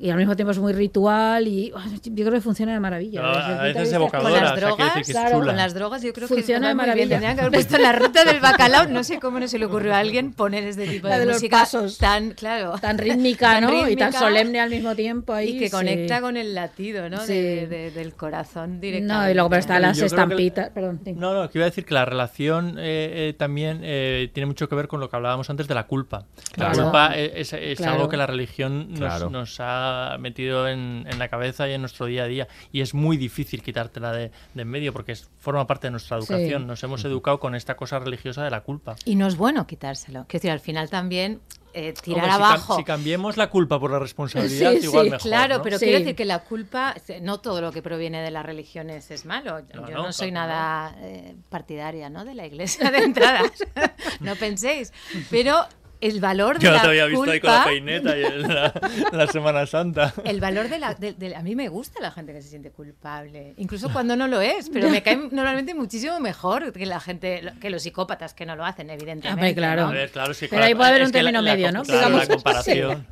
Y 0.00 0.10
al 0.10 0.16
mismo 0.16 0.36
tiempo 0.36 0.52
es 0.52 0.58
muy 0.58 0.72
ritual 0.72 1.48
y 1.48 1.72
oh, 1.74 1.80
yo 2.04 2.24
creo 2.24 2.32
que 2.32 2.40
funciona 2.40 2.72
de 2.72 2.78
maravilla. 2.78 3.20
No, 3.20 3.28
Desde 3.36 3.52
a 3.52 3.62
veces 3.62 3.90
de 3.90 3.96
evocadora, 3.96 4.30
Con 4.32 4.42
las 4.44 4.52
o 4.52 4.56
sea, 4.56 4.66
drogas, 4.68 4.92
que 4.94 5.00
es 5.00 5.08
claro, 5.10 5.38
con 5.38 5.56
las 5.56 5.74
drogas 5.74 6.02
yo 6.02 6.12
creo 6.12 6.28
Funciona 6.28 6.60
que 6.60 6.68
de 6.68 6.74
muy 6.76 6.84
bien. 6.84 6.88
maravilla. 6.94 7.08
Tendrían 7.16 7.34
que 7.34 7.40
haber 7.40 7.52
puesto 7.52 7.76
en 7.76 7.82
la 7.82 7.92
ruta 7.92 8.24
del 8.24 8.38
bacalao, 8.40 8.86
no 8.88 9.02
sé 9.02 9.18
cómo 9.18 9.40
no 9.40 9.48
se 9.48 9.58
le 9.58 9.64
ocurrió 9.66 9.92
a 9.94 9.98
alguien 9.98 10.32
poner 10.32 10.62
este 10.64 10.86
tipo 10.86 11.08
de, 11.08 11.18
de 11.18 11.26
música 11.32 11.58
pasos. 11.58 11.98
tan, 11.98 12.30
claro, 12.30 12.78
Tan 12.80 12.96
rítmica, 12.98 13.54
tan 13.54 13.64
¿no? 13.64 13.88
Y 13.88 13.96
tan 13.96 14.12
solemne 14.12 14.60
al 14.60 14.70
mismo 14.70 14.94
tiempo 14.94 15.32
ahí. 15.32 15.56
y 15.56 15.58
que 15.58 15.66
sí. 15.66 15.72
conecta 15.72 16.20
con 16.20 16.36
el 16.36 16.54
latido, 16.54 17.08
¿no? 17.10 17.18
Sí. 17.22 17.32
De- 17.32 17.66
de- 17.66 17.90
del 17.90 18.14
corazón 18.14 18.80
directamente. 18.80 19.24
No, 19.26 19.30
y 19.30 19.34
luego 19.34 19.48
pero 19.50 19.60
están 19.60 19.82
las 19.82 19.98
estampitas. 19.98 20.70
Perdón, 20.70 21.00
sí. 21.04 21.12
No, 21.14 21.34
no, 21.34 21.50
que 21.50 21.58
iba 21.58 21.64
a 21.64 21.70
decir 21.70 21.84
que 21.84 21.94
la 21.94 22.04
relación 22.04 22.76
eh, 22.78 23.30
eh, 23.30 23.34
también 23.36 23.80
eh, 23.82 24.30
tiene 24.32 24.46
mucho 24.46 24.68
que 24.68 24.76
ver 24.76 24.86
con 24.86 25.00
lo 25.00 25.10
que 25.10 25.16
hablábamos 25.16 25.50
antes 25.50 25.66
de 25.66 25.74
la 25.74 25.88
culpa. 25.88 26.26
La 26.54 26.70
culpa 26.70 27.16
eh, 27.16 27.32
es, 27.34 27.52
es 27.52 27.78
Claro. 27.78 27.94
algo 27.94 28.08
que 28.08 28.16
la 28.16 28.26
religión 28.28 28.90
nos, 28.90 28.98
Claro. 29.00 29.30
nos 29.30 29.56
ha 29.58 29.87
metido 30.18 30.68
en, 30.68 31.04
en 31.08 31.18
la 31.18 31.28
cabeza 31.28 31.68
y 31.68 31.72
en 31.72 31.80
nuestro 31.82 32.06
día 32.06 32.24
a 32.24 32.26
día. 32.26 32.48
Y 32.72 32.80
es 32.80 32.94
muy 32.94 33.16
difícil 33.16 33.62
quitártela 33.62 34.12
de, 34.12 34.30
de 34.54 34.62
en 34.62 34.68
medio 34.68 34.92
porque 34.92 35.12
es- 35.12 35.28
forma 35.38 35.66
parte 35.66 35.86
de 35.86 35.92
nuestra 35.92 36.20
Sí. 36.20 36.32
educación. 36.32 36.66
Nos 36.66 36.82
hemos 36.82 37.04
educado 37.04 37.38
con 37.40 37.54
esta 37.54 37.76
cosa 37.76 37.98
religiosa 37.98 38.42
de 38.44 38.50
la 38.50 38.60
culpa. 38.62 38.96
Y 39.04 39.14
no 39.16 39.26
es 39.26 39.36
bueno 39.36 39.66
quitárselo. 39.66 40.24
Quiero 40.28 40.40
decir, 40.42 40.50
al 40.50 40.60
final 40.60 40.90
también 40.90 41.40
eh, 41.74 41.92
tirar 42.02 42.24
Hombre, 42.24 42.32
si 42.32 42.38
cam- 42.40 42.44
abajo. 42.46 42.76
Si, 42.76 42.84
cambiemos 42.84 43.36
la 43.36 43.50
culpa 43.50 43.78
por 43.78 43.90
la 43.92 43.98
responsabilidad, 43.98 44.72
Sí, 44.72 44.78
igual 44.84 45.04
sí, 45.04 45.10
mejor. 45.10 45.28
Claro, 45.28 45.56
¿no? 45.58 45.62
pero 45.62 45.78
Sí. 45.78 45.84
quiero 45.84 45.98
decir 46.00 46.16
que 46.16 46.24
la 46.24 46.40
culpa, 46.40 46.94
no 47.20 47.38
todo 47.40 47.60
lo 47.60 47.70
que 47.72 47.82
proviene 47.82 48.20
de 48.22 48.30
las 48.30 48.44
religiones 48.44 49.10
es 49.10 49.26
malo. 49.26 49.60
Yo 49.72 49.80
No, 49.82 49.88
yo 49.88 49.94
no, 49.96 50.02
no, 50.04 50.12
soy 50.12 50.32
nada 50.32 50.96
eh, 51.00 51.36
partidaria 51.50 52.08
¿no? 52.10 52.24
de 52.24 52.34
la 52.34 52.46
iglesia 52.46 52.90
de 52.90 52.98
entrada. 52.98 53.42
no 54.20 54.34
penséis. 54.36 54.92
Pero 55.30 55.56
el 56.00 56.20
valor 56.20 56.58
de 56.58 56.64
Yo 56.64 56.70
no 56.70 56.76
la 56.76 56.82
te 56.82 56.88
había 56.88 57.06
visto 57.06 57.30
ahí 57.30 57.40
con 57.40 57.50
la 57.50 57.56
culpa- 57.64 57.70
peineta 57.70 58.16
y 58.18 58.24
en 58.24 58.42
la, 58.42 58.72
la 59.12 59.26
Semana 59.26 59.66
Santa. 59.66 60.12
El 60.24 60.40
valor 60.40 60.68
de 60.68 60.78
la... 60.78 60.94
de- 60.94 61.12
de- 61.14 61.34
a 61.36 61.42
mí 61.42 61.54
me 61.56 61.68
gusta 61.68 62.00
la 62.00 62.10
gente 62.10 62.32
que 62.32 62.40
se 62.42 62.48
siente 62.48 62.70
culpable, 62.70 63.54
incluso 63.56 63.90
cuando 63.92 64.16
no 64.16 64.28
lo 64.28 64.40
es, 64.40 64.70
pero 64.70 64.88
me 64.90 65.02
cae 65.02 65.16
normalmente 65.30 65.74
muchísimo 65.74 66.18
mejor 66.20 66.72
que 66.72 66.86
la 66.86 67.00
gente, 67.00 67.52
que 67.60 67.70
los 67.70 67.82
psicópatas 67.82 68.34
que 68.34 68.46
no 68.46 68.56
lo 68.56 68.64
hacen, 68.64 68.90
evidentemente. 68.90 69.32
Hombre, 69.32 69.54
claro. 69.54 69.82
A 69.84 69.86
¿no? 69.86 69.92
ver, 69.92 70.10
claro, 70.10 70.34
sí, 70.34 70.46
Pero 70.48 70.50
claro, 70.60 70.64
ahí 70.66 70.74
puede 70.74 70.88
haber 70.90 71.02
un 71.04 71.12
término 71.12 71.40
la 71.42 71.52
medio, 71.52 71.72
¿no? 71.72 71.82
claro, 71.82 72.16
la 72.16 72.26
comparación. 72.26 73.06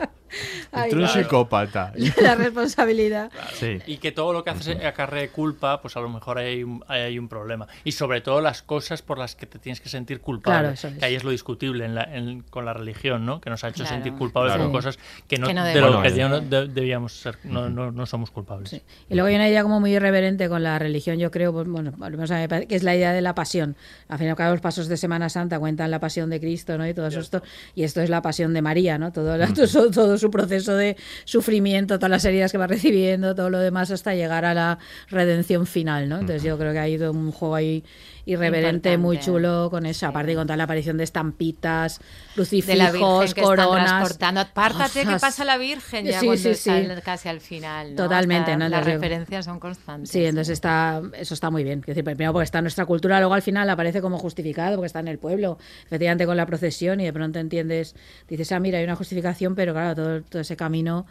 Ay, 0.72 0.90
un 0.92 0.98
claro. 0.98 1.12
psicópata. 1.12 1.92
La 2.22 2.34
responsabilidad. 2.34 3.30
Sí. 3.54 3.78
Y 3.86 3.98
que 3.98 4.12
todo 4.12 4.32
lo 4.32 4.44
que 4.44 4.50
haces 4.50 4.84
acarree 4.84 5.28
culpa, 5.28 5.80
pues 5.80 5.96
a 5.96 6.00
lo 6.00 6.08
mejor 6.08 6.38
hay 6.38 6.62
un, 6.64 6.84
hay, 6.88 7.18
un 7.18 7.28
problema. 7.28 7.66
Y 7.84 7.92
sobre 7.92 8.20
todo 8.20 8.40
las 8.40 8.62
cosas 8.62 9.02
por 9.02 9.18
las 9.18 9.34
que 9.36 9.46
te 9.46 9.58
tienes 9.58 9.80
que 9.80 9.88
sentir 9.88 10.20
culpable. 10.20 10.60
Claro, 10.60 10.74
eso 10.74 10.88
es. 10.88 10.98
Que 10.98 11.04
ahí 11.04 11.14
es 11.14 11.24
lo 11.24 11.30
discutible 11.30 11.84
en 11.84 11.94
la- 11.94 12.04
en- 12.04 12.42
con 12.42 12.64
la 12.64 12.72
religión, 12.72 13.24
¿no? 13.26 13.40
Que 13.40 13.50
nos 13.50 13.62
ha 13.64 13.68
hecho 13.68 13.82
Claro. 13.84 13.94
sentir 13.94 14.12
culpables 14.14 14.54
Claro. 14.54 14.70
por 14.70 14.78
cosas 14.80 14.98
que 15.28 15.38
no, 15.38 15.46
Que 15.46 15.54
no 15.54 15.62
de 15.64 15.68
debemos 15.74 15.90
lo 15.94 16.02
que 16.02 16.28
no 16.28 16.40
de- 16.40 16.68
debíamos 16.68 17.12
ser. 17.14 17.38
No, 17.44 17.68
no, 17.70 17.90
no 17.92 18.06
somos 18.06 18.30
culpables. 18.30 18.70
Sí. 18.70 18.82
Y 19.08 19.14
luego 19.14 19.28
hay 19.28 19.34
una 19.36 19.48
idea 19.48 19.62
como 19.62 19.80
muy 19.80 19.94
irreverente 19.94 20.48
con 20.48 20.62
la 20.62 20.78
religión, 20.78 21.18
yo 21.18 21.30
creo, 21.30 21.52
pues, 21.52 21.66
bueno, 21.68 21.92
que 21.92 22.74
es 22.74 22.82
la 22.82 22.94
idea 22.96 23.12
de 23.12 23.20
la 23.22 23.34
pasión. 23.34 23.76
Al 24.08 24.18
fin 24.18 24.26
y 24.28 24.30
al 24.30 24.36
cabo, 24.36 24.52
los 24.52 24.60
pasos 24.60 24.88
de 24.88 24.96
Semana 24.96 25.28
Santa 25.28 25.58
cuentan 25.58 25.90
la 25.90 26.00
pasión 26.00 26.30
de 26.30 26.40
Cristo, 26.40 26.76
¿no? 26.78 26.86
Y 26.86 26.94
todo 26.94 27.06
esto. 27.06 27.42
Y 27.74 27.84
esto 27.84 28.00
es 28.00 28.10
la 28.10 28.22
pasión 28.22 28.52
de 28.54 28.62
María, 28.62 28.98
¿no? 28.98 29.12
Todo, 29.12 29.36
todo, 29.72 29.90
todo 29.90 30.18
su 30.18 30.25
proceso 30.30 30.74
de 30.76 30.96
sufrimiento, 31.24 31.98
todas 31.98 32.10
las 32.10 32.24
heridas 32.24 32.52
que 32.52 32.58
va 32.58 32.66
recibiendo, 32.66 33.34
todo 33.34 33.50
lo 33.50 33.58
demás 33.58 33.90
hasta 33.90 34.14
llegar 34.14 34.44
a 34.44 34.54
la 34.54 34.78
redención 35.08 35.66
final, 35.66 36.08
¿no? 36.08 36.18
Entonces 36.18 36.42
yo 36.42 36.58
creo 36.58 36.72
que 36.72 36.78
ha 36.78 36.88
ido 36.88 37.12
un 37.12 37.32
juego 37.32 37.54
ahí 37.54 37.84
irreverente, 38.26 38.98
muy 38.98 39.18
chulo 39.18 39.68
con 39.70 39.86
eso. 39.86 40.06
Aparte 40.06 40.32
de 40.32 40.36
contar 40.36 40.58
la 40.58 40.64
aparición 40.64 40.98
de 40.98 41.04
estampitas, 41.04 42.00
crucifijos, 42.34 43.34
coronas. 43.34 44.18
Apártate 44.20 45.06
que 45.06 45.16
pasa 45.18 45.44
la 45.44 45.56
Virgen 45.56 46.04
ya 46.04 46.20
Sí, 46.20 46.26
cuando 46.26 46.42
sí, 46.42 46.70
está 46.70 47.00
casi 47.00 47.28
al 47.28 47.40
final. 47.40 47.90
¿no? 47.90 48.02
Totalmente, 48.02 48.52
Hasta 48.52 48.64
¿no? 48.64 48.68
Las 48.68 48.84
referencias 48.84 49.44
son 49.44 49.60
constantes. 49.60 50.10
Sí, 50.10 50.24
entonces 50.24 50.54
está, 50.54 51.00
eso 51.14 51.34
está 51.34 51.50
muy 51.50 51.62
bien. 51.64 51.80
Decir, 51.80 52.04
primero 52.04 52.32
porque 52.32 52.44
está 52.44 52.58
en 52.58 52.64
nuestra 52.64 52.84
cultura, 52.84 53.20
luego 53.20 53.34
al 53.34 53.42
final 53.42 53.70
aparece 53.70 54.02
como 54.02 54.18
justificado 54.18 54.76
porque 54.76 54.86
está 54.86 55.00
en 55.00 55.08
el 55.08 55.18
pueblo, 55.18 55.58
efectivamente 55.86 56.26
con 56.26 56.36
la 56.36 56.46
procesión 56.46 57.00
y 57.00 57.04
de 57.04 57.12
pronto 57.12 57.38
entiendes, 57.38 57.94
dices, 58.28 58.50
ah, 58.52 58.58
mira, 58.58 58.78
hay 58.78 58.84
una 58.84 58.96
justificación, 58.96 59.54
pero 59.54 59.72
claro, 59.72 59.94
todo, 59.94 60.22
todo 60.22 60.42
ese 60.42 60.56
camino, 60.56 61.06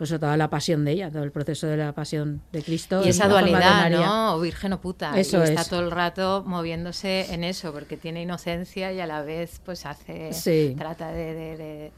pues 0.00 0.08
toda 0.18 0.34
la 0.38 0.48
pasión 0.48 0.82
de 0.86 0.92
ella, 0.92 1.10
todo 1.10 1.24
el 1.24 1.30
proceso 1.30 1.66
de 1.66 1.76
la 1.76 1.92
pasión 1.92 2.40
de 2.52 2.62
Cristo. 2.62 3.02
Y 3.04 3.10
es 3.10 3.16
esa 3.16 3.28
dualidad. 3.28 3.90
¿no? 3.90 4.34
O 4.36 4.40
virgen 4.40 4.72
o 4.72 4.80
puta. 4.80 5.12
Eso 5.20 5.40
y 5.40 5.48
está 5.48 5.60
es. 5.60 5.68
todo 5.68 5.80
el 5.80 5.90
rato 5.90 6.42
moviéndose 6.46 7.34
en 7.34 7.44
eso, 7.44 7.70
porque 7.74 7.98
tiene 7.98 8.22
inocencia 8.22 8.94
y 8.94 9.00
a 9.00 9.06
la 9.06 9.20
vez 9.20 9.60
pues 9.62 9.84
hace, 9.84 10.32
Sí. 10.32 10.74
trata 10.78 11.12
de, 11.12 11.34
de- 11.34 11.56
de, 11.58 11.92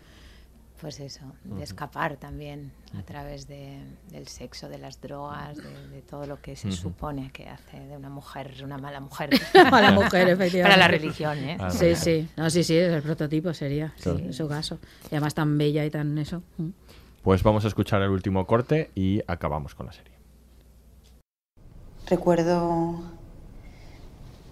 pues 0.80 0.98
eso, 0.98 1.20
de 1.44 1.62
escapar 1.62 2.16
también 2.16 2.72
a 2.98 3.04
través 3.04 3.46
de- 3.46 3.78
del 4.10 4.26
sexo, 4.26 4.68
de 4.68 4.78
las 4.78 5.00
drogas, 5.00 5.56
de, 5.58 5.88
de 5.90 6.02
todo 6.02 6.26
lo 6.26 6.40
que 6.42 6.56
se 6.56 6.72
supone 6.72 7.30
que 7.32 7.48
hace 7.48 7.78
de 7.78 7.96
una 7.96 8.10
mujer, 8.10 8.52
una 8.64 8.78
mala 8.78 8.98
mujer. 8.98 9.30
Mala 9.70 9.92
mujer, 9.92 10.28
efectivamente. 10.28 10.62
Para 10.62 10.76
la 10.76 10.88
religión, 10.88 11.38
¿eh? 11.38 11.56
Ah, 11.60 11.70
Sí, 11.70 11.94
sí. 11.94 12.28
No, 12.36 12.50
sí, 12.50 12.64
sí, 12.64 12.76
es 12.76 12.92
el 12.92 13.00
prototipo 13.02 13.54
sería, 13.54 13.94
sí, 13.96 14.10
en 14.10 14.32
su 14.32 14.48
caso. 14.48 14.80
Y 15.04 15.14
además 15.14 15.34
tan 15.34 15.56
bella 15.56 15.84
y 15.84 15.90
tan 15.90 16.18
eso. 16.18 16.42
Mm. 16.56 16.70
Pues 17.22 17.44
vamos 17.44 17.64
a 17.64 17.68
escuchar 17.68 18.02
el 18.02 18.10
último 18.10 18.46
corte 18.46 18.90
y 18.96 19.22
acabamos 19.28 19.76
con 19.76 19.86
la 19.86 19.92
serie. 19.92 20.12
Recuerdo 22.08 23.00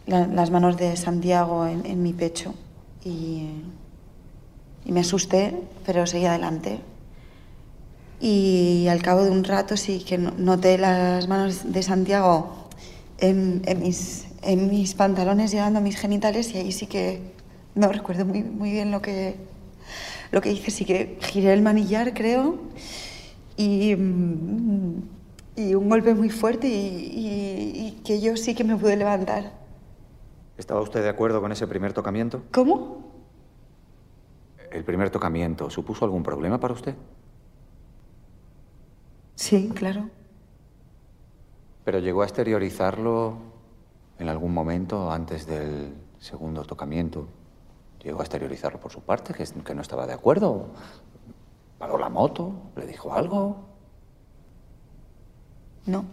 la- 0.06 0.28
las 0.28 0.50
manos 0.52 0.76
de 0.76 0.96
Santiago 0.96 1.66
en, 1.66 2.02
mi 2.02 2.12
pecho 2.12 2.54
y, 3.04 3.48
me 4.84 5.00
asusté, 5.00 5.54
pero 5.84 6.06
seguí 6.06 6.26
adelante. 6.26 6.80
Y 8.20 8.86
al 8.88 9.02
cabo 9.02 9.24
de 9.24 9.30
un 9.30 9.44
rato 9.44 9.76
sí 9.76 10.04
que 10.06 10.16
no- 10.18 10.32
noté 10.38 10.78
las 10.78 11.26
manos 11.26 11.72
de 11.72 11.82
Santiago 11.82 12.68
en, 13.18 13.62
mis, 13.80 14.94
pantalones 14.94 15.50
llegando 15.50 15.80
a 15.80 15.82
mis 15.82 15.96
genitales 15.96 16.54
y 16.54 16.58
ahí 16.58 16.72
sí 16.72 16.86
que 16.86 17.20
no 17.74 17.88
recuerdo 17.90 18.24
muy 18.24 18.70
bien 18.70 18.90
lo 18.90 19.02
que, 19.02 19.36
lo 20.32 20.40
que 20.40 20.52
hice 20.52 20.70
sí 20.70 20.84
que 20.84 21.18
giré 21.20 21.52
el 21.52 21.62
manillar, 21.62 22.14
creo, 22.14 22.58
y, 23.56 23.94
mm, 23.96 25.02
y 25.56 25.74
un 25.74 25.88
golpe 25.88 26.14
muy 26.14 26.30
fuerte 26.30 26.68
y, 26.68 26.72
y- 26.72 27.86
y 27.86 28.00
que 28.04 28.20
yo 28.20 28.36
sí 28.36 28.54
que 28.54 28.64
me 28.64 28.76
pude 28.76 28.96
levantar. 28.96 29.52
¿Estaba 30.56 30.80
usted 30.80 31.02
de 31.02 31.08
acuerdo 31.08 31.40
con 31.40 31.52
ese 31.52 31.66
primer 31.66 31.92
tocamiento? 31.92 32.42
¿Cómo? 32.52 33.10
¿El 34.70 34.84
primer 34.84 35.10
tocamiento 35.10 35.68
supuso 35.70 36.04
algún 36.04 36.22
problema 36.22 36.60
para 36.60 36.74
usted? 36.74 36.94
Sí, 39.34 39.70
claro. 39.74 40.10
¿Pero 41.84 41.98
llegó 41.98 42.22
a 42.22 42.26
exteriorizarlo 42.26 43.38
en 44.18 44.28
algún 44.28 44.52
momento 44.54 45.10
antes 45.10 45.46
del 45.46 45.94
segundo 46.18 46.62
tocamiento? 46.64 47.26
¿Llegó 48.02 48.20
a 48.20 48.22
exteriorizarlo 48.22 48.80
por 48.80 48.90
su 48.90 49.02
parte, 49.02 49.34
que, 49.34 49.44
que 49.44 49.74
no 49.74 49.82
estaba 49.82 50.06
de 50.06 50.14
acuerdo? 50.14 50.68
¿Paró 51.78 51.98
la 51.98 52.08
moto? 52.08 52.52
¿Le 52.76 52.86
dijo 52.86 53.12
algo? 53.12 53.56
No. 55.86 56.04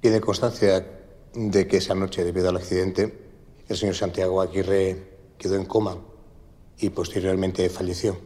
Tiene 0.00 0.20
constancia 0.20 0.86
de 1.34 1.66
que 1.66 1.76
esa 1.76 1.94
noche, 1.94 2.24
debido 2.24 2.48
al 2.48 2.56
accidente, 2.56 3.26
el 3.68 3.76
señor 3.76 3.94
Santiago 3.94 4.40
Aguirre 4.40 5.18
quedó 5.36 5.56
en 5.56 5.66
coma 5.66 5.98
y 6.78 6.90
posteriormente 6.90 7.68
falleció. 7.68 8.18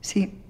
Sí. 0.00 0.41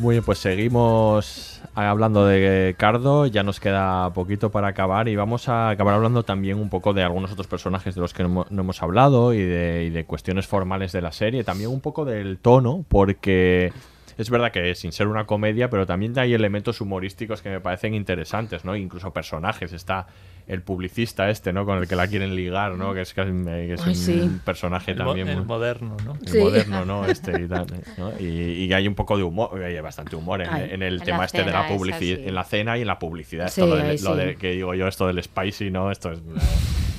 Muy 0.00 0.14
bien, 0.14 0.24
pues 0.24 0.38
seguimos 0.38 1.60
hablando 1.74 2.24
de 2.24 2.74
Cardo, 2.78 3.26
ya 3.26 3.42
nos 3.42 3.60
queda 3.60 4.10
poquito 4.14 4.50
para 4.50 4.68
acabar 4.68 5.08
y 5.08 5.16
vamos 5.16 5.48
a 5.50 5.68
acabar 5.68 5.94
hablando 5.94 6.22
también 6.22 6.58
un 6.58 6.70
poco 6.70 6.94
de 6.94 7.02
algunos 7.02 7.30
otros 7.32 7.46
personajes 7.46 7.94
de 7.94 8.00
los 8.00 8.14
que 8.14 8.22
no 8.22 8.30
hemo- 8.30 8.46
no 8.48 8.62
hemos 8.62 8.82
hablado 8.82 9.34
y 9.34 9.42
de, 9.42 9.84
y 9.84 9.90
de 9.90 10.04
cuestiones 10.04 10.46
formales 10.46 10.92
de 10.92 11.02
la 11.02 11.12
serie, 11.12 11.44
también 11.44 11.68
un 11.68 11.80
poco 11.80 12.06
del 12.06 12.38
tono, 12.38 12.82
porque 12.88 13.74
es 14.20 14.30
verdad 14.30 14.52
que 14.52 14.74
sin 14.74 14.92
ser 14.92 15.06
una 15.08 15.24
comedia, 15.26 15.70
pero 15.70 15.86
también 15.86 16.18
hay 16.18 16.34
elementos 16.34 16.80
humorísticos 16.80 17.42
que 17.42 17.48
me 17.50 17.60
parecen 17.60 17.94
interesantes, 17.94 18.64
¿no? 18.64 18.76
Incluso 18.76 19.12
personajes, 19.12 19.72
está 19.72 20.06
el 20.46 20.62
publicista 20.62 21.30
este, 21.30 21.52
¿no? 21.52 21.64
Con 21.64 21.78
el 21.78 21.86
que 21.88 21.94
la 21.96 22.06
quieren 22.08 22.34
ligar, 22.34 22.72
¿no? 22.72 22.92
Que 22.92 23.02
es, 23.02 23.14
que 23.14 23.20
es, 23.20 23.26
que 23.28 23.72
es 23.74 23.80
Ay, 23.82 23.88
un 23.90 23.94
sí. 23.94 24.30
personaje 24.44 24.90
El 24.92 24.98
mo- 24.98 25.04
también 25.06 25.28
el 25.28 25.36
muy- 25.38 25.44
moderno, 25.46 25.96
¿no? 26.04 26.14
El 26.20 26.28
Sí. 26.28 26.38
moderno, 26.38 26.84
¿no? 26.84 27.04
Este 27.06 27.40
y 27.42 27.46
tal, 27.46 27.66
¿no? 27.98 28.12
Y, 28.18 28.64
y 28.64 28.72
hay 28.72 28.88
un 28.88 28.94
poco 28.94 29.16
de 29.16 29.22
humor, 29.22 29.62
hay 29.62 29.78
bastante 29.80 30.16
humor 30.16 30.42
en, 30.42 30.48
Ay. 30.50 30.70
en 30.72 30.82
el 30.82 30.98
En 30.98 31.04
tema 31.04 31.18
la 31.18 31.24
este 31.26 31.44
de 31.44 31.52
la 31.52 31.68
publicidad, 31.68 32.18
sí. 32.18 32.24
en 32.26 32.34
la 32.34 32.44
cena 32.44 32.76
y 32.78 32.80
en 32.82 32.86
la 32.88 32.98
publicidad. 32.98 33.48
Sí, 33.48 33.62
Esto 33.62 34.10
lo, 34.10 34.16
de- 34.16 34.36
que 34.36 34.50
digo 34.52 34.74
yo, 34.74 34.88
esto 34.88 35.06
del 35.06 35.22
spicy, 35.22 35.70
¿no? 35.70 35.90
Esto 35.90 36.10
es, 36.12 36.18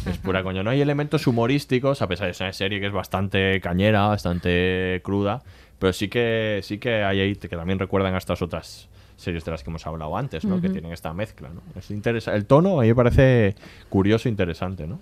es 0.07 0.18
pura 0.18 0.43
coño. 0.43 0.64
No 0.64 0.69
hay 0.69 0.81
elementos 0.81 1.27
humorísticos, 1.27 2.02
a 2.02 2.07
pesar 2.07 2.27
de 2.27 2.34
ser 2.34 2.45
una 2.48 2.53
serie 2.53 2.80
que 2.80 2.88
es 2.88 2.93
bastante 2.93 3.60
cañera, 3.61 4.07
bastante 4.07 5.02
cruda, 5.03 5.43
pero 5.81 5.91
sí 5.91 6.07
que 6.07 6.61
sí 6.63 6.77
que 6.77 7.03
hay 7.03 7.19
ahí 7.19 7.35
que 7.35 7.49
también 7.49 7.79
recuerdan 7.79 8.13
a 8.15 8.19
estas 8.19 8.41
otras 8.41 8.87
series 9.17 9.43
de 9.43 9.51
las 9.51 9.63
que 9.63 9.69
hemos 9.71 9.85
hablado 9.85 10.15
antes, 10.15 10.45
¿no? 10.45 10.61
Que 10.61 10.69
tienen 10.69 10.91
esta 10.93 11.11
mezcla, 11.13 11.49
¿no? 11.49 11.61
Es 11.77 11.89
interesa- 11.91 12.33
el 12.35 12.45
tono 12.45 12.79
a 12.79 12.83
mí 12.83 12.87
me 12.89 12.95
parece 12.95 13.55
curioso 13.89 14.29
e 14.29 14.31
interesante, 14.31 14.87
¿no? 14.87 14.99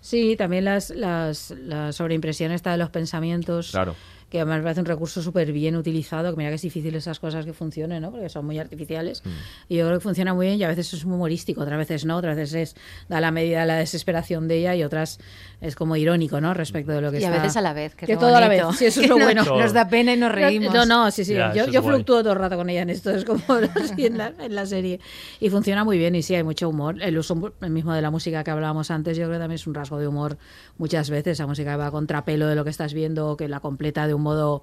Sí, 0.00 0.34
también 0.36 0.64
las, 0.64 0.90
las, 0.90 1.52
la 1.52 1.92
sobreimpresión 1.92 2.50
esta 2.50 2.72
de 2.72 2.78
los 2.78 2.90
pensamientos. 2.90 3.70
Claro. 3.70 3.94
Que 4.32 4.40
además 4.40 4.60
me 4.60 4.62
parece 4.62 4.80
un 4.80 4.86
recurso 4.86 5.20
súper 5.20 5.52
bien 5.52 5.76
utilizado, 5.76 6.30
que 6.30 6.36
mira 6.38 6.48
que 6.48 6.54
es 6.54 6.62
difícil 6.62 6.94
esas 6.94 7.20
cosas 7.20 7.44
que 7.44 7.52
funcionen, 7.52 8.00
¿no? 8.00 8.10
Porque 8.10 8.30
son 8.30 8.46
muy 8.46 8.58
artificiales. 8.58 9.22
Y 9.68 9.76
yo 9.76 9.84
creo 9.84 9.98
que 9.98 10.02
funciona 10.02 10.32
muy 10.32 10.46
bien 10.46 10.58
y 10.58 10.64
a 10.64 10.68
veces 10.68 10.90
es 10.94 11.04
muy 11.04 11.16
humorístico, 11.16 11.60
otras 11.60 11.76
veces 11.76 12.06
no, 12.06 12.16
otras 12.16 12.34
veces 12.34 12.54
es 12.54 12.76
da 13.10 13.20
la 13.20 13.30
medida 13.30 13.60
de 13.60 13.66
la 13.66 13.76
desesperación 13.76 14.48
de 14.48 14.56
ella 14.60 14.74
y 14.74 14.84
otras 14.84 15.18
es 15.60 15.76
como 15.76 15.96
irónico, 15.96 16.40
¿no? 16.40 16.54
Respecto 16.54 16.92
de 16.92 17.02
lo 17.02 17.12
que 17.12 17.20
Y 17.20 17.24
a 17.24 17.28
está... 17.28 17.42
veces 17.42 17.56
a 17.58 17.60
la 17.60 17.74
vez, 17.74 17.94
que 17.94 18.06
es 18.06 18.10
lo 18.12 18.18
todo 18.18 18.34
a 18.36 18.40
la 18.40 18.48
vez, 18.48 18.62
sí, 18.78 18.86
eso 18.86 19.02
es 19.02 19.06
Que 19.06 19.08
lo 19.08 19.18
no- 19.18 19.24
bueno. 19.26 19.44
nos 19.44 19.74
da 19.74 19.86
pena 19.88 20.14
y 20.14 20.16
nos 20.16 20.32
reímos. 20.32 20.72
No, 20.72 20.86
no, 20.86 21.10
sí, 21.10 21.26
sí. 21.26 21.34
Ya, 21.34 21.52
yo 21.52 21.66
yo 21.66 21.82
fluctúo 21.82 22.22
todo 22.22 22.32
el 22.32 22.38
rato 22.38 22.56
con 22.56 22.70
ella 22.70 22.80
en 22.80 22.88
esto, 22.90 23.10
es 23.10 23.26
como 23.26 23.42
así 23.84 24.06
en, 24.06 24.16
la, 24.16 24.32
en 24.40 24.54
la 24.54 24.64
serie. 24.64 24.98
Y 25.40 25.50
funciona 25.50 25.84
muy 25.84 25.98
bien 25.98 26.14
y 26.14 26.22
sí, 26.22 26.34
hay 26.34 26.42
mucho 26.42 26.70
humor. 26.70 27.02
El 27.02 27.18
uso 27.18 27.52
el 27.60 27.70
mismo 27.70 27.92
de 27.92 28.00
la 28.00 28.10
música 28.10 28.42
que 28.44 28.50
hablábamos 28.50 28.90
antes, 28.90 29.16
yo 29.18 29.24
creo 29.24 29.34
que 29.36 29.40
también 29.40 29.56
es 29.56 29.66
un 29.66 29.74
rasgo 29.74 29.98
de 29.98 30.08
humor 30.08 30.38
muchas 30.78 31.10
veces. 31.10 31.38
La 31.38 31.46
música 31.46 31.76
va 31.76 31.88
a 31.88 31.90
contrapelo 31.90 32.46
de 32.46 32.54
lo 32.54 32.64
que 32.64 32.70
estás 32.70 32.94
viendo, 32.94 33.36
que 33.36 33.48
la 33.48 33.60
completa 33.60 34.06
de 34.06 34.14
un 34.14 34.21
modo 34.22 34.62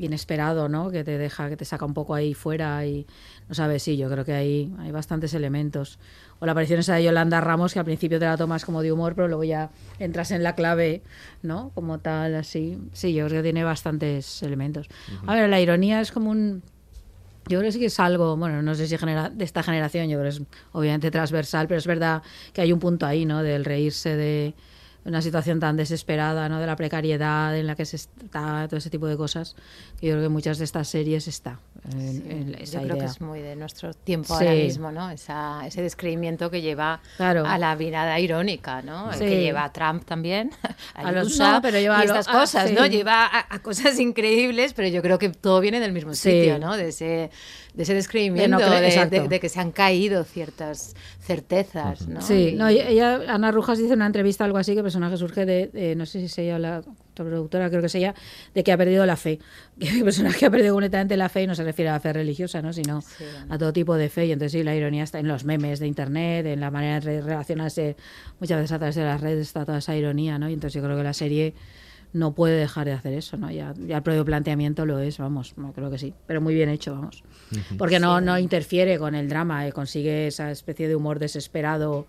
inesperado, 0.00 0.68
¿no? 0.68 0.90
Que 0.90 1.04
te 1.04 1.18
deja, 1.18 1.48
que 1.48 1.56
te 1.56 1.64
saca 1.64 1.84
un 1.84 1.92
poco 1.94 2.14
ahí 2.14 2.32
fuera 2.32 2.84
y 2.86 3.06
no 3.48 3.54
sabes, 3.54 3.82
sí, 3.82 3.96
yo 3.96 4.08
creo 4.10 4.24
que 4.24 4.32
hay, 4.32 4.74
hay 4.78 4.90
bastantes 4.90 5.34
elementos. 5.34 5.98
O 6.38 6.46
la 6.46 6.52
aparición 6.52 6.80
esa 6.80 6.94
de 6.94 7.04
Yolanda 7.04 7.40
Ramos, 7.40 7.74
que 7.74 7.80
al 7.80 7.84
principio 7.84 8.18
te 8.18 8.24
la 8.24 8.38
tomas 8.38 8.64
como 8.64 8.80
de 8.80 8.92
humor, 8.92 9.14
pero 9.14 9.28
luego 9.28 9.44
ya 9.44 9.70
entras 9.98 10.30
en 10.30 10.42
la 10.42 10.54
clave, 10.54 11.02
¿no? 11.42 11.70
Como 11.74 11.98
tal, 11.98 12.34
así. 12.34 12.78
Sí, 12.92 13.12
yo 13.12 13.26
creo 13.26 13.40
que 13.40 13.42
tiene 13.42 13.62
bastantes 13.62 14.42
elementos. 14.42 14.88
A 15.26 15.34
ver, 15.34 15.50
la 15.50 15.60
ironía 15.60 16.00
es 16.00 16.12
como 16.12 16.30
un... 16.30 16.62
Yo 17.48 17.58
creo 17.58 17.68
que 17.68 17.72
sí 17.72 17.80
que 17.80 17.86
es 17.86 18.00
algo, 18.00 18.36
bueno, 18.36 18.62
no 18.62 18.74
sé 18.74 18.86
si 18.86 18.96
genera, 18.96 19.28
de 19.28 19.44
esta 19.44 19.62
generación, 19.62 20.08
yo 20.08 20.18
creo 20.18 20.30
que 20.30 20.36
es 20.36 20.42
obviamente 20.72 21.10
transversal, 21.10 21.66
pero 21.66 21.78
es 21.78 21.86
verdad 21.86 22.22
que 22.52 22.60
hay 22.60 22.72
un 22.72 22.78
punto 22.78 23.06
ahí, 23.06 23.24
¿no? 23.24 23.42
Del 23.42 23.64
reírse 23.64 24.14
de 24.16 24.54
una 25.04 25.22
situación 25.22 25.60
tan 25.60 25.76
desesperada, 25.76 26.48
¿no? 26.48 26.60
De 26.60 26.66
la 26.66 26.76
precariedad 26.76 27.56
en 27.56 27.66
la 27.66 27.74
que 27.74 27.84
se 27.86 27.96
está, 27.96 28.66
todo 28.68 28.76
ese 28.78 28.90
tipo 28.90 29.06
de 29.06 29.16
cosas. 29.16 29.56
Yo 30.02 30.10
creo 30.10 30.18
que 30.20 30.26
en 30.26 30.32
muchas 30.32 30.58
de 30.58 30.64
estas 30.64 30.88
series 30.88 31.26
está. 31.28 31.58
en- 31.92 32.30
en 32.30 32.54
esa 32.60 32.80
Yo 32.82 32.88
creo 32.88 32.98
que 32.98 33.06
es 33.06 33.22
muy 33.22 33.40
de 33.40 33.56
nuestro 33.56 33.94
tiempo 33.94 34.36
Sí. 34.36 34.44
ahora 34.44 34.54
mismo, 34.54 34.92
¿no? 34.92 35.08
Esa, 35.10 35.66
ese 35.66 35.80
descreimiento 35.80 36.50
que 36.50 36.60
lleva 36.60 37.00
Claro. 37.16 37.46
a 37.46 37.56
la 37.56 37.74
mirada 37.74 38.20
irónica, 38.20 38.82
¿no? 38.82 39.10
El 39.10 39.18
Sí. 39.18 39.24
que 39.24 39.40
lleva 39.40 39.64
a 39.64 39.72
Trump 39.72 40.04
también, 40.04 40.50
a, 40.94 41.00
A 41.08 41.12
los- 41.12 41.28
Yusa 41.30 41.52
no, 41.52 41.62
pero 41.62 41.78
lleva 41.78 41.96
y 41.98 42.02
a 42.02 42.04
estas 42.04 42.28
ah, 42.28 42.32
cosas, 42.32 42.68
sí. 42.68 42.74
¿no? 42.74 42.84
Lleva 42.86 43.24
a, 43.24 43.46
a 43.54 43.58
cosas 43.62 43.98
increíbles, 44.00 44.74
pero 44.74 44.88
yo 44.88 45.00
creo 45.00 45.18
que 45.18 45.30
todo 45.30 45.60
viene 45.60 45.80
del 45.80 45.92
mismo 45.92 46.12
Sí. 46.12 46.30
sitio, 46.30 46.58
¿no? 46.58 46.76
De 46.76 46.88
ese, 46.88 47.30
de 47.74 47.82
ese 47.84 47.94
descreimiento, 47.94 48.58
De 48.58 48.64
no 48.64 48.70
de, 48.80 48.86
exacto. 48.88 49.22
de- 49.22 49.28
de 49.28 49.40
que 49.40 49.48
se 49.48 49.60
han 49.60 49.70
caído 49.70 50.24
ciertas 50.24 50.94
certezas, 51.20 52.08
¿no? 52.08 52.20
Sí, 52.20 52.54
no, 52.56 52.68
ella- 52.68 52.88
ella, 52.88 53.20
Ana 53.28 53.52
Rujas 53.52 53.78
dice 53.78 53.92
en 53.92 53.98
una 53.98 54.06
entrevista 54.06 54.44
algo 54.44 54.58
así 54.58 54.72
que 54.72 54.78
el 54.78 54.84
personaje 54.84 55.16
surge 55.16 55.46
de, 55.46 55.68
de- 55.68 55.94
no 55.94 56.04
sé 56.06 56.18
si 56.20 56.24
es 56.26 56.38
ella 56.38 56.58
la 56.58 56.82
productora, 57.14 57.68
creo 57.68 57.80
que 57.80 57.86
es 57.88 57.94
ella, 57.94 58.14
de 58.54 58.64
que 58.64 58.72
ha 58.72 58.76
perdido 58.78 59.04
la 59.06 59.16
fe. 59.16 59.38
Que 59.80 59.88
el 59.88 60.04
personaje 60.04 60.44
ha 60.46 60.50
perdido 60.50 60.72
completamente 60.74 61.16
la 61.16 61.28
fe 61.28 61.42
y 61.42 61.46
no 61.46 61.54
se 61.54 61.64
refiere 61.64 61.88
a 61.90 61.92
la 61.94 62.00
fe 62.00 62.12
religiosa, 62.12 62.60
¿no? 62.62 62.72
sino 62.72 63.02
a 63.48 63.56
todo 63.58 63.72
tipo 63.72 63.94
de 63.96 64.08
fe. 64.08 64.26
Y 64.26 64.32
entonces 64.32 64.52
sí, 64.52 64.62
la 64.64 64.74
ironía 64.74 65.04
está 65.04 65.18
en 65.20 65.28
los 65.28 65.44
memes 65.44 65.78
de 65.80 65.86
internet, 65.86 66.46
en 66.46 66.60
la 66.60 66.70
manera 66.70 67.00
de 67.00 67.20
relacionarse 67.22 67.96
muchas 68.40 68.58
veces 68.58 68.72
a 68.72 68.78
través 68.78 68.94
de 68.96 69.04
las 69.04 69.20
redes, 69.20 69.46
está 69.46 69.64
toda 69.64 69.78
esa 69.78 69.96
ironía, 69.96 70.38
¿no? 70.38 70.48
Y 70.50 70.54
entonces 70.54 70.74
yo 70.80 70.84
creo 70.86 70.96
que 70.98 71.02
la 71.04 71.12
serie 71.14 71.54
no 72.12 72.32
puede 72.34 72.56
dejar 72.58 72.86
de 72.86 72.92
hacer 72.92 73.12
eso, 73.14 73.36
¿no? 73.36 73.50
Ya, 73.50 73.72
ya 73.86 73.98
el 73.98 74.02
propio 74.02 74.24
planteamiento 74.24 74.84
lo 74.86 74.98
es, 74.98 75.18
vamos, 75.18 75.54
no, 75.56 75.72
creo 75.72 75.90
que 75.90 75.98
sí, 75.98 76.12
pero 76.26 76.40
muy 76.40 76.54
bien 76.54 76.68
hecho, 76.68 76.92
vamos. 76.94 77.22
Porque 77.78 78.00
no, 78.00 78.18
Sí. 78.18 78.24
no 78.24 78.38
interfiere 78.38 78.98
con 78.98 79.14
el 79.14 79.28
drama, 79.28 79.66
eh, 79.66 79.72
consigue 79.72 80.26
esa 80.26 80.50
especie 80.50 80.88
de 80.88 80.96
humor 80.96 81.18
desesperado, 81.18 82.06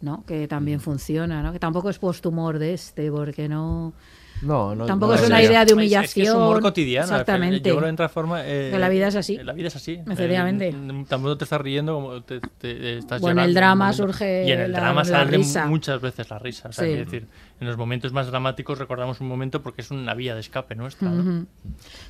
¿no? 0.00 0.24
Que 0.26 0.46
también 0.48 0.80
funciona, 0.80 1.42
¿no? 1.42 1.52
Que 1.52 1.58
tampoco 1.58 1.90
es 1.90 1.98
post-humor 1.98 2.58
de 2.58 2.74
este, 2.74 3.10
porque 3.10 3.48
no... 3.48 3.92
No, 4.40 4.74
no. 4.74 4.86
Tampoco 4.86 5.12
no 5.12 5.18
es 5.20 5.26
una 5.26 5.36
debería. 5.36 5.50
idea 5.50 5.64
de 5.64 5.72
humillación. 5.74 6.04
Es, 6.04 6.14
que 6.14 6.22
es 6.22 6.30
humor 6.34 6.60
cotidiano. 6.60 7.06
Exactamente. 7.06 7.58
Yo 7.68 7.76
creo 7.76 7.82
que 7.82 7.88
en 7.90 7.94
otra 7.94 8.08
forma. 8.08 8.40
eh, 8.44 8.70
Que 8.72 8.78
la 8.80 8.88
vida 8.88 9.06
es 9.06 9.14
así. 9.14 9.36
La 9.36 9.52
vida 9.52 9.68
es 9.68 9.76
así. 9.76 10.00
Efectivamente. 10.04 10.70
Eh, 10.70 11.04
tampoco 11.08 11.36
te 11.38 11.44
estás 11.44 11.60
riendo 11.60 11.94
como 11.94 12.22
te, 12.24 12.40
te- 12.58 12.98
estás 12.98 13.20
Bueno, 13.20 13.36
llorando 13.36 13.42
el 13.42 13.44
en 13.44 13.50
un 13.50 13.54
drama 13.54 13.92
surge 13.92 14.44
Y 14.48 14.50
en 14.50 14.60
el 14.62 14.72
la- 14.72 14.80
drama 14.80 15.02
la 15.02 15.08
sale 15.08 15.36
risa. 15.36 15.66
muchas 15.66 16.00
veces 16.00 16.28
la 16.28 16.40
risa. 16.40 16.70
O 16.70 16.72
sea, 16.72 16.84
Sí. 16.84 16.92
decir, 16.92 17.28
en 17.62 17.68
los 17.68 17.76
momentos 17.76 18.12
más 18.12 18.26
dramáticos 18.26 18.76
recordamos 18.76 19.20
un 19.20 19.28
momento 19.28 19.62
porque 19.62 19.82
es 19.82 19.92
una 19.92 20.14
vía 20.14 20.34
de 20.34 20.40
escape 20.40 20.74
nuestra. 20.74 21.08
¿no? 21.10 21.46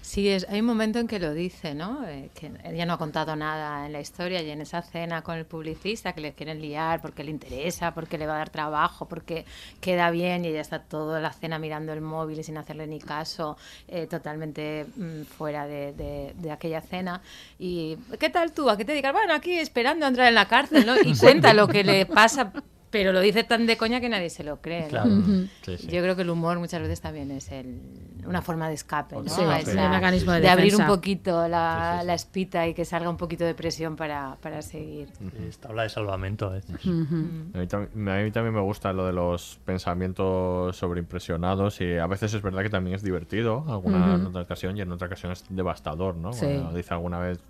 Sí, 0.01 0.29
es, 0.31 0.47
hay 0.49 0.61
un 0.61 0.67
momento 0.67 0.99
en 0.99 1.07
que 1.07 1.19
lo 1.19 1.35
dice, 1.35 1.75
¿no? 1.75 2.09
Eh, 2.09 2.31
que 2.35 2.51
ella 2.65 2.87
no 2.87 2.95
ha 2.95 2.99
contado 2.99 3.37
nada 3.37 3.85
en 3.85 3.93
la 3.93 4.01
historia 4.01 4.41
y 4.41 4.49
en 4.51 4.63
esa 4.63 4.81
cena 4.81 5.21
con 5.21 5.37
el 5.37 5.45
publicista 5.45 6.15
que 6.15 6.23
le 6.23 6.33
quieren 6.33 6.63
liar 6.63 7.03
porque 7.03 7.23
le 7.23 7.31
interesa, 7.31 7.93
porque 7.93 8.17
le 8.17 8.27
va 8.27 8.37
a 8.37 8.39
dar 8.39 8.49
trabajo, 8.49 9.07
porque 9.07 9.45
queda 9.83 10.11
bien 10.11 10.47
y 10.47 10.49
ella 10.49 10.63
está 10.63 10.79
toda 10.81 11.21
la 11.21 11.33
cena 11.35 11.59
mirando 11.59 11.93
el 11.93 12.01
móvil 12.01 12.39
y 12.39 12.45
sin 12.45 12.57
hacerle 12.57 12.87
ni 12.87 12.99
caso, 12.99 13.59
eh, 13.89 14.07
totalmente 14.07 14.87
mm, 14.97 15.23
fuera 15.25 15.67
de, 15.67 15.93
de- 15.93 16.33
de 16.35 16.51
aquella 16.51 16.81
cena. 16.81 17.21
Y, 17.59 17.99
¿qué 18.19 18.31
tal 18.31 18.53
tú? 18.53 18.71
¿A 18.71 18.79
qué 18.79 18.87
te 18.87 18.93
dedicas? 18.93 19.13
Bueno, 19.13 19.35
aquí 19.35 19.53
esperando 19.53 20.07
a 20.07 20.09
entrar 20.09 20.29
en 20.29 20.35
la 20.35 20.49
cárcel, 20.49 20.87
¿no? 20.87 20.95
Y 20.99 21.15
cuenta 21.21 21.53
lo 21.53 21.69
que 21.69 21.85
le 21.85 22.07
pasa 22.07 22.51
pero 22.93 23.13
lo 23.13 23.19
dice 23.21 23.43
tan 23.43 23.67
de 23.67 23.77
coña 23.77 24.01
que 24.01 24.09
nadie 24.09 24.31
se 24.31 24.45
lo 24.45 24.61
cree. 24.61 24.83
¿no? 24.83 24.89
Claro. 24.89 25.11
Sí, 25.63 25.79
sí. 25.79 25.87
Yo 25.89 26.01
creo 26.03 26.15
que 26.15 26.23
el 26.23 26.31
humor 26.31 26.61
muchas 26.61 26.81
veces 26.81 27.01
también 27.01 27.33
es 27.33 27.51
el, 27.51 27.81
una 28.25 28.41
forma 28.43 28.69
de 28.69 28.75
escape, 28.75 29.17
¿no? 29.17 29.25
Sí, 29.29 29.43
A 29.43 29.57
sí, 29.63 29.71
esa- 29.73 29.87
un 29.87 29.91
mecanismo 29.91 30.33
de 30.33 30.41
de 30.43 30.49
abrir 30.49 30.77
un 30.77 30.87
poquito 30.87 31.49
la, 31.49 32.03
la 32.05 32.15
espita 32.15 32.69
y 32.69 32.75
que 32.75 32.85
salga 32.85 33.11
un 33.11 33.17
poquito 33.17 33.45
de 33.45 33.55
presión 33.55 33.97
para, 33.97 34.37
para 34.41 34.63
seguir. 34.63 35.09
Es 35.49 35.59
tabla 35.59 35.83
de 35.83 35.89
salvamento 35.89 36.47
a 36.47 36.51
veces. 36.51 36.77
A 36.87 36.89
mí, 36.89 37.67
a 38.11 38.23
mí 38.23 38.31
también 38.31 38.55
me 38.55 38.61
gusta 38.61 38.93
lo 38.93 39.07
de 39.07 39.13
los 39.13 39.59
pensamientos 39.65 40.77
sobreimpresionados 40.77 41.81
y 41.81 41.97
a 41.97 42.07
veces 42.07 42.35
es 42.35 42.43
verdad 42.43 42.63
que 42.63 42.71
también 42.71 42.95
es 42.97 43.03
divertido, 43.03 43.65
alguna 43.69 44.15
en 44.17 44.27
otra 44.27 44.43
ocasión 44.43 44.77
y 44.77 44.81
en 44.83 44.93
otra 44.93 45.07
ocasión 45.07 45.33
es 45.33 45.45
devastador, 45.49 46.15
¿no? 46.17 46.33
Sí. 46.33 46.41
Cuando 46.47 46.75
dice 46.77 46.95
alguna 46.95 47.19
vez, 47.19 47.41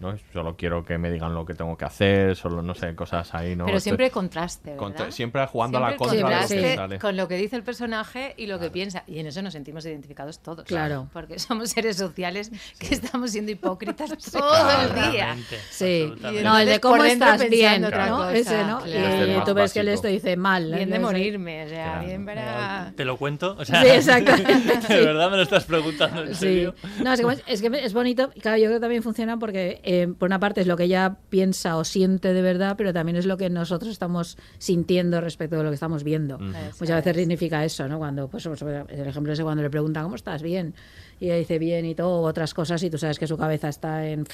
¿no? 0.00 0.14
Solo 0.32 0.56
quiero 0.56 0.84
que 0.84 0.98
me 0.98 1.10
digan 1.10 1.34
lo 1.34 1.44
que 1.44 1.54
tengo 1.54 1.76
que 1.76 1.84
hacer, 1.84 2.36
solo 2.36 2.62
no 2.62 2.74
sé, 2.74 2.94
cosas 2.94 3.34
ahí, 3.34 3.56
¿no? 3.56 3.66
Pero 3.66 3.80
siempre 3.80 4.10
contraste, 4.10 4.70
¿verdad? 4.70 4.78
contra- 4.78 5.10
siempre 5.12 5.46
jugando 5.46 5.78
a 5.78 5.80
la 5.90 5.96
contra 5.96 6.16
de 6.16 6.22
lo 6.22 6.28
que 6.28 6.32
contraste 6.34 6.74
sale. 6.76 6.98
con 6.98 7.16
lo 7.16 7.28
que 7.28 7.36
dice 7.36 7.56
el 7.56 7.62
personaje 7.62 8.34
y 8.36 8.46
lo 8.46 8.58
que 8.58 8.70
piensa. 8.70 9.04
Y 9.06 9.18
en 9.18 9.26
eso 9.26 9.42
nos 9.42 9.52
sentimos 9.52 9.84
identificados 9.86 10.40
todos. 10.40 10.64
Claro. 10.64 11.08
Porque 11.12 11.38
somos 11.38 11.70
seres 11.70 11.96
sociales 11.96 12.50
que 12.78 12.94
estamos 12.94 13.30
siendo 13.32 13.50
hipócritas 13.52 14.10
todo 14.32 14.80
el 14.82 15.10
día. 15.12 15.36
Sí, 15.70 16.12
no, 16.42 16.58
el 16.58 16.66
de 16.68 16.80
cómo 16.80 17.04
estás 17.04 17.48
bien, 17.48 17.84
otra 17.84 18.06
¿no? 18.08 18.16
cosa, 18.18 18.34
Ese, 18.36 18.64
¿no? 18.64 18.80
claro. 18.82 19.38
Y 19.38 19.44
tú 19.44 19.54
ves 19.54 19.72
que 19.72 19.80
básico. 19.80 19.94
esto 19.94 20.08
dice 20.08 20.36
mal. 20.36 20.72
Bien 20.72 20.90
de 20.90 20.98
morirme, 20.98 21.64
o 21.64 21.68
sea, 21.68 21.84
Claro. 21.92 22.06
bien 22.06 22.24
para... 22.26 22.92
¿Te 22.96 23.04
lo 23.04 23.16
cuento? 23.16 23.56
O 23.58 23.64
sea, 23.64 23.82
Sí, 23.82 23.88
exacto. 23.88 24.32
¿De 24.88 25.00
verdad 25.04 25.30
me 25.30 25.36
lo 25.36 25.42
estás 25.42 25.64
preguntando 25.64 26.22
en 26.22 26.34
Sí, 26.34 26.40
serio? 26.40 26.74
no, 27.02 27.12
es 27.12 27.20
que, 27.20 27.52
es 27.52 27.62
que 27.62 27.84
es 27.84 27.92
bonito, 27.92 28.30
claro, 28.40 28.56
yo 28.58 28.64
creo 28.66 28.76
que 28.76 28.80
también 28.80 29.02
funciona 29.02 29.38
porque 29.38 29.80
eh, 29.90 30.06
por 30.06 30.28
una 30.28 30.38
parte 30.38 30.60
es 30.60 30.66
lo 30.66 30.76
que 30.76 30.84
ella 30.84 31.16
piensa 31.30 31.78
o 31.78 31.84
siente 31.84 32.34
de 32.34 32.42
verdad, 32.42 32.74
pero 32.76 32.92
también 32.92 33.16
es 33.16 33.24
lo 33.24 33.38
que 33.38 33.48
nosotros 33.48 33.90
estamos 33.90 34.36
sintiendo 34.58 35.18
respecto 35.22 35.56
de 35.56 35.62
lo 35.62 35.70
que 35.70 35.74
estamos 35.74 36.04
viendo. 36.04 36.38
Muchas 36.38 36.96
veces 36.96 37.06
es. 37.06 37.16
significa 37.16 37.64
eso, 37.64 37.88
¿no? 37.88 37.96
Cuando, 37.96 38.28
pues, 38.28 38.46
pues, 38.46 38.60
el 38.62 39.06
ejemplo 39.06 39.32
es 39.32 39.40
cuando 39.40 39.62
le 39.62 39.70
preguntan, 39.70 40.02
¿cómo 40.02 40.16
estás? 40.16 40.42
Bien. 40.42 40.74
Y 41.20 41.26
ella 41.26 41.36
dice 41.36 41.58
bien 41.58 41.86
y 41.86 41.94
todo, 41.94 42.20
u 42.20 42.26
otras 42.26 42.52
cosas, 42.52 42.82
y 42.82 42.90
tú 42.90 42.98
sabes 42.98 43.18
que 43.18 43.26
su 43.26 43.38
cabeza 43.38 43.70
está 43.70 44.06
en, 44.06 44.26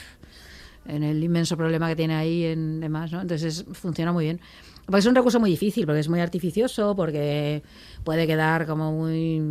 en 0.86 1.02
el 1.04 1.22
inmenso 1.22 1.56
problema 1.56 1.88
que 1.88 1.96
tiene 1.96 2.14
ahí, 2.16 2.44
en 2.46 2.80
demás, 2.80 3.12
¿no? 3.12 3.20
Entonces 3.22 3.60
es- 3.60 3.76
funciona 3.78 4.12
muy 4.12 4.24
bien. 4.24 4.40
Porque 4.86 4.98
es 4.98 5.06
un 5.06 5.14
recurso 5.14 5.40
muy 5.40 5.50
difícil, 5.50 5.86
porque 5.86 6.00
es 6.00 6.08
muy 6.10 6.20
artificioso, 6.20 6.94
porque 6.94 7.62
puede 8.04 8.26
quedar 8.26 8.66
como 8.66 8.92
muy 8.92 9.42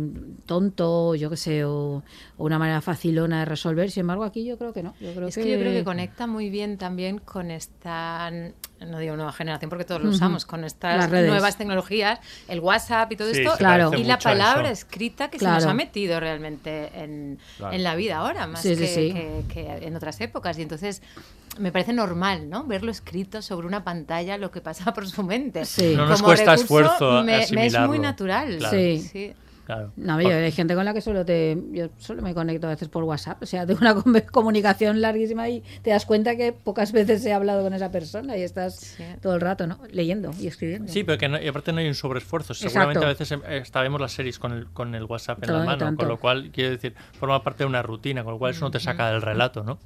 tonto, 0.46 1.14
yo 1.16 1.28
qué 1.28 1.36
sé, 1.36 1.64
o, 1.64 2.02
o 2.38 2.44
una 2.44 2.58
manera 2.58 2.80
facilona 2.80 3.40
de 3.40 3.44
resolver. 3.46 3.90
Sin 3.90 4.02
embargo, 4.02 4.22
aquí 4.24 4.44
yo 4.44 4.56
creo 4.56 4.72
que 4.72 4.82
no. 4.82 4.94
Yo 5.00 5.12
creo 5.12 5.28
Es 5.28 5.34
que 5.34 5.50
yo 5.50 5.58
creo 5.58 5.72
que 5.72 5.82
conecta 5.84 6.26
muy 6.28 6.50
bien 6.50 6.78
también 6.78 7.18
con 7.18 7.50
esta, 7.50 8.30
no 8.30 8.98
digo 8.98 9.16
nueva 9.16 9.32
generación 9.32 9.68
porque 9.70 9.84
todos 9.84 10.02
lo 10.02 10.10
usamos, 10.10 10.44
con 10.46 10.64
estas 10.64 11.10
nuevas 11.10 11.58
tecnologías, 11.58 12.20
el 12.48 12.60
WhatsApp 12.60 13.10
y 13.12 13.16
todo 13.16 13.32
Sí, 13.34 13.40
esto, 13.40 13.56
Claro. 13.58 13.90
y 13.94 14.04
la 14.04 14.18
palabra 14.18 14.70
escrita 14.70 15.30
que 15.30 15.38
Claro. 15.38 15.60
se 15.60 15.66
nos 15.66 15.70
ha 15.72 15.74
metido 15.74 16.20
realmente 16.20 16.90
en, 16.94 17.38
Claro. 17.56 17.74
en 17.74 17.82
la 17.82 17.96
vida 17.96 18.18
ahora, 18.18 18.46
más 18.46 18.62
Sí, 18.62 18.76
sí, 18.76 18.80
que, 18.80 18.86
sí. 18.86 19.12
que- 19.12 19.44
que 19.52 19.86
en 19.86 19.96
otras 19.96 20.20
épocas. 20.20 20.58
Y 20.58 20.62
entonces 20.62 21.02
me 21.58 21.72
parece 21.72 21.92
normal, 21.92 22.48
¿no? 22.50 22.64
Verlo 22.64 22.90
escrito 22.90 23.42
sobre 23.42 23.66
una 23.66 23.84
pantalla, 23.84 24.36
lo 24.38 24.50
que 24.50 24.60
pasa 24.60 24.92
por 24.94 25.06
su 25.08 25.22
mente. 25.22 25.64
Sí. 25.64 25.94
No 25.96 26.06
nos 26.06 26.20
Como 26.20 26.28
cuesta 26.32 26.56
recurso, 26.56 26.92
esfuerzo 26.92 27.24
me, 27.24 27.46
me 27.52 27.66
es 27.66 27.78
muy 27.80 27.98
natural. 27.98 28.56
Claro. 28.58 28.76
Sí. 28.76 29.00
sí. 29.00 29.32
Claro. 29.64 29.92
No, 29.96 30.20
yo, 30.20 30.28
hay 30.28 30.52
gente 30.52 30.74
con 30.74 30.84
la 30.84 30.92
que 30.92 31.00
solo 31.00 31.24
te 31.24 31.56
yo 31.72 31.88
solo 31.96 32.20
me 32.20 32.34
conecto 32.34 32.66
a 32.66 32.70
veces 32.70 32.88
por 32.88 33.02
WhatsApp, 33.04 33.42
o 33.42 33.46
sea, 33.46 33.64
tengo 33.64 33.80
una 33.80 33.94
com- 34.02 34.14
comunicación 34.30 35.00
larguísima 35.00 35.48
y 35.48 35.62
te 35.80 35.88
das 35.88 36.04
cuenta 36.04 36.36
que 36.36 36.52
pocas 36.52 36.92
veces 36.92 37.24
he 37.24 37.32
hablado 37.32 37.62
con 37.62 37.72
esa 37.72 37.90
persona 37.90 38.36
y 38.36 38.42
estás 38.42 38.74
Sí. 38.76 39.04
todo 39.22 39.34
el 39.36 39.40
rato, 39.40 39.66
¿no? 39.66 39.78
Leyendo 39.90 40.32
y 40.38 40.48
escribiendo. 40.48 40.92
Sí, 40.92 41.02
pero 41.02 41.16
que 41.16 41.30
no- 41.30 41.40
y 41.40 41.48
aparte 41.48 41.72
no 41.72 41.78
hay 41.78 41.88
un 41.88 41.94
sobreesfuerzo. 41.94 42.52
Exacto. 42.52 42.68
Seguramente 42.72 43.06
a 43.06 43.08
veces 43.08 43.32
eh, 43.32 43.60
hasta 43.62 43.80
vemos 43.80 44.02
las 44.02 44.12
series 44.12 44.38
con 44.38 44.52
el, 44.52 44.66
con 44.66 44.94
el 44.94 45.04
WhatsApp 45.04 45.38
en 45.42 45.48
Todo 45.48 45.58
la 45.60 45.64
mano, 45.64 45.96
con 45.96 46.08
lo 46.08 46.18
cual, 46.20 46.50
quiere 46.52 46.68
decir, 46.72 46.94
forma 47.18 47.42
parte 47.42 47.64
de 47.64 47.68
una 47.68 47.80
rutina, 47.80 48.22
con 48.22 48.34
lo 48.34 48.38
cual 48.38 48.50
eso 48.52 48.66
no 48.66 48.70
te 48.70 48.80
saca 48.80 49.12
del 49.12 49.22
relato, 49.22 49.64
¿no? 49.64 49.78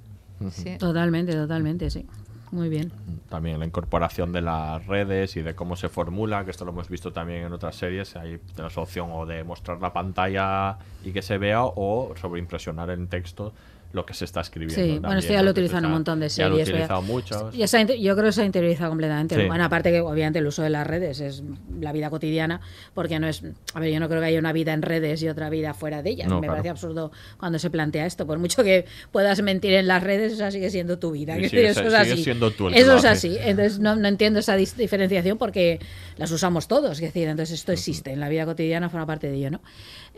Sí. 0.51 0.77
Totalmente, 0.79 1.33
totalmente, 1.33 1.91
sí. 1.91 2.07
Muy 2.51 2.69
bien. 2.69 2.91
También 3.29 3.59
la 3.59 3.67
incorporación 3.67 4.33
de 4.33 4.41
las 4.41 4.87
redes 4.87 5.37
y 5.37 5.43
de 5.43 5.55
cómo 5.55 5.77
se 5.77 5.89
formula, 5.89 6.45
que 6.45 6.51
esto 6.51 6.65
lo 6.65 6.73
hemos 6.73 6.89
visto 6.89 7.13
también 7.13 7.45
en 7.45 7.53
otras 7.53 7.77
series. 7.77 8.17
Ahí 8.17 8.39
tienes 8.55 8.75
la 8.75 8.83
opción 8.83 9.11
o 9.13 9.27
de 9.27 9.45
mostrar 9.45 9.81
la 9.81 9.93
pantalla 9.93 10.79
y 11.05 11.13
que 11.13 11.21
se 11.21 11.37
vea 11.37 11.65
o 11.65 12.15
sobreimpresionar 12.19 12.91
en 12.91 13.09
texto 13.09 13.53
lo 13.93 14.05
que 14.05 14.13
se 14.13 14.27
está 14.27 14.43
escribiendo. 14.43 14.75
Sí, 14.75 14.99
bueno, 14.99 15.19
esto 15.19 15.33
ya 15.33 15.39
¿no? 15.39 15.45
lo 15.47 15.51
utilizan 15.53 15.85
un 15.87 15.93
montón 15.93 16.21
de 16.21 16.29
Ya 16.29 16.49
lo 16.49 16.57
he 16.57 16.59
series. 16.59 16.69
utilizado 16.75 17.03
muchos. 17.03 17.57
Ya 17.57 17.67
se 17.67 17.99
yo 18.01 18.15
creo 18.15 18.27
que 18.27 18.33
se 18.33 18.43
ha 18.43 18.45
interiorizado 18.45 18.91
completamente. 18.91 19.35
Sí. 19.35 19.47
Bueno, 19.47 19.65
aparte 19.65 19.91
que 19.91 20.01
obviamente 20.01 20.41
el 20.41 20.47
uso 20.47 20.63
de 20.63 20.69
las 20.71 20.87
redes 20.87 21.21
es 21.21 21.43
la 21.81 21.93
vida 21.93 22.11
cotidiana, 22.11 22.61
porque 22.93 23.19
no 23.19 23.27
es... 23.29 23.43
A 23.73 23.81
ver, 23.81 23.91
yo 23.91 23.99
no 23.99 24.09
creo 24.09 24.21
que 24.21 24.27
haya 24.27 24.39
una 24.39 24.53
vida 24.53 24.75
en 24.75 24.83
redes 24.83 25.23
y 25.23 25.29
otra 25.29 25.49
vida 25.49 25.73
fuera 25.73 26.03
de 26.03 26.11
ellas. 26.11 26.29
No, 26.29 26.35
Me 26.37 26.41
claro. 26.43 26.53
parece 26.55 26.69
absurdo 26.69 27.13
cuando 27.39 27.59
se 27.59 27.71
plantea 27.71 28.05
esto. 28.05 28.27
Por 28.27 28.39
mucho 28.39 28.63
que 28.63 28.85
puedas 29.11 29.41
mentir 29.41 29.73
en 29.73 29.87
las 29.87 30.03
redes, 30.03 30.35
esa 30.35 30.51
sigue 30.51 30.69
siendo 30.71 30.99
tu 30.99 31.13
vida. 31.13 31.37
Eso 31.39 31.57
es 31.57 31.95
así. 31.95 32.23
siendo 32.23 32.51
tú 32.51 32.69
el 32.69 32.75
que 32.75 32.81
Eso 32.81 32.97
es 32.97 33.05
así. 33.07 33.37
Entonces 33.41 33.79
no, 33.79 33.97
no 33.97 34.07
entiendo 34.09 34.41
esa 34.41 34.57
diferenciación 34.57 35.39
porque 35.39 35.81
las 36.19 36.31
usamos 36.31 36.69
todos. 36.69 36.93
Es 36.93 37.01
decir, 37.01 37.27
entonces 37.27 37.59
esto 37.61 37.73
existe 37.73 38.13
en 38.13 38.21
la 38.21 38.29
vida 38.29 38.45
cotidiana, 38.45 38.91
forma 38.91 39.07
parte 39.07 39.29
de 39.29 39.37
ello, 39.37 39.51
¿no? 39.51 39.61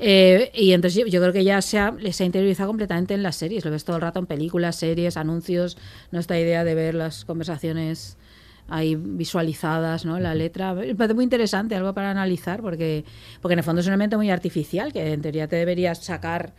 Eh, 0.03 0.51
y 0.55 0.73
entonces 0.73 0.99
yo, 1.01 1.07
yo 1.07 1.21
creo 1.21 1.33
que 1.33 1.45
ya 1.45 1.61
se 1.61 1.79
ha, 1.79 1.95
se 2.11 2.23
ha 2.23 2.27
interiorizado 2.27 2.69
completamente 2.69 3.15
en 3.15 3.23
las 3.23 3.37
series. 3.37 3.60
Lo 3.65 3.71
ves 3.71 3.85
todo 3.85 3.97
el 3.97 4.03
rato 4.03 4.19
en 4.19 4.27
películas, 4.27 4.77
series, 4.77 5.17
anuncios. 5.17 5.77
No 6.11 6.19
esta 6.19 6.39
idea 6.39 6.65
de 6.65 6.75
ver 6.75 6.95
las 6.95 7.25
conversaciones 7.25 8.17
ahí 8.69 8.97
visualizadas, 8.97 10.05
¿no? 10.05 10.19
La 10.21 10.35
letra. 10.35 10.75
Me 10.75 10.95
parece 10.95 11.15
muy 11.15 11.25
interesante, 11.25 11.75
algo 11.75 11.93
para 11.93 12.11
analizar, 12.11 12.63
porque, 12.63 13.05
porque 13.41 13.55
en 13.55 13.59
el 13.59 13.65
fondo 13.65 13.81
es 13.81 13.87
un 13.87 13.93
elemento 13.93 14.17
muy 14.17 14.31
artificial 14.31 14.93
que 14.93 15.13
en 15.13 15.23
teoría 15.23 15.49
te 15.49 15.57
deberías 15.57 16.05
sacar 16.05 16.53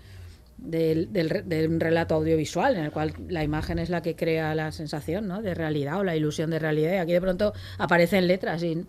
del, 0.57 1.11
del 1.11 1.43
de 1.45 1.67
un 1.67 1.79
relato 1.79 2.15
audiovisual 2.15 2.75
en 2.75 2.85
el 2.85 2.91
cual 2.91 3.13
la 3.29 3.43
imagen 3.43 3.79
es 3.79 3.89
la 3.89 4.01
que 4.01 4.15
crea 4.15 4.53
la 4.53 4.71
sensación 4.71 5.27
¿no? 5.27 5.41
de 5.41 5.55
realidad 5.55 5.99
o 5.99 6.03
la 6.03 6.15
ilusión 6.15 6.51
de 6.51 6.59
realidad 6.59 6.93
y 6.93 6.97
aquí 6.97 7.13
de 7.13 7.21
pronto 7.21 7.53
aparecen 7.79 8.27
letras 8.27 8.61
y 8.61 8.85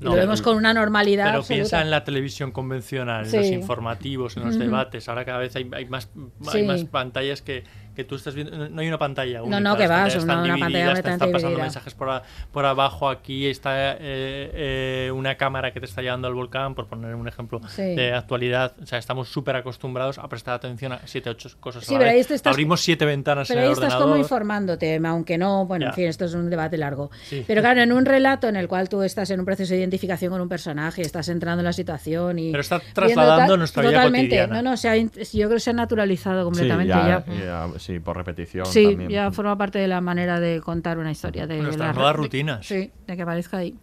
No, 0.00 0.10
lo 0.10 0.16
vemos 0.16 0.42
con 0.42 0.56
una 0.56 0.74
normalidad 0.74 1.26
Pero 1.26 1.38
absoluta. 1.38 1.54
piensa 1.54 1.80
en 1.82 1.90
la 1.90 2.04
televisión 2.04 2.50
convencional, 2.50 3.24
en 3.24 3.30
Sí. 3.30 3.36
los 3.36 3.46
informativos, 3.46 4.36
en 4.36 4.44
los 4.44 4.58
debates. 4.58 5.08
Ahora 5.08 5.24
cada 5.24 5.38
vez 5.38 5.54
hay, 5.56 5.70
hay 5.72 5.86
más, 5.86 6.10
Sí. 6.50 6.58
hay 6.58 6.66
más 6.66 6.84
pantallas 6.84 7.40
que, 7.42 7.64
que 7.94 8.04
tú 8.04 8.16
estás 8.16 8.34
viendo. 8.34 8.68
No 8.68 8.80
hay 8.80 8.88
una 8.88 8.98
pantalla 8.98 9.42
única. 9.42 9.60
no, 9.60 9.76
que 9.76 9.86
las 9.86 9.90
va, 9.90 10.06
están 10.08 10.22
una- 10.24 10.34
una 10.42 10.48
pantalla 10.54 10.68
divididas, 10.68 10.94
te 10.94 10.98
están 11.10 11.18
pasando 11.18 11.38
dividida. 11.48 11.62
mensajes 11.64 11.94
por, 11.94 12.10
a- 12.10 12.22
por 12.52 12.64
abajo. 12.66 13.08
Aquí 13.08 13.46
está 13.46 13.92
eh, 13.92 13.96
eh, 14.00 15.10
una 15.14 15.36
cámara 15.36 15.72
que 15.72 15.80
te 15.80 15.86
está 15.86 16.02
llevando 16.02 16.28
al 16.28 16.34
volcán, 16.34 16.74
por 16.74 16.86
poner 16.86 17.14
un 17.14 17.28
ejemplo 17.28 17.60
Sí. 17.68 17.82
de 17.94 18.12
actualidad. 18.12 18.74
O 18.82 18.86
sea, 18.86 18.98
estamos 18.98 19.28
súper 19.28 19.56
acostumbrados 19.56 20.18
a 20.18 20.28
prestar 20.28 20.54
atención 20.54 20.92
a 20.92 21.00
siete, 21.06 21.30
ocho 21.30 21.48
cosas 21.60 21.84
Sí, 21.84 21.94
a 21.94 21.94
la 21.94 21.98
pero 22.00 22.10
ahí 22.10 22.16
vez. 22.18 22.28
te 22.28 22.34
estás- 22.34 22.52
Abrimos 22.52 22.80
siete 22.80 23.04
ventanas 23.04 23.48
Pero 23.48 23.60
en 23.60 23.64
el 23.64 23.68
ahí 23.68 23.72
estás 23.72 23.84
ordenador. 23.86 24.08
como 24.08 24.16
informándote, 24.22 25.00
aunque 25.04 25.38
no, 25.38 25.66
bueno, 25.66 25.84
Ya. 25.84 25.88
en 25.90 25.94
fin, 25.94 26.06
esto 26.06 26.24
es 26.24 26.34
un 26.34 26.50
debate 26.50 26.76
largo. 26.78 27.10
Sí. 27.24 27.44
Pero 27.46 27.60
claro, 27.60 27.80
en 27.80 27.92
un 27.92 28.04
relato 28.04 28.48
en 28.48 28.56
el 28.56 28.68
cual 28.68 28.88
tú 28.88 29.02
estás 29.02 29.30
en 29.30 29.40
un 29.40 29.46
proceso 29.46 29.72
de 29.74 29.80
identificación 29.80 30.30
con 30.32 30.40
un 30.40 30.48
personaje, 30.48 31.02
estás 31.02 31.28
entrando 31.28 31.60
en 31.60 31.64
la 31.66 31.72
situación 31.72 32.38
y... 32.38 32.50
Pero 32.50 32.60
está 32.60 32.80
trasladando 32.92 33.52
tal- 33.52 33.58
nuestra 33.58 33.82
vida 33.82 33.92
Totalmente. 33.92 34.28
cotidiana. 34.36 34.62
No, 34.62 34.70
no, 34.70 34.76
se 34.76 34.88
ha 34.88 34.96
in- 34.96 35.10
yo 35.10 35.46
creo 35.46 35.50
que 35.50 35.60
se 35.60 35.70
ha 35.70 35.72
naturalizado 35.72 36.40
Sí, 36.40 36.44
completamente 36.44 36.88
ya, 36.94 37.24
ya. 37.26 37.34
ya, 37.44 37.78
sí, 37.84 37.98
por 38.00 38.16
repetición 38.16 38.66
Sí, 38.66 38.86
también. 38.88 39.10
ya 39.10 39.30
forma 39.30 39.56
parte 39.58 39.78
de 39.78 39.88
la 39.88 40.00
manera 40.00 40.40
de 40.40 40.60
contar 40.60 40.98
una 40.98 41.10
historia. 41.10 41.46
De 41.46 41.58
Nuestras 41.58 41.88
la- 41.88 41.92
nuevas 41.94 42.12
de- 42.14 42.22
rutinas. 42.22 42.66
Sí, 42.66 42.90
de 43.06 43.16
que 43.16 43.22
aparezca 43.22 43.58
ahí. 43.58 43.74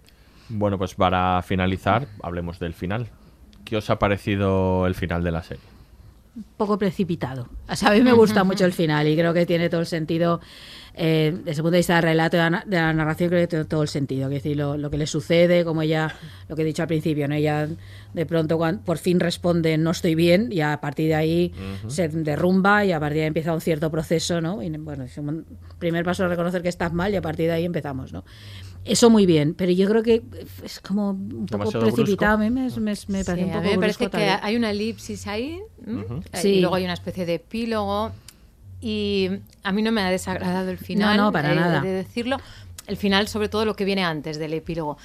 Bueno, 0.49 0.77
pues 0.77 0.95
para 0.95 1.41
finalizar, 1.43 2.07
hablemos 2.21 2.59
del 2.59 2.73
final. 2.73 3.07
¿Qué 3.63 3.77
os 3.77 3.89
ha 3.89 3.99
parecido 3.99 4.85
el 4.87 4.95
final 4.95 5.23
de 5.23 5.31
la 5.31 5.43
serie? 5.43 5.63
Un 6.35 6.43
poco 6.57 6.77
precipitado. 6.77 7.47
O 7.69 7.75
sea, 7.75 7.89
a 7.89 7.91
mí 7.93 8.01
me 8.01 8.11
gusta 8.13 8.43
mucho 8.43 8.65
el 8.65 8.73
final 8.73 9.07
y 9.07 9.15
creo 9.15 9.33
que 9.33 9.45
tiene 9.45 9.69
todo 9.69 9.81
el 9.81 9.85
sentido. 9.87 10.41
Eh, 10.93 11.31
desde 11.45 11.51
el 11.61 11.63
punto 11.63 11.71
de 11.71 11.77
vista 11.77 11.95
del 11.95 12.03
relato 12.03 12.37
de 12.37 12.49
la, 12.49 12.63
de 12.65 12.75
la 12.77 12.93
narración, 12.93 13.29
creo 13.29 13.41
que 13.41 13.47
tiene 13.47 13.65
todo 13.65 13.81
el 13.81 13.87
sentido. 13.87 14.27
Es 14.27 14.33
decir, 14.43 14.57
lo, 14.57 14.77
lo 14.77 14.89
que 14.89 14.97
le 14.97 15.07
sucede, 15.07 15.63
como 15.63 15.81
ella, 15.81 16.13
lo 16.49 16.55
que 16.55 16.61
he 16.63 16.65
dicho 16.65 16.81
al 16.81 16.87
principio, 16.87 17.27
¿no? 17.27 17.35
Ella 17.35 17.67
de 18.13 18.25
pronto, 18.25 18.57
cuan- 18.57 18.79
por 18.79 18.97
fin 18.97 19.19
responde, 19.19 19.77
no 19.77 19.91
estoy 19.91 20.15
bien, 20.15 20.49
y 20.51 20.61
a 20.61 20.79
partir 20.81 21.07
de 21.07 21.15
ahí 21.15 21.53
se 21.87 22.07
derrumba 22.09 22.83
y 22.85 22.91
a 22.91 22.99
partir 22.99 23.17
de 23.17 23.21
ahí 23.23 23.27
empieza 23.27 23.53
un 23.53 23.61
cierto 23.61 23.89
proceso, 23.89 24.41
¿no? 24.41 24.61
Y, 24.61 24.69
bueno, 24.69 25.03
es 25.05 25.17
un 25.17 25.45
primer 25.79 26.03
paso 26.03 26.23
es 26.25 26.29
reconocer 26.29 26.61
que 26.61 26.69
estás 26.69 26.91
mal 26.93 27.13
y 27.13 27.15
a 27.15 27.21
partir 27.21 27.47
de 27.47 27.53
ahí 27.53 27.65
empezamos, 27.65 28.11
¿no? 28.13 28.23
Eso 28.83 29.11
muy 29.11 29.27
bien, 29.27 29.53
pero 29.53 29.71
yo 29.71 29.87
creo 29.87 30.01
que 30.01 30.23
es 30.63 30.79
como 30.79 31.11
un 31.11 31.45
poco 31.45 31.65
Demasiado 31.65 31.85
precipitado. 31.85 32.33
A 32.33 32.37
mí 32.37 32.49
me, 32.49 32.63
me- 32.63 32.69
me 32.79 32.95
Sí, 32.95 33.05
parece 33.23 33.43
un 33.43 33.49
a 33.51 33.53
poco 33.53 33.61
mí 33.63 33.69
me 33.69 33.77
parece 33.77 33.77
brusco 33.77 34.05
que 34.05 34.09
también. 34.09 34.39
hay 34.41 34.55
una 34.55 34.71
elipsis 34.71 35.27
ahí. 35.27 35.59
Ujú. 35.85 36.15
Eh, 36.33 36.37
Sí. 36.41 36.47
y 36.55 36.61
luego 36.61 36.75
hay 36.75 36.83
una 36.85 36.93
especie 36.95 37.27
de 37.27 37.35
epílogo. 37.35 38.11
Y 38.81 39.29
a 39.63 39.71
mí 39.71 39.81
no 39.81 39.91
me 39.91 40.01
ha 40.01 40.09
desagradado 40.09 40.69
el 40.71 40.77
final, 40.77 41.15
No, 41.17 41.25
no, 41.25 41.31
para 41.31 41.53
eh, 41.53 41.55
nada. 41.55 41.81
de 41.81 41.89
decirlo. 41.91 42.37
El 42.87 42.97
final, 42.97 43.27
sobre 43.27 43.47
todo 43.47 43.63
lo 43.63 43.75
que 43.75 43.85
viene 43.85 44.03
antes 44.03 44.39
del 44.39 44.53
epílogo. 44.53 44.97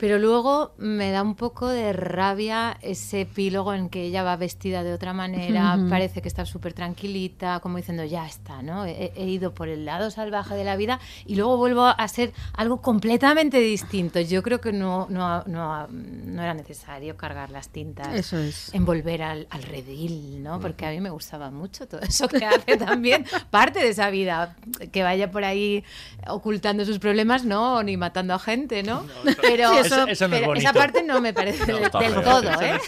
Pero 0.00 0.18
luego 0.18 0.72
me 0.78 1.10
da 1.10 1.20
un 1.22 1.34
poco 1.34 1.68
de 1.68 1.92
rabia 1.92 2.78
ese 2.80 3.20
epílogo 3.20 3.74
en 3.74 3.90
que 3.90 4.02
ella 4.02 4.22
va 4.22 4.34
vestida 4.36 4.82
de 4.82 4.94
otra 4.94 5.12
manera, 5.12 5.78
parece 5.90 6.22
que 6.22 6.28
está 6.28 6.46
súper 6.46 6.72
tranquilita, 6.72 7.60
como 7.60 7.76
diciendo, 7.76 8.02
ya 8.06 8.26
está, 8.26 8.62
¿no? 8.62 8.86
He, 8.86 9.12
he 9.14 9.26
ido 9.26 9.52
por 9.52 9.68
el 9.68 9.84
lado 9.84 10.10
salvaje 10.10 10.54
de 10.54 10.64
la 10.64 10.76
vida 10.76 11.00
y 11.26 11.36
luego 11.36 11.58
vuelvo 11.58 11.84
a 11.84 12.08
ser 12.08 12.32
algo 12.54 12.80
completamente 12.80 13.58
distinto. 13.58 14.20
Yo 14.20 14.42
creo 14.42 14.58
que 14.58 14.72
no, 14.72 15.06
no, 15.10 15.44
no, 15.44 15.86
no 15.88 16.42
era 16.42 16.54
necesario 16.54 17.18
cargar 17.18 17.50
las 17.50 17.68
tintas, 17.68 18.08
Eso 18.14 18.38
es. 18.38 18.72
envolver 18.74 19.22
al, 19.22 19.48
al 19.50 19.62
redil, 19.64 20.42
¿no? 20.42 20.60
Porque 20.60 20.86
a 20.86 20.90
mí 20.92 21.00
me 21.02 21.10
gustaba 21.10 21.50
mucho 21.50 21.86
todo 21.86 22.00
eso 22.00 22.26
que 22.26 22.46
hace 22.46 22.78
también 22.78 23.26
parte 23.50 23.80
de 23.80 23.90
esa 23.90 24.08
vida, 24.08 24.56
que 24.92 25.02
vaya 25.02 25.30
por 25.30 25.44
ahí 25.44 25.84
ocultando 26.26 26.86
sus 26.86 26.98
problemas, 26.98 27.44
no, 27.44 27.82
ni 27.82 27.98
matando 27.98 28.32
a 28.32 28.38
gente, 28.38 28.82
¿no? 28.82 29.04
pero 29.42 29.70
Sí, 29.74 29.89
eso- 29.94 30.06
eso 30.08 30.28
no 30.28 30.34
es 30.34 30.40
pero 30.40 30.46
bonito. 30.50 30.68
esa 30.68 30.72
parte 30.78 31.02
no 31.02 31.20
me 31.20 31.32
parece 31.32 31.66
No, 31.72 31.78
del, 31.78 31.90
todo, 31.90 32.42
no 32.42 32.60
¿eh? 32.62 32.78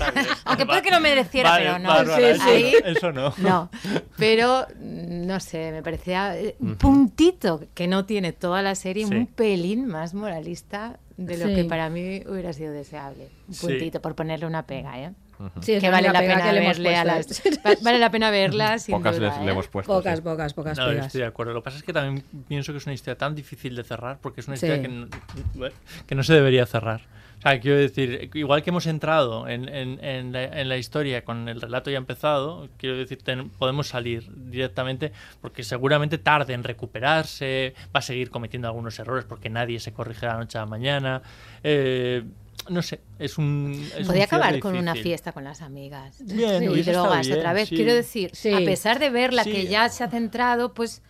Aunque 0.45 0.66
puede 0.66 0.83
que 0.83 0.91
lo 0.91 1.01
mereciera, 1.01 1.51
Vale, 1.51 1.65
pero 1.66 1.79
no. 1.79 1.89
Bárbara, 1.89 2.31
eso- 2.31 2.43
Ahí- 2.45 2.74
eso 2.85 3.12
no. 3.12 3.35
No, 3.39 3.70
pero 4.16 4.66
mm, 4.81 5.27
no 5.27 5.41
sé, 5.41 5.73
me 5.73 5.83
parecía 5.83 6.37
eh, 6.39 6.57
un 6.61 6.77
puntito 6.77 7.61
que 7.74 7.87
no 7.89 8.05
tiene 8.05 8.33
toda 8.33 8.62
la 8.62 8.74
serie, 8.74 9.07
Sí. 9.07 9.15
un 9.15 9.27
pelín 9.27 9.87
más 9.87 10.15
moralista 10.15 10.99
de 11.16 11.37
lo 11.37 11.47
Sí. 11.47 11.55
que 11.55 11.65
para 11.65 11.89
mí 11.91 12.23
hubiera 12.27 12.53
sido 12.53 12.73
deseable. 12.73 13.29
Un 13.49 13.55
Sí. 13.55 13.66
puntito, 13.66 14.01
por 14.01 14.15
ponerle 14.15 14.47
una 14.47 14.66
pega, 14.66 14.99
¿eh? 14.99 15.12
Sí, 15.61 15.79
que 15.81 15.91
vale 15.91 16.09
la 16.13 16.21
pena 16.21 16.43
que 16.43 16.53
le 16.53 16.59
hemos 16.65 16.79
verle 16.79 16.97
a 16.97 17.05
las, 17.05 17.45
¿eh? 17.47 17.51
vale 17.83 17.99
la 17.99 18.11
pena 18.11 18.31
verla 18.31 18.79
sin 18.79 18.95
Pocas 18.97 19.17
duda, 19.17 19.29
les- 19.31 19.39
le 19.41 19.47
¿eh? 19.47 19.51
hemos 19.53 19.69
puesto. 19.69 19.93
Pocas, 19.93 20.17
sí. 20.19 20.23
pocas, 20.23 20.55
pocas 20.55 20.79
No, 20.79 20.87
pegas. 20.87 21.07
estoy 21.07 21.21
de 21.23 21.27
acuerdo. 21.27 21.53
Lo 21.53 21.61
que 21.61 21.65
pasa 21.65 21.77
es 21.79 21.83
que 21.83 21.93
también 21.93 22.25
pienso 22.49 22.73
que 22.73 22.79
es 22.79 22.87
una 22.87 22.95
historia 22.95 23.17
tan 23.19 23.35
difícil 23.35 23.75
de 23.75 23.83
cerrar 23.85 24.19
porque 24.21 24.41
es 24.41 24.49
una 24.49 24.57
Sí. 24.57 24.67
historia 24.67 24.83
que 24.83 24.89
no, 24.89 25.09
que 26.07 26.15
no 26.15 26.23
se 26.23 26.35
debería 26.35 26.67
cerrar. 26.67 27.01
O 27.39 27.43
sea, 27.43 27.59
quiero 27.59 27.77
decir, 27.77 28.31
igual 28.35 28.63
que 28.63 28.71
hemos 28.71 28.87
entrado 28.87 29.49
en, 29.49 29.69
en- 29.69 29.99
en 30.05 30.33
la, 30.33 30.45
en 30.45 30.69
la 30.69 30.77
historia 30.77 31.25
con 31.25 31.49
el 31.49 31.61
relato 31.61 31.91
ya 31.91 31.99
empezado, 31.99 32.69
quiero 32.77 32.97
decir, 32.97 33.19
ten- 33.21 33.51
podemos 33.51 33.89
salir 33.89 34.31
directamente 34.49 35.11
porque 35.41 35.65
seguramente 35.65 36.19
tarde 36.19 36.55
en 36.55 36.63
recuperarse, 36.63 37.75
va 37.87 37.99
a 37.99 38.03
seguir 38.03 38.31
cometiendo 38.31 38.69
algunos 38.69 38.97
errores 39.01 39.25
porque 39.25 39.51
nadie 39.51 39.81
se 39.81 39.93
corrige 39.93 40.21
de 40.27 40.33
la 40.33 40.39
noche 40.39 40.57
a 40.59 40.61
la 40.61 40.67
mañana. 40.67 41.23
Eh, 41.65 42.23
no 42.69 42.83
sé, 42.83 43.01
es 43.19 43.39
un. 43.39 43.73
es 43.95 44.01
un 44.03 44.07
Podía 44.07 44.25
acabar 44.25 44.59
con 44.61 44.77
una 44.77 44.93
difícil. 44.93 45.11
fiesta 45.11 45.33
con 45.33 45.45
las 45.45 45.63
amigas. 45.63 46.17
Bien, 46.25 46.63
y 46.63 46.83
drogas 46.83 47.27
bien, 47.27 47.39
otra 47.39 47.53
vez. 47.53 47.69
sí. 47.69 47.77
Quiero 47.77 47.95
decir, 47.95 48.31
Sí. 48.35 48.53
a 48.53 48.59
pesar 48.59 48.99
de 48.99 49.11
verla 49.11 49.45
Sí. 49.45 49.53
que 49.53 49.67
ya 49.67 49.89
se 49.89 50.05
ha 50.05 50.09
centrado, 50.11 50.73
pues 50.75 51.03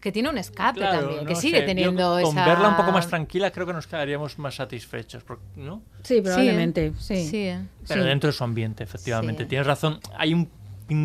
que 0.00 0.12
tiene 0.12 0.30
un 0.30 0.38
escape 0.38 0.78
Claro, 0.80 1.00
también, 1.00 1.26
que 1.26 1.34
no 1.34 1.40
sigue 1.40 1.56
sé, 1.56 1.60
yo 1.60 1.66
teniendo 1.66 2.10
con 2.22 2.32
esa... 2.38 2.46
verla 2.46 2.68
un 2.68 2.76
poco 2.76 2.90
más 2.90 3.06
tranquila 3.06 3.50
creo 3.50 3.66
que 3.66 3.74
nos 3.74 3.86
quedaríamos 3.86 4.38
más 4.38 4.54
satisfechos, 4.54 5.22
¿no? 5.56 5.82
Sí, 6.04 6.22
probablemente, 6.22 6.92
sí. 6.98 7.26
Sí. 7.28 7.50
Pero 7.86 8.02
Sí. 8.02 8.08
dentro 8.08 8.28
de 8.28 8.32
su 8.32 8.42
ambiente, 8.42 8.82
efectivamente. 8.82 9.42
Sí. 9.42 9.48
Tienes 9.50 9.66
razón, 9.66 10.00
hay 10.16 10.32
un 10.34 10.48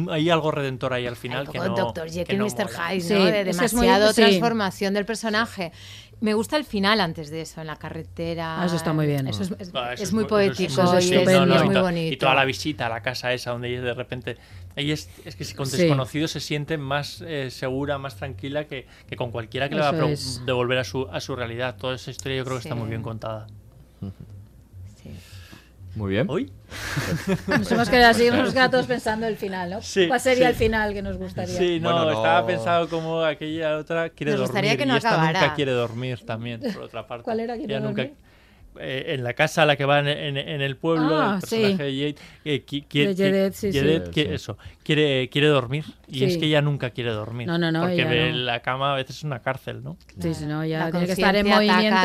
hay 0.09 0.31
algo 0.31 0.49
redentor 0.49 0.93
ahí 0.93 1.05
al 1.05 1.15
final 1.15 1.47
que 1.47 1.59
Como 1.59 1.69
no 1.69 1.75
Dr. 1.75 2.05
que 2.07 2.11
Jekyll 2.13 2.39
no 2.39 2.47
y 2.47 2.49
Mr. 2.49 2.65
mola. 2.65 2.89
Hyde, 2.89 3.01
Sí, 3.01 3.13
¿no? 3.13 3.25
De 3.25 3.41
ese 3.41 3.65
es 3.65 3.73
muy- 3.75 3.85
demasiado 3.85 4.13
sí. 4.13 4.21
transformación 4.23 4.93
del 4.95 5.05
personaje. 5.05 5.71
Me 6.25 6.33
gusta 6.33 6.57
el 6.57 6.65
final 6.65 6.99
antes 7.01 7.29
de 7.29 7.41
eso, 7.41 7.61
en 7.61 7.67
la 7.67 7.75
carretera. 7.75 8.59
Ah, 8.61 8.65
eso 8.65 8.75
está 8.75 8.93
muy 8.93 9.05
bien. 9.05 9.27
Eso 9.27 9.43
es, 9.43 9.51
es- 9.59 9.71
Ah, 9.75 9.93
eso 9.93 10.03
es 10.03 10.11
muy 10.11 10.25
poético 10.25 10.71
eso 10.81 10.97
es 10.97 11.05
y, 11.05 11.13
es, 11.13 11.21
estupendo. 11.21 11.55
y 11.55 11.63
muy 11.65 11.75
to- 11.75 11.81
bonito. 11.83 12.13
Y 12.13 12.17
toda 12.17 12.33
la 12.33 12.45
visita 12.45 12.87
a 12.87 12.89
la 12.89 13.01
casa 13.01 13.31
esa 13.31 13.51
donde 13.51 13.69
ella 13.69 13.81
de 13.81 13.93
repente... 13.93 14.37
Ella 14.75 14.95
es, 14.95 15.07
es 15.23 15.35
que 15.35 15.43
si 15.45 15.53
con 15.53 15.67
Sí. 15.67 15.77
desconocidos 15.77 16.31
se 16.31 16.39
siente 16.39 16.77
más 16.79 17.21
eh, 17.25 17.49
segura, 17.51 17.97
más 17.99 18.15
tranquila 18.17 18.65
que, 18.65 18.87
que 19.07 19.15
con 19.15 19.31
cualquiera 19.31 19.69
que 19.69 19.75
le 19.75 19.81
va 19.81 19.89
a 19.89 19.93
devolver 20.45 20.79
a 20.79 20.83
su, 20.83 21.07
a 21.11 21.21
su 21.21 21.35
realidad. 21.35 21.77
Toda 21.77 21.95
esa 21.95 22.09
historia 22.11 22.37
yo 22.39 22.43
creo 22.43 22.57
que 22.57 22.63
está 22.63 22.75
muy 22.75 22.89
bien 22.89 23.01
contada. 23.03 23.45
Muy 25.95 26.11
bien. 26.11 26.27
¿Hoy? 26.29 26.51
Nos 27.47 27.71
hemos 27.71 27.89
quedado 27.89 28.11
así, 28.11 28.25
nos 28.29 28.39
hemos 28.39 28.53
quedado 28.53 28.71
todos 28.71 28.85
pensando 28.87 29.27
el 29.27 29.37
final, 29.37 29.69
¿no? 29.69 29.81
Sí, 29.81 30.07
¿Cuál 30.07 30.19
sería 30.19 30.47
sí. 30.47 30.51
el 30.51 30.55
final 30.55 30.93
que 30.93 31.01
nos 31.01 31.17
gustaría? 31.17 31.55
Sí, 31.55 31.79
no, 31.79 31.91
Bueno, 31.91 32.05
no. 32.05 32.17
estaba 32.17 32.45
pensado 32.45 32.89
como 32.89 33.21
aquella 33.21 33.77
otra 33.77 34.09
quiere 34.09 34.31
Nos 34.33 34.39
dormir 34.41 34.51
gustaría 34.51 34.77
que 34.77 34.83
y 34.83 34.85
no 34.87 34.97
esta 34.97 35.09
acabara. 35.13 35.39
nunca 35.41 35.55
quiere 35.55 35.71
dormir 35.71 36.25
también, 36.25 36.59
por 36.73 36.83
otra 36.83 37.07
parte. 37.07 37.23
¿Cuál 37.23 37.39
era 37.39 37.55
quiere 37.55 37.75
Ella 37.75 37.85
nunca- 37.85 38.01
dormir? 38.03 38.17
Eh, 38.79 39.05
en 39.15 39.23
la 39.23 39.33
casa 39.33 39.63
a 39.63 39.65
la 39.65 39.75
que 39.75 39.85
va 39.85 39.99
en, 39.99 40.07
en- 40.07 40.37
en 40.37 40.61
el 40.61 40.75
pueblo, 40.77 41.15
Ah, 41.19 41.33
el 41.35 41.39
personaje 41.41 41.71
sí. 41.71 41.77
de 41.77 42.13
Jade, 42.13 42.15
eh, 42.45 42.65
qui- 42.65 42.85
qui- 42.87 43.05
De 43.07 43.11
qui- 43.13 43.15
Jedet, 43.17 43.53
sí, 43.53 43.71
sí. 43.71 43.79
Jedet, 43.79 44.09
que- 44.11 44.25
Sí. 44.27 44.33
eso, 44.33 44.57
quiere, 44.83 45.29
quiere 45.29 45.47
dormir. 45.47 45.85
Y 46.07 46.19
Sí. 46.19 46.25
es 46.25 46.37
que 46.37 46.45
ella 46.45 46.61
nunca 46.61 46.89
quiere 46.91 47.11
dormir. 47.11 47.47
No, 47.47 47.57
no, 47.57 47.71
no, 47.71 47.81
Porque 47.81 48.05
ve 48.05 48.31
no. 48.31 48.37
la 48.37 48.61
cama 48.61 48.93
a 48.93 48.95
veces 48.95 49.17
es 49.17 49.23
una 49.23 49.39
cárcel, 49.39 49.83
¿no? 49.83 49.97
Sí, 50.19 50.33
sí, 50.33 50.45
no, 50.45 50.63
ya 50.65 50.85
La 50.85 50.91
tiene 50.91 51.05
que 51.07 51.11
estar 51.13 51.35
en 51.35 51.47
movimiento. 51.47 51.97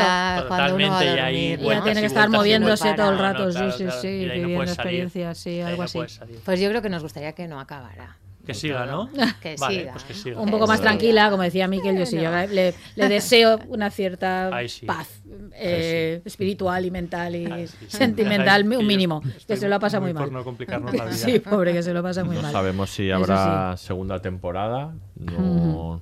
Totalmente, 0.43 1.05
y 1.05 1.07
ahí 1.19 1.55
vueltas 1.57 1.83
tiene 1.85 1.99
que 2.01 2.07
estar 2.07 2.29
moviéndose 2.29 2.93
todo 2.93 3.11
el 3.11 3.17
No, 3.17 3.21
no, 3.23 3.27
rato, 3.33 3.49
claro, 3.49 3.71
sí, 3.71 3.77
sí, 3.77 3.83
claro. 3.85 4.01
sí, 4.01 4.25
no 4.27 4.33
viviendo 4.33 4.63
experiencias, 4.63 5.37
sí, 5.37 5.59
no 5.59 5.67
algo 5.67 5.83
así. 5.83 5.99
Pues 6.45 6.59
yo 6.59 6.69
creo 6.69 6.81
que 6.81 6.89
nos 6.89 7.03
gustaría 7.03 7.31
que 7.33 7.47
no 7.47 7.59
acabara. 7.59 8.17
Que 8.45 8.53
siga, 8.53 8.85
¿no? 8.85 9.09
Que 9.41 9.55
vale, 9.59 9.79
siga. 9.81 9.91
pues 9.93 10.03
que 10.03 10.13
siga. 10.13 10.39
Un 10.39 10.49
poco 10.49 10.65
más 10.67 10.77
Sí. 10.79 10.83
tranquila, 10.83 11.29
como 11.29 11.43
decía 11.43 11.67
Miquel, 11.67 11.97
yo 11.97 12.05
sí, 12.05 12.15
yo 12.19 12.31
le, 12.31 12.73
le 12.95 13.09
deseo 13.09 13.59
una 13.67 13.89
cierta 13.91 14.49
sí. 14.67 14.85
paz 14.85 15.21
eh, 15.53 16.21
espiritual 16.25 16.85
y 16.85 16.91
mental 16.91 17.35
y 17.35 17.45
Ay, 17.45 17.67
sí, 17.67 17.75
sentimental, 17.87 18.63
un 18.67 18.85
mínimo, 18.87 19.21
que 19.47 19.57
se 19.57 19.69
lo 19.69 19.79
pasa 19.79 19.99
muy, 19.99 20.13
por 20.13 20.23
mal. 20.23 20.33
no 20.33 20.43
complicarnos 20.43 20.93
la 20.93 21.05
vida. 21.05 21.13
Sí, 21.15 21.39
pobre, 21.39 21.73
que 21.73 21.83
se 21.83 21.93
lo 21.93 22.01
pasa 22.01 22.23
muy 22.23 22.35
no 22.35 22.41
mal. 22.41 22.51
sabemos 22.51 22.89
si 22.89 23.11
habrá 23.11 23.75
segunda 23.77 24.19
temporada. 24.21 24.93
No, 25.15 26.01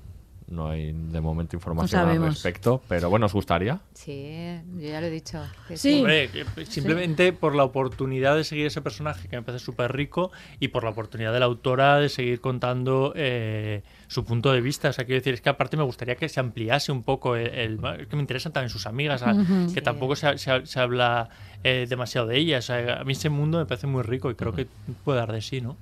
no 0.50 0.70
hay 0.70 0.92
de 0.94 1.22
momento 1.22 1.56
información 1.56 2.02
al 2.02 2.08
respecto. 2.30 2.82
Pero 2.88 3.10
bueno, 3.10 3.26
¿os 3.28 3.34
gustaría? 3.34 3.80
Sí, 3.94 4.60
yo 4.78 4.88
ya 4.90 5.02
lo 5.02 5.08
he 5.08 5.12
dicho. 5.12 5.42
que 5.68 5.78
Sí. 5.78 5.98
Hombre, 6.00 6.30
que 6.30 6.46
simplemente 6.66 7.34
por 7.34 7.56
la 7.56 7.64
oportunidad 7.64 8.36
de 8.36 8.44
seguir 8.44 8.66
ese 8.68 8.82
personaje 8.82 9.28
que 9.28 9.36
me 9.36 9.44
parece 9.44 9.64
súper 9.64 9.92
rico 9.96 10.32
y 10.60 10.70
por 10.70 10.84
la 10.84 10.90
oportunidad 10.92 11.34
de 11.34 11.40
la 11.40 11.46
autora 11.46 11.98
de 11.98 12.10
seguir 12.10 12.42
contando 12.42 13.14
eh, 13.16 13.84
su 14.08 14.26
punto 14.26 14.52
de 14.52 14.62
vista. 14.62 14.90
O 14.90 14.94
sea, 14.94 15.06
quiero 15.06 15.20
decir, 15.20 15.34
es 15.34 15.42
que 15.42 15.50
aparte 15.50 15.78
me 15.78 15.84
gustaría 15.84 16.16
que 16.16 16.28
se 16.30 16.40
ampliase 16.40 16.92
un 16.92 17.04
poco 17.04 17.36
el... 17.36 17.48
el- 17.50 18.08
que 18.08 18.16
me 18.16 18.22
interesan 18.22 18.52
también 18.52 18.70
sus 18.70 18.86
amigas, 18.88 19.24
que 19.74 19.82
tampoco 19.82 20.16
se, 20.16 20.38
se- 20.38 20.66
se 20.66 20.80
habla 20.80 21.30
eh, 21.64 21.86
demasiado 21.90 22.28
de 22.28 22.38
ellas. 22.38 22.66
O 22.66 22.68
sea, 22.68 23.02
a 23.02 23.04
mí 23.04 23.14
ese 23.14 23.30
mundo 23.30 23.58
me 23.60 23.66
parece 23.66 23.86
muy 23.88 24.02
rico 24.04 24.32
y 24.32 24.36
creo 24.36 24.54
que 24.54 24.68
puede 25.04 25.20
dar 25.20 25.32
de 25.32 25.42
sí, 25.42 25.62
¿no? 25.62 25.78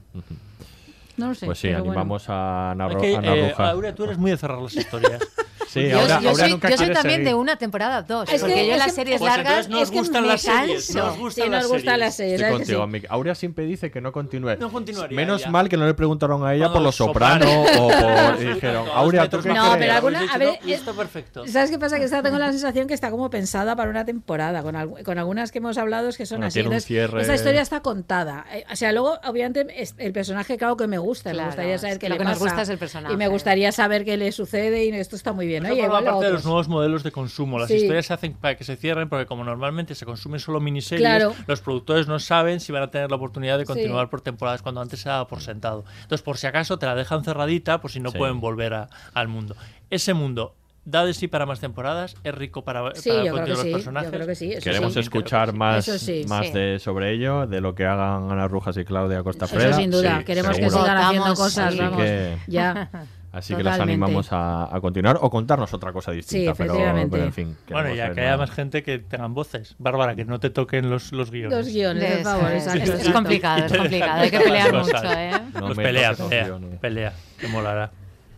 No 1.17 1.27
lo 1.29 1.35
sé. 1.35 1.45
Pues 1.47 1.57
sí, 1.59 1.67
pero 1.67 1.79
bueno. 1.79 1.91
animamos 1.93 2.29
a 2.29 2.71
Ana, 2.71 2.87
Es 2.87 2.97
que, 2.97 3.15
Ana 3.15 3.35
eh, 3.35 3.49
Roja. 3.49 3.69
Aurea, 3.71 3.95
tú 3.95 4.03
eres 4.05 4.17
muy 4.17 4.31
de 4.31 4.37
cerrar 4.37 4.59
las 4.59 4.75
historias. 4.75 5.21
Sí, 5.67 5.89
yo, 5.89 5.99
ahora, 5.99 6.19
yo 6.21 6.29
ahora 6.29 6.43
soy, 6.43 6.51
nunca 6.51 6.69
yo 6.69 6.77
soy 6.77 6.85
quiere 6.85 6.93
también 6.95 7.19
seguir. 7.19 7.27
de 7.29 7.33
una 7.35 7.55
temporada 7.57 8.01
dos, 8.01 8.29
Es 8.31 8.39
porque 8.41 8.55
que- 8.55 8.67
yo 8.67 8.73
es 8.73 8.79
las 8.79 8.95
series 8.95 9.19
Pues 9.19 9.31
largas 9.35 9.69
nos 9.69 9.81
es 9.83 9.91
que 9.91 9.99
gustan 9.99 10.21
me 10.23 10.27
las 10.29 10.41
series, 10.41 10.85
canso. 10.87 10.99
nos 11.07 11.17
gustan 11.17 11.43
Sí, 11.45 11.49
nos 11.49 11.59
las 11.59 11.67
gustan 11.67 11.81
series. 11.81 11.99
las 11.99 12.15
series. 12.15 12.33
Estoy 12.33 12.51
¿sabes 12.51 12.67
que 12.67 12.73
contigo, 12.75 12.99
sí? 13.01 13.07
Aurea 13.09 13.35
siempre 13.35 13.65
dice 13.65 13.91
que 13.91 14.01
no 14.01 14.11
continúe. 14.11 14.55
No 14.59 14.71
continuaría 14.71 15.15
Menos 15.15 15.41
ya. 15.43 15.49
mal 15.51 15.67
que 15.69 15.77
no 15.77 15.85
le 15.85 15.93
preguntaron 15.93 16.45
a 16.45 16.53
ella 16.53 16.65
Cuando 16.65 16.73
por 16.79 16.83
los 16.83 16.95
Sopranos. 16.95 17.47
o 17.79 17.87
por... 17.89 18.39
dijeron, 18.55 18.85
Aurea, 18.93 19.29
¿tú 19.29 19.41
qué 19.41 19.49
No, 19.49 19.71
crees? 19.73 19.77
pero 19.77 19.93
alguna- 19.93 20.33
a 20.33 20.37
ver, 20.37 20.59
está 20.65 20.93
perfecto. 20.93 21.45
¿Sabes 21.47 21.69
qué 21.69 21.77
pasa? 21.79 21.97
Que 21.99 22.05
esta 22.05 22.23
tengo 22.23 22.37
la 22.39 22.51
sensación 22.51 22.87
que 22.87 22.93
está 22.93 23.11
como 23.11 23.29
pensada 23.29 23.75
para 23.75 23.89
una 23.89 24.05
temporada, 24.05 24.61
con, 24.63 24.75
algu- 24.75 25.03
con 25.03 25.17
algunas 25.19 25.51
que 25.51 25.57
hemos 25.59 25.77
hablado 25.77 26.09
es 26.09 26.17
que 26.17 26.25
son 26.25 26.37
Bueno, 26.37 26.47
así. 26.47 26.59
Entonces. 26.59 26.89
Esa 26.89 27.35
historia 27.35 27.61
está 27.61 27.81
contada. 27.81 28.45
Eh, 28.53 28.63
O 28.71 28.75
sea, 28.75 28.91
luego, 28.91 29.19
obviamente, 29.25 29.67
el 29.97 30.13
personaje, 30.13 30.57
claro 30.57 30.77
que 30.77 30.87
me 30.87 30.97
gusta. 30.97 31.31
Claro, 31.31 31.37
me 31.43 31.47
gustaría 31.47 31.77
saber 31.77 31.99
qué 31.99 32.09
le 32.09 32.17
que 32.17 32.23
nos 32.23 32.33
pasa. 32.33 32.43
gusta 32.45 32.61
es 32.63 32.69
el 32.69 32.77
personaje. 32.77 33.13
Y 33.13 33.17
me 33.17 33.27
gustaría 33.27 33.71
saber 33.71 34.05
qué 34.05 34.17
le 34.17 34.31
sucede 34.31 34.85
y 34.85 34.89
esto 34.91 35.15
está 35.15 35.33
muy 35.33 35.47
bien. 35.47 35.56
Eso 35.65 35.73
Oye, 35.73 35.81
forma 35.87 36.01
parte 36.03 36.25
de 36.25 36.31
los 36.33 36.45
nuevos 36.45 36.67
modelos 36.67 37.03
de 37.03 37.11
consumo. 37.11 37.59
Las 37.59 37.67
Sí. 37.67 37.75
historias 37.75 38.05
se 38.05 38.13
hacen 38.13 38.33
para 38.33 38.55
que 38.55 38.63
se 38.63 38.75
cierren 38.75 39.09
porque 39.09 39.25
como 39.25 39.43
normalmente 39.43 39.95
se 39.95 40.05
consumen 40.05 40.39
solo 40.39 40.59
miniseries, 40.59 41.01
Claro. 41.07 41.33
los 41.47 41.61
productores 41.61 42.07
no 42.07 42.19
saben 42.19 42.59
si 42.59 42.71
van 42.71 42.83
a 42.83 42.91
tener 42.91 43.09
la 43.09 43.15
oportunidad 43.17 43.57
de 43.57 43.65
Sí. 43.65 43.73
continuar 43.73 44.09
por 44.09 44.21
temporadas 44.21 44.61
cuando 44.61 44.81
antes 44.81 44.99
se 45.01 45.09
daba 45.09 45.27
por 45.27 45.41
sentado. 45.41 45.85
Entonces, 46.01 46.21
por 46.21 46.37
si 46.37 46.47
acaso, 46.47 46.77
te 46.79 46.85
la 46.85 46.95
dejan 46.95 47.23
cerradita 47.23 47.81
por 47.81 47.91
si 47.91 47.99
no 47.99 48.11
Sí. 48.11 48.17
pueden 48.17 48.39
volver 48.39 48.73
a- 48.73 48.89
al 49.13 49.27
mundo. 49.27 49.55
Ese 49.89 50.13
mundo 50.13 50.53
da 50.89 51.03
de 51.05 51.13
sí 51.13 51.27
para 51.27 51.45
más 51.45 51.59
temporadas, 51.59 52.15
es 52.23 52.33
rico 52.33 52.63
para, 52.63 52.95
Sí, 52.95 53.09
para 53.09 53.23
yo 53.25 53.33
creo 53.33 53.45
que 53.45 53.51
continuar 53.51 53.57
sí, 53.57 53.63
los 53.63 53.65
yo 53.65 53.71
personajes. 53.73 54.09
creo 54.09 54.25
que 54.27 54.35
sí, 54.35 54.53
eso 54.53 54.63
Queremos 54.63 54.93
sí. 54.93 54.99
escuchar 55.01 55.51
más, 55.53 55.85
Eso 55.85 55.97
sí, 55.99 56.23
más 56.29 56.45
sí. 56.47 56.53
de 56.53 56.79
sobre 56.79 57.11
ello, 57.11 57.45
de 57.45 57.59
lo 57.59 57.75
que 57.75 57.85
hagan 57.85 58.31
Ana 58.31 58.47
Rujas 58.47 58.77
y 58.77 58.85
Claudia 58.85 59.21
Costa 59.21 59.45
Eso 59.45 59.55
Freda. 59.55 59.73
sin 59.73 59.91
duda. 59.91 60.19
Sí, 60.19 60.23
Queremos 60.23 60.57
que 60.57 60.69
sigan 60.69 60.97
haciendo 60.97 61.33
cosas, 61.35 61.77
vamos. 61.77 61.97
que- 62.01 62.37
Ya. 62.47 62.89
Así 63.31 63.53
que 63.55 63.61
los 63.63 63.73
Totalmente. 63.73 64.03
animamos 64.05 64.31
a, 64.31 64.73
a 64.75 64.79
continuar 64.81 65.19
o 65.21 65.29
contarnos 65.29 65.73
otra 65.73 65.91
cosa 65.91 66.11
distinta. 66.11 66.53
pero, 66.53 66.71
efectivamente. 66.73 67.09
pero 67.11 67.23
en 67.25 67.33
fin. 67.33 67.57
Bueno, 67.69 67.93
ya 67.93 68.13
que 68.13 68.21
haya 68.21 68.37
más. 68.37 68.49
gente 68.51 68.83
que 68.83 68.99
tengan 68.99 69.33
voces. 69.33 69.75
Bárbara, 69.77 70.15
que 70.15 70.25
no 70.25 70.39
te 70.39 70.49
toquen 70.49 70.89
los, 70.89 71.11
los 71.11 71.29
guiones. 71.29 71.51
Dos 71.57 71.67
guiones, 71.67 72.03
por 72.09 72.17
Es- 72.19 72.23
favor. 72.23 72.51
es- 72.51 72.67
es, 72.67 72.89
es 72.89 73.09
complicado, 73.09 73.65
es 73.65 73.73
complicado. 73.77 74.21
Hay 74.21 74.31
que 74.31 74.39
pelear 74.39 74.73
las 74.73 74.87
mucho. 74.87 74.97
¿eh? 75.13 75.31
No 75.53 75.59
Pues 75.67 75.77
me 75.77 75.83
pelea, 75.83 76.09
los 76.11 76.21
pelea, 76.21 76.57
pelea, 76.81 77.13
que 77.39 77.47
molará. 77.49 77.91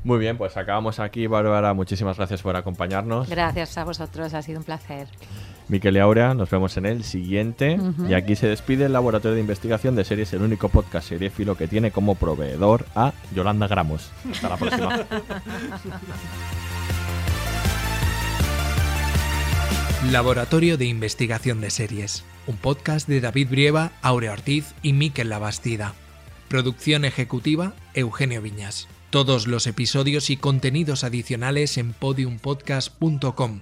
Muy 0.04 0.18
bien, 0.18 0.38
pues 0.38 0.56
acabamos 0.58 1.00
aquí, 1.00 1.28
Bárbara. 1.28 1.74
Muchísimas 1.74 2.18
gracias 2.18 2.42
por 2.42 2.56
acompañarnos. 2.56 3.30
Gracias 3.30 3.78
a 3.78 3.84
vosotros, 3.84 4.34
ha 4.34 4.42
sido 4.42 4.60
un 4.60 4.64
placer. 4.66 5.08
Miquel 5.70 5.96
y 5.96 6.00
Aurea, 6.00 6.34
nos 6.34 6.50
vemos 6.50 6.76
en 6.78 6.88
el 6.88 7.04
siguiente. 7.04 7.80
Y 8.08 8.14
aquí 8.16 8.36
se 8.36 8.48
despide 8.48 8.86
el 8.86 8.94
Laboratorio 8.94 9.36
de 9.36 9.42
Investigación 9.42 9.96
de 9.96 10.04
Series, 10.04 10.34
el 10.34 10.42
único 10.42 10.68
podcast 10.70 11.08
seriéfilo 11.08 11.56
que 11.56 11.68
tiene 11.68 11.92
como 11.92 12.16
proveedor 12.16 12.86
a 12.96 13.14
Yolanda 13.34 13.68
Gramos. 13.68 14.12
Hasta 14.32 14.50
la 14.50 14.58
próxima. 14.58 15.06
Laboratorio 20.12 20.78
de 20.78 20.86
Investigación 20.86 21.62
de 21.62 21.70
Series, 21.70 22.24
un 22.48 22.58
podcast 22.58 23.08
de 23.08 23.22
David 23.22 23.50
Brieva, 23.50 23.92
Aurea 24.02 24.32
Ortiz 24.32 24.74
y 24.82 24.94
Miquel 24.94 25.30
Labastida. 25.30 25.94
Producción 26.48 27.06
ejecutiva, 27.06 27.74
Eugenio 27.94 28.42
Viñas. 28.42 28.88
Todos 29.12 29.46
los 29.46 29.68
episodios 29.68 30.32
y 30.32 30.38
contenidos 30.38 31.04
adicionales 31.04 31.78
en 31.78 31.94
podiumpodcast.com 31.94 33.62